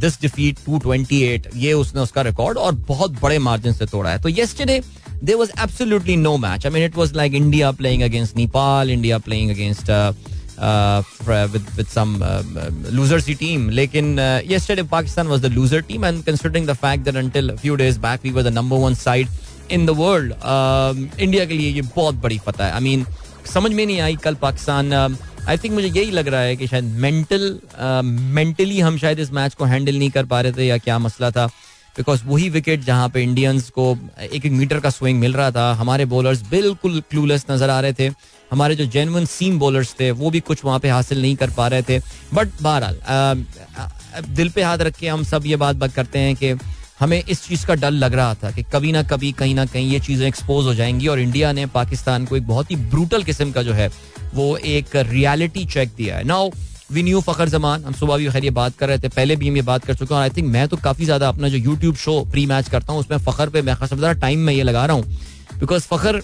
दिस 0.05 0.21
डिफीट 0.21 0.59
228 0.69 1.47
ये 1.57 1.73
उसने 1.73 2.01
उसका 2.01 2.23
रिकॉर्ड 2.23 2.59
और 2.59 2.75
बहुत 2.89 3.21
बड़े 3.23 3.39
मार्जिन 3.49 3.73
से 3.73 3.87
तोड़ा 3.87 4.11
है 4.11 4.21
तो 4.23 4.29
yesterday 4.29 4.83
absolutely 5.65 6.15
no 6.17 6.31
match. 6.37 6.65
I 6.67 6.71
mean, 6.71 6.83
it 6.83 6.97
was 6.97 7.15
like 7.15 7.33
India 7.33 7.73
playing 7.73 8.03
against 8.03 8.37
Nepal, 8.37 8.89
India 8.89 9.19
playing 9.21 9.51
against 9.51 9.89
uh, 9.89 9.99
uh, 9.99 10.13
with 10.63 11.77
with 11.77 11.89
some 11.91 12.19
loser 12.91 13.21
team. 13.21 13.71
Lekin 13.71 14.17
yesterday 14.49 14.83
Pakistan 14.85 15.29
was 15.29 15.41
the 15.41 15.51
loser 15.51 15.83
team, 15.83 16.05
and 16.05 16.25
considering 16.25 16.67
the 16.67 16.75
fact 16.77 17.05
that 17.05 17.17
until 17.17 17.51
a 17.51 17.57
few 17.57 17.77
days 17.77 17.99
back 17.99 18.23
we 18.23 18.33
were 18.33 18.43
the 18.43 18.51
number 18.51 18.79
one 18.79 18.95
side 19.07 19.29
in 19.71 19.85
the 19.87 19.91
world 19.99 20.33
India 21.21 21.45
के 21.47 21.55
लिए 21.55 21.71
ये 21.73 21.83
बहुत 21.83 22.15
बड़ी 22.23 22.39
फतह 22.47 22.65
है 22.65 22.73
I 22.73 22.81
mean 22.81 23.05
समझ 23.53 23.71
में 23.73 23.85
नहीं 23.87 24.01
आई 24.01 24.17
कल 24.25 24.35
पाकिस्तान 24.43 24.93
आई 25.49 25.59
थिंक 25.59 25.75
मुझे 25.75 25.89
यही 25.89 26.11
लग 26.11 26.29
रहा 26.29 26.41
है 26.41 26.57
कि 26.57 26.67
शायद 26.67 26.85
मेंटल 27.05 27.59
मेंटली 28.39 28.81
हम 28.81 28.99
शायद 28.99 29.19
इस 29.21 29.33
मैच 29.33 29.55
को 29.55 29.65
हैंडल 29.65 29.99
नहीं 29.99 30.11
कर 30.11 30.25
पा 30.33 30.41
रहे 30.41 30.53
थे 30.53 30.67
या 30.67 30.79
क्या 30.79 30.99
मसला 30.99 31.31
था 31.31 31.47
बिकॉज़ 31.97 32.23
वही 32.27 32.49
विकेट 32.49 32.85
जहाँ 32.85 33.09
पे 33.15 33.23
इंडियंस 33.23 33.69
को 33.71 33.97
एक 34.23 34.45
एक 34.47 34.53
मीटर 34.53 34.81
का 34.81 34.91
स्विंग 34.91 35.19
मिल 35.21 35.33
रहा 35.35 35.51
था 35.53 35.73
हमारे 35.81 36.05
बॉलर्स 36.13 36.43
बिल्कुल 36.51 37.01
क्लूलेस 37.11 37.47
नज़र 37.51 37.71
आ 37.71 37.81
रहे 37.81 37.93
थे 37.99 38.09
हमारे 38.53 38.75
जो 38.77 38.85
जेनवन 38.87 39.25
सीम 39.27 39.59
बॉलर्स 39.59 39.95
थे, 40.01 40.11
वो 40.13 40.31
भी 40.31 40.41
कुछ 40.43 40.65
वहाँ 40.65 40.79
पे 40.79 40.89
हासिल 40.91 41.23
नहीं 41.23 41.37
कर 41.37 41.51
पा 41.51 41.67
रहे 41.69 41.83
थे। 41.83 41.99
बट 42.35 42.49
बहरहाल 42.63 43.45
दिल 44.31 44.49
पे 44.51 44.63
हाथ 44.63 44.79
रख 44.81 44.97
के 44.97 45.09
हम 45.09 45.23
सब 45.25 45.47
ये 45.47 45.57
बात 45.57 45.77
बात 45.77 45.93
करते 45.93 46.19
हैं 46.19 46.35
कि 46.37 46.55
हमें 47.01 47.23
इस 47.23 47.43
चीज़ 47.45 47.65
का 47.67 47.75
डर 47.75 47.91
लग 47.91 48.15
रहा 48.15 48.35
था 48.35 48.51
कि 48.51 48.63
कभी 48.73 48.93
ना 48.93 49.03
कभी, 49.03 49.31
कहीं 49.33 49.55
ना 49.55 49.65
कहीं 49.67 49.91
ये 49.91 50.01
चीज़ें 50.01 50.27
एक्सपोज 50.27 50.67
हो 50.67 50.75
जाएँगी 50.75 51.07
और 51.09 51.21
इंडिया 51.21 51.53
ने 51.53 51.65
पाकिस्तान 51.69 52.27
को 52.27 52.37
एक 52.37 52.47
बहुत 52.47 52.71
ही 52.71 52.77
ब्रूटल 52.77 53.23
किस्म 53.23 53.51
का 53.53 53.63
जो 53.63 53.73
है, 53.73 53.89
वो 54.35 54.57
एक 54.57 54.97
रियलिटी 54.97 55.65
चेक 55.67 55.95
दिया 55.97 56.17
है। 56.17 56.25
Now 56.25 56.51
we 56.93 57.03
knew 57.03 57.21
Fakhar 57.21 57.49
Zaman, 57.49 57.85
हम 57.85 57.93
सुबह 57.95 58.17
भी 58.17 58.31
खैर 58.31 58.45
ये 58.45 58.51
बात 58.53 58.77
कर 58.77 58.89
रहे 58.89 58.99
थे, 58.99 59.09
पहले 59.09 59.37
भी 59.37 59.49
हम 59.49 59.57
ये 59.57 59.63
बात 59.63 59.85
कर 59.85 59.95
चुके 59.95 60.15
हैं 60.15 60.17
और 60.17 60.23
आई 60.23 60.31
थिंक 60.37 60.49
मैं 60.49 60.67
तो 60.69 60.77
काफ़ी 60.79 61.05
ज़्यादा 61.05 61.29
अपना 61.29 61.49
जो 61.49 61.57
यूट्यूब 61.59 61.97
शो 61.97 62.21
प्री 62.33 62.47
मैच 62.47 62.69
करता 62.69 62.93
हूँ, 62.93 63.01
उसमें 63.01 63.19
फखर 63.21 63.49
पे 63.49 63.63
मैं 63.63 63.77
खास 63.77 63.93
टाइम 63.95 64.39
में 64.41 64.53
ये 64.55 64.63
लगा 64.63 64.87
रहा 64.87 64.97
हूँ। 64.97 65.59
बिकॉज़ 65.59 65.83
फखर 65.85 66.23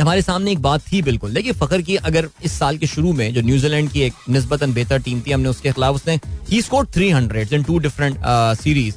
हमारे 0.00 0.22
सामने 0.22 0.52
एक 0.52 0.62
बात 0.62 0.82
थी 0.92 1.02
बिल्कुल। 1.02 1.32
देखिए, 1.34 1.52
फखर 1.52 1.82
की 1.82 1.96
अगर 1.98 2.28
इस 2.44 2.52
साल 2.58 2.78
के 2.78 2.86
शुरू 2.86 3.12
में 3.12 3.32
जो 3.34 3.40
न्यूजीलैंड 3.42 3.90
की 3.92 4.00
एक 4.02 4.14
निस्बतन 4.28 4.72
बेहतर 4.72 5.02
टीम 5.02 5.20
थी, 5.20 5.32
हमने 5.32 5.48
उसके 5.48 5.72
खिलाफ 5.72 5.94
उसने 5.94 6.18
ही 6.50 6.62
score 6.62 6.86
three 6.94 7.10
hundred 7.10 7.52
in 7.52 7.62
two 7.62 7.78
different 7.78 8.18
series 8.60 8.94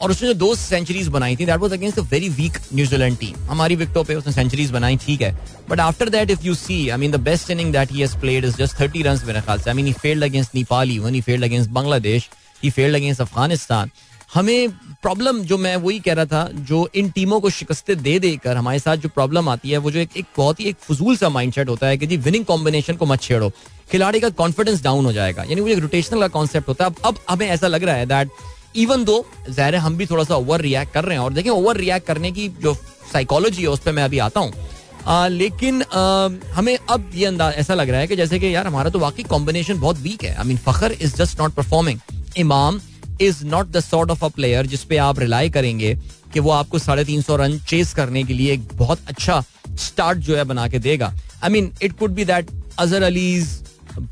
और 0.00 0.10
उसने 0.10 0.28
जो 0.28 0.34
दो 0.34 0.54
सेंचुरीज 0.54 1.08
बनाई 1.08 1.36
थी 1.36 1.46
that 1.46 1.60
was 1.60 1.72
against 1.72 1.98
a 1.98 2.02
very 2.12 2.28
weak 2.30 2.58
New Zealand 2.74 3.18
team 3.18 3.50
हमारी 3.50 3.76
विकेटों 3.76 4.04
पे 4.04 4.14
उसने 4.14 4.32
सेंचुरीज 4.32 4.70
बनाई, 4.70 4.96
ठीक 4.96 5.22
है। 5.22 5.32
But 5.70 5.80
after 5.80 6.08
that 6.10 6.30
if 6.30 6.46
you 6.46 6.54
see 6.54 6.88
I 6.88 6.98
mean 6.98 7.10
the 7.10 7.20
best 7.22 7.50
inning 7.50 7.72
that 7.72 7.92
he 7.92 8.00
has 8.00 8.16
played 8.20 8.44
is 8.44 8.56
just 8.56 8.76
30 8.76 9.02
runs 9.06 9.24
मेरे 9.26 9.40
ख्याल 9.40 9.60
से। 9.60 9.70
I 9.70 9.76
mean 9.76 9.86
he 9.86 9.92
failed 10.02 10.24
against 10.24 10.54
Nepal 10.54 10.88
he 10.88 11.20
failed 11.20 11.44
against 11.44 11.70
Bangladesh 11.70 12.28
he 12.64 12.70
failed 12.70 12.96
against 12.96 13.20
Afghanistan 13.20 13.90
हमें 14.34 14.68
problem 15.02 15.40
जो 15.42 15.56
मैं 15.58 15.74
वही 15.76 15.98
कह 16.00 16.14
रहा 16.14 16.24
था 16.24 16.48
जो 16.62 16.88
इन 16.94 17.10
टीमों 17.10 17.40
को 17.40 17.50
शिकस्तें 17.50 18.02
दे 18.02 18.18
देकर 18.18 18.56
हमारे 18.56 18.78
साथ 18.78 18.96
जो 18.96 19.08
प्रॉब्लम 19.08 19.48
आती 19.48 19.70
है 19.70 19.78
वो 19.78 19.90
जो 19.90 19.98
एक, 19.98 20.16
एक 20.16 20.26
बहुत 20.36 20.60
ही 20.60 20.64
एक 20.64 20.76
फजूल 20.80 21.16
सा 21.16 21.28
माइंडसेट 21.28 21.68
होता 21.68 21.86
है 21.86 21.98
कि 21.98 22.06
जी 22.06 22.16
विनिंग 22.18 22.44
कॉम्बिनेशन 22.44 22.96
को 22.96 23.06
मत 23.06 23.22
छेड़ो। 23.22 23.50
खिलाड़ी 23.92 24.20
का 24.20 24.28
कॉन्फिडेंस 24.32 24.82
डाउन 24.82 25.04
हो 25.04 25.12
जाएगा। 25.12 25.42
यानी 25.42 25.60
वो 25.60 25.68
एक 25.68 25.78
रोटेशनल 25.78 26.20
का 26.20 26.28
कॉन्सेप्ट 26.30 26.68
होता 26.68 26.84
है। 26.84 26.90
अब 26.90 26.96
अब 27.06 27.18
हमें 27.30 27.46
ऐसा 27.48 27.66
लग 27.66 27.84
रहा 27.84 27.94
है 27.94 28.06
दैट 28.06 28.30
इवन 28.76 29.04
दो 29.04 29.24
जहर 29.48 29.74
हम 29.76 29.96
भी 29.96 30.06
थोड़ा 30.06 30.24
सा 30.24 30.36
ओवर 30.36 30.60
रिएक्ट 30.60 30.92
कर 30.92 31.04
रहे 31.04 31.16
हैं 31.16 31.24
और 31.24 31.32
देखें 31.32 31.50
ओवर 31.50 31.76
रिएक्ट 31.76 32.06
करने 32.06 32.32
की 32.32 32.48
जो 32.62 32.74
साइकोलॉजी 33.12 33.62
है 33.62 33.68
उस 33.68 33.80
पर 33.80 33.92
मैं 33.92 34.02
अभी 34.02 34.18
आता 34.18 34.40
हूँ। 34.40 34.52
लेकिन 35.30 35.82
आ, 35.82 36.28
हमें 36.54 36.76
अब 36.76 37.10
ये 37.14 37.26
अंदाज 37.26 37.54
ऐसा 37.54 37.74
लग 37.74 37.90
रहा 37.90 38.00
है 38.00 38.06
कि 38.06 38.16
जैसे 38.16 38.38
कि 38.38 38.54
यार 38.54 38.66
हमारा 38.66 38.90
तो 38.90 38.98
वाकई 38.98 39.22
कॉम्बिनेशन 39.24 39.80
बहुत 39.80 39.98
वीक 39.98 40.24
है। 40.24 40.34
I 40.34 40.44
mean 40.44 40.56
Fakhar 40.66 40.92
is 40.92 41.16
just 41.16 41.40
not 41.40 41.54
performing 41.54 41.98
Imam 42.36 42.80
is 43.20 43.44
not 43.46 43.70
the 43.70 43.80
sort 43.80 44.10
of 44.10 44.24
a 44.24 44.28
player 44.28 44.66
जिसपे 44.66 44.96
आप 44.96 45.18
रिलाई 45.20 45.50
करेंगे 45.50 45.94
कि 46.32 46.40
वो 46.40 46.50
आपको 46.50 46.78
साढ़े 46.78 47.04
तीन 47.04 47.22
सौ 47.22 47.36
रन 47.36 47.58
चेस 47.68 47.92
करने 47.94 48.22
के 48.24 48.34
लिए 48.34 48.52
एक 48.52 48.68
बहुत 48.74 49.00
अच्छा 49.08 49.42
स्टार्ट 49.78 50.18
जो 50.18 50.36
है 50.36 50.44
बना 50.44 50.68
के 50.68 50.78
देगा। 50.78 51.12
I 51.42 51.50
mean 51.50 51.72
it 51.82 51.98
could 51.98 52.10
be 52.14 52.24
that 52.24 52.50
Azhar 52.78 53.02
Ali's 53.02 53.48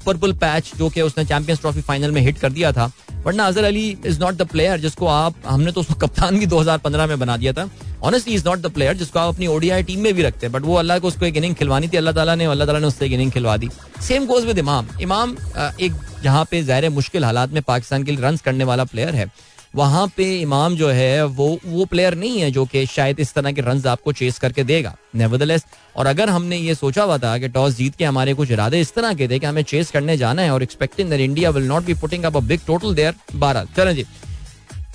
purple 0.06 0.32
patch 0.34 0.72
जो 0.78 0.88
कि 0.88 1.02
उसने 1.02 1.24
चैंपियंस 1.24 1.60
ट्रॉफी 1.60 1.80
फाइनल 1.80 2.10
में 2.10 2.20
हिट 2.22 2.38
कर 2.38 2.52
दिया 2.52 2.72
था। 2.72 2.90
वरना 3.24 3.46
Azhar 3.46 3.64
Ali 3.64 3.88
is 4.06 4.20
not 4.20 4.34
the 4.34 4.46
player 4.48 4.80
जिसको 4.80 5.06
आप, 5.06 5.34
हमने 5.46 5.72
तो 5.72 5.80
उसको 5.80 5.94
कप्तान 5.96 6.38
भी 6.38 6.46
2015 6.46 7.06
में 7.06 7.18
बना 7.18 7.36
दिया 7.36 7.52
था। 7.52 7.68
Honestly 8.02 8.34
is 8.34 8.44
not 8.46 8.58
the 8.58 8.70
player 8.70 8.96
जिसको 8.96 9.18
आप 9.18 9.34
अपनी 9.34 9.46
ओडीआई 9.46 9.82
टीम 9.82 10.00
में 10.00 10.12
भी 10.14 10.22
रखते 10.22 10.46
हैं। 10.46 10.52
बट 10.52 10.62
वो 10.62 10.74
अल्लाह 10.76 10.98
को 10.98 11.08
उसको 11.08 11.26
एक 11.26 11.36
इनिंग 11.36 11.54
खिलवानी 11.54 11.88
थी, 11.88 11.96
अल्लाह 11.96 12.14
ताला 12.14 12.34
ने, 12.34 12.44
अल्लाह 12.46 12.66
ताला 12.66 12.78
ने 12.78 12.86
उससे 12.86 13.06
एक 13.06 13.12
इनिंग 13.12 13.32
खिलवा 13.32 13.56
दी। 13.56 13.68
सेम 14.02 14.26
गोज 14.26 14.44
विद 14.44 14.58
इमाम 14.58 14.86
इमाम 15.00 15.36
एक, 15.80 15.92
जहाँ 16.22 16.44
पे 16.50 16.62
जहर 16.62 16.88
मुश्किल 16.90 17.24
हालात 17.24 17.50
में 17.50 17.62
पाकिस्तान 17.62 18.02
के 18.04 18.12
लिए 18.12 18.20
रन 18.20 18.36
करने 18.44 18.64
वाला 18.64 18.84
प्लेयर 18.84 19.14
है। 19.14 19.30
वहाँ 19.74 20.06
पे 20.16 20.24
इमाम 20.40 20.74
जो 20.76 20.88
है, 20.88 21.24
वो 21.24 21.58
वो 21.64 21.84
प्लेयर 21.84 22.14
नहीं 22.14 22.40
है 22.40 22.50
जो 22.50 22.64
कि 22.66 22.84
शायद 22.86 23.20
इस 23.20 23.32
तरह 23.34 23.52
के 23.52 23.62
रन 23.62 23.82
आपको 23.88 24.12
चेस 24.12 24.38
करके 24.38 24.64
देगा। 24.64 24.94
नेवरदलेस 25.16 25.64
और 25.96 26.06
अगर 26.06 26.30
हमने 26.30 26.56
ये 26.56 26.74
सोचा 26.74 27.02
हुआ 27.02 27.18
था 27.18 27.36
कि 27.38 27.48
टॉस 27.48 27.76
जीत 27.76 27.94
के 27.96 28.04
हमारे 28.04 28.34
कुछ 28.34 28.50
इरादे 28.50 28.80
इस 28.80 28.92
तरह 28.94 29.14
के 29.14 29.28
थे 29.28 29.38
कि 29.38 29.46
हमें 29.46 29.62
चेस 29.62 29.90
करने 29.90 30.16
जाना 30.16 30.42
है 30.42 30.50
और 30.50 30.62
expecting 30.62 31.10
that 31.10 31.20
India 31.20 31.50
will 31.50 31.66
not 31.66 31.84
be 31.84 31.94
putting 31.94 32.24
up 32.24 32.36
a 32.36 32.40
big 32.40 32.60
total 32.66 32.94
there 32.94 33.14
बारह। 33.36 33.66
चलें 33.76 33.94
जी। 33.94 34.06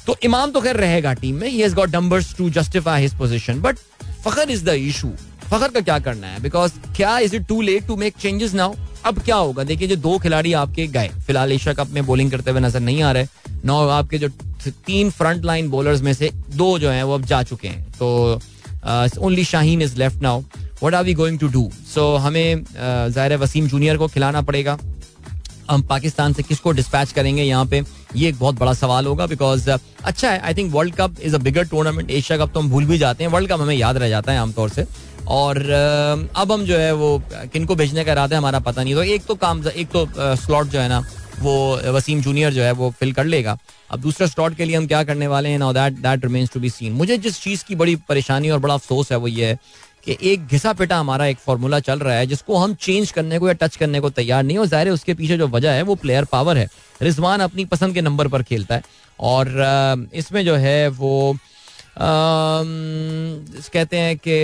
तो 0.08 0.16
इमाम 0.24 0.52
तो 0.52 0.62
खैर 0.62 0.76
रहेगा 0.78 1.14
टीम 1.14 1.36
में 1.36 1.48
he 1.48 1.62
has 1.62 1.76
got 1.76 1.96
numbers 1.96 2.36
to 2.38 2.50
justify 2.50 3.02
his 3.02 3.18
position 3.18 3.62
but 3.62 3.78
Fakhar 4.26 4.50
is 4.52 4.66
the 4.66 4.74
issue 4.90 5.12
Fakhar 5.46 5.68
का 5.68 5.82
क्या 5.82 5.98
करना 6.00 6.28
है? 6.28 6.42
बिकॉज़ 6.42 6.74
क्या 6.96 7.18
is 7.20 7.36
it 7.36 7.46
too 7.48 7.62
late 7.62 7.88
to 7.88 7.96
make 7.96 8.18
changes 8.18 8.54
now 8.54 8.76
अब 9.06 9.20
क्या 9.20 9.36
होगा? 9.36 9.64
देखिए, 9.64 9.88
जो 9.88 9.96
दो 9.98 10.18
खिलाड़ी 10.20 10.54
आपके 10.56 10.88
गए, 10.88 11.10
फ़िलहाल 11.28 11.52
एशिया 11.52 11.74
कप 11.74 11.90
में 11.90 12.06
बॉलिंग 12.06 12.32
करते 12.32 12.52
हुए 12.52 12.60
नज़र 12.62 12.80
नहीं 12.80 13.02
आ 13.04 13.12
रहे। 13.12 13.26
नौ 13.66 13.88
आपके 13.90 14.18
जो 14.18 14.30
तीन 14.68 15.10
फ्रंट 15.12 15.46
लाइन 15.46 15.70
बॉलर्स 15.70 16.02
में 16.02 16.14
से 16.14 16.32
दो 16.56 16.78
जो 16.80 16.90
हैं, 16.90 17.04
वो 17.04 17.14
अब 17.14 17.26
जा 17.26 17.42
चुके 17.44 17.68
हैं। 17.68 17.92
तो 17.94 18.40
only 19.20 19.44
Shaheen 19.46 19.82
is 19.82 19.98
left 19.98 20.22
now 20.22 20.44
what 20.84 20.94
are 20.94 21.04
we 21.04 21.14
going 21.14 21.40
to 21.40 21.48
do 21.48 21.70
so 21.94 22.16
हमें 22.18 22.64
ज़ाहिर 22.66 23.36
वसीम 23.38 23.68
जूनियर 23.68 23.98
को 23.98 24.08
खिलाना 24.08 24.42
पड़ेगा। 24.42 24.78
हम 25.70 25.82
पाकिस्तान 25.84 26.34
से 26.34 26.44
किसको 26.44 26.72
डिस्पैच 26.72 27.12
करेंगे? 27.12 27.44
यहाँ 27.44 27.66
पे 27.66 27.82
ये 28.16 28.28
एक 28.30 28.40
बहुत 28.40 28.60
बड़ा 28.60 28.74
सवाल 28.74 29.06
होगा 29.06 29.26
बिकॉज़ 29.28 29.70
अच्छा 29.70 30.30
है 30.30 30.40
I 30.40 30.54
think 30.54 30.74
world 30.74 30.96
cup 30.96 31.20
is 31.22 31.36
a 31.36 31.38
bigger 31.40 31.68
tournament 31.68 32.12
Asia 32.12 32.38
cup 32.38 32.54
तो 32.54 32.60
हम 32.60 32.70
भूल 32.70 32.86
भी 32.86 32.98
जाते 32.98 33.24
हैं। 33.24 33.32
वर्ल्ड 33.32 33.50
कप 33.50 33.62
हमें 33.62 33.76
याद 33.76 33.98
रह 33.98 34.10
जाता 34.10 34.32
है 34.32 34.40
आमतौर 34.40 34.70
से। 34.70 34.86
और 35.28 35.58
अब 36.36 36.52
हम 36.52 36.66
जो 36.66 36.78
है 36.78 36.92
वो 36.94 37.22
किनको 37.54 37.76
भेजने 37.76 38.04
का 38.06 38.12
इरादा 38.12 38.36
है 38.36 38.38
हमारा 38.38 38.60
पता 38.62 38.84
नहीं। 38.84 38.96
तो 38.96 39.04
एक 39.04 39.26
तो 39.26 39.36
काम, 39.36 39.68
एक 39.68 39.88
तो 39.90 40.08
स्लॉट 40.38 40.68
जो 40.68 40.80
है 40.80 40.88
ना, 40.90 41.04
वो 41.40 41.54
वसीम 41.94 42.22
जूनियर 42.22 42.54
जो 42.54 42.62
है 42.64 42.72
वो 42.74 42.90
फिल 43.00 43.12
कर 43.14 43.26
लेगा। 43.26 43.58
अब 43.92 44.00
दूसरे 44.02 44.28
स्लॉट 44.28 44.56
के 44.56 44.66
लिए 44.66 44.76
हम 44.76 44.88
क्या 44.88 45.04
करने 45.04 45.28
वाले 45.28 45.50
हैं? 45.50 45.58
Now 45.60 45.74
that 45.74 45.94
that 45.96 46.26
remains 46.26 46.52
to 46.54 46.60
be 46.60 46.70
seen 46.70 46.94
मुझे 46.94 47.18
जिस 47.18 47.42
चीज़ 47.42 47.64
की 47.64 47.76
बड़ी 47.76 47.96
परेशानी 48.10 48.50
और 48.50 48.60
बड़ा 48.60 48.74
अफसोस 48.74 49.12
है 49.12 49.18
वो 49.18 49.28
ये 49.28 49.46
है 49.46 49.60
कि 50.06 50.18
एक 50.24 50.48
घिसा 50.48 50.72
पिटा 50.74 50.98
हमारा 50.98 51.26
एक 51.26 51.38
फार्मूला 51.38 51.80
चल 51.80 52.00
रहा 52.00 52.16
है, 52.16 52.26
जिसको 52.28 52.58
हम 52.58 52.74
चेंज 52.76 53.12
करने 53.12 53.40
को 53.40 53.48
या 53.48 53.54
टच 53.56 53.76
करने 53.76 54.00
को 54.00 54.10
तैयार 54.12 54.44
नहीं 54.44 54.58
और 54.58 54.66
ज़ाहिर 54.68 54.90
उसके 54.90 55.14
पीछे 55.14 55.38
जो 55.38 55.48
वजह 55.48 55.72
है 55.72 55.82
वो 55.82 55.96
प्लेयर 55.96 56.26
पावर 56.32 56.58
है। 56.58 56.68
रिजवान 57.02 57.40
अपनी 57.40 57.66
पसंद 57.66 57.94
के 57.94 58.02
नंबर 58.02 58.28
पर 58.28 58.44
खेलता 58.44 58.76
है। 58.76 58.84
और 59.20 60.10
इसमें 60.14 60.44
जो 60.46 60.56
है 60.56 60.88
वो 60.90 61.38
कहते 63.70 63.98
हैं 63.98 64.18
कि 64.18 64.36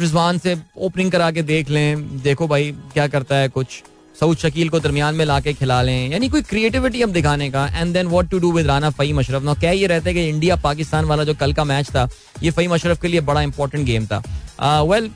रिजवान 0.00 0.38
से 0.38 0.56
ओपनिंग 0.78 1.10
करा 1.12 1.30
के 1.30 1.42
देख 1.44 1.70
लें। 1.70 2.22
देखो 2.22 2.46
भाई, 2.48 2.70
क्या 2.92 3.06
करता 3.08 3.36
है 3.36 3.48
कुछ। 3.50 3.82
सऊद 4.20 4.36
शकील 4.38 4.68
को 4.68 4.78
दरमियान 4.80 5.14
में 5.14 5.24
लाके 5.24 5.52
खिला 5.52 5.80
लें। 5.82 6.08
यानी 6.10 6.28
कोई 6.28 6.42
क्रिएटिविटी 6.42 7.02
हम 7.02 7.12
दिखाने 7.12 7.50
का। 7.50 7.66
And 7.68 7.92
then 7.94 8.06
what 8.06 8.28
to 8.30 8.38
do 8.38 8.52
with 8.52 8.66
Rana 8.66 8.90
Faheem 8.90 9.18
Ashraf? 9.18 9.42
ना 9.42 9.54
क्या 9.54 9.70
ये 9.70 9.86
रहता 9.86 10.08
है 10.08 10.14
कि 10.14 10.28
इंडिया 10.28 10.56
पाकिस्तान 10.56 11.04
वाला 11.04 11.24
जो 11.24 11.34
कल 11.34 11.52
का 11.52 11.64
मैच 11.64 11.90
था, 11.90 12.08
ये 12.42 12.50
फ़हीम 12.50 12.74
अशरफ 12.74 13.00
के 13.02 13.08
लिए 13.08 13.20
बड़ा 13.22 13.42
इंपॉर्टेंट 13.42 13.84
गेम 13.86 14.06
था। 14.06 14.22
Well 14.82 15.10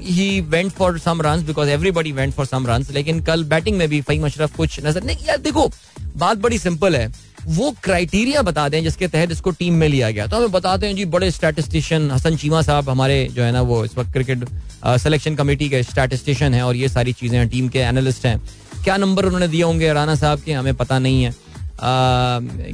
he 0.00 0.40
went 0.42 0.72
for 0.72 0.98
some 0.98 1.22
run 1.22 1.44
because 1.46 1.68
everybody 1.70 2.12
went 2.12 2.34
for 2.34 2.46
some 2.46 2.66
run 2.66 2.84
लेकिन 2.92 3.20
कल 3.24 3.44
बैटिंग 3.44 3.76
में 3.76 3.88
भी 3.88 4.00
फ़हीम 4.00 4.24
अशरफ 4.26 4.56
कुछ 4.56 4.80
नज़र 4.84 5.02
नहीं 5.04 5.26
यार 5.26 5.38
देखो, 5.38 5.70
बात 6.16 6.38
बड़ी 6.38 6.58
सिंपल 6.58 6.96
है। 6.96 7.10
वो 7.48 7.70
क्राइटेरिया 7.82 8.42
बता 8.42 8.68
दें 8.68 8.82
जिसके 8.82 9.08
तहत 9.08 9.30
इसको 9.32 9.50
टीम 9.50 9.74
में 9.74 9.88
लिया 9.88 10.10
गया। 10.10 10.26
तो 10.26 10.36
हमें 10.36 10.50
बताते 10.52 10.86
हैं 10.86 10.96
जी 10.96 11.04
बड़े 11.06 11.30
स्टैटिस्टिशियन 11.30 12.10
हसन 12.10 12.36
चीमा 12.36 12.60
साहब 12.62 12.88
हमारे 12.90 13.16
जो 13.32 13.42
है 13.42 13.52
ना 13.52 13.62
वो 13.62 13.84
इस 13.84 13.96
वक्त 13.98 14.12
क्रिकेट 14.12 14.44
सिलेक्शन 14.84 15.34
कमेटी 15.34 15.68
के 15.68 15.82
स्टैटिस्टिशियन 15.82 16.54
हैं 16.54 16.62
और 16.62 16.76
ये 16.76 16.88
सारी 16.88 17.12
चीज़ें 17.12 17.38
हैं 17.38 17.48
टीम 17.48 17.68
के 17.68 17.78
एनालिस्ट 17.80 18.26
हैं। 18.26 18.40
क्या 18.84 18.96
नंबर 18.96 19.24
उन्होंने 19.26 19.48
दिए 19.48 19.62
होंगे 19.62 19.92
राना 19.92 20.14
साहब 20.14 20.40
के? 20.40 20.52
हमें 20.52 20.74
पता 20.74 20.98
नहीं 20.98 21.22
है। 21.22 21.30
आ, 21.30 21.34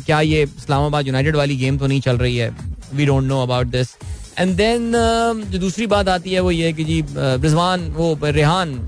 क्या 0.07 0.21
ये 0.23 0.43
इस्लामाबाद 0.43 1.07
यूनाइटेड 1.07 1.37
वाली 1.37 1.57
गेम 1.57 1.79
तो 1.79 1.87
नहीं 1.87 2.01
चल 2.01 2.17
रही 2.19 2.37
है? 2.37 2.51
We 2.95 3.07
don't 3.07 3.25
know 3.25 3.43
about 3.43 3.67
this 3.69 3.97
and 4.39 4.57
then 4.57 4.93
जो 5.51 5.59
दूसरी 5.59 5.87
बात 5.89 6.09
आती 6.09 6.33
है 6.33 6.41
वो 6.41 6.51
ये 6.51 6.73
कि 6.73 6.85
जी 6.85 7.03
रिजवान 7.17 7.91
वो 7.97 8.17
रेहान 8.25 8.79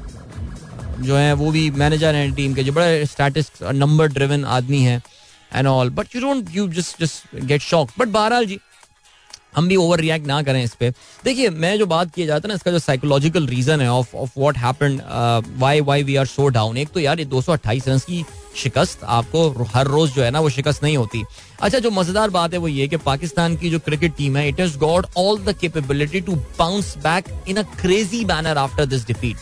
जो 1.00 1.16
है 1.16 1.32
वो 1.34 1.50
भी 1.50 1.70
मैनेजर 1.72 2.14
हैं 2.14 2.32
टीम 2.34 2.54
के 2.54 2.62
जो 2.64 2.72
बड़े 2.72 3.04
स्टैटिस्ट 3.06 3.62
नंबर 3.74 4.08
ड्रिवन 4.08 4.44
आदमी 4.54 4.82
है। 4.82 5.02
And 5.56 5.66
all 5.66 5.90
but 5.90 6.14
you 6.16 6.20
don't 6.22 6.54
you 6.54 6.68
just 6.70 7.02
just 7.02 7.36
get 7.44 7.62
shock 7.62 7.90
but 7.98 8.08
बहरहाल 8.08 8.46
जी 8.46 8.58
हम 9.56 9.68
भी 9.68 9.76
ओवर 9.76 10.00
रिएक्ट 10.00 10.26
ना 10.26 10.40
करें 10.42 10.62
इस 10.62 10.74
पर 10.74 10.92
देखिए, 11.24 11.50
मैं 11.50 11.78
जो 11.78 11.84
बात 11.86 12.10
किया 12.14 12.26
जाता 12.26 12.46
है 12.46 12.48
ना, 12.48 12.54
इसका 12.54 12.70
जो 12.70 12.78
साइकोलॉजिकल 12.78 13.46
रीजन 13.46 13.80
है 13.80 13.88
of 13.90 14.14
of 14.16 14.30
what 14.38 14.56
happened 14.58 15.00
why 15.58 15.80
why 15.80 16.02
we 16.02 16.16
are 16.16 16.26
so 16.26 16.48
down 16.48 16.76
एक 16.76 16.88
तो 16.94 17.00
यार, 17.00 17.20
ये 17.20 17.24
228 17.26 17.88
रन 17.88 17.98
की 17.98 18.24
शिकस्त 18.56 19.04
आपको 19.04 19.48
हर 19.74 19.86
रोज 19.86 20.12
जो 20.14 20.22
है 20.22 20.30
ना, 20.30 20.40
वो 20.40 20.48
शिकस्त 20.50 20.82
नहीं 20.82 20.96
होती। 20.96 21.22
अच्छा 21.60 21.78
जो 21.78 21.90
मज़ेदार 21.90 22.30
बात 22.30 22.52
है 22.52 22.58
वो 22.58 22.68
ये 22.68 22.88
कि 22.88 22.96
पाकिस्तान 23.06 23.56
की 23.56 23.70
जो 23.70 23.78
क्रिकेट 23.78 24.16
टीम 24.16 24.36
है 24.36 24.48
it 24.48 24.60
is 24.60 24.76
got 24.78 25.06
all 25.16 25.38
the 25.38 25.56
capability 25.60 26.20
to 26.20 26.34
bounce 26.58 26.94
back 26.98 27.24
in 27.48 27.56
a 27.56 27.62
crazy 27.80 28.24
manner 28.24 28.58
after 28.58 28.86
this 28.86 29.06
defeat 29.06 29.36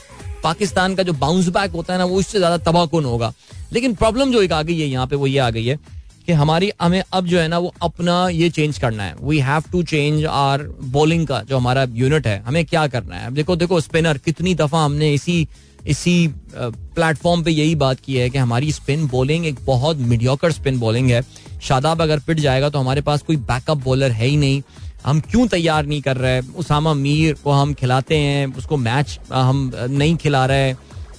Pakistan 0.45 0.95
का 0.95 1.03
जो 1.03 1.13
बाउंस 1.15 1.49
बैक 1.49 1.73
होता 1.73 1.93
है 1.93 1.99
ना, 1.99 2.05
वो 2.05 2.21
इससे 2.21 2.39
ज़्यादा 2.39 2.57
तबाहकुन 2.71 3.05
होगा? 3.05 3.33
लेकिन 3.73 3.95
प्रॉब्लम 3.97 4.33
जो 4.33 4.43
एक 4.43 4.53
आ 4.53 4.63
गई 4.63 4.79
है, 4.81 4.87
यहाँ 4.87 5.07
पे 5.07 5.17
वो 5.17 5.27
ये 5.27 5.39
आ 5.39 5.51
गई 5.51 5.67
है। 5.67 5.79
कि 6.27 6.33
हमारी, 6.33 6.71
हमें 6.83 7.03
अब 7.13 7.27
जो 7.27 7.39
है 7.39 7.49
ना 7.49 7.59
वो 7.59 7.73
अपना 7.83 8.29
ये 8.29 8.49
चेंज 8.51 8.79
करना 8.79 9.03
है। 9.03 9.15
We 9.23 9.39
have 9.41 9.63
to 9.73 9.83
change 9.85 10.25
our 10.27 10.63
bowling 10.93 11.27
का 11.27 11.43
जो 11.43 11.57
हमारा 11.57 11.87
यूनिट 11.93 12.27
है, 12.27 12.43
हमें 12.43 12.65
क्या 12.65 12.87
करना 12.87 13.17
है? 13.17 13.35
देखो 13.35 13.57
देखो 13.57 13.81
स्पिनर 13.81 14.19
कितनी 14.19 14.55
दफ़ा 14.55 14.85
हमने 14.85 15.13
इसी 15.15 15.47
इसी 15.87 16.17
प्लेटफॉर्म 16.55 17.43
पे 17.45 17.51
यही 17.51 17.75
बात 17.75 17.99
की 18.01 18.15
है 18.17 18.29
कि 18.31 18.39
हमारी 18.39 18.73
स्पिन 18.73 19.07
बॉलिंग 19.09 19.47
एक 19.47 19.57
बहुत 19.65 19.97
मीडियोकर 19.99 20.53
स्पिन 20.53 20.79
बॉलिंग 20.79 21.11
है। 21.11 21.21
शादाब 21.63 22.03
अगर 22.03 22.19
पिट 22.19 22.41
जाएगा 22.41 22.69
तो 22.69 22.79
हमारे 22.79 23.01
पास 23.01 23.23
कोई 23.23 23.37
बैकअप 23.37 23.83
बॉलर 23.85 24.11
है 24.11 24.27
ही 24.27 24.37
नहीं। 24.37 24.63
हम 25.05 25.21
क्यों 25.21 25.47
तैयार 25.47 25.87
नहीं 25.87 26.01
कर 26.03 26.17
रहे? 26.17 26.41
उसामा 26.57 26.95
मीर 26.95 27.35
को 27.45 27.51
हम 27.53 27.75
खिलाते 27.75 28.17
हैं, 28.17 28.47
उसको 28.55 28.77
मैच 28.77 29.19
हम 29.33 29.71
नहीं 29.75 30.17
खिला 30.17 30.45
रहे। 30.47 30.73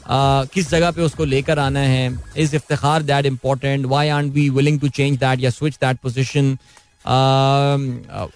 किस 0.09 0.69
जगह 0.69 0.91
पे 0.91 1.01
उसको 1.01 1.25
लेकर 1.25 1.59
आना 1.59 1.79
है? 1.79 2.17
Is 2.37 2.55
Iftikhar 2.55 3.03
that 3.03 3.25
important 3.25 3.85
why 3.85 4.09
are 4.09 4.23
we 4.25 4.49
willing 4.49 4.79
to 4.79 4.89
change 4.89 5.17
that 5.19 5.39
या 5.39 5.49
switch 5.49 5.75
that 5.75 5.97
position 6.03 6.57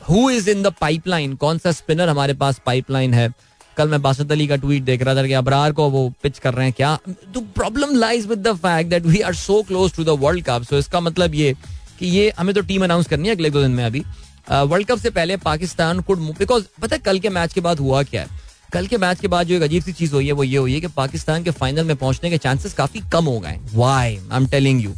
who 0.09 0.29
is 0.29 0.49
in 0.49 0.63
the 0.63 0.73
pipeline 0.81 1.35
कौन 1.35 1.57
सा 1.57 1.71
स्पिनर 1.71 2.09
हमारे 2.09 2.33
पास 2.35 2.61
पाइपलाइन 2.65 3.13
है? 3.13 3.31
कल 3.77 3.87
मैं 3.89 4.01
बासत 4.01 4.31
अली 4.31 4.47
का 4.47 4.55
ट्वीट 4.55 4.83
देख 4.83 5.01
रहा 5.03 5.15
था 5.15 5.25
कि 5.27 5.33
अबरार 5.33 5.71
को 5.71 5.89
वो 5.89 6.07
पिच 6.23 6.39
कर 6.39 6.53
रहे 6.53 6.65
हैं 6.65 6.73
क्या? 6.77 6.97
तो 7.33 7.41
problem 7.55 7.95
lies 7.95 8.25
with 8.27 8.39
the 8.47 8.55
fact 8.57 8.89
that 8.89 9.05
we 9.05 9.19
are 9.19 9.33
so 9.35 9.61
close 9.63 9.95
to 9.95 10.03
the 10.03 10.17
world 10.21 10.43
cup 10.45 10.63
so 10.69 10.77
इसका 10.77 10.99
मतलब 10.99 11.35
ये 11.35 11.55
कि 11.99 12.07
ये 12.07 12.31
हमें 12.39 12.53
तो 12.55 12.61
टीम 12.61 12.83
अनाउंस 12.83 13.07
करनी 13.07 13.27
है 13.27 13.35
अगले 13.35 13.49
दो 13.49 13.61
दिन 13.61 13.71
में 13.71 13.83
अभी। 13.83 14.03
वर्ल्ड 14.49 14.87
कप 14.87 14.99
से 14.99 15.09
पहले 15.09 15.37
पाकिस्तान 15.37 15.99
कुड 16.01 16.19
बिकॉज़ 16.37 16.63
पता 16.81 16.95
है 16.95 17.01
कल 17.05 17.19
के 17.19 17.29
मैच 17.29 17.53
के 17.53 17.61
बाद 17.61 17.79
हुआ 17.79 18.03
क्या 18.03 18.21
है? 18.21 18.27
कल 18.73 18.87
के 18.87 18.97
मैच 18.97 19.19
के 19.19 19.27
बाद 19.27 19.47
जो 19.47 19.55
एक 19.55 19.61
अजीब 19.63 19.83
सी 19.83 19.91
चीज़ 19.93 20.13
हुई 20.13 20.25
है, 20.25 20.31
वो 20.31 20.43
ये 20.43 20.57
हुई 20.57 20.73
है 20.73 20.79
कि 20.81 20.87
पाकिस्तान 20.95 21.43
के 21.43 21.51
फाइनल 21.51 21.83
में 21.85 21.95
पहुँचने 21.95 22.29
के 22.29 22.37
चांसेस 22.39 22.73
काफ़ी 22.73 23.01
कम 23.13 23.25
हो 23.25 23.39
गए 23.39 23.57
why 23.73 24.07
I 24.07 24.37
am 24.37 24.47
telling 24.47 24.83
you 24.83 24.93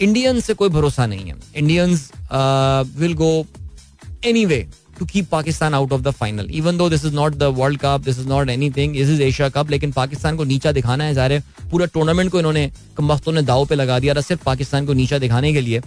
Indians 0.00 0.44
से 0.44 0.54
कोई 0.54 0.68
भरोसा 0.70 1.06
नहीं 1.06 1.24
है। 1.24 1.34
Indians 1.56 2.10
will 2.98 3.14
go 3.14 3.34
any 4.24 4.44
way 4.46 4.66
to 4.98 5.06
keep 5.06 5.28
Pakistan 5.30 5.74
out 5.74 5.92
of 5.92 6.00
the 6.02 6.10
final 6.12 6.48
even 6.52 6.76
though 6.76 6.88
this 6.90 7.04
is 7.04 7.14
not 7.14 7.34
the 7.34 7.42
world 7.58 7.78
cup 7.80 8.00
this 8.04 8.18
is 8.18 8.28
not 8.28 8.48
anything 8.70 8.92
this 8.94 9.08
is 9.08 9.22
Asia 9.22 9.48
cup 9.48 9.70
लेकिन 9.70 9.92
पाकिस्तान 9.92 10.36
को 10.36 10.44
नीचा 10.44 10.72
दिखाना 10.72 11.04
है, 11.04 11.14
ज़ाहिर 11.14 11.42
पूरा 11.70 11.86
टूर्नामेंट 11.86 12.30
को 12.30 12.38
इन्होंने 12.38 12.70
कम 12.96 13.12
वक्तों 13.12 13.32
ने 13.32 13.42
दाव 13.42 13.66
पे 13.66 13.74
लगा 13.74 13.98
दिया 13.98 14.20
सिर्फ़ 14.20 14.42
पाकिस्तान 14.44 14.86
को 14.86 14.92
नीचा 14.92 15.18
दिखाने 15.18 15.52
के 15.52 15.60
लिए। 15.60 15.80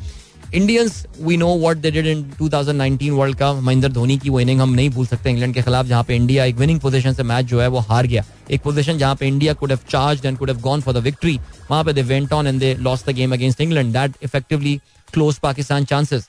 Indians 0.55 1.05
we 1.19 1.35
know 1.37 1.47
what 1.59 1.77
they 1.77 1.89
did 1.91 2.05
in 2.07 2.21
2019 2.41 3.09
world 3.11 3.37
cup 3.37 3.59
Mahendra 3.61 3.89
Dhoni 3.91 4.17
की 4.17 4.29
वो 4.29 4.39
इनिंग 4.39 4.61
हम 4.61 4.73
नहीं 4.73 4.89
भूल 4.89 5.05
सकते 5.05 5.29
इंग्लैंड 5.29 5.53
के 5.53 5.61
खिलाफ, 5.61 5.85
जहाँ 5.85 6.03
पे 6.03 6.15
इंडिया 6.15 6.43
एक 6.45 6.55
विनिंग 6.55 6.79
पोजीशन 6.79 7.13
से 7.13 7.23
मैच 7.23 7.45
जो 7.45 7.61
है 7.61 7.67
वो 7.67 7.79
हार 7.89 8.07
गया। 8.07 8.23
एक 8.51 8.61
पोजीशन 8.61 8.97
जहाँ 8.97 9.15
पे 9.15 9.27
India 9.27 9.53
could 9.53 9.71
have 9.71 9.79
charged 9.89 10.25
and 10.25 10.37
could 10.37 10.49
have 10.49 10.59
gone 10.61 10.81
for 10.81 10.93
the 10.93 10.97
victory 11.03 11.37
वहाँ 11.71 11.83
पे 11.83 11.93
they 11.93 12.01
went 12.03 12.33
on 12.33 12.47
and 12.47 12.59
they 12.59 12.73
lost 12.79 13.09
the 13.09 13.13
game 13.15 13.33
against 13.33 13.61
England 13.61 13.91
that 13.93 14.13
effectively 14.23 14.75
close 15.13 15.37
Pakistan 15.39 15.85
chances 15.85 16.27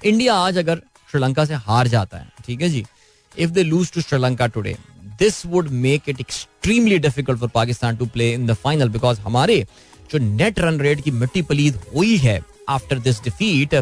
India 0.00 0.34
आज 0.36 0.58
अगर 0.58 0.80
श्रीलंका 1.10 1.44
से 1.44 1.54
हार 1.66 1.88
जाता 1.88 2.18
है, 2.18 2.28
ठीक 2.46 2.62
है 2.62 2.68
जी? 2.68 2.84
If 3.34 3.50
they 3.50 3.62
lose 3.62 3.92
to 3.92 4.00
Sri Lanka 4.00 4.46
today 4.46 4.76
this 5.18 5.44
would 5.46 5.68
make 5.80 6.08
it 6.08 6.20
extremely 6.20 6.98
difficult 6.98 7.40
for 7.40 7.48
Pakistan 7.54 7.96
to 7.96 8.06
play 8.06 8.32
in 8.34 8.46
the 8.46 8.54
final 8.62 8.88
because 8.88 9.20
हमारे 9.20 9.60
जो 10.12 10.18
नेट 10.20 10.58
रन 10.60 10.80
रेट 10.80 11.00
की 11.00 11.10
मिट्टी 11.10 11.42
पलीद 11.42 11.78
हुई 11.94 12.16
है 12.16 12.40
आफ्टर 12.68 12.98
दिस 12.98 13.22
डिफीट 13.24 13.74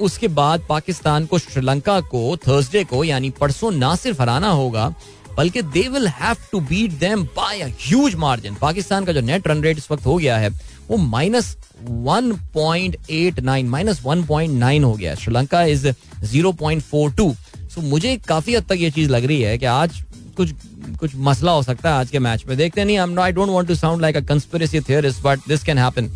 उसके 0.00 0.28
बाद 0.30 0.62
पाकिस्तान 0.68 1.26
को 1.26 1.38
श्रीलंका 1.38 2.00
को 2.02 2.36
थर्सडे 2.38 2.84
को, 2.84 3.02
यानी 3.04 3.30
परसों 3.30 3.70
ना 3.72 3.94
सिर्फ़ 3.96 4.22
हराना 4.22 4.50
होगा, 4.50 4.88
बल्कि 5.36 5.62
they 5.64 5.86
will 5.88 6.06
have 6.08 6.36
to 6.52 6.60
beat 6.60 6.92
them 7.00 7.24
by 7.36 7.62
huge 7.80 8.14
margin 8.16 8.54
Pakistan 8.60 9.04
का 9.04 9.12
जो 9.12 9.20
नेट 9.20 9.48
रन 9.48 9.62
रेट 9.62 9.78
इस 9.78 9.90
वक्त 9.90 10.06
हो 10.06 10.16
गया 10.16 10.36
है, 10.38 10.48
वो 10.88 10.96
minus 10.96 11.56
one 11.82 12.32
point 12.54 12.96
eight 13.10 13.40
nine 13.40 13.68
minus 13.68 14.02
one 14.04 14.22
point 14.26 14.58
nine 14.58 14.84
हो 14.84 14.92
गया 14.94 15.14
Sri Lanka 15.14 15.62
is 15.64 15.88
zero 16.22 16.52
point 16.52 16.82
four 16.82 17.12
two 17.12 17.34
so 17.74 17.80
मुझे 17.80 18.16
काफ़ी 18.28 18.54
हद 18.54 18.64
तक 18.68 18.76
ये 18.78 18.90
चीज़ 18.90 19.10
लग 19.10 19.24
रही 19.24 19.40
है 19.42 19.58
कि 19.58 19.66
आज 19.66 20.02
कुछ 20.36 20.54
कुछ 21.00 21.10
मसला 21.16 21.52
हो 21.52 21.62
सकता 21.62 21.90
है 21.90 22.00
आज 22.00 22.10
के 22.10 22.18
मैच 22.18 22.44
में। 22.46 22.56
देखते 22.56 22.84
नहीं 22.84 22.98
I 22.98 23.32
don't 23.32 23.48
want 23.48 23.68
to 23.68 23.74
sound 23.74 24.02
like 24.02 24.16
a 24.16 24.20
conspiracy 24.28 24.80
theorist 24.80 25.22
but 25.22 25.48
this 25.48 25.62
can 25.64 25.78
happen 25.78 26.10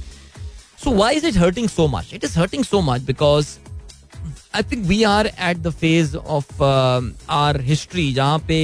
So 0.84 0.90
why 0.90 1.12
is 1.12 1.24
it 1.24 1.34
hurting 1.34 1.68
so 1.68 1.88
much? 1.88 2.12
It 2.12 2.24
is 2.24 2.34
hurting 2.34 2.62
so 2.62 2.82
much 2.82 3.06
because 3.06 3.58
I 4.52 4.60
think 4.62 4.86
we 4.86 5.02
are 5.06 5.24
at 5.38 5.62
the 5.62 5.72
phase 5.72 6.14
of 6.14 6.60
uh, 6.60 7.00
our 7.28 7.58
history 7.68 8.12
जहाँ 8.14 8.38
पे 8.48 8.58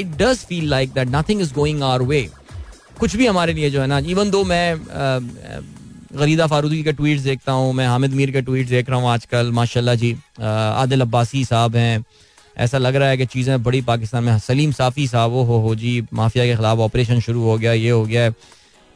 it 0.00 0.16
does 0.18 0.42
feel 0.44 0.66
like 0.72 0.92
that 0.94 1.08
nothing 1.08 1.40
is 1.40 1.52
going 1.52 1.82
our 1.82 2.02
way. 2.10 2.28
कुछ 2.98 3.16
भी 3.16 3.26
हमारे 3.26 3.52
लिए 3.52 3.70
जो 3.70 3.80
है 3.80 3.86
ना 3.86 3.98
even 3.98 4.30
though 4.30 4.42
मैं 4.44 4.78
गरीदा 6.16 6.46
फारूदी 6.46 6.82
के 6.84 6.92
ट्वीट 6.92 7.20
देखता 7.20 7.52
हूँ 7.52 7.72
मैं 7.74 7.86
हामिद 7.86 8.12
मीर 8.14 8.30
के 8.30 8.42
ट्वीट 8.42 8.68
देख 8.68 8.90
रहा 8.90 8.98
हूँ 9.00 9.08
आजकल 9.10 9.50
माशाल्लाह 9.52 9.94
जी 10.02 10.12
आदिल 10.40 11.00
अब्बासी 11.00 11.44
साहब 11.44 11.76
हैं 11.76 12.04
ऐसा 12.66 12.78
लग 12.78 12.96
रहा 12.96 13.08
है 13.08 13.16
कि 13.16 13.26
चीज़ें 13.26 13.62
बड़ी 13.62 13.80
पाकिस्तान 13.88 14.24
में 14.24 14.38
सलीम 14.38 14.72
साफ़ी 14.72 15.06
साहब 15.08 15.30
वो 15.30 15.44
हो 15.44 15.60
हो 15.60 15.74
जी 15.76 16.00
माफिया 16.12 16.44
के 16.44 16.56
खिलाफ 16.56 16.78
ऑपरेशन 16.88 17.20
शुरू 17.20 17.42
हो 17.42 17.56
गया 17.58 17.72
ये 17.72 17.90
हो 17.90 18.04
गया 18.04 18.22
है 18.22 18.34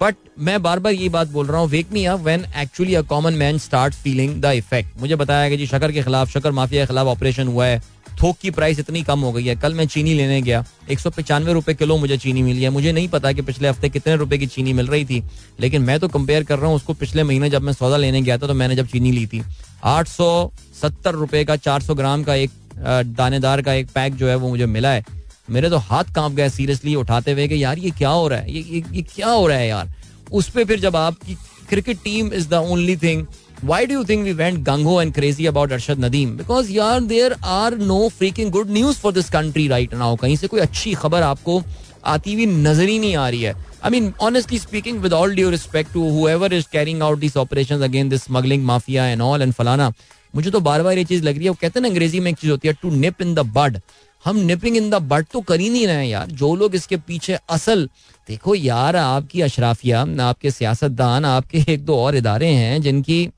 बट 0.01 0.17
मैं 0.39 0.61
बार 0.63 0.79
बार 0.79 0.93
ये 0.93 1.09
बात 1.09 1.29
बोल 1.29 1.47
रहा 1.47 1.61
हूँ 1.61 1.69
wake 1.69 1.87
me 1.93 2.05
up 2.05 2.21
when 2.21 2.45
actually 2.57 2.95
a 2.95 3.03
common 3.05 3.35
man 3.35 3.59
start 3.59 3.95
feeling 3.95 4.41
the 4.43 4.53
effect 4.57 5.01
मुझे 5.01 5.17
बताया 5.17 5.49
कि 5.51 5.57
जी 5.57 5.67
शकर 5.67 5.93
के 5.93 6.03
खिलाफ 6.03 6.31
शकर 6.31 6.53
माफिया 6.53 6.83
के 6.83 6.87
खिलाफ 6.87 7.07
ऑपरेशन 7.07 7.49
हुआ 7.49 7.67
है। 7.67 7.81
थोक 8.21 8.37
की 8.39 8.51
प्राइस 8.51 8.79
इतनी 8.79 9.03
कम 9.03 9.21
हो 9.21 9.33
गई 9.33 9.45
है। 9.45 9.55
कल 9.57 9.75
मैं 9.75 9.87
चीनी 9.87 10.15
लेने 10.15 10.41
गया। 10.43 10.65
एक 10.91 10.99
सौ 10.99 11.11
पचानवे 11.11 11.53
रुपए 11.53 11.75
किलो 11.75 11.97
मुझे 11.99 12.17
चीनी 12.19 12.43
मिली 12.43 12.63
है। 12.63 12.71
मुझे 12.71 12.93
नहीं 12.93 13.09
पता 13.09 13.33
कि 13.33 13.43
पिछले 13.43 13.69
हफ़्ते 13.69 13.89
कितने 13.89 14.17
रुपए 14.17 14.39
की 14.39 14.47
चीनी 14.47 14.73
मिल 14.73 14.87
रही 14.87 15.05
थी, 15.05 15.23
लेकिन 15.61 15.83
मैं 15.83 15.99
तो 16.01 16.09
कंपेयर 16.09 16.45
कर 16.45 16.59
रहा 16.59 16.67
हूँ, 16.67 16.77
उसको 16.77 16.95
पिछले 16.95 17.23
महीने 17.23 17.51
जब 17.51 17.63
मैं 17.63 17.73
सौदा 17.73 17.97
लेने 17.97 18.23
गया 18.23 18.39
था 18.39 18.47
तो 18.47 18.55
मैंने 18.55 18.77
जब 18.77 18.87
चीनी 18.87 19.13
ली 19.13 19.27
थी। 19.27 19.43
आठ 19.85 20.09
सौ 20.09 20.51
सत्तर 20.83 21.15
रुपए 21.15 21.45
का, 21.45 21.57
चार 21.59 21.81
सौ 21.81 21.95
ग्राम 21.95 22.25
का 22.25 22.35
एक 22.35 22.51
दानेदार 22.79 23.63
का 23.63 23.73
एक 23.73 23.89
पैक 23.91 24.15
जो 24.15 24.29
है 24.29 24.35
वो 24.37 24.49
मुझे 24.49 24.67
मिला 24.69 24.91
है। 24.91 25.05
मेरे 25.51 25.71
तो 25.71 25.79
हाथ 25.79 26.15
काँप 26.15 26.33
गए 26.33 26.49
सीरियसली 26.49 26.95
उठाते 26.95 27.33
हुए 27.33 27.49
कि 27.49 27.63
यार 27.65 27.79
ये 27.79 27.91
क्या 27.91 28.11
हो 28.11 28.29
रहा 28.29 28.39
है? 28.39 28.53
ये 28.53 28.61
ये, 28.61 28.83
ये 28.93 29.03
क्या 29.15 29.29
हो 29.29 29.47
रहा 29.47 29.59
है 29.59 29.69
यार? 29.69 29.93
उस 30.33 30.49
पर 30.51 30.65
फिर 30.65 30.81
जब 30.81 30.97
आपकी 30.97 31.35
cricket 31.69 31.99
team 32.05 32.33
is 32.33 32.49
the 32.49 32.55
only 32.71 32.97
thing 32.97 33.27
why 33.65 33.87
do 33.87 34.03
think 34.05 34.25
we 34.25 34.33
went 34.33 34.59
gung ho 34.65 35.01
and 35.03 35.13
crazy 35.15 35.47
about 35.47 35.73
Arshad 35.73 36.05
Nadeem 36.05 36.37
because 36.37 36.71
यार 36.73 37.01
there 37.01 37.35
are 37.45 37.77
no 37.79 38.09
freaking 38.09 38.51
good 38.51 38.71
news 38.71 38.99
for 38.99 39.13
this 39.13 39.31
country 39.31 39.67
right 39.69 39.95
now 39.95 40.17
कहीं 40.17 40.37
से 40.37 40.47
कोई 40.47 40.61
अच्छी 40.61 40.95
खबर 40.95 41.23
आपको 41.23 41.63
आती 42.07 42.35
हुई 42.35 42.47
नज़र 42.47 42.89
ही 42.89 42.99
नहीं 42.99 43.17
आ 43.17 43.29
रही 43.29 43.43
है 43.43 43.55
I 43.85 43.91
mean 43.91 44.13
honestly 44.21 44.59
speaking 44.59 44.99
with 44.99 45.13
all 45.13 45.35
due 45.35 45.51
respect 45.51 45.93
to 45.93 46.09
whoever 46.11 46.53
is 46.55 46.67
carrying 46.73 47.03
out 47.03 47.19
this 47.19 47.37
operation 47.37 47.83
again 47.83 48.09
this 48.09 48.23
smuggling 48.25 48.65
mafia 48.65 49.07
and 49.07 49.23
all 49.23 49.43
and 49.43 49.53
फलाना 49.53 49.93
मुझे 50.35 50.51
तो 50.51 50.61
बार 50.61 50.83
बार 50.83 50.99
ये 50.99 51.05
चीज़ 51.05 51.23
लग 51.23 51.37
रही 51.37 51.45
है। 51.45 51.51
वो 51.51 51.57
कहते 51.61 51.79
हैं 51.79 51.83
ना 51.83 51.89
अंग्रेज़ी 51.89 52.21
में 52.21 52.31
एक 52.31 52.37
चीज़ 52.37 52.51
होती 52.51 52.69
है 52.69 52.75
to 52.83 52.91
nip 52.91 53.23
in 53.23 53.35
the 53.35 53.39
bud 53.39 53.81
हम 54.25 54.37
निपिंग 54.37 54.77
इन 54.77 54.91
द 54.91 54.95
बट 54.95 55.27
तो 55.33 55.41
कर 55.41 55.61
ही 55.61 55.69
नहीं 55.71 55.87
रहे 55.87 55.97
हैं 55.97 56.07
यार। 56.07 56.27
जो 56.27 56.55
लोग 56.57 56.75
इसके 56.75 56.97
पीछे 56.97 57.39
असल 57.51 57.89
देखो 58.29 58.55
यार 58.55 58.97
आपकी 58.97 59.41
अशराफिया 59.41 60.01
आपके 60.23 60.51
सियासतदान 60.51 61.25
आपके 61.25 61.65
एक 61.69 61.85
दो 61.85 61.97
और 61.97 62.17
इदारे 62.17 62.47
हैं 62.47 62.81
जिनकी 62.83 63.29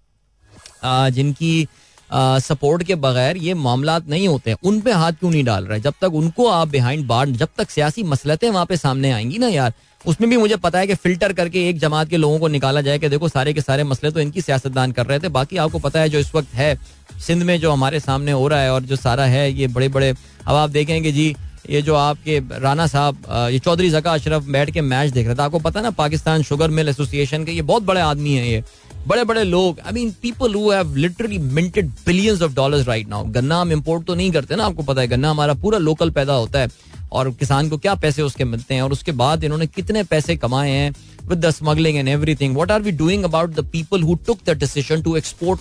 आ, 0.84 1.08
जिनकी 1.08 1.68
सपोर्ट 2.12 2.82
के 2.82 2.94
बगैर 2.96 3.36
ये 3.36 3.54
मामला 3.56 3.98
नहीं 4.08 4.28
होते 4.28 4.54
उन 4.62 4.80
पे 4.80 4.92
हाथ 4.92 5.12
क्यों 5.12 5.30
नहीं 5.30 5.44
डाल 5.44 5.66
रहे? 5.66 5.80
जब 5.80 5.94
तक 6.00 6.14
उनको 6.14 6.48
आप 6.48 6.68
बिहाइंड 6.68 7.06
बार 7.06 7.28
जब 7.28 7.48
तक 7.58 7.70
सियासी 7.70 8.02
मसलतें 8.04 8.48
वहाँ 8.50 8.66
पे 8.66 8.76
सामने 8.76 9.10
आएँगी 9.12 9.38
ना 9.38 9.48
यार, 9.48 9.72
उसमें 10.04 10.28
भी 10.30 10.36
मुझे 10.36 10.56
पता 10.56 10.78
है 10.78 10.86
कि 10.86 10.94
फ़िल्टर 10.94 11.32
करके 11.32 11.68
एक 11.68 11.78
जमात 11.78 12.08
के 12.08 12.16
लोगों 12.16 12.38
को 12.38 12.48
निकाला 12.48 12.80
जाए 12.80 12.98
कि 12.98 13.08
देखो 13.08 13.28
सारे 13.28 13.52
के 13.52 13.60
सारे 13.60 13.84
मसले 13.84 14.10
तो 14.10 14.20
इनकी 14.20 14.40
सियासतदान 14.40 14.92
कर 14.92 15.06
रहे 15.06 15.18
थे। 15.18 15.28
बाकी 15.30 15.56
आपको 15.56 15.78
पता 15.78 16.00
है 16.00 16.08
जो 16.08 16.18
इस 16.18 16.34
वक्त 16.34 16.54
है, 16.54 16.78
सिंध 17.26 17.42
में 17.42 17.58
जो 17.60 17.72
हमारे 17.72 18.00
सामने 18.00 18.32
हो 18.32 18.48
रहा 18.48 18.60
है 18.60 18.72
और 18.72 18.82
जो 18.82 18.96
सारा 18.96 19.24
है, 19.24 19.52
ये 19.52 19.66
बड़े 19.68 19.88
बड़े 19.88 20.10
अब 20.46 20.54
आप 20.54 20.70
देखेंगे 20.70 21.12
जी, 21.12 21.34
ये 21.70 21.82
जो 21.82 21.94
आपके 21.94 22.38
राना 22.52 22.86
साहब 22.86 23.24
ये 23.52 23.58
चौधरी 23.58 23.90
जका 23.90 24.12
अशरफ 24.12 24.44
बैठ 24.44 24.70
के 24.70 24.80
मैच 24.80 25.10
देख 25.12 25.26
रहे 25.26 25.34
थे। 25.34 25.42
आपको 25.42 25.58
पता 25.58 25.80
ना, 25.80 25.90
पाकिस्तान 25.92 26.42
शुगर 26.42 26.70
मिल 26.70 26.88
एसोसिएशन 26.88 27.44
के, 27.44 27.52
ये 27.52 27.62
बहुत 27.62 27.82
बड़े 27.82 28.00
आदमी 28.00 28.34
हैं 28.34 28.46
ये। 28.46 28.62
बड़े 29.06 29.24
बड़े 29.24 29.42
लोग 29.44 29.78
I 29.80 29.92
mean 29.92 30.10
people 30.22 30.54
who 30.54 30.70
have 30.70 30.94
literally 30.96 31.38
minted 31.38 31.88
billions 32.06 32.42
of 32.42 32.54
dollars 32.54 32.86
right 32.88 33.08
now 33.08 33.24
गन्ना 33.26 33.60
हम 33.60 33.72
इम्पोर्ट 33.72 34.06
तो 34.06 34.14
नहीं 34.14 34.30
करते 34.32 34.56
ना, 34.56 34.64
आपको 34.64 34.82
पता 34.82 35.00
है, 35.00 35.08
गन्ना 35.08 35.30
हमारा 35.30 35.54
पूरा 35.54 35.78
लोकल 35.78 36.10
पैदा 36.10 36.34
होता 36.34 36.58
है। 36.58 36.68
और 37.12 37.30
किसान 37.30 37.68
को 37.68 37.78
क्या 37.78 37.94
पैसे 37.94 38.22
उसके 38.22 38.44
मिलते 38.44 38.74
हैं? 38.74 38.82
और 38.82 38.92
उसके 38.92 39.12
बाद 39.12 39.44
इन्होंने 39.44 39.66
कितने 39.66 40.02
पैसे 40.04 40.36
कमाए 40.36 40.70
हैं 40.70 40.94
with 41.28 41.44
the 41.46 41.50
smuggling 41.50 41.98
and 41.98 42.08
everything 42.08 42.54
what 42.54 42.70
are 42.70 42.82
we 42.82 42.92
doing 42.92 43.24
about 43.24 43.54
the 43.54 43.66
people 43.72 44.02
who 44.02 44.14
took 44.26 44.38
the 44.46 44.58
decision 44.58 45.02
to 45.02 45.16
export 45.16 45.60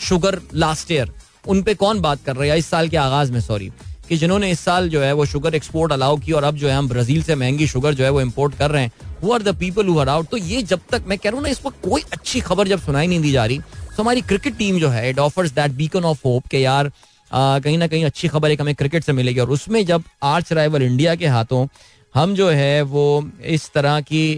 sugar 0.00 0.40
last 0.54 0.92
year 0.92 1.12
उन 1.46 1.62
पे 1.62 1.74
कौन 1.74 2.00
बात 2.00 2.24
कर 2.26 2.36
रहा 2.36 2.52
है? 2.52 2.58
इस 2.58 2.66
साल 2.66 2.88
के 2.88 2.96
आगाज़ 2.96 3.32
में 3.32 3.40
सॉरी 3.40 3.70
कि 4.08 4.16
जिन्होंने 4.16 4.50
इस 4.50 4.60
साल 4.60 4.88
जो 4.88 5.00
है 5.00 5.12
वो 5.12 5.24
शुगर 5.26 5.54
एक्सपोर्ट 5.54 5.92
अलाउ 5.92 6.16
की 6.16 6.32
और 6.32 6.44
अब 6.44 6.56
जो 6.56 6.68
है 6.68 6.74
हम 6.74 6.88
ब्राज़ील 6.88 7.22
से 7.22 7.34
महँगी 7.34 7.66
शुगर 7.66 7.94
जो 7.94 8.04
है 8.04 8.10
वो 8.10 8.20
इम्पोर्ट 8.20 8.54
कर 8.54 8.70
रहे 8.70 8.82
हैं। 8.82 8.92
Who 9.24 9.32
are 9.32 9.42
the 9.42 9.54
people 9.56 9.86
who 9.86 9.98
are 9.98 10.08
out 10.08 10.28
तो 10.28 10.36
ये 10.36 10.62
जब 10.64 10.80
तक 10.90 11.04
मैं 11.08 11.18
कह 11.18 11.28
रहा 11.28 11.36
हूँ 11.36 11.42
ना, 11.42 11.48
इस 11.50 11.64
वक्त 11.66 11.88
कोई 11.88 12.02
अच्छी 12.12 12.40
खबर 12.42 12.68
जब 12.68 12.80
सुनाई 12.80 13.06
नहीं 13.06 13.20
दी 13.20 13.32
जा 13.32 13.44
रही 13.46 13.58
तो 13.58 14.02
हमारी 14.02 14.20
क्रिकेट 14.22 14.56
टीम 14.58 14.78
जो 14.78 14.88
है 14.88 15.08
it 15.10 15.18
offers 15.20 15.52
that 15.52 15.72
beacon 15.72 16.04
of 16.04 16.20
hope 16.24 16.46
के 16.50 16.58
यार 16.60 16.90
कहीं 17.30 17.78
ना 17.78 17.86
कहीं 17.86 18.04
अच्छी 18.04 18.28
खबर 18.28 18.50
एक 18.50 18.60
हमें 18.60 18.74
क्रिकेट 18.74 19.04
से 19.04 19.12
मिलेगी। 19.12 19.40
और 19.40 19.50
उसमें 19.50 19.84
जब 19.86 20.02
आर्च 20.24 20.52
राइवल 20.52 20.82
इंडिया 20.82 21.14
के 21.14 21.26
हाथों 21.26 21.66
हम 22.14 22.34
जो 22.34 22.48
है, 22.50 22.82
वो 22.82 23.30
इस 23.44 23.70
तरह 23.74 24.00
की 24.02 24.34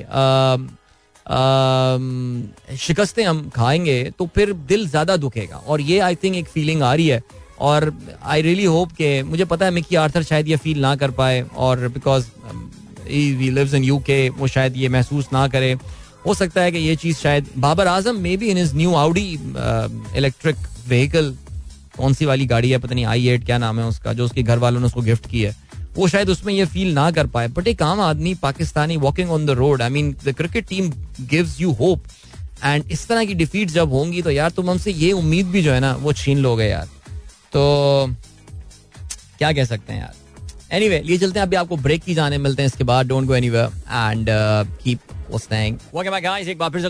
शिकस्तें 2.79 3.25
हम 3.25 3.49
खाएँगे 3.57 4.03
तो 4.19 4.27
फिर 4.35 4.53
दिल 4.69 4.89
ज़्यादा 4.89 5.17
दुखेगा। 5.17 5.57
और 5.59 5.81
ये 5.81 5.99
आई 6.01 6.15
थिंक 6.15 6.37
एक 6.37 6.47
फीलिंग 6.49 6.83
आ 6.83 6.95
रही 6.95 7.09
है। 7.09 7.23
और 7.61 7.93
आई 8.25 8.43
रियली 8.43 8.65
होप 8.67 8.93
के, 8.93 9.23
मुझे 9.25 9.45
पता 9.45 9.65
है 9.65 9.71
मिकी 9.73 9.97
आर्थर 9.97 10.23
शायद 10.23 10.49
ये 10.49 10.57
फील 10.59 10.81
ना 10.81 10.95
कर 10.97 11.11
पाए, 11.13 11.41
और 11.57 11.89
because 11.89 12.27
he 13.09 13.51
lives 13.51 13.75
in 13.75 13.85
UK 13.85 14.29
वो 14.31 14.47
शायद 14.49 14.77
ये 14.77 14.89
महसूस 14.89 15.29
ना 15.33 15.47
करे। 15.49 15.73
हो 16.27 16.35
सकता 16.35 16.63
है 16.63 16.73
कि 16.73 16.79
ये 16.79 16.97
चीज़ 16.97 17.17
शायद 17.17 17.47
Babar 17.59 17.87
Azam 17.87 18.17
maybe 18.37 18.47
in 18.51 18.59
is 18.59 18.75
new 18.77 18.95
Audi 18.97 19.29
electric 20.17 20.57
vehicle 20.89 21.35
कौन 21.97 22.15
सी 22.15 22.25
वाली 22.25 22.47
गाड़ी 22.47 22.71
है, 22.71 22.79
पता 22.79 22.95
नहीं, 22.95 23.05
आई 23.07 23.29
एट 23.29 23.45
क्या 23.45 23.59
नाम 23.59 23.79
है 23.81 23.87
उसका, 23.87 24.13
जो 24.13 24.25
उसके 24.25 24.43
घर 24.43 24.59
वालों 24.59 24.81
ने 24.81 24.87
उसको 24.87 25.01
गिफ्ट 25.03 25.31
की 25.31 25.43
है। 25.43 25.55
वो 25.97 26.09
शायद 26.09 26.31
उसमें 26.31 26.53
ये 26.55 26.65
फील 26.67 26.93
ना 26.95 27.11
कर 27.11 27.27
पाए। 27.27 27.49
बट 27.49 27.69
एक 27.69 27.83
आम 27.83 28.01
आदमी, 28.01 28.35
Pakistani 28.35 28.97
walking 28.97 29.31
on 29.31 29.47
the 29.47 29.51
road 29.61 29.83
I 29.83 29.91
mean 29.91 30.15
the 30.25 30.33
cricket 30.37 30.67
team 30.69 30.91
gives 31.31 31.61
you 31.61 31.73
hope 31.73 32.03
and 32.65 32.91
इस 32.91 33.07
तरह 33.09 33.25
की 33.25 33.35
डिफीट 33.35 33.71
जब 33.71 33.93
होंगी 33.93 34.23
तो 34.23 34.31
यार 34.31 34.51
तुम 34.51 34.71
हमसे 34.71 34.93
ये 34.93 35.13
उम्मीद 35.13 35.47
भी 35.47 35.63
जो 35.63 35.73
है 35.73 35.81
ना, 35.81 35.95
वो 35.95 36.13
छीन 36.13 36.39
लोगे 36.39 36.65
यार। 36.65 36.89
तो 37.53 38.07
क्या 39.39 39.53
कह 39.53 39.65
सकते 39.65 39.93
हैं 39.93 40.01
यार? 40.01 40.15
एनी 40.73 40.89
वे 40.89 40.99
लिए 41.01 41.19
चलते 41.19 41.39
हैं, 41.39 41.47
अभी 41.47 41.57
आपको 41.57 41.77
ब्रेक 41.79 42.03
की 42.03 42.15
जाने 42.15 42.39
मिलते 42.39 42.63
हैं, 42.63 42.67
इसके 42.67 42.85
बाद 42.85 43.07
don't 43.09 43.27
go 43.27 43.35
anyway 43.51 43.61
and 43.61 44.27
keep 44.83 44.99
okay 45.95 46.09
एक 46.49 46.59
बार 46.59 46.71
फिर 46.71 46.81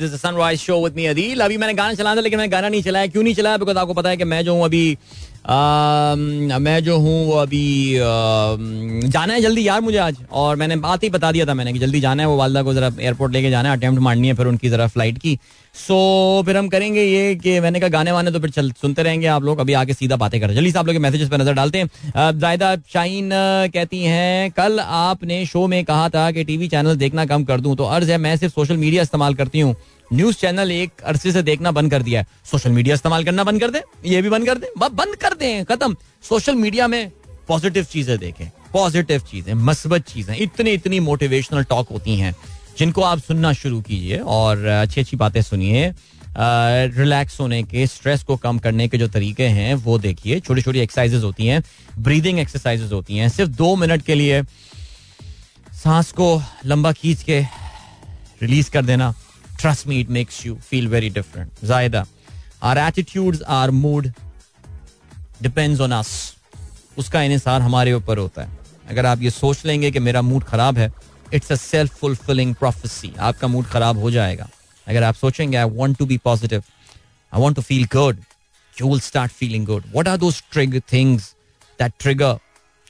से 0.00 0.18
सनराइज 0.18 0.60
शो 0.60 0.82
विद 0.84 0.94
मी 0.96 1.06
अभी 1.06 1.56
मैंने 1.56 1.74
गाना 1.74 1.94
चलाया 1.94 2.16
था, 2.16 2.20
लेकिन 2.20 2.38
मैंने 2.38 2.50
गाना 2.50 2.68
नहीं 2.68 2.82
चलाया। 2.82 3.06
क्यों 3.06 3.22
नहीं 3.22 3.34
चलाया? 3.34 3.56
बिकॉज़ 3.56 3.78
आपको 3.78 3.94
पता 3.94 4.08
है 4.10 4.16
कि 4.16 4.24
मैं 4.24 4.44
जो 4.44 4.54
हूँ, 4.54 4.64
अभी 4.64 4.98
मैं 5.48 6.82
जो 6.84 6.96
हूँ 6.98 7.26
वो 7.26 7.32
अभी 7.38 7.94
जाना 9.08 9.32
है 9.32 9.40
जल्दी 9.40 9.66
यार 9.66 9.80
मुझे 9.80 9.98
आज। 9.98 10.16
और 10.32 10.56
मैंने 10.56 10.76
बात 10.78 11.02
ही 11.04 11.10
बता 11.10 11.30
दिया 11.32 11.46
था 11.46 11.54
मैंने 11.54 11.72
कि 11.72 11.78
जल्दी 11.78 12.00
जाना 12.00 12.22
है, 12.22 12.28
वो 12.28 12.36
वालदा 12.36 12.62
को 12.62 12.74
जरा 12.74 12.90
एयरपोर्ट 13.00 13.32
लेके 13.32 13.50
जाना 13.50 13.70
है 13.70 13.76
अटेम्प्ट 13.76 14.02
मारनी 14.02 14.28
है 14.28 14.34
फिर 14.34 14.46
उनकी 14.46 14.68
जरा 14.68 14.86
फ़्लाइट 14.88 15.18
की। 15.18 15.38
सो 15.76 16.42
फिर 16.46 16.56
हम 16.56 16.68
करेंगे 16.68 17.02
ये 17.02 17.34
कि 17.36 17.58
मैंने 17.60 17.80
कहा 17.80 17.88
गाने 17.90 18.12
वाने 18.12 18.30
तो 18.30 18.40
फिर 18.40 18.50
चल, 18.50 18.70
सुनते 18.72 19.02
रहेंगे 19.02 19.26
आप 19.28 19.42
लोग, 19.42 19.58
अभी 19.58 19.72
आके 19.74 19.94
सीधा 19.94 20.16
बातें 20.16 20.40
करें 20.40 20.54
जल्दी 20.54 20.70
से 20.70 20.78
आप 20.78 20.86
लोग 20.86 20.96
मैसेजेस 20.98 21.28
पर 21.28 21.40
नज़र 21.40 21.52
डालते 21.54 21.78
हैं। 21.78 22.38
जायदा 22.38 22.74
शाइन 22.92 23.30
कहती 23.74 24.02
हैं, 24.02 24.50
कल 24.52 24.80
आपने 24.80 25.44
शो 25.46 25.66
में 25.66 25.84
कहा 25.84 26.08
था 26.08 26.30
कि 26.30 26.44
टीवी 26.44 26.68
चैनल 26.68 26.96
देखना 26.96 27.26
कम 27.26 27.44
कर 27.44 27.60
दूँ 27.60 27.76
तो 27.76 27.84
अर्ज़ 27.86 28.10
है 28.10 28.18
मैं 28.18 28.36
सिर्फ़ 28.36 28.54
सोशल 28.54 28.76
मीडिया 28.76 29.02
इस्तेमाल 29.02 29.34
करती 29.34 29.60
हूँ। 29.60 29.74
न्यूज़ 30.10 30.36
चैनल 30.36 30.70
एक 30.72 31.00
अरसे 31.02 31.32
से 31.32 31.42
देखना 31.42 31.70
बंद 31.72 31.90
कर 31.90 32.02
दिया 32.02 32.20
है। 32.20 32.26
सोशल 32.46 32.70
मीडिया 32.70 32.94
इस्तेमाल 32.94 33.24
करना 33.24 33.44
बंद 33.44 33.60
कर 33.60 33.70
दे, 33.70 33.82
ये 34.06 34.22
भी 34.22 34.28
बंद 34.30 34.46
कर 34.46 34.58
दे। 34.58 34.70
बंद 34.78 35.14
कर 35.16 35.34
दे, 35.34 35.64
खत्म। 35.64 35.96
सोशल 36.24 36.54
मीडिया 36.56 36.88
में 36.88 37.10
पॉजिटिव 37.48 37.84
चीज़ें 37.84 38.16
देखें, 38.18 38.48
पॉजिटिव 38.72 39.20
चीज़ें, 39.30 39.54
मस्बत 39.54 40.04
चीज़ें, 40.04 40.36
इतनी 40.36 40.70
इतनी 40.72 41.00
मोटिवेशनल 41.00 41.64
टॉक 41.64 41.88
होती 41.90 42.16
हैं, 42.16 42.34
जिनको 42.78 43.02
आप 43.02 43.18
सुनना 43.20 43.52
शुरू 43.54 43.80
कीजिए 43.80 44.18
और 44.18 44.64
अच्छी 44.66 45.00
अच्छी 45.00 45.16
बातें 45.16 45.42
सुनिए। 45.42 45.92
रिलैक्स 46.38 47.38
होने 47.40 47.62
के 47.62 47.86
स्ट्रेस 47.86 48.22
को 48.22 48.36
कम 48.36 48.58
करने 48.58 48.88
के 48.88 48.98
जो 48.98 49.06
तरीके 49.08 49.46
हैं, 49.48 49.74
वो 49.74 49.98
देखिए। 49.98 50.40
छोटी 50.40 50.62
छोटी 50.62 50.78
एक्सरसाइजेज 50.80 51.22
होती 51.24 51.46
हैं 51.46 51.62
ब्रीदिंग 51.98 52.38
एक्सरसाइजेज 52.38 52.92
होती 52.92 53.16
हैं। 53.16 53.28
सिर्फ़ 53.28 53.50
दो 53.52 53.74
मिनट 53.76 54.02
के 54.02 54.14
लिए 54.14 54.42
सांस 55.74 56.10
को 56.12 56.42
लंबा 56.66 56.92
खींच 56.92 57.22
के 57.22 57.40
रिलीज़ 58.42 58.70
कर 58.70 58.84
देना। 58.84 59.14
Trust 59.60 59.86
me 59.86 60.00
it 60.00 60.10
makes 60.10 60.44
you 60.46 60.54
feel 60.68 60.88
very 60.88 61.10
different 61.10 61.64
जायदा 61.64 62.04
our 62.62 62.78
attitude 62.78 63.42
our 63.48 63.70
mood 63.70 64.12
depends 65.42 65.80
on 65.80 65.92
us 65.92 66.10
उसका 66.98 67.22
इनसार 67.22 67.60
हमारे 67.62 67.92
ऊपर 67.92 68.18
होता 68.18 68.42
है। 68.42 68.58
अगर 68.90 69.06
आप 69.06 69.22
ये 69.22 69.30
सोच 69.30 69.64
लेंगे 69.66 69.90
कि 69.90 69.98
मेरा 69.98 70.22
मूड 70.22 70.44
खराब 70.44 70.78
है 70.78 70.92
it's 71.34 71.52
a 71.52 71.56
self 71.56 71.94
fulfilling 72.00 72.54
prophecy 72.54 73.12
आपका 73.18 73.48
मूड 73.48 73.66
खराब 73.66 73.98
हो 73.98 74.10
जाएगा। 74.10 74.48
अगर 74.86 75.02
आप 75.02 75.14
सोचेंगे 75.14 75.56
I 75.56 75.68
want 75.70 75.98
to 75.98 76.06
be 76.06 76.16
positive 76.24 76.62
I 77.32 77.40
want 77.40 77.56
to 77.56 77.62
feel 77.62 77.84
good 77.94 78.20
you 78.74 78.88
will 78.88 79.00
start 79.00 79.32
feeling 79.32 79.66
good 79.66 79.84
what 79.96 80.08
are 80.08 80.16
those 80.16 80.42
trig 80.52 80.80
things 80.92 81.34
that 81.80 81.92
trigger 82.00 82.34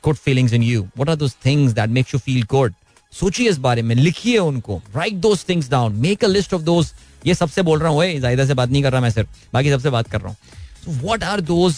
good 0.05 0.17
feelings 0.17 0.53
in 0.53 0.63
you 0.63 0.87
what 0.99 1.09
are 1.09 1.17
those 1.17 1.35
things 1.47 1.73
that 1.73 1.91
makes 1.91 2.15
you 2.15 2.21
feel 2.21 2.43
good 2.51 2.75
सोचिए 3.13 3.49
इस 3.51 3.59
बारे 3.67 3.83
में 3.83 3.95
लिखिए 3.95 4.39
उनको 4.39 4.81
write 4.97 5.15
those 5.27 5.45
things 5.49 5.71
down 5.71 5.97
make 6.07 6.25
a 6.25 6.29
list 6.29 6.55
of 6.55 6.63
those 6.63 6.93
ये 7.27 7.35
सबसे 7.35 7.63
बोल 7.63 7.79
रहा 7.81 7.91
हूँ 7.93 8.05
जायदा 8.21 8.47
से 8.47 8.55
बात 8.55 8.69
नहीं 8.71 8.83
कर 8.83 8.93
रहा 8.93 9.01
मैं 9.01 9.11
सिर्फ़ 9.11 9.49
बाकी 9.53 9.71
सबसे 9.71 9.91
बात 9.91 10.11
कर 10.11 10.21
रहा 10.21 10.33
हूँ 10.33 11.01
what 11.05 11.25
are 11.25 11.41
those 11.53 11.77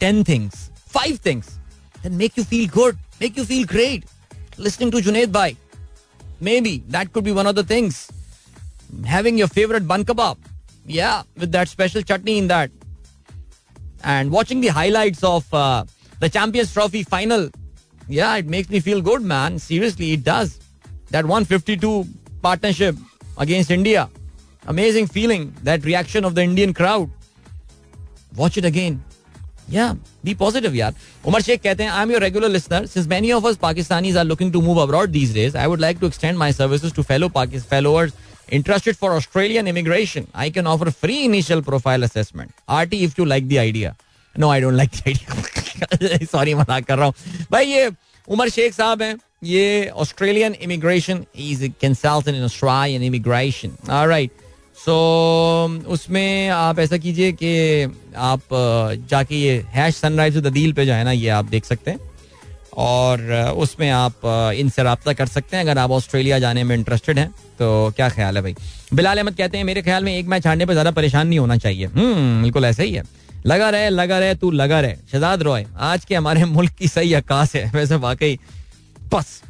ten 0.00 0.22
things 0.28 0.68
five 0.94 1.18
things 1.26 1.56
make 2.10 2.38
you 2.38 2.44
feel 2.44 2.68
good 2.74 2.98
make 3.22 3.38
you 3.38 3.44
feel 3.44 3.64
great 3.74 4.04
listening 4.58 4.90
to 4.90 4.98
Junaid 4.98 5.32
Bhai. 5.32 5.56
Maybe 6.40 6.82
that 6.88 7.12
could 7.12 7.24
be 7.24 7.32
one 7.32 7.46
of 7.46 7.54
the 7.54 7.64
things. 7.64 8.10
Having 9.04 9.38
your 9.38 9.48
favorite 9.48 9.86
bun 9.86 10.04
kebab. 10.04 10.36
Yeah, 10.86 11.22
with 11.36 11.52
that 11.52 11.68
special 11.68 12.02
chutney 12.02 12.38
in 12.38 12.48
that. 12.48 12.70
And 14.04 14.30
watching 14.30 14.60
the 14.60 14.68
highlights 14.68 15.22
of 15.24 15.52
uh, 15.52 15.84
the 16.20 16.28
Champions 16.28 16.72
Trophy 16.72 17.02
final. 17.02 17.50
Yeah, 18.07 18.35
it 18.37 18.47
makes 18.47 18.69
me 18.69 18.79
feel 18.79 19.01
good, 19.01 19.21
man. 19.21 19.59
Seriously, 19.59 20.11
it 20.13 20.23
does. 20.23 20.59
That 21.11 21.25
152 21.25 22.05
partnership 22.41 22.95
against 23.37 23.71
India. 23.71 24.09
Amazing 24.67 25.07
feeling. 25.07 25.53
That 25.63 25.85
reaction 25.85 26.25
of 26.25 26.35
the 26.35 26.43
Indian 26.43 26.73
crowd. 26.73 27.09
Watch 28.35 28.57
it 28.57 28.65
again. 28.65 28.99
या 29.71 29.91
B 30.25 30.33
positive 30.35 30.73
यार 30.75 30.95
उमर 31.27 31.41
शेख 31.41 31.61
कहते 31.63 31.83
हैं 31.83 31.91
I 31.91 32.03
am 32.03 32.11
your 32.11 32.21
regular 32.21 32.49
listener 32.49 32.85
since 32.85 33.05
many 33.07 33.31
of 33.31 33.45
us 33.47 33.55
Pakistanis 33.61 34.17
are 34.17 34.25
looking 34.25 34.51
to 34.53 34.61
move 34.61 34.77
abroad 34.81 35.09
these 35.09 35.33
days 35.33 35.55
I 35.57 35.67
would 35.67 35.79
like 35.79 35.97
to 35.99 36.07
extend 36.07 36.37
my 36.37 36.53
services 36.53 36.93
to 36.93 37.03
fellow 37.03 37.29
followers 37.37 38.13
interested 38.51 38.97
for 38.97 39.13
Australian 39.13 39.67
immigration, 39.67 40.27
I 40.33 40.49
can 40.49 40.67
offer 40.67 40.91
free 40.91 41.23
initial 41.25 41.61
profile 41.61 42.03
assessment. 42.03 42.51
RT, 42.69 42.93
if 42.93 43.17
you 43.17 43.25
like 43.25 43.47
the 43.47 43.59
idea. 43.59 43.95
No, 44.35 44.49
I 44.49 44.59
don't 44.59 44.75
like 44.75 44.91
the 44.91 45.11
idea. 45.11 45.54
Sorry, 46.32 46.54
मज़ाक 46.54 46.84
कर 46.84 46.98
रहा 46.98 47.06
हूँ। 47.06 47.14
भाई 47.52 47.66
ये 47.66 47.90
उमर 48.28 48.48
शेख 48.48 48.74
साहब 48.74 49.02
हैं। 49.02 49.14
ये 49.44 49.88
Australian 49.96 50.54
immigration 50.62 51.24
is 51.36 51.66
consultant 51.82 52.36
in 52.36 52.44
Australian 52.44 53.02
immigration 53.02 53.76
alright 53.92 54.30
so 54.76 54.94
उसमें 55.88 56.48
आप 56.48 56.78
ऐसा 56.78 56.96
कीजिए 56.96 57.32
कि 57.32 57.52
आप 58.16 58.40
जाके 59.10 59.36
ये 59.36 59.64
हैश 59.74 59.96
सनराइज 59.96 60.36
ददील 60.38 60.72
पे 60.72 60.86
जो 60.86 60.92
है 60.92 61.04
ना 61.04 61.12
ये 61.12 61.28
आप 61.38 61.44
देख 61.44 61.64
सकते 61.64 61.90
हैं। 61.90 62.00
और 62.76 63.20
उसमें 63.56 63.88
आप 63.90 64.24
इनसे 64.54 64.82
रबता 64.82 65.12
कर 65.12 65.26
सकते 65.26 65.56
हैं 65.56 65.64
अगर 65.64 65.78
आप 65.78 65.90
ऑस्ट्रेलिया 65.90 66.38
जाने 66.38 66.64
में 66.64 66.74
इंटरेस्टेड 66.76 67.18
हैं 67.18 67.28
तो 67.58 67.92
क्या 67.96 68.08
ख्याल 68.08 68.36
है 68.36 68.42
भाई? 68.42 68.54
बिलाल 68.94 69.18
अहमद 69.18 69.36
कहते 69.36 69.58
हैं 69.58 69.64
मेरे 69.64 69.82
ख्याल 69.82 70.04
में 70.04 70.16
एक 70.16 70.26
मैच 70.26 70.46
हारने 70.46 70.66
पर 70.66 70.72
ज़्यादा 70.72 70.90
परेशान 70.90 71.26
नहीं 71.28 71.38
होना 71.38 71.56
चाहिए। 71.56 71.86
हम्म 71.86 72.42
बिल्कुल 72.42 72.64
ऐसा 72.64 72.82
ही 72.82 72.92
है। 72.92 73.02
लगा 73.46 73.68
रहे 73.70 73.88
लगा 73.90 74.18
रहे, 74.18 74.34
तू 74.34 74.50
लगा 74.50 74.80
रहे। 74.80 74.94
शहजाद 75.12 75.42
रॉय, 75.42 75.66
आज 75.78 76.04
के 76.04 76.14
हमारे 76.14 76.44
मुल्क 76.44 76.72
की 76.72 76.88
सही 76.88 77.12
अक्कास 77.14 77.54
है। 77.56 77.70
वैसे 77.70 77.96
वाकई, 77.96 78.38
बस, 79.12 79.42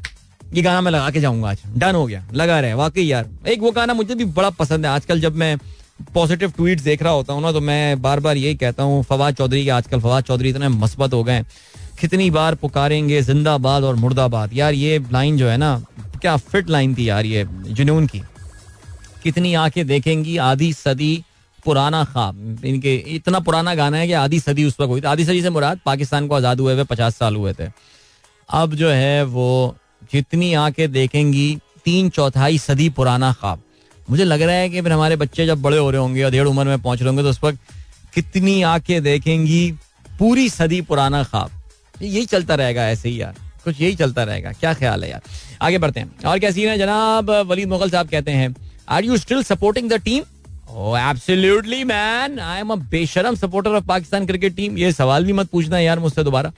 ये 0.54 0.62
गाना 0.62 0.80
मैं 0.80 0.90
लगा 0.92 1.10
के 1.10 1.20
जाऊँगा 1.20 1.48
आज। 1.48 1.62
डन 1.76 1.94
हो 1.94 2.06
गया, 2.06 2.24
लगा 2.34 2.58
रहे, 2.60 2.74
वाकई 2.74 3.02
यार। 3.02 3.28
एक 3.48 3.60
वो 3.60 3.70
गाना 3.70 3.94
मुझे 3.94 4.14
भी 4.14 4.24
बड़ा 4.24 4.50
पसंद 4.50 4.86
है। 4.86 4.92
आजकल 4.92 5.20
जब 5.20 5.36
मैं 5.36 5.56
पॉजिटिव 6.14 6.50
ट्वीट 6.50 6.80
देख 6.80 7.02
रहा 7.02 7.12
होता 7.12 7.32
हूँ 7.32 7.42
ना 7.42 7.52
तो 7.52 7.60
मैं 7.60 8.02
बार 8.02 8.20
बार 8.20 8.36
यही 8.36 8.54
कहता 8.54 8.82
हूँ, 8.82 9.02
फवाद 9.02 9.34
चौधरी 9.34 9.64
के 9.64 9.70
आजकल, 9.70 10.00
फवाद 10.00 10.24
चौधरी 10.24 10.48
इतने 10.48 10.68
मस्बत 10.68 11.14
हो 11.14 11.22
गए 11.24 11.44
कितनी 12.00 12.30
बार 12.30 12.54
पुकारेंगे 12.54 13.22
जिंदाबाद 13.22 13.84
और 13.84 13.94
मुर्दाबाद। 13.94 14.52
यार, 14.54 14.74
ये 14.74 14.98
लाइन 15.12 15.36
जो 15.36 15.48
है 15.48 15.56
ना, 15.56 15.78
क्या 16.20 16.36
फिट 16.36 16.68
लाइन 16.70 16.94
थी 16.94 17.08
यार 17.08 17.26
ये 17.26 17.44
जुनून 17.68 18.06
की। 18.06 18.20
कितनी 19.22 19.54
आँखें 19.54 19.86
देखेंगी 19.86 20.36
आधी 20.36 20.72
सदी 20.72 21.24
पुराना 21.66 22.02
ख्वाब। 22.04 22.64
इनके 22.64 22.94
इतना 23.14 23.40
पुराना 23.40 23.74
गाना 23.74 23.96
है 23.96 24.06
कि 24.06 24.12
आधी 24.14 24.40
सदी 24.40 24.64
उस 24.64 24.76
वक्त 24.80 24.90
हुई 24.90 25.00
थी। 25.00 25.06
आधी 25.06 25.24
सदी 25.24 25.42
से 25.42 25.50
मुराद 25.50 25.80
पाकिस्तान 25.86 26.26
को 26.28 26.34
आज़ाद 26.34 26.60
हुए 26.60 26.74
हुए 26.74 26.84
पचास 26.86 27.16
साल 27.16 27.36
हुए 27.36 27.52
थे। 27.52 27.68
अब 28.48 28.74
जो 28.74 28.90
है 28.90 29.22
वो 29.26 29.76
जितनी 30.12 30.52
आँखें 30.54 30.90
देखेंगी, 30.92 31.58
तीन 31.84 32.08
चौथाई 32.10 32.58
सदी 32.60 32.88
पुराना 32.90 33.32
ख्वाब। 33.32 33.62
मुझे 34.10 34.24
लग 34.24 34.42
रहा 34.42 34.56
है 34.56 34.68
कि 34.70 34.80
फिर 34.80 34.92
हमारे 34.92 35.16
बच्चे 35.16 35.46
जब 35.46 35.62
बड़े 35.62 35.78
हो 35.78 35.90
रहे 35.90 36.00
होंगे 36.00 36.22
और 36.22 36.30
डेढ़ 36.30 36.46
उम्र 36.46 36.64
में 36.64 36.78
पहुँच 36.78 37.00
रहे 37.00 37.08
होंगे 37.08 37.22
तो 37.22 37.30
उस 37.30 37.40
वक्त 37.44 37.58
कितनी 38.14 38.60
आँखें 38.64 39.02
देखेंगी, 39.02 39.70
पूरी 40.18 40.48
सदी 40.50 40.80
पुराना 40.82 41.22
ख्वाब। 41.24 41.50
यही 42.02 42.24
चलता 42.26 42.54
रहेगा 42.54 42.88
ऐसे 42.88 43.08
ही 43.08 43.20
यार। 43.20 43.34
कुछ 43.64 43.80
यही 43.80 43.94
चलता 43.94 44.22
रहेगा। 44.22 44.52
क्या 44.52 44.72
ख्याल 44.74 45.04
है 45.04 45.10
यार। 45.10 45.22
आगे 45.62 45.78
बढ़ते 45.78 46.00
हैं। 46.00 46.24
और 46.24 46.38
क्या 46.38 46.50
सीन 46.50 46.68
है? 46.68 46.78
जनाब, 46.78 47.30
वलीद 47.48 47.68
मुगल 47.68 47.90
साहब 47.90 48.08
कहते 48.08 48.30
हैं 48.32 48.54
are 48.88 49.04
you 49.04 49.16
still 49.16 49.42
supporting 49.42 49.90
the 49.90 49.94
team 50.00 50.22
absolutely 50.68 51.82
man 51.84 52.38
I 52.40 52.60
am 52.60 52.70
a 52.70 52.74
बेशरम 52.90 53.34
supporter 53.34 53.70
of 53.70 53.84
Pakistan 53.84 54.26
cricket 54.26 54.54
team 54.56 54.78
ये 54.78 54.92
सवाल 54.92 55.24
भी 55.24 55.32
मत 55.32 55.48
पूछना 55.50 55.78
यार 55.78 55.98
मुझसे 55.98 56.24
दोबारा। 56.24 56.52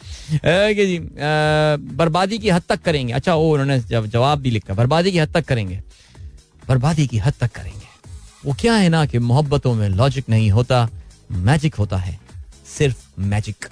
जी 0.74 0.98
बर्बादी 1.96 2.38
की 2.38 2.48
हद 2.50 2.62
तक 2.68 2.82
करेंगे। 2.82 3.12
अच्छा 3.12 3.34
वो 3.34 3.52
उन्होंने 3.52 3.78
जवाब 4.08 4.38
भी 4.38 4.50
लिखा। 4.50 4.74
बर्बादी 4.74 5.12
की 5.12 5.18
हद 5.18 5.32
तक 5.34 5.44
करेंगे। 5.44 5.80
बर्बादी 6.68 7.06
की 7.06 7.18
हद 7.18 7.34
तक 7.40 7.52
करेंगे। 7.52 7.86
वो 8.44 8.54
क्या 8.60 8.74
है 8.74 8.88
ना 8.88 9.04
कि 9.06 9.18
मोहब्बतों 9.18 9.74
में 9.74 9.88
लॉजिक 9.88 10.28
नहीं 10.28 10.50
होता 10.50 10.88
मैजिक 11.32 11.74
होता 11.74 11.96
है। 11.96 12.18
सिर्फ़ 12.68 13.04
मैजिक 13.20 13.66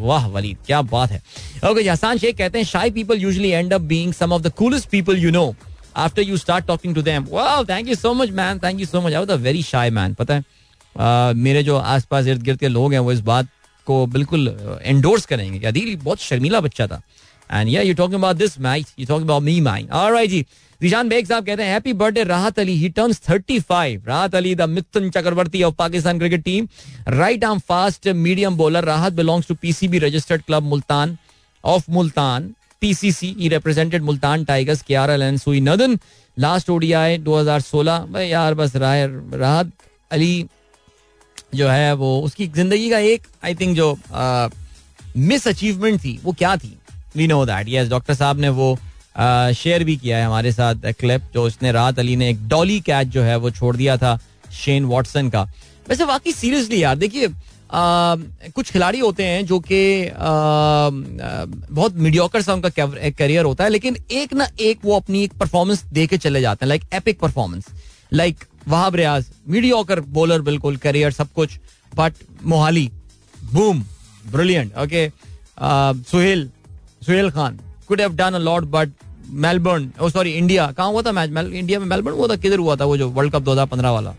वाह, 0.00 0.26
वलीद, 0.26 0.56
क्या 0.66 0.80
बात 0.82 1.10
है। 1.10 1.22
ओके 1.70 1.88
हसान 1.88 2.18
शेख 2.18 2.36
कहते 2.38 2.58
हैं 2.58 2.64
shy 2.64 2.90
people 2.90 3.18
usually 3.18 3.50
end 3.50 3.72
up 3.72 3.80
being 3.82 4.12
some 4.12 4.32
of 4.32 4.42
the 4.42 4.52
coolest 4.52 4.88
people 4.88 5.18
you 5.18 5.30
know 5.30 5.54
after 5.96 6.22
you 6.22 6.36
start 6.36 6.66
talking 6.66 6.94
to 6.94 7.02
them 7.02 7.26
wow 7.30 7.64
thank 7.64 7.88
you 7.88 7.94
so 7.94 8.14
much 8.14 8.30
man 8.30 8.58
thank 8.58 8.80
you 8.80 8.86
so 8.86 9.00
much 9.00 9.12
I 9.12 9.18
was 9.18 9.30
a 9.30 9.34
very 9.42 9.62
shy 9.62 9.90
man 9.90 10.14
पता 10.14 10.34
है? 10.34 10.44
Uh, 10.94 11.34
मेरे 11.36 11.62
जो 11.62 11.76
आसपास 11.76 12.26
इर्द 12.26 12.42
गिर्द 12.42 12.58
के 12.58 12.68
लोग 12.68 12.92
हैं 12.92 12.98
वो 13.00 13.12
इस 13.12 13.20
बात 13.20 13.46
को 13.86 14.06
बिल्कुल 14.06 14.48
एंडोर्स 14.82 15.22
uh, 15.22 15.28
करेंगे 15.28 15.58
कि 15.58 15.66
अदील 15.66 15.96
बहुत 15.96 16.20
शर्मीला 16.20 16.60
बच्चा 16.60 16.86
था। 16.86 17.00
And 17.50 17.68
yeah 17.68 17.82
you 17.82 17.94
talking 17.94 18.20
about 18.20 18.36
this 18.36 18.58
match 18.60 18.94
you 18.98 19.06
talking 19.06 19.28
about 19.28 19.42
me 19.42 19.60
mine 19.60 19.88
alright 19.90 20.30
जी। 20.30 20.44
रिशान 20.80 21.08
बेग 21.08 21.26
साहब 21.26 21.46
कहते 21.46 21.62
हैं 21.62 21.72
हैप्पी 21.72 21.92
बर्थडे 21.92 22.24
राहत 22.24 22.58
Ali. 22.58 22.72
He 22.76 22.88
turns 22.88 23.20
35 23.28 24.06
Rahat 24.06 24.34
Ali 24.34 24.54
the 24.54 24.68
Mithun 24.68 25.10
Chakraborty 25.10 25.62
of 25.62 25.74
Pakistan 25.74 26.18
cricket 26.18 26.42
team 26.44 26.68
right 27.08 27.44
arm 27.44 27.58
fast 27.68 28.08
medium 28.08 28.56
bowler 28.56 28.84
Rahat 28.84 29.12
belongs 29.12 29.48
to 29.48 29.54
PCB 29.54 29.98
registered 29.98 30.42
club 30.42 30.62
Multan 30.62 31.16
of 31.64 31.90
Multan. 31.90 32.54
PCC 32.84 33.48
represented 33.48 34.02
Multan 34.02 34.44
Tigers 34.44 34.82
KRL 34.82 35.22
and 35.22 35.38
Sui 35.40 35.60
Northern 35.62 35.98
last 36.36 36.70
ODI 36.70 37.18
2016 37.20 38.00
भाई 38.12 38.28
यार 38.28 38.54
बस 38.54 38.76
राय, 38.76 39.06
राहत 39.06 39.70
अली 40.10 40.46
जो 41.54 41.68
है 41.68 41.92
वो, 41.94 42.20
उसकी 42.20 42.46
ज़िंदगी 42.46 42.90
का 42.90 42.98
एक 42.98 43.26
आई 43.44 43.54
थिंक 43.54 43.76
जो 43.76 43.96
मिस 45.16 45.46
अचीवमेंट 45.48 46.00
थी, 46.04 46.18
वो 46.24 46.32
क्या 46.32 46.56
थी? 46.56 46.76
We 47.16 47.26
know 47.26 47.44
that 47.46 47.68
yes 47.68 47.88
doctor 47.88 48.14
sahab 48.14 48.40
ने 48.40 48.48
वो 48.50 48.76
शेयर 49.54 49.84
भी 49.84 49.96
किया 49.96 50.18
है 50.18 50.24
हमारे 50.24 50.52
साथ 50.52 50.92
क्लिप 51.00 51.30
जो 51.34 51.42
उसने 51.46 51.72
राहत 51.72 51.98
अली 51.98 52.16
ने 52.16 52.30
एक 52.30 52.46
डॉली 52.48 52.80
कैच 52.80 53.08
जो 53.08 53.22
है 53.22 53.36
वो 53.36 53.50
छोड़ 53.52 53.76
दिया 53.76 53.96
था 53.96 54.18
शेन 54.54 54.84
वॉटसन 54.84 55.28
का। 55.30 55.42
वैसे 55.88 56.04
वाकई 56.04 56.32
सीरियसली 56.32 56.82
यार, 56.82 56.96
देखिए 56.96 57.28
कुछ 57.74 58.70
खिलाड़ी 58.72 58.98
होते 58.98 59.24
हैं 59.24 59.44
जो 59.46 59.58
कि 59.60 60.10
बहुत 60.16 61.94
मीडियोकर 61.96 62.42
सा 62.42 62.54
उनका 62.54 62.68
करियर 63.10 63.44
होता 63.44 63.64
है, 63.64 63.70
लेकिन 63.70 63.96
एक 64.12 64.34
ना 64.34 64.46
एक 64.60 64.80
वो 64.84 64.96
अपनी 64.96 65.22
एक 65.24 65.32
परफॉर्मेंस 65.40 65.84
दे 65.92 66.06
के 66.06 66.18
चले 66.18 66.40
जाते 66.40 66.64
हैं 66.64 66.68
like 66.68 66.82
epic 66.94 67.18
performance 67.20 67.66
like 68.12 68.44
Wahab 68.68 68.94
Riaz 68.96 69.26
mediocre 69.48 70.00
bowler 70.18 70.42
बिल्कुल 70.42 70.76
करियर 70.76 71.10
सब 71.12 71.32
कुछ 71.34 71.58
but 71.92 72.14
Mohali 72.44 72.90
boom 73.36 73.84
brilliant 74.32 74.76
okay 74.78 75.08
Suhail 76.10 76.48
Suhail 77.06 77.30
Khan 77.30 77.58
could 77.88 78.00
have 78.00 78.14
done 78.16 78.34
a 78.34 78.38
lot 78.38 78.64
but 78.70 78.92
Melbourne 79.42 79.90
sorry 80.12 80.30
India 80.32 80.66
कहाँ 80.76 80.88
हुआ 80.90 81.02
था 81.02 81.12
मैच 81.12 81.30
इंडिया 81.30 81.78
में 81.80 81.86
मेलबर्न 81.86 82.14
हुआ 82.14 82.28
था? 82.28 82.36
किधर 82.36 82.58
हुआ 82.58 82.76
था 82.76 82.84
वो 82.84 82.96
जो 82.96 83.08
वर्ल्ड 83.10 83.32
कप 83.32 83.44
2015 83.44 83.92
वाला 83.94 84.14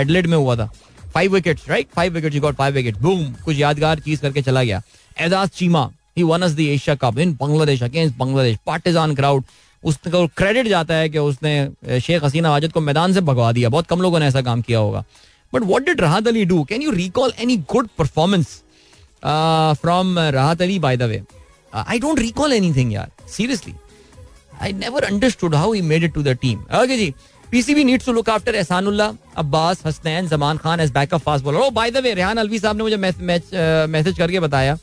एडलेट 0.00 0.26
में 0.26 0.36
हुआ 0.36 0.56
था। 0.56 0.70
Five 1.14 1.34
wickets 1.34 1.68
right 1.68 1.88
five 1.96 2.12
wickets 2.14 2.36
you 2.36 2.42
got 2.42 2.56
five 2.56 2.74
wicket 2.74 2.96
boom 2.98 3.24
कुछ 3.44 3.56
यादगार 3.58 4.00
चीज़ 4.00 4.20
करके 4.20 4.42
चला 4.42 4.62
गया। 4.62 4.82
Ejaz 5.18 5.48
Cheema 5.56 5.88
he 6.16 6.22
won 6.22 6.42
us 6.42 6.52
the 6.52 6.60
Asia 6.60 6.94
Cup 6.96 7.18
in 7.18 7.32
Bangladesh 7.40 7.82
against 7.82 8.16
Bangladesh 8.16 8.58
partisan 8.66 9.14
crowd 9.14 9.44
उसको 9.82 10.26
क्रेडिट 10.36 10.66
जाता 10.68 10.94
है 10.94 11.08
कि 11.08 11.18
उसने 11.18 12.00
शेख 12.00 12.24
हसीना 12.24 12.50
वाजिद 12.50 12.72
को 12.72 12.80
मैदान 12.80 13.12
से 13.12 13.20
भगवा 13.22 13.52
दिया। 13.52 13.68
बहुत 13.68 13.86
कम 13.86 14.00
लोगों 14.02 14.18
ने 14.18 14.26
ऐसा 14.26 14.42
काम 14.42 14.62
किया 14.62 14.78
होगा। 14.78 15.04
But 15.52 15.62
what 15.66 15.84
did 15.84 16.00
Rahat 16.00 16.28
Ali 16.28 16.44
do 16.44 16.62
can 16.64 16.82
you 16.82 16.90
recall 16.92 17.32
any 17.40 17.56
good 17.70 17.88
performance 17.98 18.46
from 19.24 20.18
Rahat 20.18 20.62
Ali 20.62 20.78
by 20.78 20.96
the 20.96 21.02
way 21.02 21.22
I 21.74 21.98
don't 21.98 22.18
recall 22.18 22.52
anything 22.52 22.92
यार 22.92 23.10
seriously 23.28 23.74
I 24.62 24.72
never 24.72 25.04
understood 25.04 25.54
how 25.54 25.72
he 25.72 25.80
made 25.82 26.04
it 26.04 26.14
to 26.14 26.22
the 26.22 26.36
team 26.42 26.60
okay 26.82 26.96
ji 26.96 27.12
PCB 27.52 27.84
needs 27.84 28.06
to 28.06 28.12
look 28.12 28.28
after 28.30 28.54
Ehsanullah 28.54 29.06
Abbas 29.38 29.82
Hasnain 29.86 30.26
Zaman 30.28 30.56
Khan 30.56 30.80
as 30.80 30.90
backup 30.92 31.20
fast 31.20 31.44
bowler 31.44 31.58
oh 31.58 31.70
by 31.78 31.90
the 31.90 32.02
way 32.04 32.12
Rehan 32.14 32.36
Alvi 32.38 32.58
साहब 32.58 32.76
ने 32.76 32.82
मुझे 32.82 32.96
message 32.96 34.18
करके 34.18 34.40
बताया। 34.40 34.76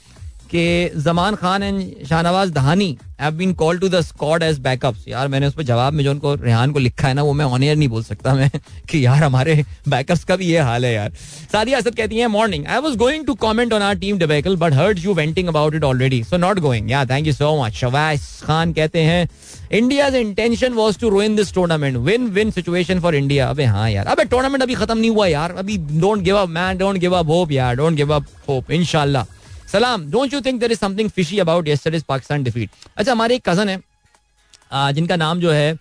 कि 0.52 1.02
Zaman 1.04 1.36
Khan 1.36 1.64
and 1.64 1.82
Shahnawaz 2.10 2.50
Dahani 2.52 2.98
have 3.22 3.34
been 3.34 3.54
call 3.54 3.78
to 3.80 3.88
the 3.90 4.00
squad 4.02 4.44
as 4.44 4.60
backups 4.60 5.08
यार, 5.08 5.28
मैंने 5.28 5.48
उस 5.48 5.54
पर 5.54 5.64
जवाब 5.64 5.94
में 5.94 6.04
जो 6.04 6.12
उनको, 6.12 6.34
रेहान 6.36 6.72
को 6.72 6.80
लिखा 6.80 7.08
है 7.08 7.14
ना, 7.14 7.24
वो 7.24 7.34
मैं 7.34 7.46
ऑन 7.46 7.64
एयर 7.64 7.76
नहीं 7.78 7.88
बोल 7.90 8.04
सकता 8.04 8.34
मैं 8.36 8.50
कि 8.90 9.06
यार, 9.06 9.24
हमारे 9.24 9.64
बैकअप्स 9.90 10.24
का 10.24 10.36
भी 10.36 10.46
ये 10.46 10.60
हाल 10.60 10.86
है 10.86 10.94
यार। 10.94 11.12
सादिया 11.52 11.78
असद 11.78 11.96
कहती 11.96 12.18
है 12.18 12.28
morning 12.28 12.66
I 12.68 12.80
was 12.80 12.96
going 12.98 13.26
to 13.26 13.34
comment 13.44 13.74
on 13.74 13.82
our 13.82 13.96
team 14.00 14.18
debacle 14.18 14.56
but 14.56 14.74
heard 14.74 15.00
you 15.00 15.14
venting 15.14 15.48
about 15.48 15.76
it 15.76 15.84
already 15.84 16.24
so 16.24 16.38
not 16.38 16.60
going 16.60 16.92
yeah 16.92 17.04
thank 17.06 17.28
you 17.28 17.34
so 17.34 17.56
much 17.64 17.74
Shawaz 17.76 18.20
Khan 18.44 18.74
कहते 18.74 19.02
हैं 19.02 19.30
India 19.72 20.08
intention 20.18 20.74
was 20.74 21.00
to 21.00 21.10
ruin 21.10 21.36
this 21.36 21.54
tournament 21.54 21.98
win 21.98 22.28
win 22.34 22.52
situation 22.52 23.00
for 23.00 23.16
India 23.16 23.50
अबे 23.50 23.66
हाँ 23.66 23.90
यार, 23.92 24.06
अबे 24.06 24.24
tournament 24.26 24.64
अभी 24.64 24.76
खत्म 24.76 24.98
नहीं 24.98 25.10
हुआ 25.10 25.28
यार। 25.28 25.56
अभी 25.58 25.78
don't 25.78 26.22
give 26.24 26.38
up 26.38 26.50
man 26.50 26.78
don't 26.78 26.98
give 26.98 27.16
up 27.18 27.28
hope 27.30 27.52
यार 27.52 27.76
डोंट 27.76 27.96
गिव 27.96 28.14
अप 28.16 28.26
होप 28.50 28.72
इंशाल्लाह 28.72 29.26
सलाम 29.72 30.10
don't 30.12 30.34
you 30.34 30.42
think 30.42 30.60
there 30.60 30.72
is 30.72 30.80
something 30.80 31.10
fishy 31.10 31.40
about 31.40 31.68
yesterday's 31.68 32.04
Pakistan 32.04 32.44
defeat 32.44 32.70
अच्छा 32.98 33.12
हमारे 33.12 33.36
एक 33.36 33.50
कज़न 33.50 33.70
है। 33.70 34.94
जिनका 34.94 35.16
नाम 35.16 35.40
जो 35.40 35.52
है 35.52 35.72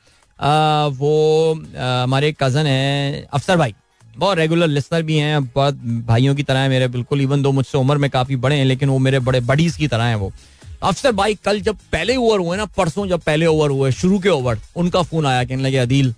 वो 0.93 1.55
हमारे 1.77 2.29
एक 2.29 2.37
कज़न 2.43 2.67
है, 2.67 3.27
अफसर 3.35 3.57
भाई। 3.57 3.75
बहुत 4.05 4.39
रेगुलर 4.39 4.67
लिसनर 4.69 5.03
भी 5.03 5.17
हैं, 5.19 5.45
बहुत 5.45 5.75
भाइयों 6.07 6.35
की 6.35 6.43
तरह 6.43 6.59
है 6.59 6.69
मेरे, 6.69 6.89
बिल्कुल 6.89 7.21
इवन 7.21 7.43
दो 7.43 7.53
मुझसे 7.53 7.79
उम्र 7.79 7.97
में 7.99 8.09
काफ़ी 8.11 8.37
बड़े 8.37 8.57
हैं, 8.57 8.65
लेकिन 8.65 8.89
वो 8.89 8.99
मेरे 8.99 9.19
बड़े 9.21 9.41
बडीज 9.43 9.77
की 9.77 9.89
तरह 9.89 10.05
हैं 10.05 10.17
वो। 10.17 10.33
अफसर 10.83 11.13
भाई, 11.13 11.35
कल 11.45 11.61
जब 11.61 11.77
पहले 11.93 12.17
ओवर 12.17 12.39
हुए 12.39 12.57
ना, 12.57 12.65
परसों 12.67 13.07
जब 13.07 13.21
पहले 13.21 13.47
ओवर 13.47 13.71
हुए, 13.71 13.91
शुरू 13.93 14.19
के 14.19 14.29
ओवर 14.29 14.59
उनका 14.77 15.03
फ़ोन 15.03 15.27
आया, 15.27 15.45
कहने 15.45 15.63
लगे, 15.63 15.77
अदील, 15.79 16.15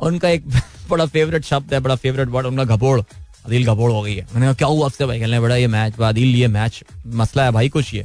उनका 0.00 0.28
एक 0.28 0.44
बड़ा 0.90 1.06
फेवरेट 1.06 1.44
शब्द 1.44 1.74
है, 1.74 1.80
बड़ा 1.80 1.94
फेवरेट 1.96 2.28
वर्ड 2.28 2.46
उनका 2.46 2.64
घबोड़। 2.76 3.00
अदिल 3.46 3.66
घबोड़ 3.66 3.90
हो 3.90 4.02
गई 4.02 4.14
है। 4.14 4.22
मैंने 4.24 4.46
कहा 4.46 4.54
क्या 4.54 4.68
हुआ 4.68 4.86
आपसे 4.86 5.06
भाई? 5.06 5.20
कहने 5.20 5.40
बड़ा 5.40 5.56
ये 5.56 5.66
मैच 5.68 6.00
अदिल 6.00 6.34
ये 6.36 6.48
मैच 6.48 6.82
मसला 7.06 7.44
है 7.44 7.52
भाई 7.52 7.68
कुछ 7.68 7.94
ये। 7.94 8.04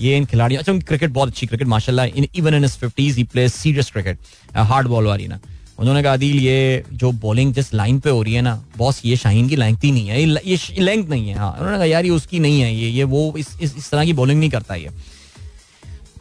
ये 0.00 0.16
इन 0.16 0.24
खिलाड़ियों 0.26 0.60
अच्छा 0.60 0.72
उनकी 0.72 0.84
क्रिकेट 0.86 1.10
बहुत 1.10 1.28
अच्छी 1.28 1.46
क्रिकेट 1.46 1.68
माशाल्लाह 1.68 2.06
in 2.06 2.26
even 2.36 2.54
in 2.54 2.66
fifties 2.68 3.16
he 3.16 3.24
plays 3.24 3.54
serious 3.54 3.90
cricket 3.90 4.18
hard 4.56 4.88
ball 4.88 5.06
वाली 5.06 5.28
ना। 5.28 5.38
उन्होंने 5.78 6.02
कहा 6.02 6.12
अदिल 6.12 6.38
ये 6.40 6.84
जो 6.92 7.10
बॉलिंग 7.22 7.52
जिस 7.54 7.72
लाइन 7.74 7.98
पे 8.00 8.10
हो 8.10 8.22
रही 8.22 8.34
है 8.34 8.42
ना 8.42 8.54
बॉस 8.76 9.00
ये 9.04 9.16
शाहीन 9.16 9.48
की 9.48 9.56
लेंथ 9.56 9.84
ही 9.84 9.90
नहीं 9.92 10.08
है। 10.08 10.20
ये 10.46 10.58
लेंथ 10.78 11.08
नहीं 11.08 11.28
है 11.28 11.36
हाँ। 11.38 11.50
उन्होंने 11.52 11.76
कहा 11.76 11.84
यार 11.86 12.04
ये 12.04 12.10
उसकी 12.10 12.38
नहीं 12.38 12.60
है 12.60 12.74
ये 12.74 12.88
ये 12.90 13.04
वो 13.04 13.32
इस 13.38 13.48
इस, 13.60 13.76
इस 13.76 13.90
तरह 13.90 14.04
की 14.04 14.12
बॉलिंग 14.12 14.40
नहीं 14.40 14.50
करता 14.50 14.74
ये। 14.74 14.90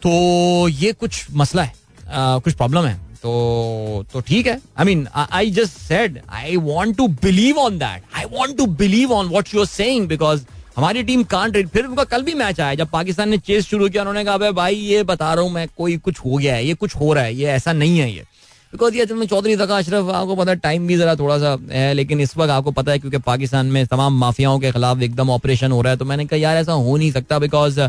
तो 0.03 0.67
ये 0.69 0.91
कुछ 0.93 1.25
मसला 1.31 1.63
है 1.63 1.73
आ, 2.09 2.37
कुछ 2.39 2.53
प्रॉब्लम 2.53 2.85
है। 2.85 2.99
तो 3.25 4.05
तो 4.13 4.19
ठीक 4.21 4.47
है. 4.47 4.59
I 4.79 4.85
mean 4.85 5.07
I 5.15 5.51
just 5.51 5.77
said 5.79 6.19
I 6.29 6.57
want 6.63 6.95
to 6.97 7.07
believe 7.23 7.59
on 7.59 7.77
that 7.77 8.03
I 8.17 8.25
want 8.31 8.57
to 8.57 8.65
believe 8.81 9.13
on 9.13 9.29
what 9.29 9.53
you 9.53 9.59
are 9.59 9.65
saying 9.67 10.07
because 10.07 10.43
हमारी 10.77 11.03
टीम 11.03 11.23
कांट 11.23 11.55
रीड 11.55 11.67
फिर 11.69 11.85
उनका 11.85 12.03
कल 12.03 12.23
भी 12.23 12.33
मैच 12.33 12.59
आया 12.59 12.75
जब 12.75 12.89
पाकिस्तान 12.89 13.29
ने 13.29 13.37
चेस 13.37 13.67
शुरू 13.67 13.87
किया, 13.89 14.01
उन्होंने 14.01 14.23
कहा 14.25 14.51
भाई, 14.51 14.75
ये 14.75 15.03
बता 15.03 15.33
रहा 15.33 15.43
हूँ 15.43 15.51
मैं, 15.51 15.67
कोई 15.77 15.97
कुछ 15.97 16.19
हो 16.19 16.35
गया 16.37 16.55
है, 16.55 16.65
ये 16.65 16.73
कुछ 16.73 16.95
हो 16.95 17.13
रहा 17.13 17.23
है, 17.23 17.35
ये 17.35 17.45
ऐसा 17.49 17.73
नहीं 17.73 17.99
है 17.99 18.09
ये. 18.11 18.23
बिकॉज़ 18.73 18.95
ये 18.95 19.05
जब 19.05 19.23
चौधरी 19.25 19.55
तक 19.55 19.69
अशरफ, 19.71 20.09
आपको 20.15 20.35
पता 20.35 20.51
है 20.51 20.57
टाइम 20.59 20.87
भी 20.87 20.97
जरा 20.97 21.15
थोड़ा 21.15 21.37
सा 21.39 21.57
है, 21.71 21.93
लेकिन 21.93 22.21
इस 22.21 22.35
वक्त 22.37 22.51
आपको 22.51 22.71
पता 22.71 22.91
है 22.91 22.99
क्योंकि 22.99 23.17
पाकिस्तान 23.25 23.65
में 23.65 23.85
तमाम 23.87 24.19
माफियाओं 24.19 24.59
के 24.59 24.71
खिलाफ 24.71 25.01
एकदम 25.01 25.29
ऑपरेशन 25.29 25.71
हो 25.71 25.81
रहा 25.81 25.91
है 25.91 25.97
तो 25.97 26.05
मैंने 26.05 26.25
कहा, 26.25 26.39
यार, 26.39 26.57
ऐसा 26.57 26.73
हो 26.73 26.97
नहीं 26.97 27.11
सकता 27.11 27.39
because 27.39 27.79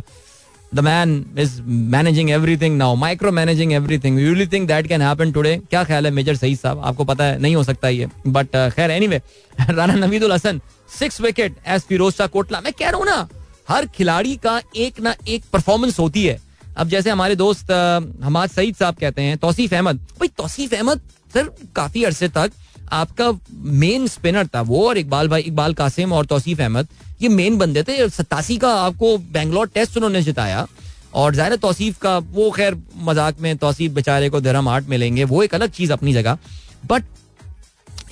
the 0.74 0.80
man 0.80 1.24
is 1.38 1.60
managing 1.62 2.30
everything 2.30 2.76
now 2.78 2.94
micro 2.96 3.32
managing 3.32 3.72
everything 3.72 4.18
you 4.20 4.46
think 4.46 4.66
that 4.68 4.86
can 4.86 5.02
happen 5.02 5.32
today 5.32 5.56
क्या 5.70 5.84
ख्याल 5.84 6.06
है 6.06 6.12
मेजर 6.12 6.36
सही 6.36 6.56
साहब? 6.56 6.80
आपको 6.84 7.04
पता 7.04 7.24
है 7.24 7.38
नहीं 7.38 7.56
हो 7.56 7.62
सकता 7.64 7.88
ये। 7.88 8.08
बट 8.26 8.46
uh, 8.46 8.70
खैर 8.74 8.90
anyway 8.90 9.20
Rana 9.70 9.94
Naveedul 9.94 10.32
Hasan 10.32 10.60
six 10.98 11.20
wickets 11.66 11.84
Feroz 11.88 12.20
Kotla 12.32 12.60
मैं 12.60 12.72
कह 12.72 12.90
रहा 12.90 12.98
हूँ 12.98 13.06
ना 13.06 13.28
हर 13.68 13.86
खिलाड़ी 13.86 14.36
का 14.36 14.60
एक 14.76 15.00
ना 15.00 15.14
एक 15.28 15.44
परफॉर्मेंस 15.52 15.98
होती 15.98 16.24
है। 16.24 16.38
अब 16.76 16.88
जैसे 16.88 17.10
हमारे 17.10 17.36
दोस्त 17.36 17.66
uh, 17.66 18.24
हमाद 18.24 18.50
सईद 18.50 18.76
साहब 18.76 18.94
कहते 18.94 19.22
हैं 19.22 19.36
तौसीफ 19.38 19.74
अहमद। 19.74 19.96
भाई 20.20 20.28
तौसीफ 20.38 20.74
अहमद 20.74 21.00
सर 21.34 21.50
काफ़ी 21.76 22.04
अरसे 22.04 22.28
तक 22.28 22.52
आपका 22.92 23.30
मेन 23.52 24.06
स्पिनर 24.06 24.46
था 24.46 24.60
वो 24.62 24.86
और 24.88 24.98
इकबाल 24.98 25.28
भाई, 25.28 25.42
इकबाल 25.42 25.74
कासिम 25.74 26.12
और 26.12 26.26
तौसीफ 26.26 26.60
अहमद, 26.60 26.88
ये 27.22 27.28
मेन 27.28 27.58
बंदे 27.58 27.82
थे। 27.82 28.08
सतासी 28.10 28.56
का 28.56 28.72
आपको 28.76 29.16
बैंगलोर 29.18 29.68
टेस्ट 29.74 29.96
उन्होंने 29.96 30.22
जिताया। 30.22 30.66
और 31.14 31.34
ज़ाहिर 31.34 31.56
तौसीफ 31.56 31.98
का, 31.98 32.16
वो 32.18 32.50
खैर 32.50 32.76
मज़ाक 32.98 33.40
में 33.40 33.56
तौसीफ 33.58 33.92
बेचारे 33.92 34.28
को 34.30 34.40
धर्म 34.40 34.68
आर्ट 34.68 34.88
मिलेंगे, 34.88 35.24
वो 35.24 35.42
एक 35.42 35.54
अलग 35.54 35.70
चीज़ 35.70 35.92
अपनी 35.92 36.12
जगह। 36.12 36.38
But 36.86 37.04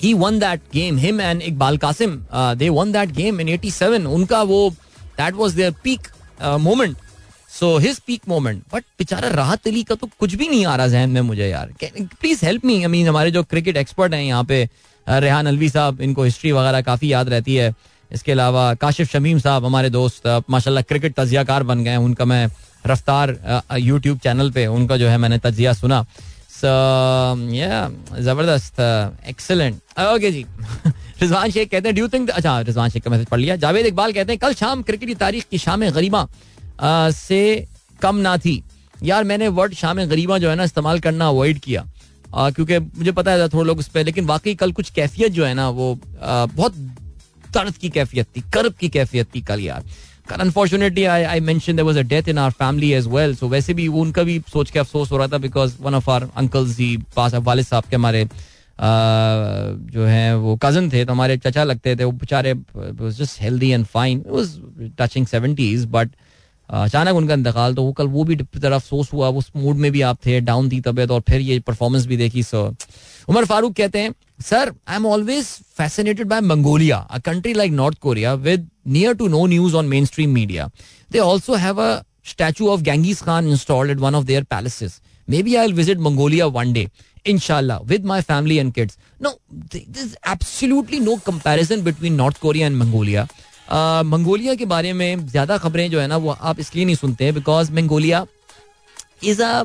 he 0.01 0.13
won 0.13 0.39
that 0.39 0.61
game 0.73 0.97
him 0.97 1.21
and 1.21 1.41
Iqbal 1.41 1.77
Qasim 1.77 2.15
they 2.33 2.69
won 2.71 2.91
that 2.91 3.11
game 3.11 3.41
in 3.41 3.47
87 3.49 4.05
उनका 4.07 4.41
वो 4.43 4.69
that 5.17 5.33
was 5.33 5.55
their 5.55 5.73
peak 5.83 6.07
moment 6.59 6.97
so 7.59 7.77
his 7.77 7.99
peak 8.07 8.21
moment 8.27 8.63
but 8.73 8.83
बेचारा 8.99 9.27
राहत 9.31 9.67
अली 9.67 9.83
का 9.83 9.95
तो 9.95 10.09
कुछ 10.19 10.33
भी 10.35 10.47
नहीं 10.47 10.65
आ 10.65 10.75
रहा 10.75 10.87
जहन 10.87 11.09
में 11.09 11.21
मुझे 11.21 11.47
यार। 11.47 11.71
Please 12.21 12.45
help 12.45 12.65
me 12.65 12.75
I 12.77 12.87
mean 12.87 13.07
हमारे 13.07 13.31
जो 13.31 13.43
क्रिकेट 13.45 13.77
एक्सपर्ट 13.77 14.13
हैं 14.13 14.23
यहाँ 14.23 14.43
पे 14.43 14.67
रेहान 15.07 15.45
अलवी 15.47 15.69
साहब, 15.69 16.01
इनको 16.01 16.23
हिस्ट्री 16.23 16.51
वगैरह 16.51 16.81
काफ़ी 16.81 17.11
याद 17.11 17.29
रहती 17.29 17.55
है। 17.55 17.73
इसके 18.11 18.31
अलावा 18.31 18.73
काशिफ 18.73 19.11
शमीम 19.11 19.39
साहब, 19.39 19.65
हमारे 19.65 19.89
दोस्त 19.89 20.27
माशाल्लाह 20.49 20.83
क्रिकेट 20.83 21.13
तजियाकार 21.19 21.63
बन 21.63 21.83
गए 21.83 21.95
उनका 21.97 22.25
मैं 22.25 22.47
रफ्तार 22.87 23.37
यूट्यूब 23.79 24.19
चैनल 24.19 24.51
पे, 24.51 24.65
उनका 24.67 24.97
जो 24.97 25.07
है 25.07 25.17
मैंने 25.17 25.37
तजिया 25.39 25.73
सुना। 25.73 26.05
ज़बरदस्त 28.25 28.79
एक्सेलेंट 29.27 29.75
ओके 30.01 30.31
जी। 30.31 30.45
रिजवान 31.21 31.51
शेख 31.51 31.69
कहते 31.71 31.87
हैं 31.87 31.95
ड्यू 31.95 32.07
थिंक 32.07 32.29
अच्छा 32.31 32.59
रिजवान 32.61 32.89
शेख 32.89 33.03
का 33.03 33.11
मैसेज 33.11 33.27
पढ़ 33.27 33.39
लिया। 33.39 33.55
जावेद 33.55 33.85
इकबाल 33.85 34.13
कहते 34.13 34.31
हैं, 34.31 34.39
कल 34.39 34.53
शाम 34.53 34.81
क्रिकेट 34.83 35.09
की 35.09 35.15
तारीख 35.15 35.45
की 35.51 35.57
शाम 35.57 35.83
से 36.81 37.67
कम 38.01 38.15
ना 38.17 38.37
थी। 38.37 38.61
यार 39.03 39.23
मैंने 39.23 39.47
वर्ड 39.49 39.73
शाम 39.73 40.03
गरीबा 40.05 40.37
जो 40.37 40.49
है 40.49 40.55
ना 40.55 40.63
इस्तेमाल 40.63 40.99
करना 40.99 41.27
अवॉइड 41.27 41.59
किया। 41.59 41.85
क्योंकि 42.27 42.79
मुझे 42.79 43.11
पता 43.11 43.31
है 43.31 43.47
थोड़े 43.49 43.67
लोग 43.67 43.79
उस 43.79 43.87
पर 43.87 44.05
लेकिन 44.05 44.25
वाकई 44.25 44.55
कल 44.55 44.71
कुछ 44.71 44.89
कैफियत 44.89 45.31
जो 45.31 45.45
है 45.45 45.53
ना 45.53 45.69
वो 45.69 45.91
आ, 46.21 46.45
बहुत 46.45 46.73
दर्द 47.53 47.77
की 47.77 47.89
कैफियत 47.89 48.27
थी 48.37 48.41
कर्ब 48.53 48.73
की 48.79 48.89
कैफियत 48.89 49.27
थी 49.35 49.41
कल 49.41 49.59
यार। 49.61 49.83
Unfortunately 50.33 51.03
I 51.05 51.23
I 51.23 51.39
was 51.39 51.97
a 51.97 52.01
death 52.03 52.27
in 52.29 52.37
our 52.37 52.51
family 52.51 52.91
as 52.93 53.07
well 53.07 53.35
so 53.35 53.47
वैसे 53.47 53.73
भी 53.73 53.87
वो 53.87 54.01
उनका 54.01 54.23
भी 54.23 54.39
सोच 54.53 54.71
के 54.71 54.79
अफसोस 54.79 55.11
हो 55.11 55.17
रहा 55.17 55.27
था 55.27 55.37
because 55.37 55.75
one 55.81 55.95
of 55.95 56.09
our 56.09 56.27
uncles 56.37 56.77
he 56.79 56.97
पास 57.15 57.35
वालिद 57.35 57.65
साहब 57.65 57.83
के 57.89 57.95
हमारे 57.95 58.27
जो 59.91 60.05
है 60.05 60.35
वो 60.37 60.55
कज़न 60.63 60.89
थे 60.93 61.05
तो 61.05 61.11
हमारे 61.13 61.37
चचा 61.37 61.63
लगते 61.63 61.95
थे 61.95 62.03
वो 62.03 62.11
बेचारे 62.11 62.53
just 62.75 63.41
healthy 63.41 63.69
and 63.69 63.85
fine 63.85 64.23
touching 64.99 65.27
seventies 65.27 65.85
but 65.91 66.09
अचानक 66.69 67.15
उनका 67.15 67.33
इंतकाल 67.33 67.73
तो 67.75 67.83
वो 67.83 67.91
कल 67.93 68.07
वो 68.07 68.23
भी 68.23 68.35
तरह 68.35 68.75
अफसोस 68.75 69.11
हुआ, 69.13 69.29
उस 69.29 69.51
मूड 69.55 69.77
में 69.77 69.91
भी 69.91 70.01
आप 70.01 70.17
थे 70.25 70.39
डाउन 70.41 70.69
थी 70.71 70.79
तबियत, 70.81 71.11
और 71.11 71.21
फिर 71.29 71.41
ये 71.41 71.59
परफॉर्मेंस 71.59 72.05
भी 72.05 72.17
देखी 72.17 72.43
सर 72.43 72.75
उमर 73.29 73.45
फारूक 73.45 73.73
कहते 73.75 73.99
हैं 73.99 74.13
sir 74.43 74.73
I 74.87 74.95
am 74.95 75.05
always 75.05 75.45
fascinated 75.77 76.27
by 76.27 76.41
Mongolia 76.43 76.97
a 76.97 77.19
country 77.25 77.53
like 77.53 77.71
North 77.71 77.97
Korea 77.99 78.33
with 78.43 78.69
near 78.87 79.13
to 79.15 79.27
no 79.27 79.45
news 79.47 79.75
on 79.75 79.85
mainstream 80.05 80.29
media 80.33 80.69
they 81.11 81.19
also 81.19 81.55
have 81.55 81.73
a 81.73 82.01
statue 82.27 82.67
of 82.69 82.81
Genghis 82.81 83.21
Khan 83.21 83.47
installed 83.49 83.91
at 83.91 83.97
one 83.99 84.15
of 84.15 84.25
their 84.25 84.43
palaces 84.51 84.99
maybe 85.43 85.55
I 85.55 85.71
visit 85.73 85.99
Mongolia 85.99 86.45
one 86.55 86.73
day 86.73 86.87
इनशाला 87.27 87.77
with 87.85 88.05
my 88.05 88.21
family 88.21 88.57
and 88.57 88.73
kids 88.73 88.97
no 89.23 89.29
this 89.73 90.15
absolutely 90.29 90.99
no 90.99 91.15
comparison 91.25 91.83
between 91.83 92.13
North 92.15 92.39
Korea 92.39 92.67
and 92.67 92.77
Mongolia 92.77 93.27
Mongolia 93.71 94.55
के 94.55 94.65
बारे 94.65 94.93
में 94.93 95.25
ज़्यादा 95.27 95.57
खबरें 95.57 95.89
जो 95.91 95.99
है 95.99 96.07
ना, 96.07 96.17
वो 96.17 96.31
आप 96.31 96.59
इसलिए 96.59 96.85
नहीं 96.85 96.95
सुनते 96.95 97.31
because 97.31 97.71
Mongolia 97.73 98.25
is 99.23 99.41
a 99.43 99.63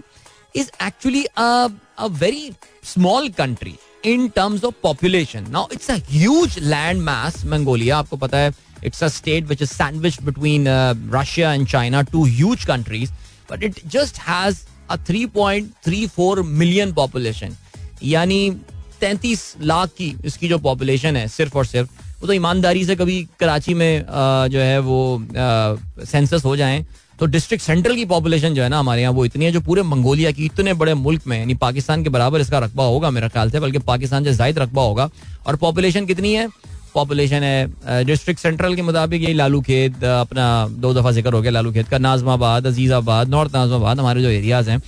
is 0.56 0.70
actually 0.82 1.24
a 1.24 1.68
very 2.00 2.50
small 2.84 3.28
country 3.38 3.74
in 4.06 4.28
terms 4.36 4.64
of 4.64 4.74
population 4.82 5.46
now 5.50 5.68
it's 5.72 5.90
a 5.90 5.96
huge 6.10 6.58
land 6.58 7.02
mass 7.02 7.44
Mongolia, 7.46 7.98
आपको 7.98 8.16
पता 8.16 8.38
है। 8.38 8.52
It's 8.84 9.02
a 9.04 9.08
state 9.08 9.44
which 9.46 9.62
is 9.62 9.70
sandwich 9.70 10.20
between 10.22 10.64
Russia 11.14 11.52
and 11.52 11.66
China 11.68 12.02
two 12.02 12.24
huge 12.26 12.64
countries 12.66 13.10
but 13.50 13.62
it 13.62 13.80
just 13.86 14.18
has 14.28 14.64
a 14.90 14.96
3.34 15.10 16.42
million 16.44 16.92
population 16.92 17.56
यानी 18.04 18.50
33 19.02 19.42
लाख 19.62 19.88
की 19.98 20.14
इसकी 20.24 20.48
जो 20.48 20.58
population 20.60 21.16
है, 21.16 21.26
सिर्फ़ 21.28 21.56
और 21.58 21.66
सिर्फ़ 21.66 21.90
वो 22.20 22.26
तो 22.26 22.32
ईमानदारी 22.32 22.84
से 22.84 22.96
कभी 22.96 23.22
कराची 23.40 23.74
में 23.74 24.04
जो 24.50 24.58
है 24.60 24.78
वो 24.80 25.26
सेंसस 25.30 26.44
हो 26.44 26.56
जाए 26.56 26.84
तो 27.18 27.26
डिस्ट्रिक्ट 27.26 27.64
सेंट्रल 27.64 27.94
की 27.96 28.04
पॉपुलेशन 28.06 28.54
जो 28.54 28.62
है 28.62 28.68
ना 28.68 28.78
हमारे 28.78 29.02
यहाँ 29.02 29.12
वो 29.12 29.24
इतनी 29.24 29.44
है 29.44 29.52
जो 29.52 29.60
पूरे 29.60 29.82
मंगोलिया 29.82 30.30
की 30.30 30.44
इतने 30.44 30.72
बड़े 30.74 30.94
मुल्क 30.96 31.26
में, 31.26 31.38
यानी 31.38 31.54
पाकिस्तान 31.56 32.02
के 32.04 32.10
बराबर 32.10 32.40
इसका 32.40 32.58
रकबा 32.58 32.84
होगा 32.84 33.10
मेरा 33.10 33.28
ख्याल 33.28 33.50
से, 33.50 33.60
बल्कि 33.60 33.78
पाकिस्तान 33.80 34.24
से 34.24 34.32
जायद 34.34 34.58
रकबा 34.58 34.82
होगा। 34.82 35.08
और 35.46 35.56
पॉपुलेशन 35.56 36.06
कितनी 36.06 36.32
है? 36.34 36.48
पॉपुलेशन 36.94 37.42
है 37.42 38.04
डिस्ट्रिक्ट 38.04 38.40
सेंट्रल 38.40 38.74
के 38.74 38.82
मुताबिक 38.82 39.22
यही 39.22 39.34
लालू 39.34 39.60
खेत 39.62 40.04
अपना 40.04 40.46
दो 40.70 40.92
दफ़ा 40.94 41.10
ज़िक्र 41.12 41.32
हो 41.32 41.40
गया, 41.42 41.50
लालू 41.50 41.72
खेत 41.72 41.88
का, 41.88 41.98
नाजमाबाद, 41.98 42.66
अजीजाबाद, 42.66 43.28
नॉर्थ 43.28 43.56
नाजमाबाद 43.56 44.00
हमारे 44.00 44.22
जो 44.22 44.28
एरियाज़ 44.30 44.70
हैं। 44.70 44.82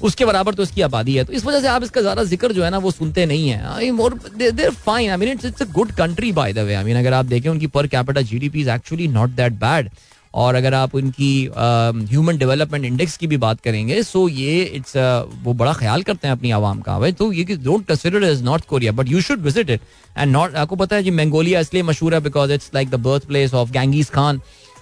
उसके 0.00 0.24
बराबर 0.24 0.54
तो 0.54 0.62
इसकी 0.62 0.82
आबादी 0.82 1.14
है। 1.16 1.24
तो 1.24 1.32
इस 1.32 1.44
वजह 1.44 1.60
से 1.60 1.68
आप 1.68 1.82
इसका 1.82 2.00
ज़्यादा 2.00 2.24
ज़िक्र 2.24 2.52
जो 2.52 2.64
है 2.64 2.70
ना, 2.70 2.78
वो 2.78 2.90
सुनते 2.90 3.26
नहीं 3.26 3.48
है। 3.48 4.70
Fine 4.70 5.10
I 5.10 5.16
mean 5.16 5.28
it's 5.28 5.44
it's 5.44 5.62
a 5.62 5.70
good 5.72 5.92
country 5.94 6.32
by 6.32 6.52
the 6.52 6.58
way 6.58 6.74
I 6.74 6.84
mean 6.84 6.96
अगर 6.98 7.12
आप 7.14 7.24
देखें, 7.26 7.48
उनकी 7.50 7.66
per 7.68 7.86
capital 7.88 8.22
GDP 8.24 8.60
is 8.60 8.70
actually 8.70 9.08
not 9.08 9.30
that 9.32 9.52
bad 9.60 9.90
और 10.34 10.54
अगर 10.54 10.74
आप 10.74 10.94
उनकी 10.94 11.30
ह्यूमन 11.56 12.38
डेवलपमेंट 12.38 12.84
इंडेक्स 12.84 13.16
की 13.16 13.26
भी 13.26 13.36
बात 13.36 13.60
करेंगे 13.60 14.02
सो 14.02 14.26
ये 14.28 14.62
इट्स 14.62 14.96
वो 15.44 15.52
बड़ा 15.54 15.72
ख्याल 15.74 16.02
करते 16.02 16.28
हैं 16.28 16.32
अपनी 16.32 16.50
आवाम 16.50 16.80
का। 16.80 16.98
भाई 16.98 17.12
तो 17.12 17.32
ये 17.32 17.44
कि 17.44 17.56
don't 17.56 17.86
consider 17.86 18.24
is 18.24 18.42
North 18.44 18.64
Korea 18.68 18.92
but 18.92 19.08
you 19.08 19.20
should 19.20 19.40
visit 19.42 19.70
it 19.70 19.80
and 20.16 20.32
not 20.32 20.54
आपको 20.54 20.76
पता 20.76 20.96
है 20.96 21.02
जी 21.02 21.10
मंगोलिया 21.12 21.60
इसलिए 21.60 21.82
मशहूर 21.82 22.14
है 22.14 22.20
because 22.20 22.52
it's 22.52 22.70
like 22.74 22.90
the 22.90 23.00
birth 23.06 23.26
place 23.26 23.54
of 23.54 23.70
Genghis 23.72 24.10
Khan 24.10 24.40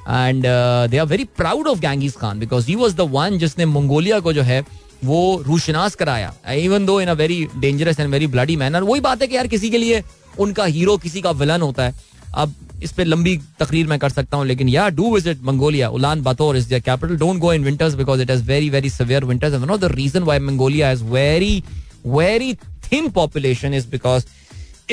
and 0.09 0.43
they 0.91 0.99
are 0.99 1.07
very 1.07 1.25
proud 1.37 1.69
of 1.69 1.81
Genghis 1.81 2.17
Khan 2.17 2.39
because 2.39 2.67
he 2.67 2.75
was 2.75 2.97
the 2.97 3.09
one 3.13 3.39
जिसने 3.39 3.67
Mongolia 3.67 4.21
को 4.21 4.33
जो 4.33 4.43
है 4.43 4.61
वो 5.05 5.43
रूशनास 5.47 5.95
कराया 5.95 6.33
even 6.53 6.87
though 6.87 7.01
in 7.01 7.09
a 7.09 7.13
very 7.13 7.47
dangerous 7.57 8.01
and 8.01 8.11
very 8.11 8.27
bloody 8.27 8.57
manner 8.57 8.83
वही 8.83 9.01
बात 9.01 9.23
है 9.23 9.29
कि 9.29 9.37
यार 9.37 9.47
किसी 9.47 9.71
के 9.71 9.79
लिए 9.79 10.03
उनका 10.39 10.65
हीरो 10.65 10.97
किसी 10.99 11.21
का 11.21 11.31
विलन 11.43 11.63
होता 11.63 11.85
है 11.85 11.95
अब 12.35 12.55
इस 12.83 12.93
पे 12.93 13.05
लंबी 13.05 13.37
तकरीर 13.61 13.87
मैं 13.87 13.99
कर 13.99 14.11
सकता 14.11 14.37
हूँ, 14.37 14.47
लेकिन 14.47 14.69
yeah 14.69 14.89
do 14.97 15.15
visit 15.15 15.43
Mongolia 15.45 15.89
Ulaanbaatar 16.23 16.57
is 16.57 16.75
the 16.75 16.81
capital 16.85 17.17
don't 17.17 17.39
go 17.41 17.53
in 17.53 17.65
winters 17.65 17.95
because 17.95 18.23
it 18.23 18.31
is 18.31 18.43
very 18.45 18.71
very 18.71 18.91
severe 18.91 19.25
winters 19.25 19.55
and 19.55 19.71
the 19.71 19.93
reason 19.93 20.23
why 20.23 20.39
Mongolia 20.39 20.91
is 20.93 21.05
very 21.05 21.63
very 22.07 22.53
thin 22.91 23.09
population 23.11 23.75
is 23.75 23.89
because 23.91 24.25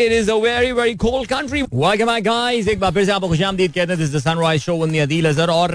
It 0.01 0.13
is 0.13 0.29
a 0.33 0.35
very 0.43 0.69
very 0.77 0.93
cold 1.01 1.27
country. 1.31 1.59
Welcome 1.79 2.09
my 2.09 2.21
guys. 2.27 2.67
एक 2.69 2.79
बार 2.79 2.91
फिर 2.91 3.05
से 3.05 3.11
आपको 3.11 3.27
खुशामदीद 3.27 3.73
कहते 3.73 3.93
हैं. 3.93 3.99
This 3.99 4.09
is 4.09 4.15
the 4.15 4.21
Sunrise 4.23 4.63
Show 4.63 4.77
with 4.79 4.95
Adil 5.01 5.27
Azhar 5.31 5.47
और 5.49 5.73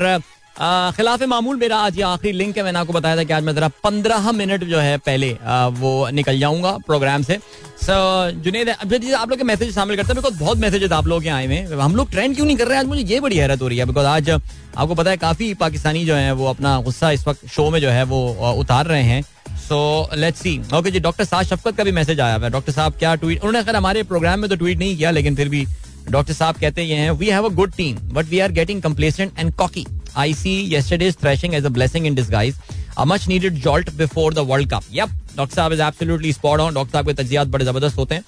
खिलाफ 0.58 1.22
मामूल 1.22 1.56
मेरा 1.56 1.76
आज 1.78 1.96
ये 1.96 2.02
आखिरी 2.02 2.32
लिंक 2.32 2.56
है। 2.56 2.62
मैंने 2.64 2.78
आपको 2.78 2.92
बताया 2.92 3.16
था 3.16 3.24
कि 3.24 3.32
आज 3.32 3.42
मैं 3.44 3.54
जरा 3.54 3.68
पंद्रह 3.84 4.30
मिनट 4.32 4.64
जो 4.64 4.78
है 4.78 4.96
पहले 4.98 5.36
आ, 5.36 5.66
वो 5.68 6.08
निकल 6.10 6.38
जाऊँगा 6.38 6.72
प्रोग्राम 6.86 7.22
से। 7.22 7.38
सो 7.82 8.30
जुनेद 8.42 8.68
आप 8.68 9.30
लोग 9.30 9.38
के 9.38 9.44
मैसेज 9.44 9.74
शामिल 9.74 9.96
करते 9.96 10.12
हैं। 10.12 10.16
बिकॉज़ 10.16 10.38
बहुत 10.40 10.58
मैसेजेस 10.58 10.92
आप 10.92 11.06
लोग 11.06 11.22
के 11.22 11.28
आए 11.28 11.46
हुए 11.46 11.78
हम 11.80 11.96
लोग 11.96 12.10
ट्रेंड 12.10 12.34
क्यों 12.34 12.46
नहीं 12.46 12.56
कर 12.56 12.66
रहे 12.66 12.74
हैं? 12.74 12.80
आज 12.80 12.88
मुझे 12.88 13.02
ये 13.04 13.20
बड़ी 13.20 13.36
हैरत 13.36 13.62
हो 13.62 13.68
रही 13.68 13.78
है। 13.78 13.84
बिकॉज़ 13.86 14.06
आज 14.06 14.30
आपको 14.30 14.94
पता 14.94 15.10
है 15.10 15.16
काफ़ी 15.16 15.54
पाकिस्तानी 15.56 16.04
जो 16.04 16.14
है 16.14 16.32
वो 16.32 16.46
अपना 16.46 16.80
गुस्सा 16.82 17.10
इस 17.10 17.26
वक्त 17.28 17.48
शो 17.48 17.70
में 17.70 17.80
जो 17.80 17.90
है 17.90 18.02
वो 18.04 18.52
उतार 18.58 18.86
रहे 18.86 19.02
हैं। 19.02 19.22
सो 19.58 20.08
लेट्स 20.14 20.40
सी 20.40 20.60
ओके 20.74 20.90
जी 20.90 21.00
डॉक्टर 21.00 21.24
साहब 21.24 21.44
शफकत 21.46 21.76
का 21.76 21.84
भी 21.84 21.92
मैसेज 21.92 22.20
आया 22.20 22.34
हुआ 22.34 22.44
है। 22.44 22.50
डॉक्टर 22.50 22.72
साहब 22.72 22.98
क्या 22.98 23.14
ट्वीट 23.14 23.38
उन्होंने 23.38 23.62
खैर 23.64 23.76
हमारे 23.76 24.02
प्रोग्राम 24.04 24.40
में 24.40 24.48
तो 24.50 24.56
ट्वीट 24.56 24.78
नहीं 24.78 24.96
किया 24.96 25.10
लेकिन 25.10 25.36
फिर 25.36 25.48
भी 25.48 25.66
डॉक्टर 26.10 26.32
साहब 26.32 26.56
कहते 26.60 26.84
हैं 26.86 27.10
we 27.10 27.30
have 27.30 27.44
a 27.44 27.54
good 27.54 27.72
team 27.76 27.96
but 28.12 28.26
we 28.26 28.38
are 28.38 28.52
getting 28.52 28.82
complacent 28.82 29.38
and 29.38 29.54
cocky 29.54 29.86
I 30.16 30.32
see 30.32 30.52
yesterday's 30.66 31.16
thrashing 31.16 31.54
as 31.54 31.64
a 31.64 31.70
blessing 31.70 32.06
in 32.06 32.14
disguise. 32.14 32.54
A 32.96 33.04
much 33.06 33.26
needed 33.28 33.58
jolt 33.64 33.90
before 33.96 34.30
the 34.32 34.44
World 34.44 34.68
Cup. 34.70 34.86
Yep, 34.92 35.10
doctor 35.36 35.54
sahab 35.54 35.72
is 35.72 35.82
absolutely 35.82 36.32
spot 36.32 36.60
on 36.60 36.74
doctor 36.74 36.92
sahab 36.92 37.06
के 37.06 37.12
तजियात 37.14 37.48
बड़े 37.48 37.64
ज़बरदस्त 37.64 37.96
होते 37.96 38.14
हैं। 38.14 38.24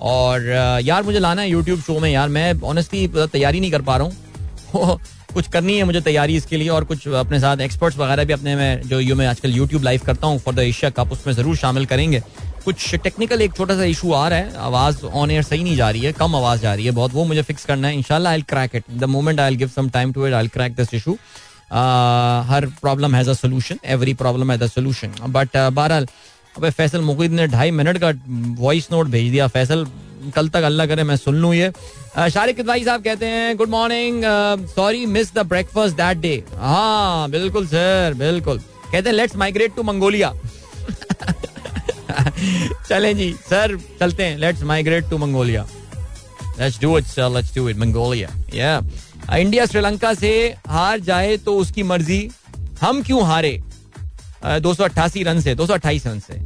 और 0.00 0.46
यार 0.84 1.02
मुझे 1.02 1.18
लाना 1.18 1.42
है 1.42 1.50
यूट्यूब 1.50 1.80
शो 1.80 1.98
में 2.00 2.10
यार 2.10 2.28
मैं 2.28 2.52
ऑनेस्टली 2.64 3.06
तैयारी 3.32 3.60
नहीं 3.60 3.70
कर 3.70 3.82
पा 3.82 3.96
रहा 3.96 4.06
हूँ। 4.06 5.00
कुछ 5.34 5.48
करनी 5.52 5.76
है 5.76 5.84
मुझे 5.84 6.00
तैयारी 6.00 6.36
इसके 6.36 6.56
लिए 6.56 6.68
और 6.68 6.84
कुछ 6.84 7.06
अपने 7.08 7.40
साथ 7.40 7.60
एक्सपर्ट्स 7.60 7.98
वगैरह 7.98 8.24
भी 8.24 8.32
अपने 8.32 8.54
में 8.56 8.82
जो 8.88 9.00
यू 9.00 9.14
मैं 9.16 9.26
आजकल 9.26 9.56
यूट्यूब 9.56 9.84
लाइव 9.84 10.00
करता 10.06 10.26
हूँ 10.26 10.38
फॉर 10.38 10.54
द 10.54 10.58
एशिया 10.58 10.90
कप 10.98 11.12
उसमें 11.12 11.34
ज़रूर 11.34 11.56
शामिल 11.56 11.86
करेंगे। 11.86 12.22
कुछ 12.64 12.94
टेक्निकल 12.94 13.42
एक 13.42 13.54
छोटा 13.56 13.76
सा 13.76 13.84
इशू 13.84 14.12
आ 14.12 14.26
रहा 14.28 14.38
है। 14.38 14.54
आवाज़ 14.58 15.04
ऑन 15.04 15.30
एयर 15.30 15.42
सही 15.42 15.62
नहीं 15.62 15.76
जा 15.76 15.88
रही 15.90 16.02
है, 16.02 16.12
कम 16.14 16.36
आवाज़ 16.36 16.60
जा 16.60 16.74
रही 16.74 16.84
है 16.86 16.92
बहुत। 16.92 17.12
वो 17.14 17.24
मुझे 17.24 17.42
फिक्स 17.42 17.64
करना 17.64 17.88
है। 17.88 17.96
इंशाल्लाह 17.96 18.32
I 18.32 18.42
crack 18.50 18.74
it 18.76 18.84
the 18.90 19.04
moment 19.14 19.40
I 19.40 19.56
give 19.56 19.68
some 19.68 19.88
time 19.90 20.12
to 20.12 20.26
it 20.26 20.34
I 20.34 20.48
crack 20.54 20.76
this 20.76 20.94
issue 20.94 21.12
her 22.50 22.66
problem 22.80 23.14
has 23.14 23.30
a 23.30 23.32
solution 23.34 23.78
every 23.92 24.14
problem 24.14 24.50
has 24.50 24.62
a 24.62 24.66
solution 24.66 25.14
but 25.28 25.56
बहरहाल, 25.56 26.06
अब 26.56 26.68
फैसल 26.70 27.00
मुकीद 27.02 27.32
ने 27.32 27.46
ढाई 27.48 27.70
मिनट 27.72 27.98
का 27.98 28.12
वॉइस 28.60 28.88
नोट 28.92 29.06
भेज 29.08 29.30
दिया। 29.30 29.46
फैसल, 29.48 29.86
कल 30.34 30.48
तक 30.48 30.62
अल्लाह 30.62 30.86
करे 30.86 31.02
मैं 31.04 31.16
सुन 31.16 31.34
लूँ 31.36 31.54
ये। 31.54 31.70
शारिक 32.30 32.60
भाई 32.66 32.84
साहब 32.84 33.02
कहते 33.04 33.26
हैं 33.26 33.56
good 33.56 33.68
morning 33.70 34.22
sorry 34.68 35.06
miss 35.08 35.34
the 35.34 35.46
breakfast 35.48 35.96
that 35.96 36.18
day 36.18 36.42
हाँ 36.56 37.30
बिल्कुल 37.30 37.66
सर 37.66 38.14
बिल्कुल। 38.18 38.58
कहते 38.58 39.08
हैं 39.08 39.16
लेट्स 39.16 39.36
माइग्रेट 39.36 39.74
टू 39.76 39.82
मंगोलिया 39.82 40.32
चलें 42.88 43.16
जी, 43.16 43.32
सर, 43.50 43.76
चलते 44.00 44.24
हैं. 44.24 44.36
Let's 44.38 44.62
migrate 44.62 45.08
to 45.10 45.18
Mongolia 45.18 45.66
let's 46.60 46.80
do 46.80 46.96
it 46.98 47.04
sir 47.06 47.30
let's 47.34 47.54
do 47.54 47.68
it 47.68 47.78
Mongolia 47.78 48.30
या 48.54 48.80
इंडिया 49.36 49.66
श्रीलंका 49.66 50.12
से 50.14 50.32
हार 50.68 51.00
जाए 51.00 51.36
तो 51.36 51.56
उसकी 51.58 51.82
मर्ज़ी, 51.82 52.28
हम 52.80 53.02
क्यों 53.02 53.24
हारे? 53.26 53.60
दो 54.44 54.74
सौ 54.74 54.84
अट्ठासी 54.84 55.22
रन 55.22 55.40
से, 55.40 55.54
दो 55.54 55.66
सौ 55.66 55.74
अट्ठाईस 55.74 56.06
रन 56.06 56.18
से. 56.20 56.40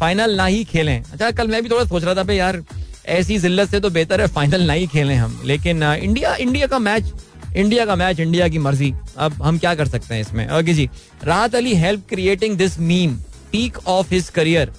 फाइनल 0.00 0.34
ना 0.36 0.44
ही 0.44 0.62
खेलें. 0.64 1.02
अच्छा 1.02 1.30
कल 1.30 1.48
मैं 1.48 1.62
भी 1.62 1.68
थोड़ा 1.68 1.84
सोच 1.84 2.04
रहा 2.04 2.14
था, 2.14 2.22
भाई 2.22 2.36
यार, 2.36 2.62
ऐसी 3.08 3.38
जिल्लत 3.38 3.70
से 3.70 3.80
तो 3.80 3.90
बेहतर 3.90 4.20
है 4.20 4.26
फाइनल 4.28 4.62
ना 4.62 4.72
ही 4.72 4.86
खेलें 4.86 5.14
हम. 5.16 5.40
लेकिन 5.44 5.82
इंडिया 5.82 6.34
इंडिया 6.36 6.66
का 6.66 6.78
मैच 6.78 7.12
इंडिया 7.56 7.84
का 7.86 7.96
मैच 7.96 8.20
इंडिया 8.20 8.48
की 8.48 8.58
मर्ज़ी. 8.58 8.92
अब 9.18 9.42
हम 9.42 9.58
क्या 9.58 9.74
कर 9.74 9.88
सकते 9.88 10.14
हैं 10.14 10.20
इसमें? 10.20 10.48
Okay 10.50 10.74
ji. 10.74 10.88
Rahat 11.24 11.54
Ali 11.54 11.74
help 11.74 12.06
creating 12.08 12.56
this 12.58 12.78
meme 12.80 13.16
peak 13.52 13.78
of 13.88 14.14
his 14.14 14.28
career 14.30 14.72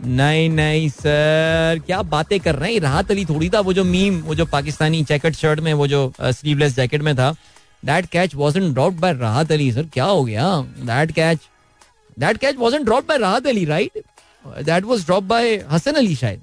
नहीं 0.00 0.48
नहीं 0.50 0.88
सर 0.88 1.80
क्या 1.86 2.00
बातें 2.04 2.38
कर 2.40 2.54
रहे 2.54 2.72
हैं? 2.72 2.80
राहत 2.80 3.10
अली 3.10 3.24
थोड़ी 3.24 3.48
था, 3.50 3.60
वो 3.60 3.72
जो 3.72 3.84
मीम 3.84 4.20
वो 4.20 4.34
जो 4.34 4.46
पाकिस्तानी 4.46 5.02
जैकेट 5.04 5.34
शर्ट 5.36 5.60
में, 5.60 5.72
वो 5.74 5.86
जो 5.86 6.12
स्लीवलेस 6.20 6.74
जैकेट 6.76 7.02
में 7.02 7.14
था। 7.16 7.30
That 7.82 8.06
catch 8.06 8.34
wasn't 8.34 8.72
drop 8.72 8.94
by 8.94 9.12
Rahat 9.14 9.52
Ali 9.52 9.70
sir 9.72 9.86
क्या 9.92 10.04
हो 10.04 10.24
गया? 10.24 10.60
That 10.60 11.12
catch 11.12 11.38
that 12.18 12.36
catch 12.36 12.56
wasn't 12.56 12.84
drop 12.84 13.08
by 13.08 13.18
Rahat 13.18 13.46
Ali 13.46 13.64
right 13.64 14.02
that 14.64 14.84
was 14.84 15.04
drop 15.06 15.24
by 15.24 15.54
Hasan 15.70 15.94
Ali 15.94 16.14
शायद। 16.16 16.42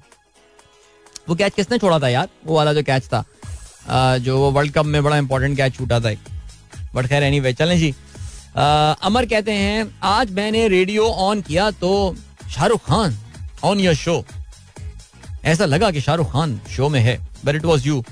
वो 1.28 1.34
कैच 1.34 1.54
किसने 1.54 1.78
छोड़ा 1.78 1.98
था 1.98 2.08
यार? 2.08 2.28
वो 2.46 2.56
वाला 2.56 2.72
जो 2.72 2.82
कैच 2.82 3.04
था। 3.04 3.24
जो 4.18 4.38
वो 4.38 4.50
वर्ल्ड 4.50 4.72
कप 4.72 4.86
में 4.86 5.02
बड़ा 5.04 5.16
इंपॉर्टेंट 5.16 5.56
कैच 5.56 5.74
छूटा 5.74 6.00
था 6.00 6.14
बट 6.94 7.06
खैर 7.06 7.22
एनी 7.22 7.40
वे 7.40 7.52
चलें 7.52 7.78
जी। 7.78 7.94
अमर 8.56 9.26
कहते 9.26 9.52
हैं, 9.52 9.94
आज 10.02 10.30
मैंने 10.32 10.66
रेडियो 10.68 11.06
ऑन 11.06 11.40
किया 11.42 11.70
तो 11.72 12.14
Shahrukh 12.50 12.84
Khan 12.86 13.16
on 13.64 13.80
your 13.80 13.94
show 13.94 14.24
ऐसा 15.44 15.64
लगा 15.64 15.90
कि 15.90 16.00
शाहरुख 16.00 16.32
खान 16.32 16.60
शो 16.76 16.88
में 16.88 17.00
है 17.00 17.18
बट 17.44 17.54
इट 17.54 17.64
वॉज़ 17.64 17.86
यू 17.88 18.02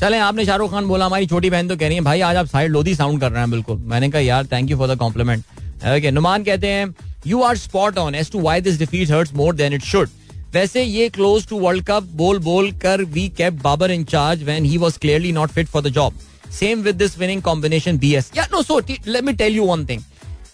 चले, 0.00 0.18
आपने 0.18 0.44
शाहरुख 0.44 0.70
खान 0.70 0.86
बोला, 0.86 1.06
हमारी 1.06 1.26
छोटी 1.26 1.50
बहन 1.50 1.68
तो 1.68 1.76
कह 1.76 1.86
रही 1.86 1.96
है, 1.96 2.00
भाई, 2.02 2.20
आज 2.20 2.36
आप 2.36 2.46
साइड 2.46 2.70
लोधी 2.70 2.94
साउंड 2.94 3.20
कर 3.20 3.30
रहे 3.32 3.40
हैं, 3.40 3.50
बिल्कुल. 3.50 3.76
मैंने 3.86 4.08
कहा, 4.10 4.20
यार 4.20 4.46
thank 4.52 4.70
you 4.70 4.76
for 4.78 4.88
the 4.88 4.98
compliment 4.98 5.44
okay 5.86 6.10
Numan 6.10 6.44
कहते 6.44 6.68
हैं 6.68 6.94
you 7.26 7.42
are 7.42 7.56
spot 7.56 7.98
on 7.98 8.14
as 8.14 8.30
to 8.32 8.40
why 8.40 8.60
this 8.60 8.78
defeat 8.78 9.10
hurts 9.10 9.32
more 9.34 9.54
than 9.54 9.72
it 9.72 9.84
should 9.84 10.08
वैसे 10.54 10.82
ये 10.82 11.08
क्लोज 11.08 11.46
टू 11.48 11.58
वर्ल्ड 11.60 11.84
कप 11.86 12.02
बोल 12.16 12.38
बोल 12.38 12.70
कर 12.82 13.02
we 13.14 13.28
cap 13.38 13.52
Babar 13.62 13.90
in 13.90 14.04
charge 14.04 14.42
when 14.42 14.64
he 14.64 14.76
was 14.78 14.96
clearly 14.98 15.32
not 15.32 15.50
fit 15.50 15.68
for 15.68 15.82
the 15.82 15.88
job 15.94 16.18
same 16.58 16.82
with 16.82 16.96
this 16.96 17.18
winning 17.18 17.42
combination 17.42 17.98
BS 17.98 18.30
या 18.36 18.46
no 18.52 18.62
so 18.62 18.78
let 18.88 19.24
me 19.24 19.32
tell 19.32 19.56
you 19.56 19.64
one 19.66 19.86
thing 19.86 20.02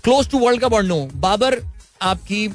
close 0.04 0.30
to 0.30 0.38
world 0.38 0.60
cup 0.60 0.72
और 0.72 0.84
no 0.84 0.98
Babar 1.16 1.60
आपकी 2.02 2.46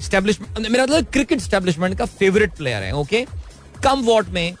मेरा 0.00 0.82
मतलब 0.84 1.06
cricket 1.12 1.40
establishment 1.40 1.96
का 1.98 2.04
favourite 2.04 2.52
player 2.56 2.82
है 2.82 2.92
okay 2.96 3.24
come 3.84 4.02
what 4.04 4.28
में 4.30 4.54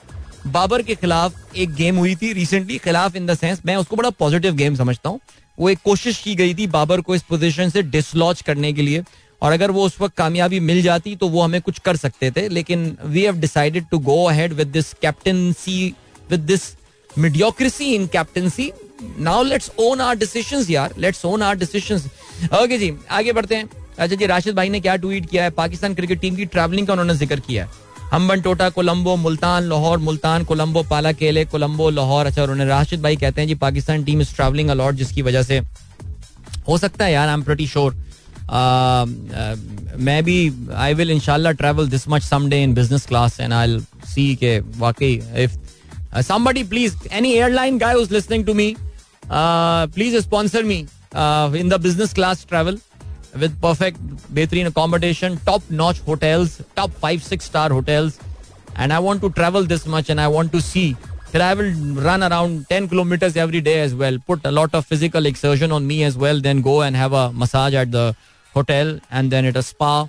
बाबर 0.46 0.82
के 0.82 0.94
खिलाफ 0.94 1.56
एक 1.56 1.74
गेम 1.74 1.96
हुई 1.96 2.14
थी 2.16 2.32
रिसेंटली 2.32 2.78
खिलाफ 2.78 3.16
इन 3.16 3.26
द 3.26 3.34
सेंस 3.34 3.60
मैं 3.66 3.76
उसको 3.76 3.96
बड़ा 3.96 4.10
पॉजिटिव 4.18 4.54
गेम 4.56 4.74
समझता 4.76 5.08
हूँ। 5.08 5.20
वो 5.58 5.68
एक 5.70 5.78
कोशिश 5.84 6.20
की 6.22 6.34
गई 6.34 6.54
थी 6.54 6.66
बाबर 6.68 7.00
को 7.00 7.14
इस 7.14 7.22
पोजीशन 7.22 7.70
से 7.70 7.82
डिसलॉन्च 7.84 8.42
करने 8.42 8.72
के 8.72 8.82
लिए, 8.82 9.02
और 9.42 9.52
अगर 9.52 9.70
वो 9.70 9.84
उस 9.86 10.00
वक्त 10.00 10.16
कामयाबी 10.16 10.60
मिल 10.60 10.82
जाती 10.82 11.14
तो 11.16 11.28
वो 11.28 11.42
हमें 11.42 11.60
कुछ 11.60 11.78
कर 11.78 11.96
सकते 11.96 12.30
थे, 12.30 12.48
लेकिन 12.48 12.96
we 13.04 13.22
have 13.24 13.38
decided 13.40 13.88
to 13.90 13.98
go 14.00 14.22
ahead 14.28 14.52
with 14.52 14.68
this 14.68 14.92
captaincy 15.02 15.94
with 16.30 16.40
this 16.42 16.62
mediocrity 17.10 17.94
in 17.94 18.06
captaincy 18.06 18.70
now 19.02 19.42
let's 19.44 19.70
own 19.80 20.00
our 20.00 20.16
decisions 20.16 20.70
यार 20.70 20.94
let's 20.98 21.24
own 21.24 21.42
our 21.42 21.56
decisions 21.56 22.06
okay 22.62 22.78
जी 22.78 22.92
आगे 23.10 23.32
बढ़ते 23.32 23.54
हैं। 23.54 23.68
अच्छा 23.98 24.16
जी 24.16 24.26
राशिद 24.26 24.54
भाई 24.56 24.68
ने 24.68 24.80
क्या 24.80 24.96
ट्वीट 24.96 25.28
किया 25.30 25.42
है? 25.44 25.50
पाकिस्तान 25.50 25.94
क्रिकेट 25.94 26.20
टीम 26.20 26.36
की 26.36 26.44
ट्रैवलिंग 26.46 26.86
का 26.86 26.92
उन्होंने 26.92 27.14
ज़िक्र 27.14 27.40
किया 27.40 27.64
है। 27.64 27.70
हम्बन 28.12 28.40
टोटा 28.40 28.68
कोलंबो 28.70 29.16
मुल्तान 29.16 29.68
लाहौर 29.68 29.98
मुल्तान 29.98 30.44
कोलंबो 30.44 30.82
पाला 30.90 31.12
केले 31.12 31.44
कोलंबो 31.44 31.90
लाहौर। 31.90 32.26
अच्छा 32.26 32.42
उन्होंने 32.42 32.64
राशिद 32.64 33.02
भाई 33.02 33.16
कहते 33.16 33.40
हैं 33.40 33.48
जी 33.48 33.54
Pakistan 33.64 34.04
team 34.04 34.20
is 34.20 34.34
travelling 34.34 34.68
a lot 34.70 34.94
जिसकी 34.94 35.22
वजह 35.22 35.42
से 35.42 35.58
हो 36.68 36.78
सकता 36.78 37.04
है 37.04 37.12
यार 37.12 37.28
आई 37.28 37.34
एम 37.34 37.42
प्रीटी 37.42 37.66
श्योर 37.66 37.94
मैं 40.08 40.22
भी 40.24 40.38
आई 40.74 40.94
विल 40.94 41.10
इनशाला 41.10 41.50
travel 41.62 41.88
this 41.88 42.08
much 42.08 42.22
someday 42.22 42.62
in 42.62 42.74
business 42.74 43.06
class 43.06 43.40
and 43.40 43.52
I 43.52 43.78
see 44.14 44.34
के 44.42 44.58
वाकई 44.78 45.14
if 45.44 45.56
somebody 46.26 46.62
please 46.68 46.94
any 47.16 47.30
airline 47.38 47.78
guy 47.80 47.88
who's 47.94 48.12
listening 48.14 48.44
to 48.44 48.52
me 48.60 48.66
uh, 49.38 49.82
please 49.96 50.14
sponsor 50.22 50.62
me 50.70 50.78
uh, 51.14 51.48
in 51.62 51.68
the 51.72 51.78
with 53.41 53.59
perfect 53.61 53.97
बेहतरीन 54.33 54.67
accommodation 54.71 55.37
top 55.45 55.69
notch 55.69 55.99
hotels 56.09 56.61
top 56.75 56.91
5 57.05 57.23
6 57.23 57.49
star 57.51 57.69
hotels 57.69 58.19
and 58.75 58.93
I 58.93 58.99
want 58.99 59.21
to 59.21 59.29
travel 59.29 59.63
this 59.73 59.85
much 59.95 60.09
and 60.09 60.21
I 60.21 60.27
want 60.27 60.51
to 60.51 60.61
see 60.61 60.95
that 61.31 61.41
I 61.41 61.53
will 61.59 61.71
run 62.07 62.23
around 62.23 62.69
10 62.69 62.89
kilometers 62.89 63.35
every 63.35 63.61
day 63.61 63.79
as 63.81 63.95
well 63.95 64.17
put 64.27 64.45
a 64.45 64.51
lot 64.51 64.75
of 64.79 64.85
physical 64.85 65.25
exertion 65.25 65.71
on 65.71 65.87
me 65.87 66.03
as 66.03 66.17
well 66.17 66.39
then 66.39 66.61
go 66.61 66.81
and 66.81 66.95
have 66.95 67.13
a 67.13 67.31
massage 67.33 67.73
at 67.73 67.91
the 67.91 68.15
hotel 68.53 68.99
and 69.09 69.31
then 69.31 69.45
at 69.45 69.55
a 69.55 69.63
spa 69.63 70.07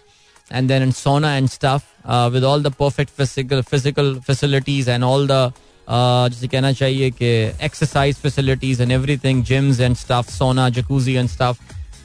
and 0.51 0.69
then 0.69 0.83
in 0.83 0.91
sauna 0.91 1.39
and 1.39 1.51
stuff 1.51 1.95
uh, 2.05 2.29
with 2.33 2.45
all 2.45 2.61
the 2.61 2.71
perfect 2.71 3.11
physical 3.11 3.63
physical 3.63 4.21
facilities 4.21 4.89
and 4.89 5.03
all 5.03 5.27
the 5.27 5.43
uh, 5.87 6.29
जिसे 6.29 6.49
कहना 6.49 6.73
चाहिए 6.73 7.11
कि 7.11 7.31
exercise 7.65 8.17
facilities 8.17 8.81
and 8.81 8.93
everything 8.93 9.43
gyms 9.45 9.81
and 9.81 9.97
stuff 9.97 10.31
sauna 10.31 10.69
jacuzzi 10.77 11.15
and 11.15 11.29
stuff 11.29 11.59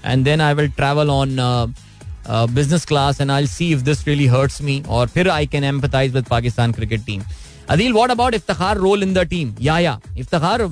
and 0.05 0.25
then 0.25 0.41
I 0.41 0.55
will 0.55 0.69
travel 0.77 1.11
on 1.11 1.37
business 2.51 2.85
class 2.87 3.19
and 3.21 3.33
I'll 3.33 3.49
see 3.49 3.67
if 3.73 3.81
this 3.85 3.99
really 4.05 4.27
hurts 4.27 4.55
me 4.63 4.75
or 4.89 5.01
फिर 5.09 5.29
I 5.31 5.47
can 5.47 5.65
empathize 5.65 6.15
with 6.15 6.29
Pakistan 6.29 6.73
cricket 6.73 7.03
team. 7.09 7.27
Adeel 7.71 7.93
what 7.93 8.11
about 8.11 8.35
Iftikhar 8.35 8.77
role 8.77 9.03
in 9.03 9.13
the 9.15 9.19
team 9.29 9.53
या 9.61 9.79
या 9.79 9.99
इफ्तार 10.19 10.65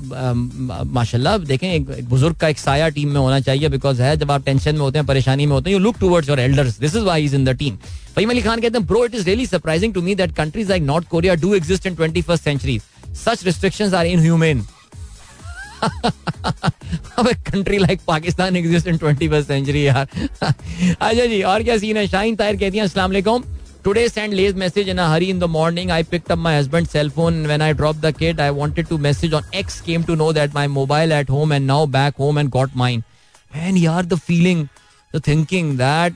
माशाल्लाह 0.87 1.37
देखें 1.37 1.67
एक, 1.67 1.89
एक 1.89 2.09
बुज़ुर्ग 2.09 2.35
का 2.37 2.47
एक 2.47 2.59
साया 2.59 2.89
टीम 2.89 3.09
में 3.09 3.19
होना 3.19 3.39
चाहिए 3.39 3.69
बिकॉज़ 3.69 4.01
है 4.01 4.15
जब 4.17 4.31
आप 4.31 4.45
टेंशन 4.45 4.75
में 4.75 4.81
होते 4.81 4.99
हैं 4.99 5.05
परेशानी 5.07 5.45
में 5.45 5.53
होते 5.53 5.69
हैं 5.69 5.77
you 5.77 5.83
look 5.83 5.97
towards 5.99 6.29
your 6.29 6.39
elders 6.39 6.79
this 6.79 6.95
is 6.95 7.03
why 7.03 7.25
is 7.25 7.35
in 7.35 7.45
the 7.45 7.55
team 7.59 7.77
Fahim 8.15 8.29
Ali 8.29 8.41
Khan 8.41 8.61
कहते 8.61 8.77
हैं 8.77 8.87
bro 8.87 9.03
it 9.05 9.15
is 9.15 9.25
really 9.25 9.45
surprising 9.45 9.93
to 9.93 10.01
me 10.01 10.15
that 10.15 10.35
countries 10.35 10.69
like 10.69 10.83
North 10.83 11.07
Korea 11.09 11.35
do 11.35 11.53
exist 11.55 11.87
in 11.87 11.95
twenty 11.95 12.21
first 12.21 12.43
century 12.43 12.79
such 13.25 13.45
restrictions 13.45 13.93
are 13.93 14.05
inhuman 14.05 14.63
Country 17.50 17.78
like 17.78 18.00
Pakistan 18.06 18.56
exist 18.56 18.86
in 18.88 18.96
twenty 18.98 19.28
first 19.28 19.48
century 19.48 19.86
यार 19.86 20.06
अच्छा 20.42 21.24
जी 21.26 21.42
और 21.42 21.62
क्या 21.62 21.78
scene 21.78 21.96
है 21.96 22.06
शाहीन 22.08 22.36
ताहिर 22.36 22.56
कहती 22.56 22.78
हैं 22.78 22.84
अस्सलाम 22.84 23.10
वालेकुम 23.10 23.44
Today 23.86 24.08
sent 24.08 24.34
Lay's 24.34 24.54
message 24.54 24.88
in 24.88 24.98
a 24.98 25.04
hurry 25.08 25.30
in 25.30 25.38
the 25.38 25.48
morning. 25.48 25.90
I 25.90 26.02
picked 26.02 26.30
up 26.32 26.38
my 26.38 26.54
husband's 26.54 26.90
cell 26.90 27.08
phone 27.08 27.46
when 27.50 27.62
I 27.62 27.72
dropped 27.72 28.00
the 28.00 28.12
kid. 28.12 28.40
I 28.40 28.50
wanted 28.50 28.88
to 28.88 28.98
message 28.98 29.32
on 29.32 29.44
X 29.52 29.80
came 29.80 30.02
to 30.08 30.16
know 30.16 30.32
that 30.38 30.52
my 30.52 30.66
mobile 30.66 31.12
at 31.18 31.28
home 31.28 31.52
and 31.52 31.66
now 31.66 31.86
back 31.86 32.16
home 32.16 32.40
and 32.42 32.50
got 32.50 32.74
mine. 32.74 33.04
Man, 33.54 33.76
yaar, 33.76 34.02
the 34.08 34.16
feeling, 34.16 34.68
the 35.12 35.20
thinking 35.20 35.76
that 35.76 36.12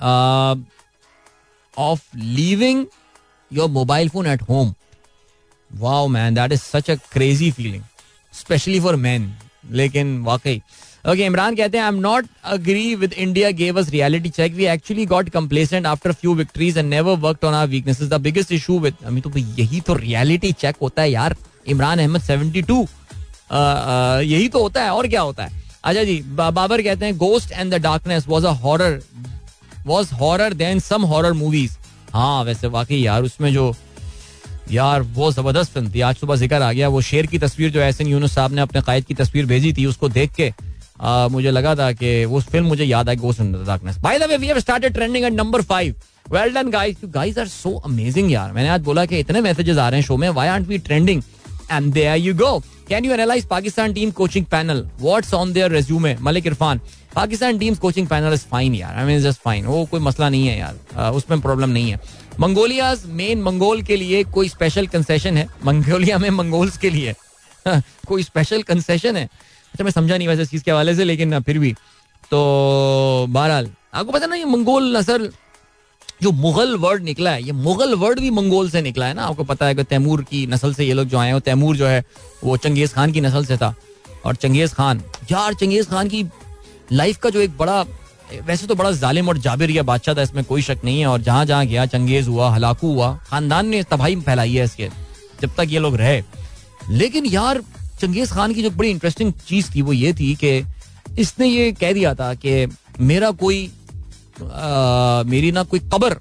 uh, 0.00 0.56
of 1.76 2.04
leaving 2.14 2.88
your 3.50 3.68
mobile 3.68 4.08
phone 4.08 4.26
at 4.26 4.42
home. 4.42 4.74
Wow, 5.78 6.08
man, 6.08 6.34
that 6.34 6.52
is 6.52 6.62
such 6.62 6.88
a 6.88 6.96
crazy 6.96 7.50
feeling, 7.50 7.84
Especially 8.35 8.81
for 8.83 8.95
man 8.99 9.31
लेकिन 9.71 10.17
वाकई। 10.23 10.61
Okay 11.05 11.25
Imran 11.25 11.55
कहते 11.55 11.77
हैं 11.77 11.83
I 11.83 11.89
am 11.89 11.99
not 12.01 12.25
agree 12.45 12.95
with 12.95 13.13
India 13.13 13.49
gave 13.57 13.79
us 13.79 13.89
reality 13.89 14.29
check 14.29 14.53
we 14.53 14.65
actually 14.67 15.05
got 15.05 15.29
complacent 15.29 15.85
after 15.87 16.11
few 16.13 16.33
victories 16.35 16.77
and 16.77 16.89
never 16.89 17.17
worked 17.19 17.45
on 17.45 17.53
our 17.53 17.67
weaknesses 17.69 18.09
the 18.09 18.21
biggest 18.21 18.51
issue 18.51 18.79
with 18.79 18.95
mean 19.07 19.21
तो 19.21 19.31
यही 19.37 19.81
तो 19.81 19.93
reality 19.95 20.51
check 20.53 20.75
होता 20.81 21.01
है 21.01 21.11
यार। 21.11 21.35
इमरान 21.67 21.99
अहमद 21.99 22.21
72 22.21 22.87
यही 24.23 24.47
तो 24.49 24.61
होता 24.61 24.83
है, 24.83 24.89
और 24.89 25.07
क्या 25.07 25.21
होता 25.21 25.43
है? 25.43 25.63
अच्छा 25.83 26.03
जी 26.03 26.21
बाबर 26.35 26.81
कहते 26.81 27.05
हैं 27.05 27.17
ghost 27.17 27.51
and 27.51 27.73
the 27.73 27.81
darkness 27.81 28.27
was 28.27 28.45
a 28.45 28.51
horror 28.61 29.01
was 29.87 30.09
horror 30.19 30.53
than 30.53 30.79
some 30.79 31.05
horror 31.05 31.33
movies 31.33 31.77
हाँ 32.13 32.43
वैसे 32.43 32.67
वाकई 32.67 32.97
यार, 32.97 33.23
उसमें 33.23 33.51
जो 33.53 33.75
यार 34.71 35.01
वो 35.01 35.31
ज़बरदस्त 35.31 35.73
फ़िल्म 35.73 35.91
थी। 35.93 36.01
आज 36.01 36.15
सुबह 36.15 36.35
ज़िक्र 36.35 36.61
आ 36.61 36.71
गया। 36.71 36.87
वो 36.89 37.01
शेर 37.01 37.25
की 37.25 37.39
तस्वीर 37.39 37.71
जो 37.71 37.79
एहसन 37.81 38.07
यूनुस 38.07 38.33
साहब 38.35 38.53
ने 38.53 38.61
अपने 38.61 38.81
कायद 38.81 39.05
की 39.05 39.13
तस्वीर 39.13 39.45
भेजी 39.45 39.73
थी 39.73 39.85
उसको 39.85 40.09
देख 40.09 40.33
के 40.35 40.51
आ, 41.01 41.27
मुझे 41.27 41.51
लगा 41.51 41.75
था 41.75 41.91
कि 41.91 42.25
वो 42.25 42.39
फ़िल्म 42.41 42.65
मुझे 42.67 42.83
याद 42.83 43.09
आई 43.09 43.15
ghost 43.15 43.41
in 43.41 43.51
the 43.53 43.65
darkness 43.67 43.97
by 44.01 44.19
the 44.19 44.29
way 44.29 44.37
we 44.37 44.47
have 44.47 44.59
started 44.59 44.93
trending 44.93 45.25
at 45.25 45.33
number 45.33 45.61
5 45.71 45.93
well 46.31 46.53
done 46.53 46.69
guys 46.71 47.03
you 47.03 47.09
guys 47.11 47.37
are 47.37 47.47
so 47.47 47.75
amazing 47.85 48.31
यार। 48.31 48.51
मैंने 48.53 48.69
आज 48.69 48.81
बोला 48.81 49.05
कि 49.05 49.19
इतने 49.19 49.41
मैसेजेस 49.41 49.77
आ 49.77 49.89
रहे 49.89 49.99
हैं 49.99 50.07
शो 50.07 50.17
में। 50.17 50.29
Why 50.29 50.47
aren't 50.47 50.67
we 50.67 50.77
trending 50.87 51.21
and 51.71 51.91
there 51.93 52.17
you 52.17 52.33
go 52.35 52.57
can 52.89 53.05
you 53.05 53.13
analyse 53.13 53.45
Pakistan 53.45 53.93
team 53.93 54.11
coaching 54.11 54.45
panel 54.45 54.85
what's 55.01 55.33
on 55.33 55.53
their 55.53 55.71
resume 55.71 56.15
Malik 56.21 56.47
Irfan 56.47 56.81
Pakistan 57.15 57.57
team's 57.59 57.79
coaching 57.79 58.07
panel 58.07 58.33
is 58.33 58.45
fine 58.51 58.75
यार। 58.75 58.95
आई 58.95 59.05
मीन 59.05 59.21
जस्ट 59.21 59.41
फाइन 59.41 59.65
वो 59.65 59.85
कोई 59.91 59.99
मसला 59.99 60.29
नहीं 60.29 60.47
है 60.47 60.57
यार। 60.59 61.11
उसमें 61.11 61.41
problem 61.41 61.69
नहीं 61.69 61.91
है। 61.91 61.99
मंगोलिया 62.39 62.95
मेन 63.05 63.41
मंगोल 63.41 63.81
के 63.81 63.95
लिए 63.95 64.23
कोई 64.23 64.49
स्पेशल 64.49 64.87
कंसेशन 64.87 65.37
है? 65.37 65.47
मंगोलिया 65.65 66.17
में 66.17 66.29
मंगोल्स 66.29 66.77
के 66.77 66.89
लिए? 66.89 67.13
कोई 68.07 68.23
स्पेशल 68.23 68.61
कंसेशन 68.61 69.17
है? 69.17 69.23
अच्छा 69.23 69.83
मैं 69.83 69.91
समझा 69.91 70.17
नहीं 70.17 70.27
वैसे 70.27 70.41
इस 70.41 70.49
चीज़ 70.49 70.63
के 70.63 70.71
हवाले 70.71 70.95
से, 70.95 71.03
लेकिन 71.03 71.39
फिर 71.39 71.59
भी। 71.59 71.73
तो 72.31 73.25
बहरहाल, 73.29 73.69
आपको 73.93 74.11
पता 74.11 74.25
ना, 74.25 74.35
ये 74.35 74.45
मंगोल 74.45 74.97
नसल 74.97 75.29
जो 76.21 76.31
मुगल 76.31 76.75
वर्ड 76.75 77.03
निकला 77.03 77.31
है, 77.31 77.43
ये 77.43 77.51
मुगल 77.51 77.95
वर्ड 77.95 78.19
भी 78.19 78.29
मंगोल 78.29 78.69
से 78.69 78.81
निकला 78.81 79.05
है 79.05 79.13
ना? 79.13 79.25
आपको 79.25 79.43
पता 79.43 79.65
है 79.65 79.75
कि 79.75 79.83
तैमूर 79.83 80.21
की 80.23 80.47
नस्ल 80.47 80.73
से 80.73 80.85
ये 80.85 80.93
लोग 80.93 81.07
जो 81.07 81.17
आए 81.17 81.31
हैं 81.31 81.41
तैमूर 81.41 81.77
जो 81.77 81.87
है, 81.87 82.03
वो 82.43 82.57
चंगेज 82.57 82.93
खान 82.93 83.11
की 83.11 83.21
नस्ल 83.21 83.45
से 83.45 83.57
था। 83.57 83.75
और 84.25 84.35
चंगेज 84.35 84.73
खान, 84.73 85.03
यार, 85.31 85.53
चंगेज 85.53 85.87
खान 85.87 86.09
की 86.09 86.25
लाइफ 86.91 87.17
का 87.17 87.29
जो 87.29 87.39
एक 87.39 87.57
बड़ा 87.57 87.85
वैसे 88.45 88.67
तो 88.67 88.75
बड़ा 88.75 88.91
जालिम 88.91 89.29
और 89.29 89.37
जाबिर 89.37 89.71
या 89.71 89.83
बादशाह 89.83 90.15
था 90.15 90.21
इसमें 90.21 90.43
कोई 90.43 90.61
शक 90.61 90.79
नहीं 90.85 90.99
है। 90.99 91.07
और 91.07 91.21
जहाँ 91.21 91.45
जहाँ 91.45 91.65
गया 91.65 91.85
चंगेज 91.85 92.27
हुआ 92.27 92.49
हलाकू 92.49 92.93
हुआ 92.93 93.13
खानदान 93.27 93.67
ने 93.67 93.83
तबाही 93.83 94.15
फैलाई 94.21 94.55
है 94.55 94.65
इसके 94.65 94.89
जब 95.41 95.55
तक 95.57 95.67
ये 95.69 95.79
लोग 95.79 95.95
रहे। 95.95 96.21
लेकिन 96.89 97.25
यार 97.25 97.61
चंगेज 97.99 98.31
खान 98.31 98.53
की 98.53 98.63
जो 98.63 98.69
बड़ी 98.71 98.89
इंटरेस्टिंग 98.89 99.31
चीज़ 99.47 99.69
थी 99.75 99.81
वो 99.81 99.93
ये 99.93 100.13
थी 100.13 100.33
कि 100.35 100.63
इसने 101.19 101.47
ये 101.47 101.71
कह 101.71 101.93
दिया 101.93 102.13
था 102.15 102.33
कि 102.35 102.67
मेरा 102.99 103.31
कोई 103.31 103.71
आ, 104.35 105.23
मेरी 105.23 105.51
ना 105.51 105.63
कोई 105.63 105.79
कबर 105.93 106.15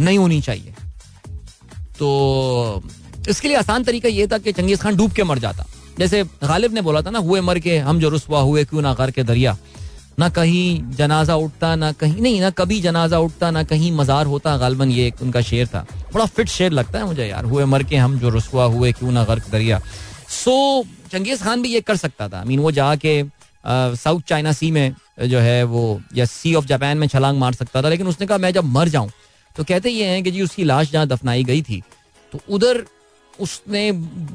नहीं 0.00 0.18
होनी 0.18 0.40
चाहिए। 0.40 0.74
तो 1.98 2.82
इसके 3.28 3.48
लिए 3.48 3.56
आसान 3.56 3.84
तरीका 3.84 4.08
ये 4.08 4.26
था 4.26 4.38
कि 4.38 4.52
चंगेज 4.52 4.80
खान 4.80 4.96
डूब 4.96 5.12
के 5.12 5.24
मर 5.24 5.38
जाता। 5.38 5.66
जैसे 5.98 6.22
गालिब 6.44 6.72
ने 6.74 6.80
बोला 6.80 7.02
था 7.02 7.10
ना 7.10 7.18
हुए 7.18 7.40
मर 7.40 7.58
के 7.58 7.78
हम 7.78 8.00
जो 8.00 8.08
रुसवा 8.08 8.40
हुए 8.40 8.64
क्यों 8.64 8.82
ना 8.82 8.94
कर 8.94 9.10
के 9.10 9.22
दरिया? 9.22 9.56
ना 10.18 10.28
कहीं 10.28 10.90
जनाजा 10.92 11.34
उठता, 11.36 11.74
ना 11.76 11.90
कहीं 11.92 12.20
नहीं, 12.22 12.40
ना 12.40 12.50
कभी 12.50 12.80
जनाजा 12.80 13.18
उठता, 13.18 13.50
ना 13.50 13.62
कहीं 13.64 13.90
मजार 13.92 14.26
होता 14.26 14.56
गालबन, 14.58 14.90
ये 14.90 15.06
एक 15.06 15.22
उनका 15.22 15.40
शेर 15.40 15.66
था। 15.66 15.86
बड़ा 16.14 16.26
फिट 16.26 16.48
शेर 16.48 16.72
लगता 16.72 16.98
है 16.98 17.04
मुझे 17.06 17.26
यार। 17.26 17.44
हुए 17.44 17.64
मर 17.64 17.82
के 17.82 17.96
हम 17.96 18.18
जो 18.18 18.28
रसुआ 18.28 18.64
हुए, 18.66 18.92
क्यों 18.92 19.12
ना 19.12 19.24
गर्क 19.24 19.48
दरिया। 19.52 19.80
सो, 20.28 20.84
चंगेज 21.12 21.42
खान 21.42 21.62
भी 21.62 21.68
ये 21.68 21.80
कर 21.80 21.96
सकता 21.96 22.28
था। 22.28 22.38
आई 22.38 22.44
मीन 22.44 22.60
वो 22.60 22.70
जाके 22.72 23.22
साउथ 23.64 24.20
चाइना 24.28 24.52
सी 24.52 24.70
में 24.70 24.94
जो 25.22 25.38
है 25.38 25.62
वो, 25.64 26.00
या 26.16 26.24
सी 26.24 26.54
ऑफ़ 26.54 26.66
जापान 26.66 26.98
में 26.98 27.06
छलांग 27.06 27.38
मार 27.38 27.52
सकता 27.52 27.82
था। 27.82 27.88
लेकिन 27.88 28.08
उसने 28.08 28.26
कहा, 28.26 28.38
मैं 28.38 28.52
जब 28.52 28.64
मर 28.66 28.88
जाऊँ 28.88 29.10
तो 29.56 29.64
कहते 29.64 29.90
ये 29.90 30.04
हैं 30.04 30.22
कि 30.22 30.30
जी, 30.30 30.42
उसकी 30.42 30.64
लाश 30.64 30.90
जहाँ 30.92 31.06
दफनाई 31.06 31.44
गई 31.44 31.62
थी 31.62 31.82
तो 32.32 32.40
उधर 32.48 32.84
उसने 33.40 33.90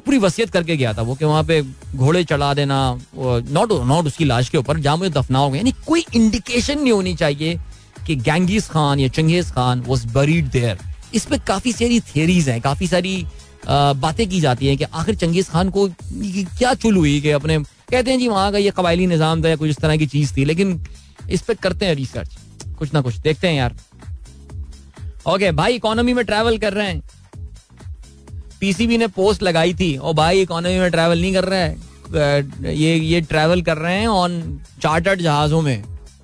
पूरी 0.06 0.18
वसीयत 0.18 0.50
करके 0.50 0.78
गया 0.78 0.94
था 0.94 1.02
वो 1.02 1.16
कि 1.16 1.26
वहाँ 1.26 1.44
पे 1.44 1.62
घोड़े 1.96 2.24
चढ़ा 2.24 2.54
देना 2.54 2.78
नॉट 3.16 3.72
नॉट 3.86 4.06
उसकी 4.08 4.26
लाश 4.26 4.50
के 4.50 4.58
ऊपर, 4.58 4.80
जहाँ 4.80 4.98
मुझे 4.98 5.10
दफनाओगे 5.12 5.58
यानी 5.58 5.72
कोई 5.88 6.06
इंडिकेशन 6.16 6.80
नहीं 6.80 6.94
होनी 6.94 7.16
चाहिए 7.16 7.60
कि 8.08 8.16
गैंगीज 8.18 8.68
खान 8.70 9.00
या 9.00 9.08
Changez 9.10 9.52
Khan 9.52 9.82
was 9.82 10.08
buried 10.14 10.50
there 10.52 10.80
इस 11.14 11.26
पे 11.26 11.38
काफ़ी 11.48 11.72
सारी 11.74 12.00
थियरीज 12.02 12.50
हैं, 12.50 12.60
काफ़ी 12.62 12.88
सारी 12.88 13.26
बातें 13.68 14.28
की 14.30 14.40
जाती 14.42 14.68
हैं 14.68 14.78
कि 14.78 14.84
आखिर 14.84 15.16
चंगेज 15.16 15.50
खान 15.50 15.70
को 15.70 15.88
क्या 15.90 16.74
चुल 16.76 16.96
हुई 16.98 17.20
कि 17.22 17.30
अपने, 17.32 17.58
कहते 17.60 18.12
हैं 18.12 18.20
जी 18.20 18.28
वहाँ 18.28 18.52
का 18.52 18.58
ये 18.58 18.72
कबायली 18.72 19.08
निज़ाम 19.08 19.44
था 19.44 19.50
या 19.50 19.56
कुछ 19.56 19.70
इस 19.70 19.78
तरह 19.78 19.98
की 19.98 20.06
चीज़ 20.08 20.36
थी, 20.38 20.46
लेकिन 20.46 20.80
इस 21.32 21.42
पे 21.42 21.54
करते 21.56 21.86
हैं 21.86 21.96
रिसर्च 21.96 22.38
कुछ 22.80 22.94
ना 22.94 23.02
कुछ, 23.02 23.18
देखते 23.18 23.48
हैं 23.48 23.56
यार। 23.56 23.76
ओके 25.28 25.52
भाई 25.54 25.76
इकोनॉमी 25.76 26.14
में 26.14 26.24
ट्रैवल 26.26 26.58
कर 26.58 26.74
रहे 26.74 26.88
हैं। 26.88 27.02
पीसीबी 28.64 28.98
ने 28.98 29.08
पोस्ट 29.12 29.44
लगाई 29.44 29.74
थी 29.74 29.96
और 29.98 30.14
भाई 30.16 30.42
इकोनॉमी 30.42 30.80
में 30.80 30.92
ट्रैवल 30.92 31.22
नहीं 31.22 31.34
कर 31.34 31.46
रहा 31.46 31.60
है। 31.60 32.74
ये 32.76 32.96
ये 32.96 33.20
ट्रैवल 33.24 33.62
कर 33.62 33.78
रहे 33.78 33.96
हैं 33.96 34.08
ऑन 34.08 34.42
चार्टर्ड 34.82 35.22
जहाजों 35.22 35.62
में। 35.62 35.84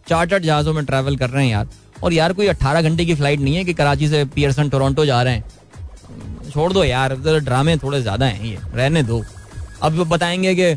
चार्टर्ड 0.10 0.44
जहाजों 0.44 0.74
में 0.74 0.84
ट्रैवल 0.86 1.16
कर 1.18 1.30
रहे 1.30 1.44
हैं 1.46 1.52
यार। 1.52 1.68
और 2.04 2.14
यार, 2.14 2.34
कोई 2.34 2.48
18 2.48 2.82
घंटे 2.82 3.06
की 3.06 3.16
फ़्लाइट 3.16 3.40
नहीं 3.40 3.56
है 3.56 3.64
कि 3.64 3.74
कराची 3.74 4.08
से 4.10 4.24
पियर्सन 4.36 4.70
टोरंटो 4.70 5.06
जा 5.06 5.22
रहे 5.24 5.34
हैं। 5.34 6.50
छोड़ 6.50 6.72
दो 6.74 6.84
यार 6.84 7.16
ड्रामे 7.16 7.76
थोड़े 7.78 8.02
ज़्यादा 8.02 8.26
हैं 8.26 8.44
ये, 8.46 8.58
रहने 8.76 9.04
दो। 9.04 9.24
अब 9.82 10.04
बताएँगे 10.10 10.56
कि 10.56 10.76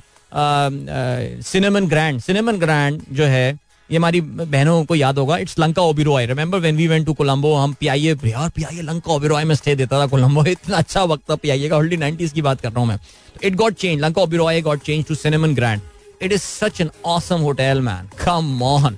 सिनेमन 1.42 1.86
ग्रैंड 1.88 2.20
सिनेमन 2.20 2.58
ग्रैंड 2.58 3.00
जो 3.12 3.24
है 3.26 3.58
ये 3.92 3.98
हमारी 3.98 4.20
बहनों 4.20 4.84
को 4.84 4.94
याद 4.94 5.18
होगा 5.18 5.36
it's 5.38 5.58
Lanka 5.58 5.82
Oberoi 5.82 6.26
remember 6.26 6.58
when 6.58 6.76
we 6.76 6.86
went 6.88 7.06
to 7.06 7.14
Colombo 7.14 7.54
हम 7.54 7.72
पीआईए 7.80 8.16
यार 8.24 8.48
पीआईए 8.48 8.82
लंका 8.82 9.12
ओबिरोय 9.12 9.44
में 9.44 9.54
स्टे 9.54 9.74
देता 9.74 10.00
था 10.00 10.06
कोलंबो 10.06 10.44
इतना 10.46 10.76
अच्छा 10.76 11.02
वक्त 11.02 11.30
था 11.30 11.34
पीआईए 11.34 11.68
का 11.68 11.76
ऑलरेडी 11.76 11.96
90s 11.96 12.32
की 12.32 12.42
बात 12.42 12.60
कर 12.60 12.68
रहा 12.68 12.80
हूँ 12.80 12.88
मैं. 12.88 12.98
It 13.44 13.54
got 13.54 13.74
change 13.74 14.00
Lanka 14.00 14.22
Oberoi 14.22 14.60
got 14.60 14.82
change 14.82 15.04
to 15.06 15.14
Cinnamon 15.14 15.54
Grand 15.54 15.80
it 16.22 16.32
is 16.32 16.42
such 16.42 16.80
an 16.80 16.90
awesome 17.06 17.40
hotel 17.40 17.80
man 17.80 18.08
come 18.24 18.62
on 18.62 18.96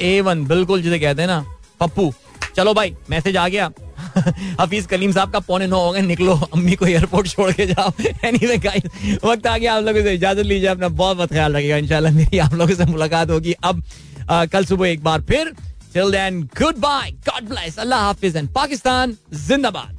A 0.00 0.20
one 0.20 0.44
बिल्कुल 0.44 0.82
जिसे 0.82 0.98
कहते 0.98 1.22
हैं 1.22 1.26
ना, 1.26 1.44
पप्पू. 1.80 2.12
चलो 2.56 2.74
भाई 2.74 2.94
मैसेज 3.10 3.36
आ 3.36 3.48
गया. 3.48 3.70
हफीज 4.60 4.86
कलीम 4.86 5.12
साहब 5.12 5.30
का 5.32 5.40
पौने 5.48 5.66
नौ 5.66 5.80
हो 5.84 5.90
गए 5.92 6.00
निकलो 6.02 6.34
अम्मी 6.54 6.74
को 6.74 6.86
एयरपोर्ट 6.86 7.28
छोड़ 7.28 7.50
के 7.52 7.66
जाओ। 7.66 7.92
एनी 8.24 8.46
वे 8.46 8.56
गाइस 8.58 9.18
वक्त 9.24 9.46
आ 9.46 9.56
गया 9.58 9.74
आप 9.74 9.84
लोगों 9.84 10.02
से 10.02 10.14
इजाज़त 10.14 10.46
लीजिए 10.46 10.68
अपना 10.68 10.88
बहुत 10.88 11.16
बहुत 11.16 11.32
ख्याल 11.32 11.56
रखिएगा 11.56 11.76
इंशाल्लाह 11.76 12.12
मेरी 12.14 12.38
आप 12.38 12.54
लोगों 12.54 12.74
से 12.74 12.84
मुलाकात 12.90 13.30
होगी 13.30 13.52
अब 13.52 13.82
आ, 14.30 14.44
कल 14.46 14.64
सुबह 14.64 14.88
एक 14.88 15.02
बार 15.04 15.20
फिर। 15.30 15.52
Till 15.94 16.10
then 16.12 16.42
goodbye 16.80 17.10
God 17.28 17.48
bless 17.48 17.78
अल्लाह 17.78 18.00
हाफिज 18.00 18.36
एंड 18.36 18.48
पाकिस्तान 18.54 19.16
जिंदाबाद। 19.46 19.96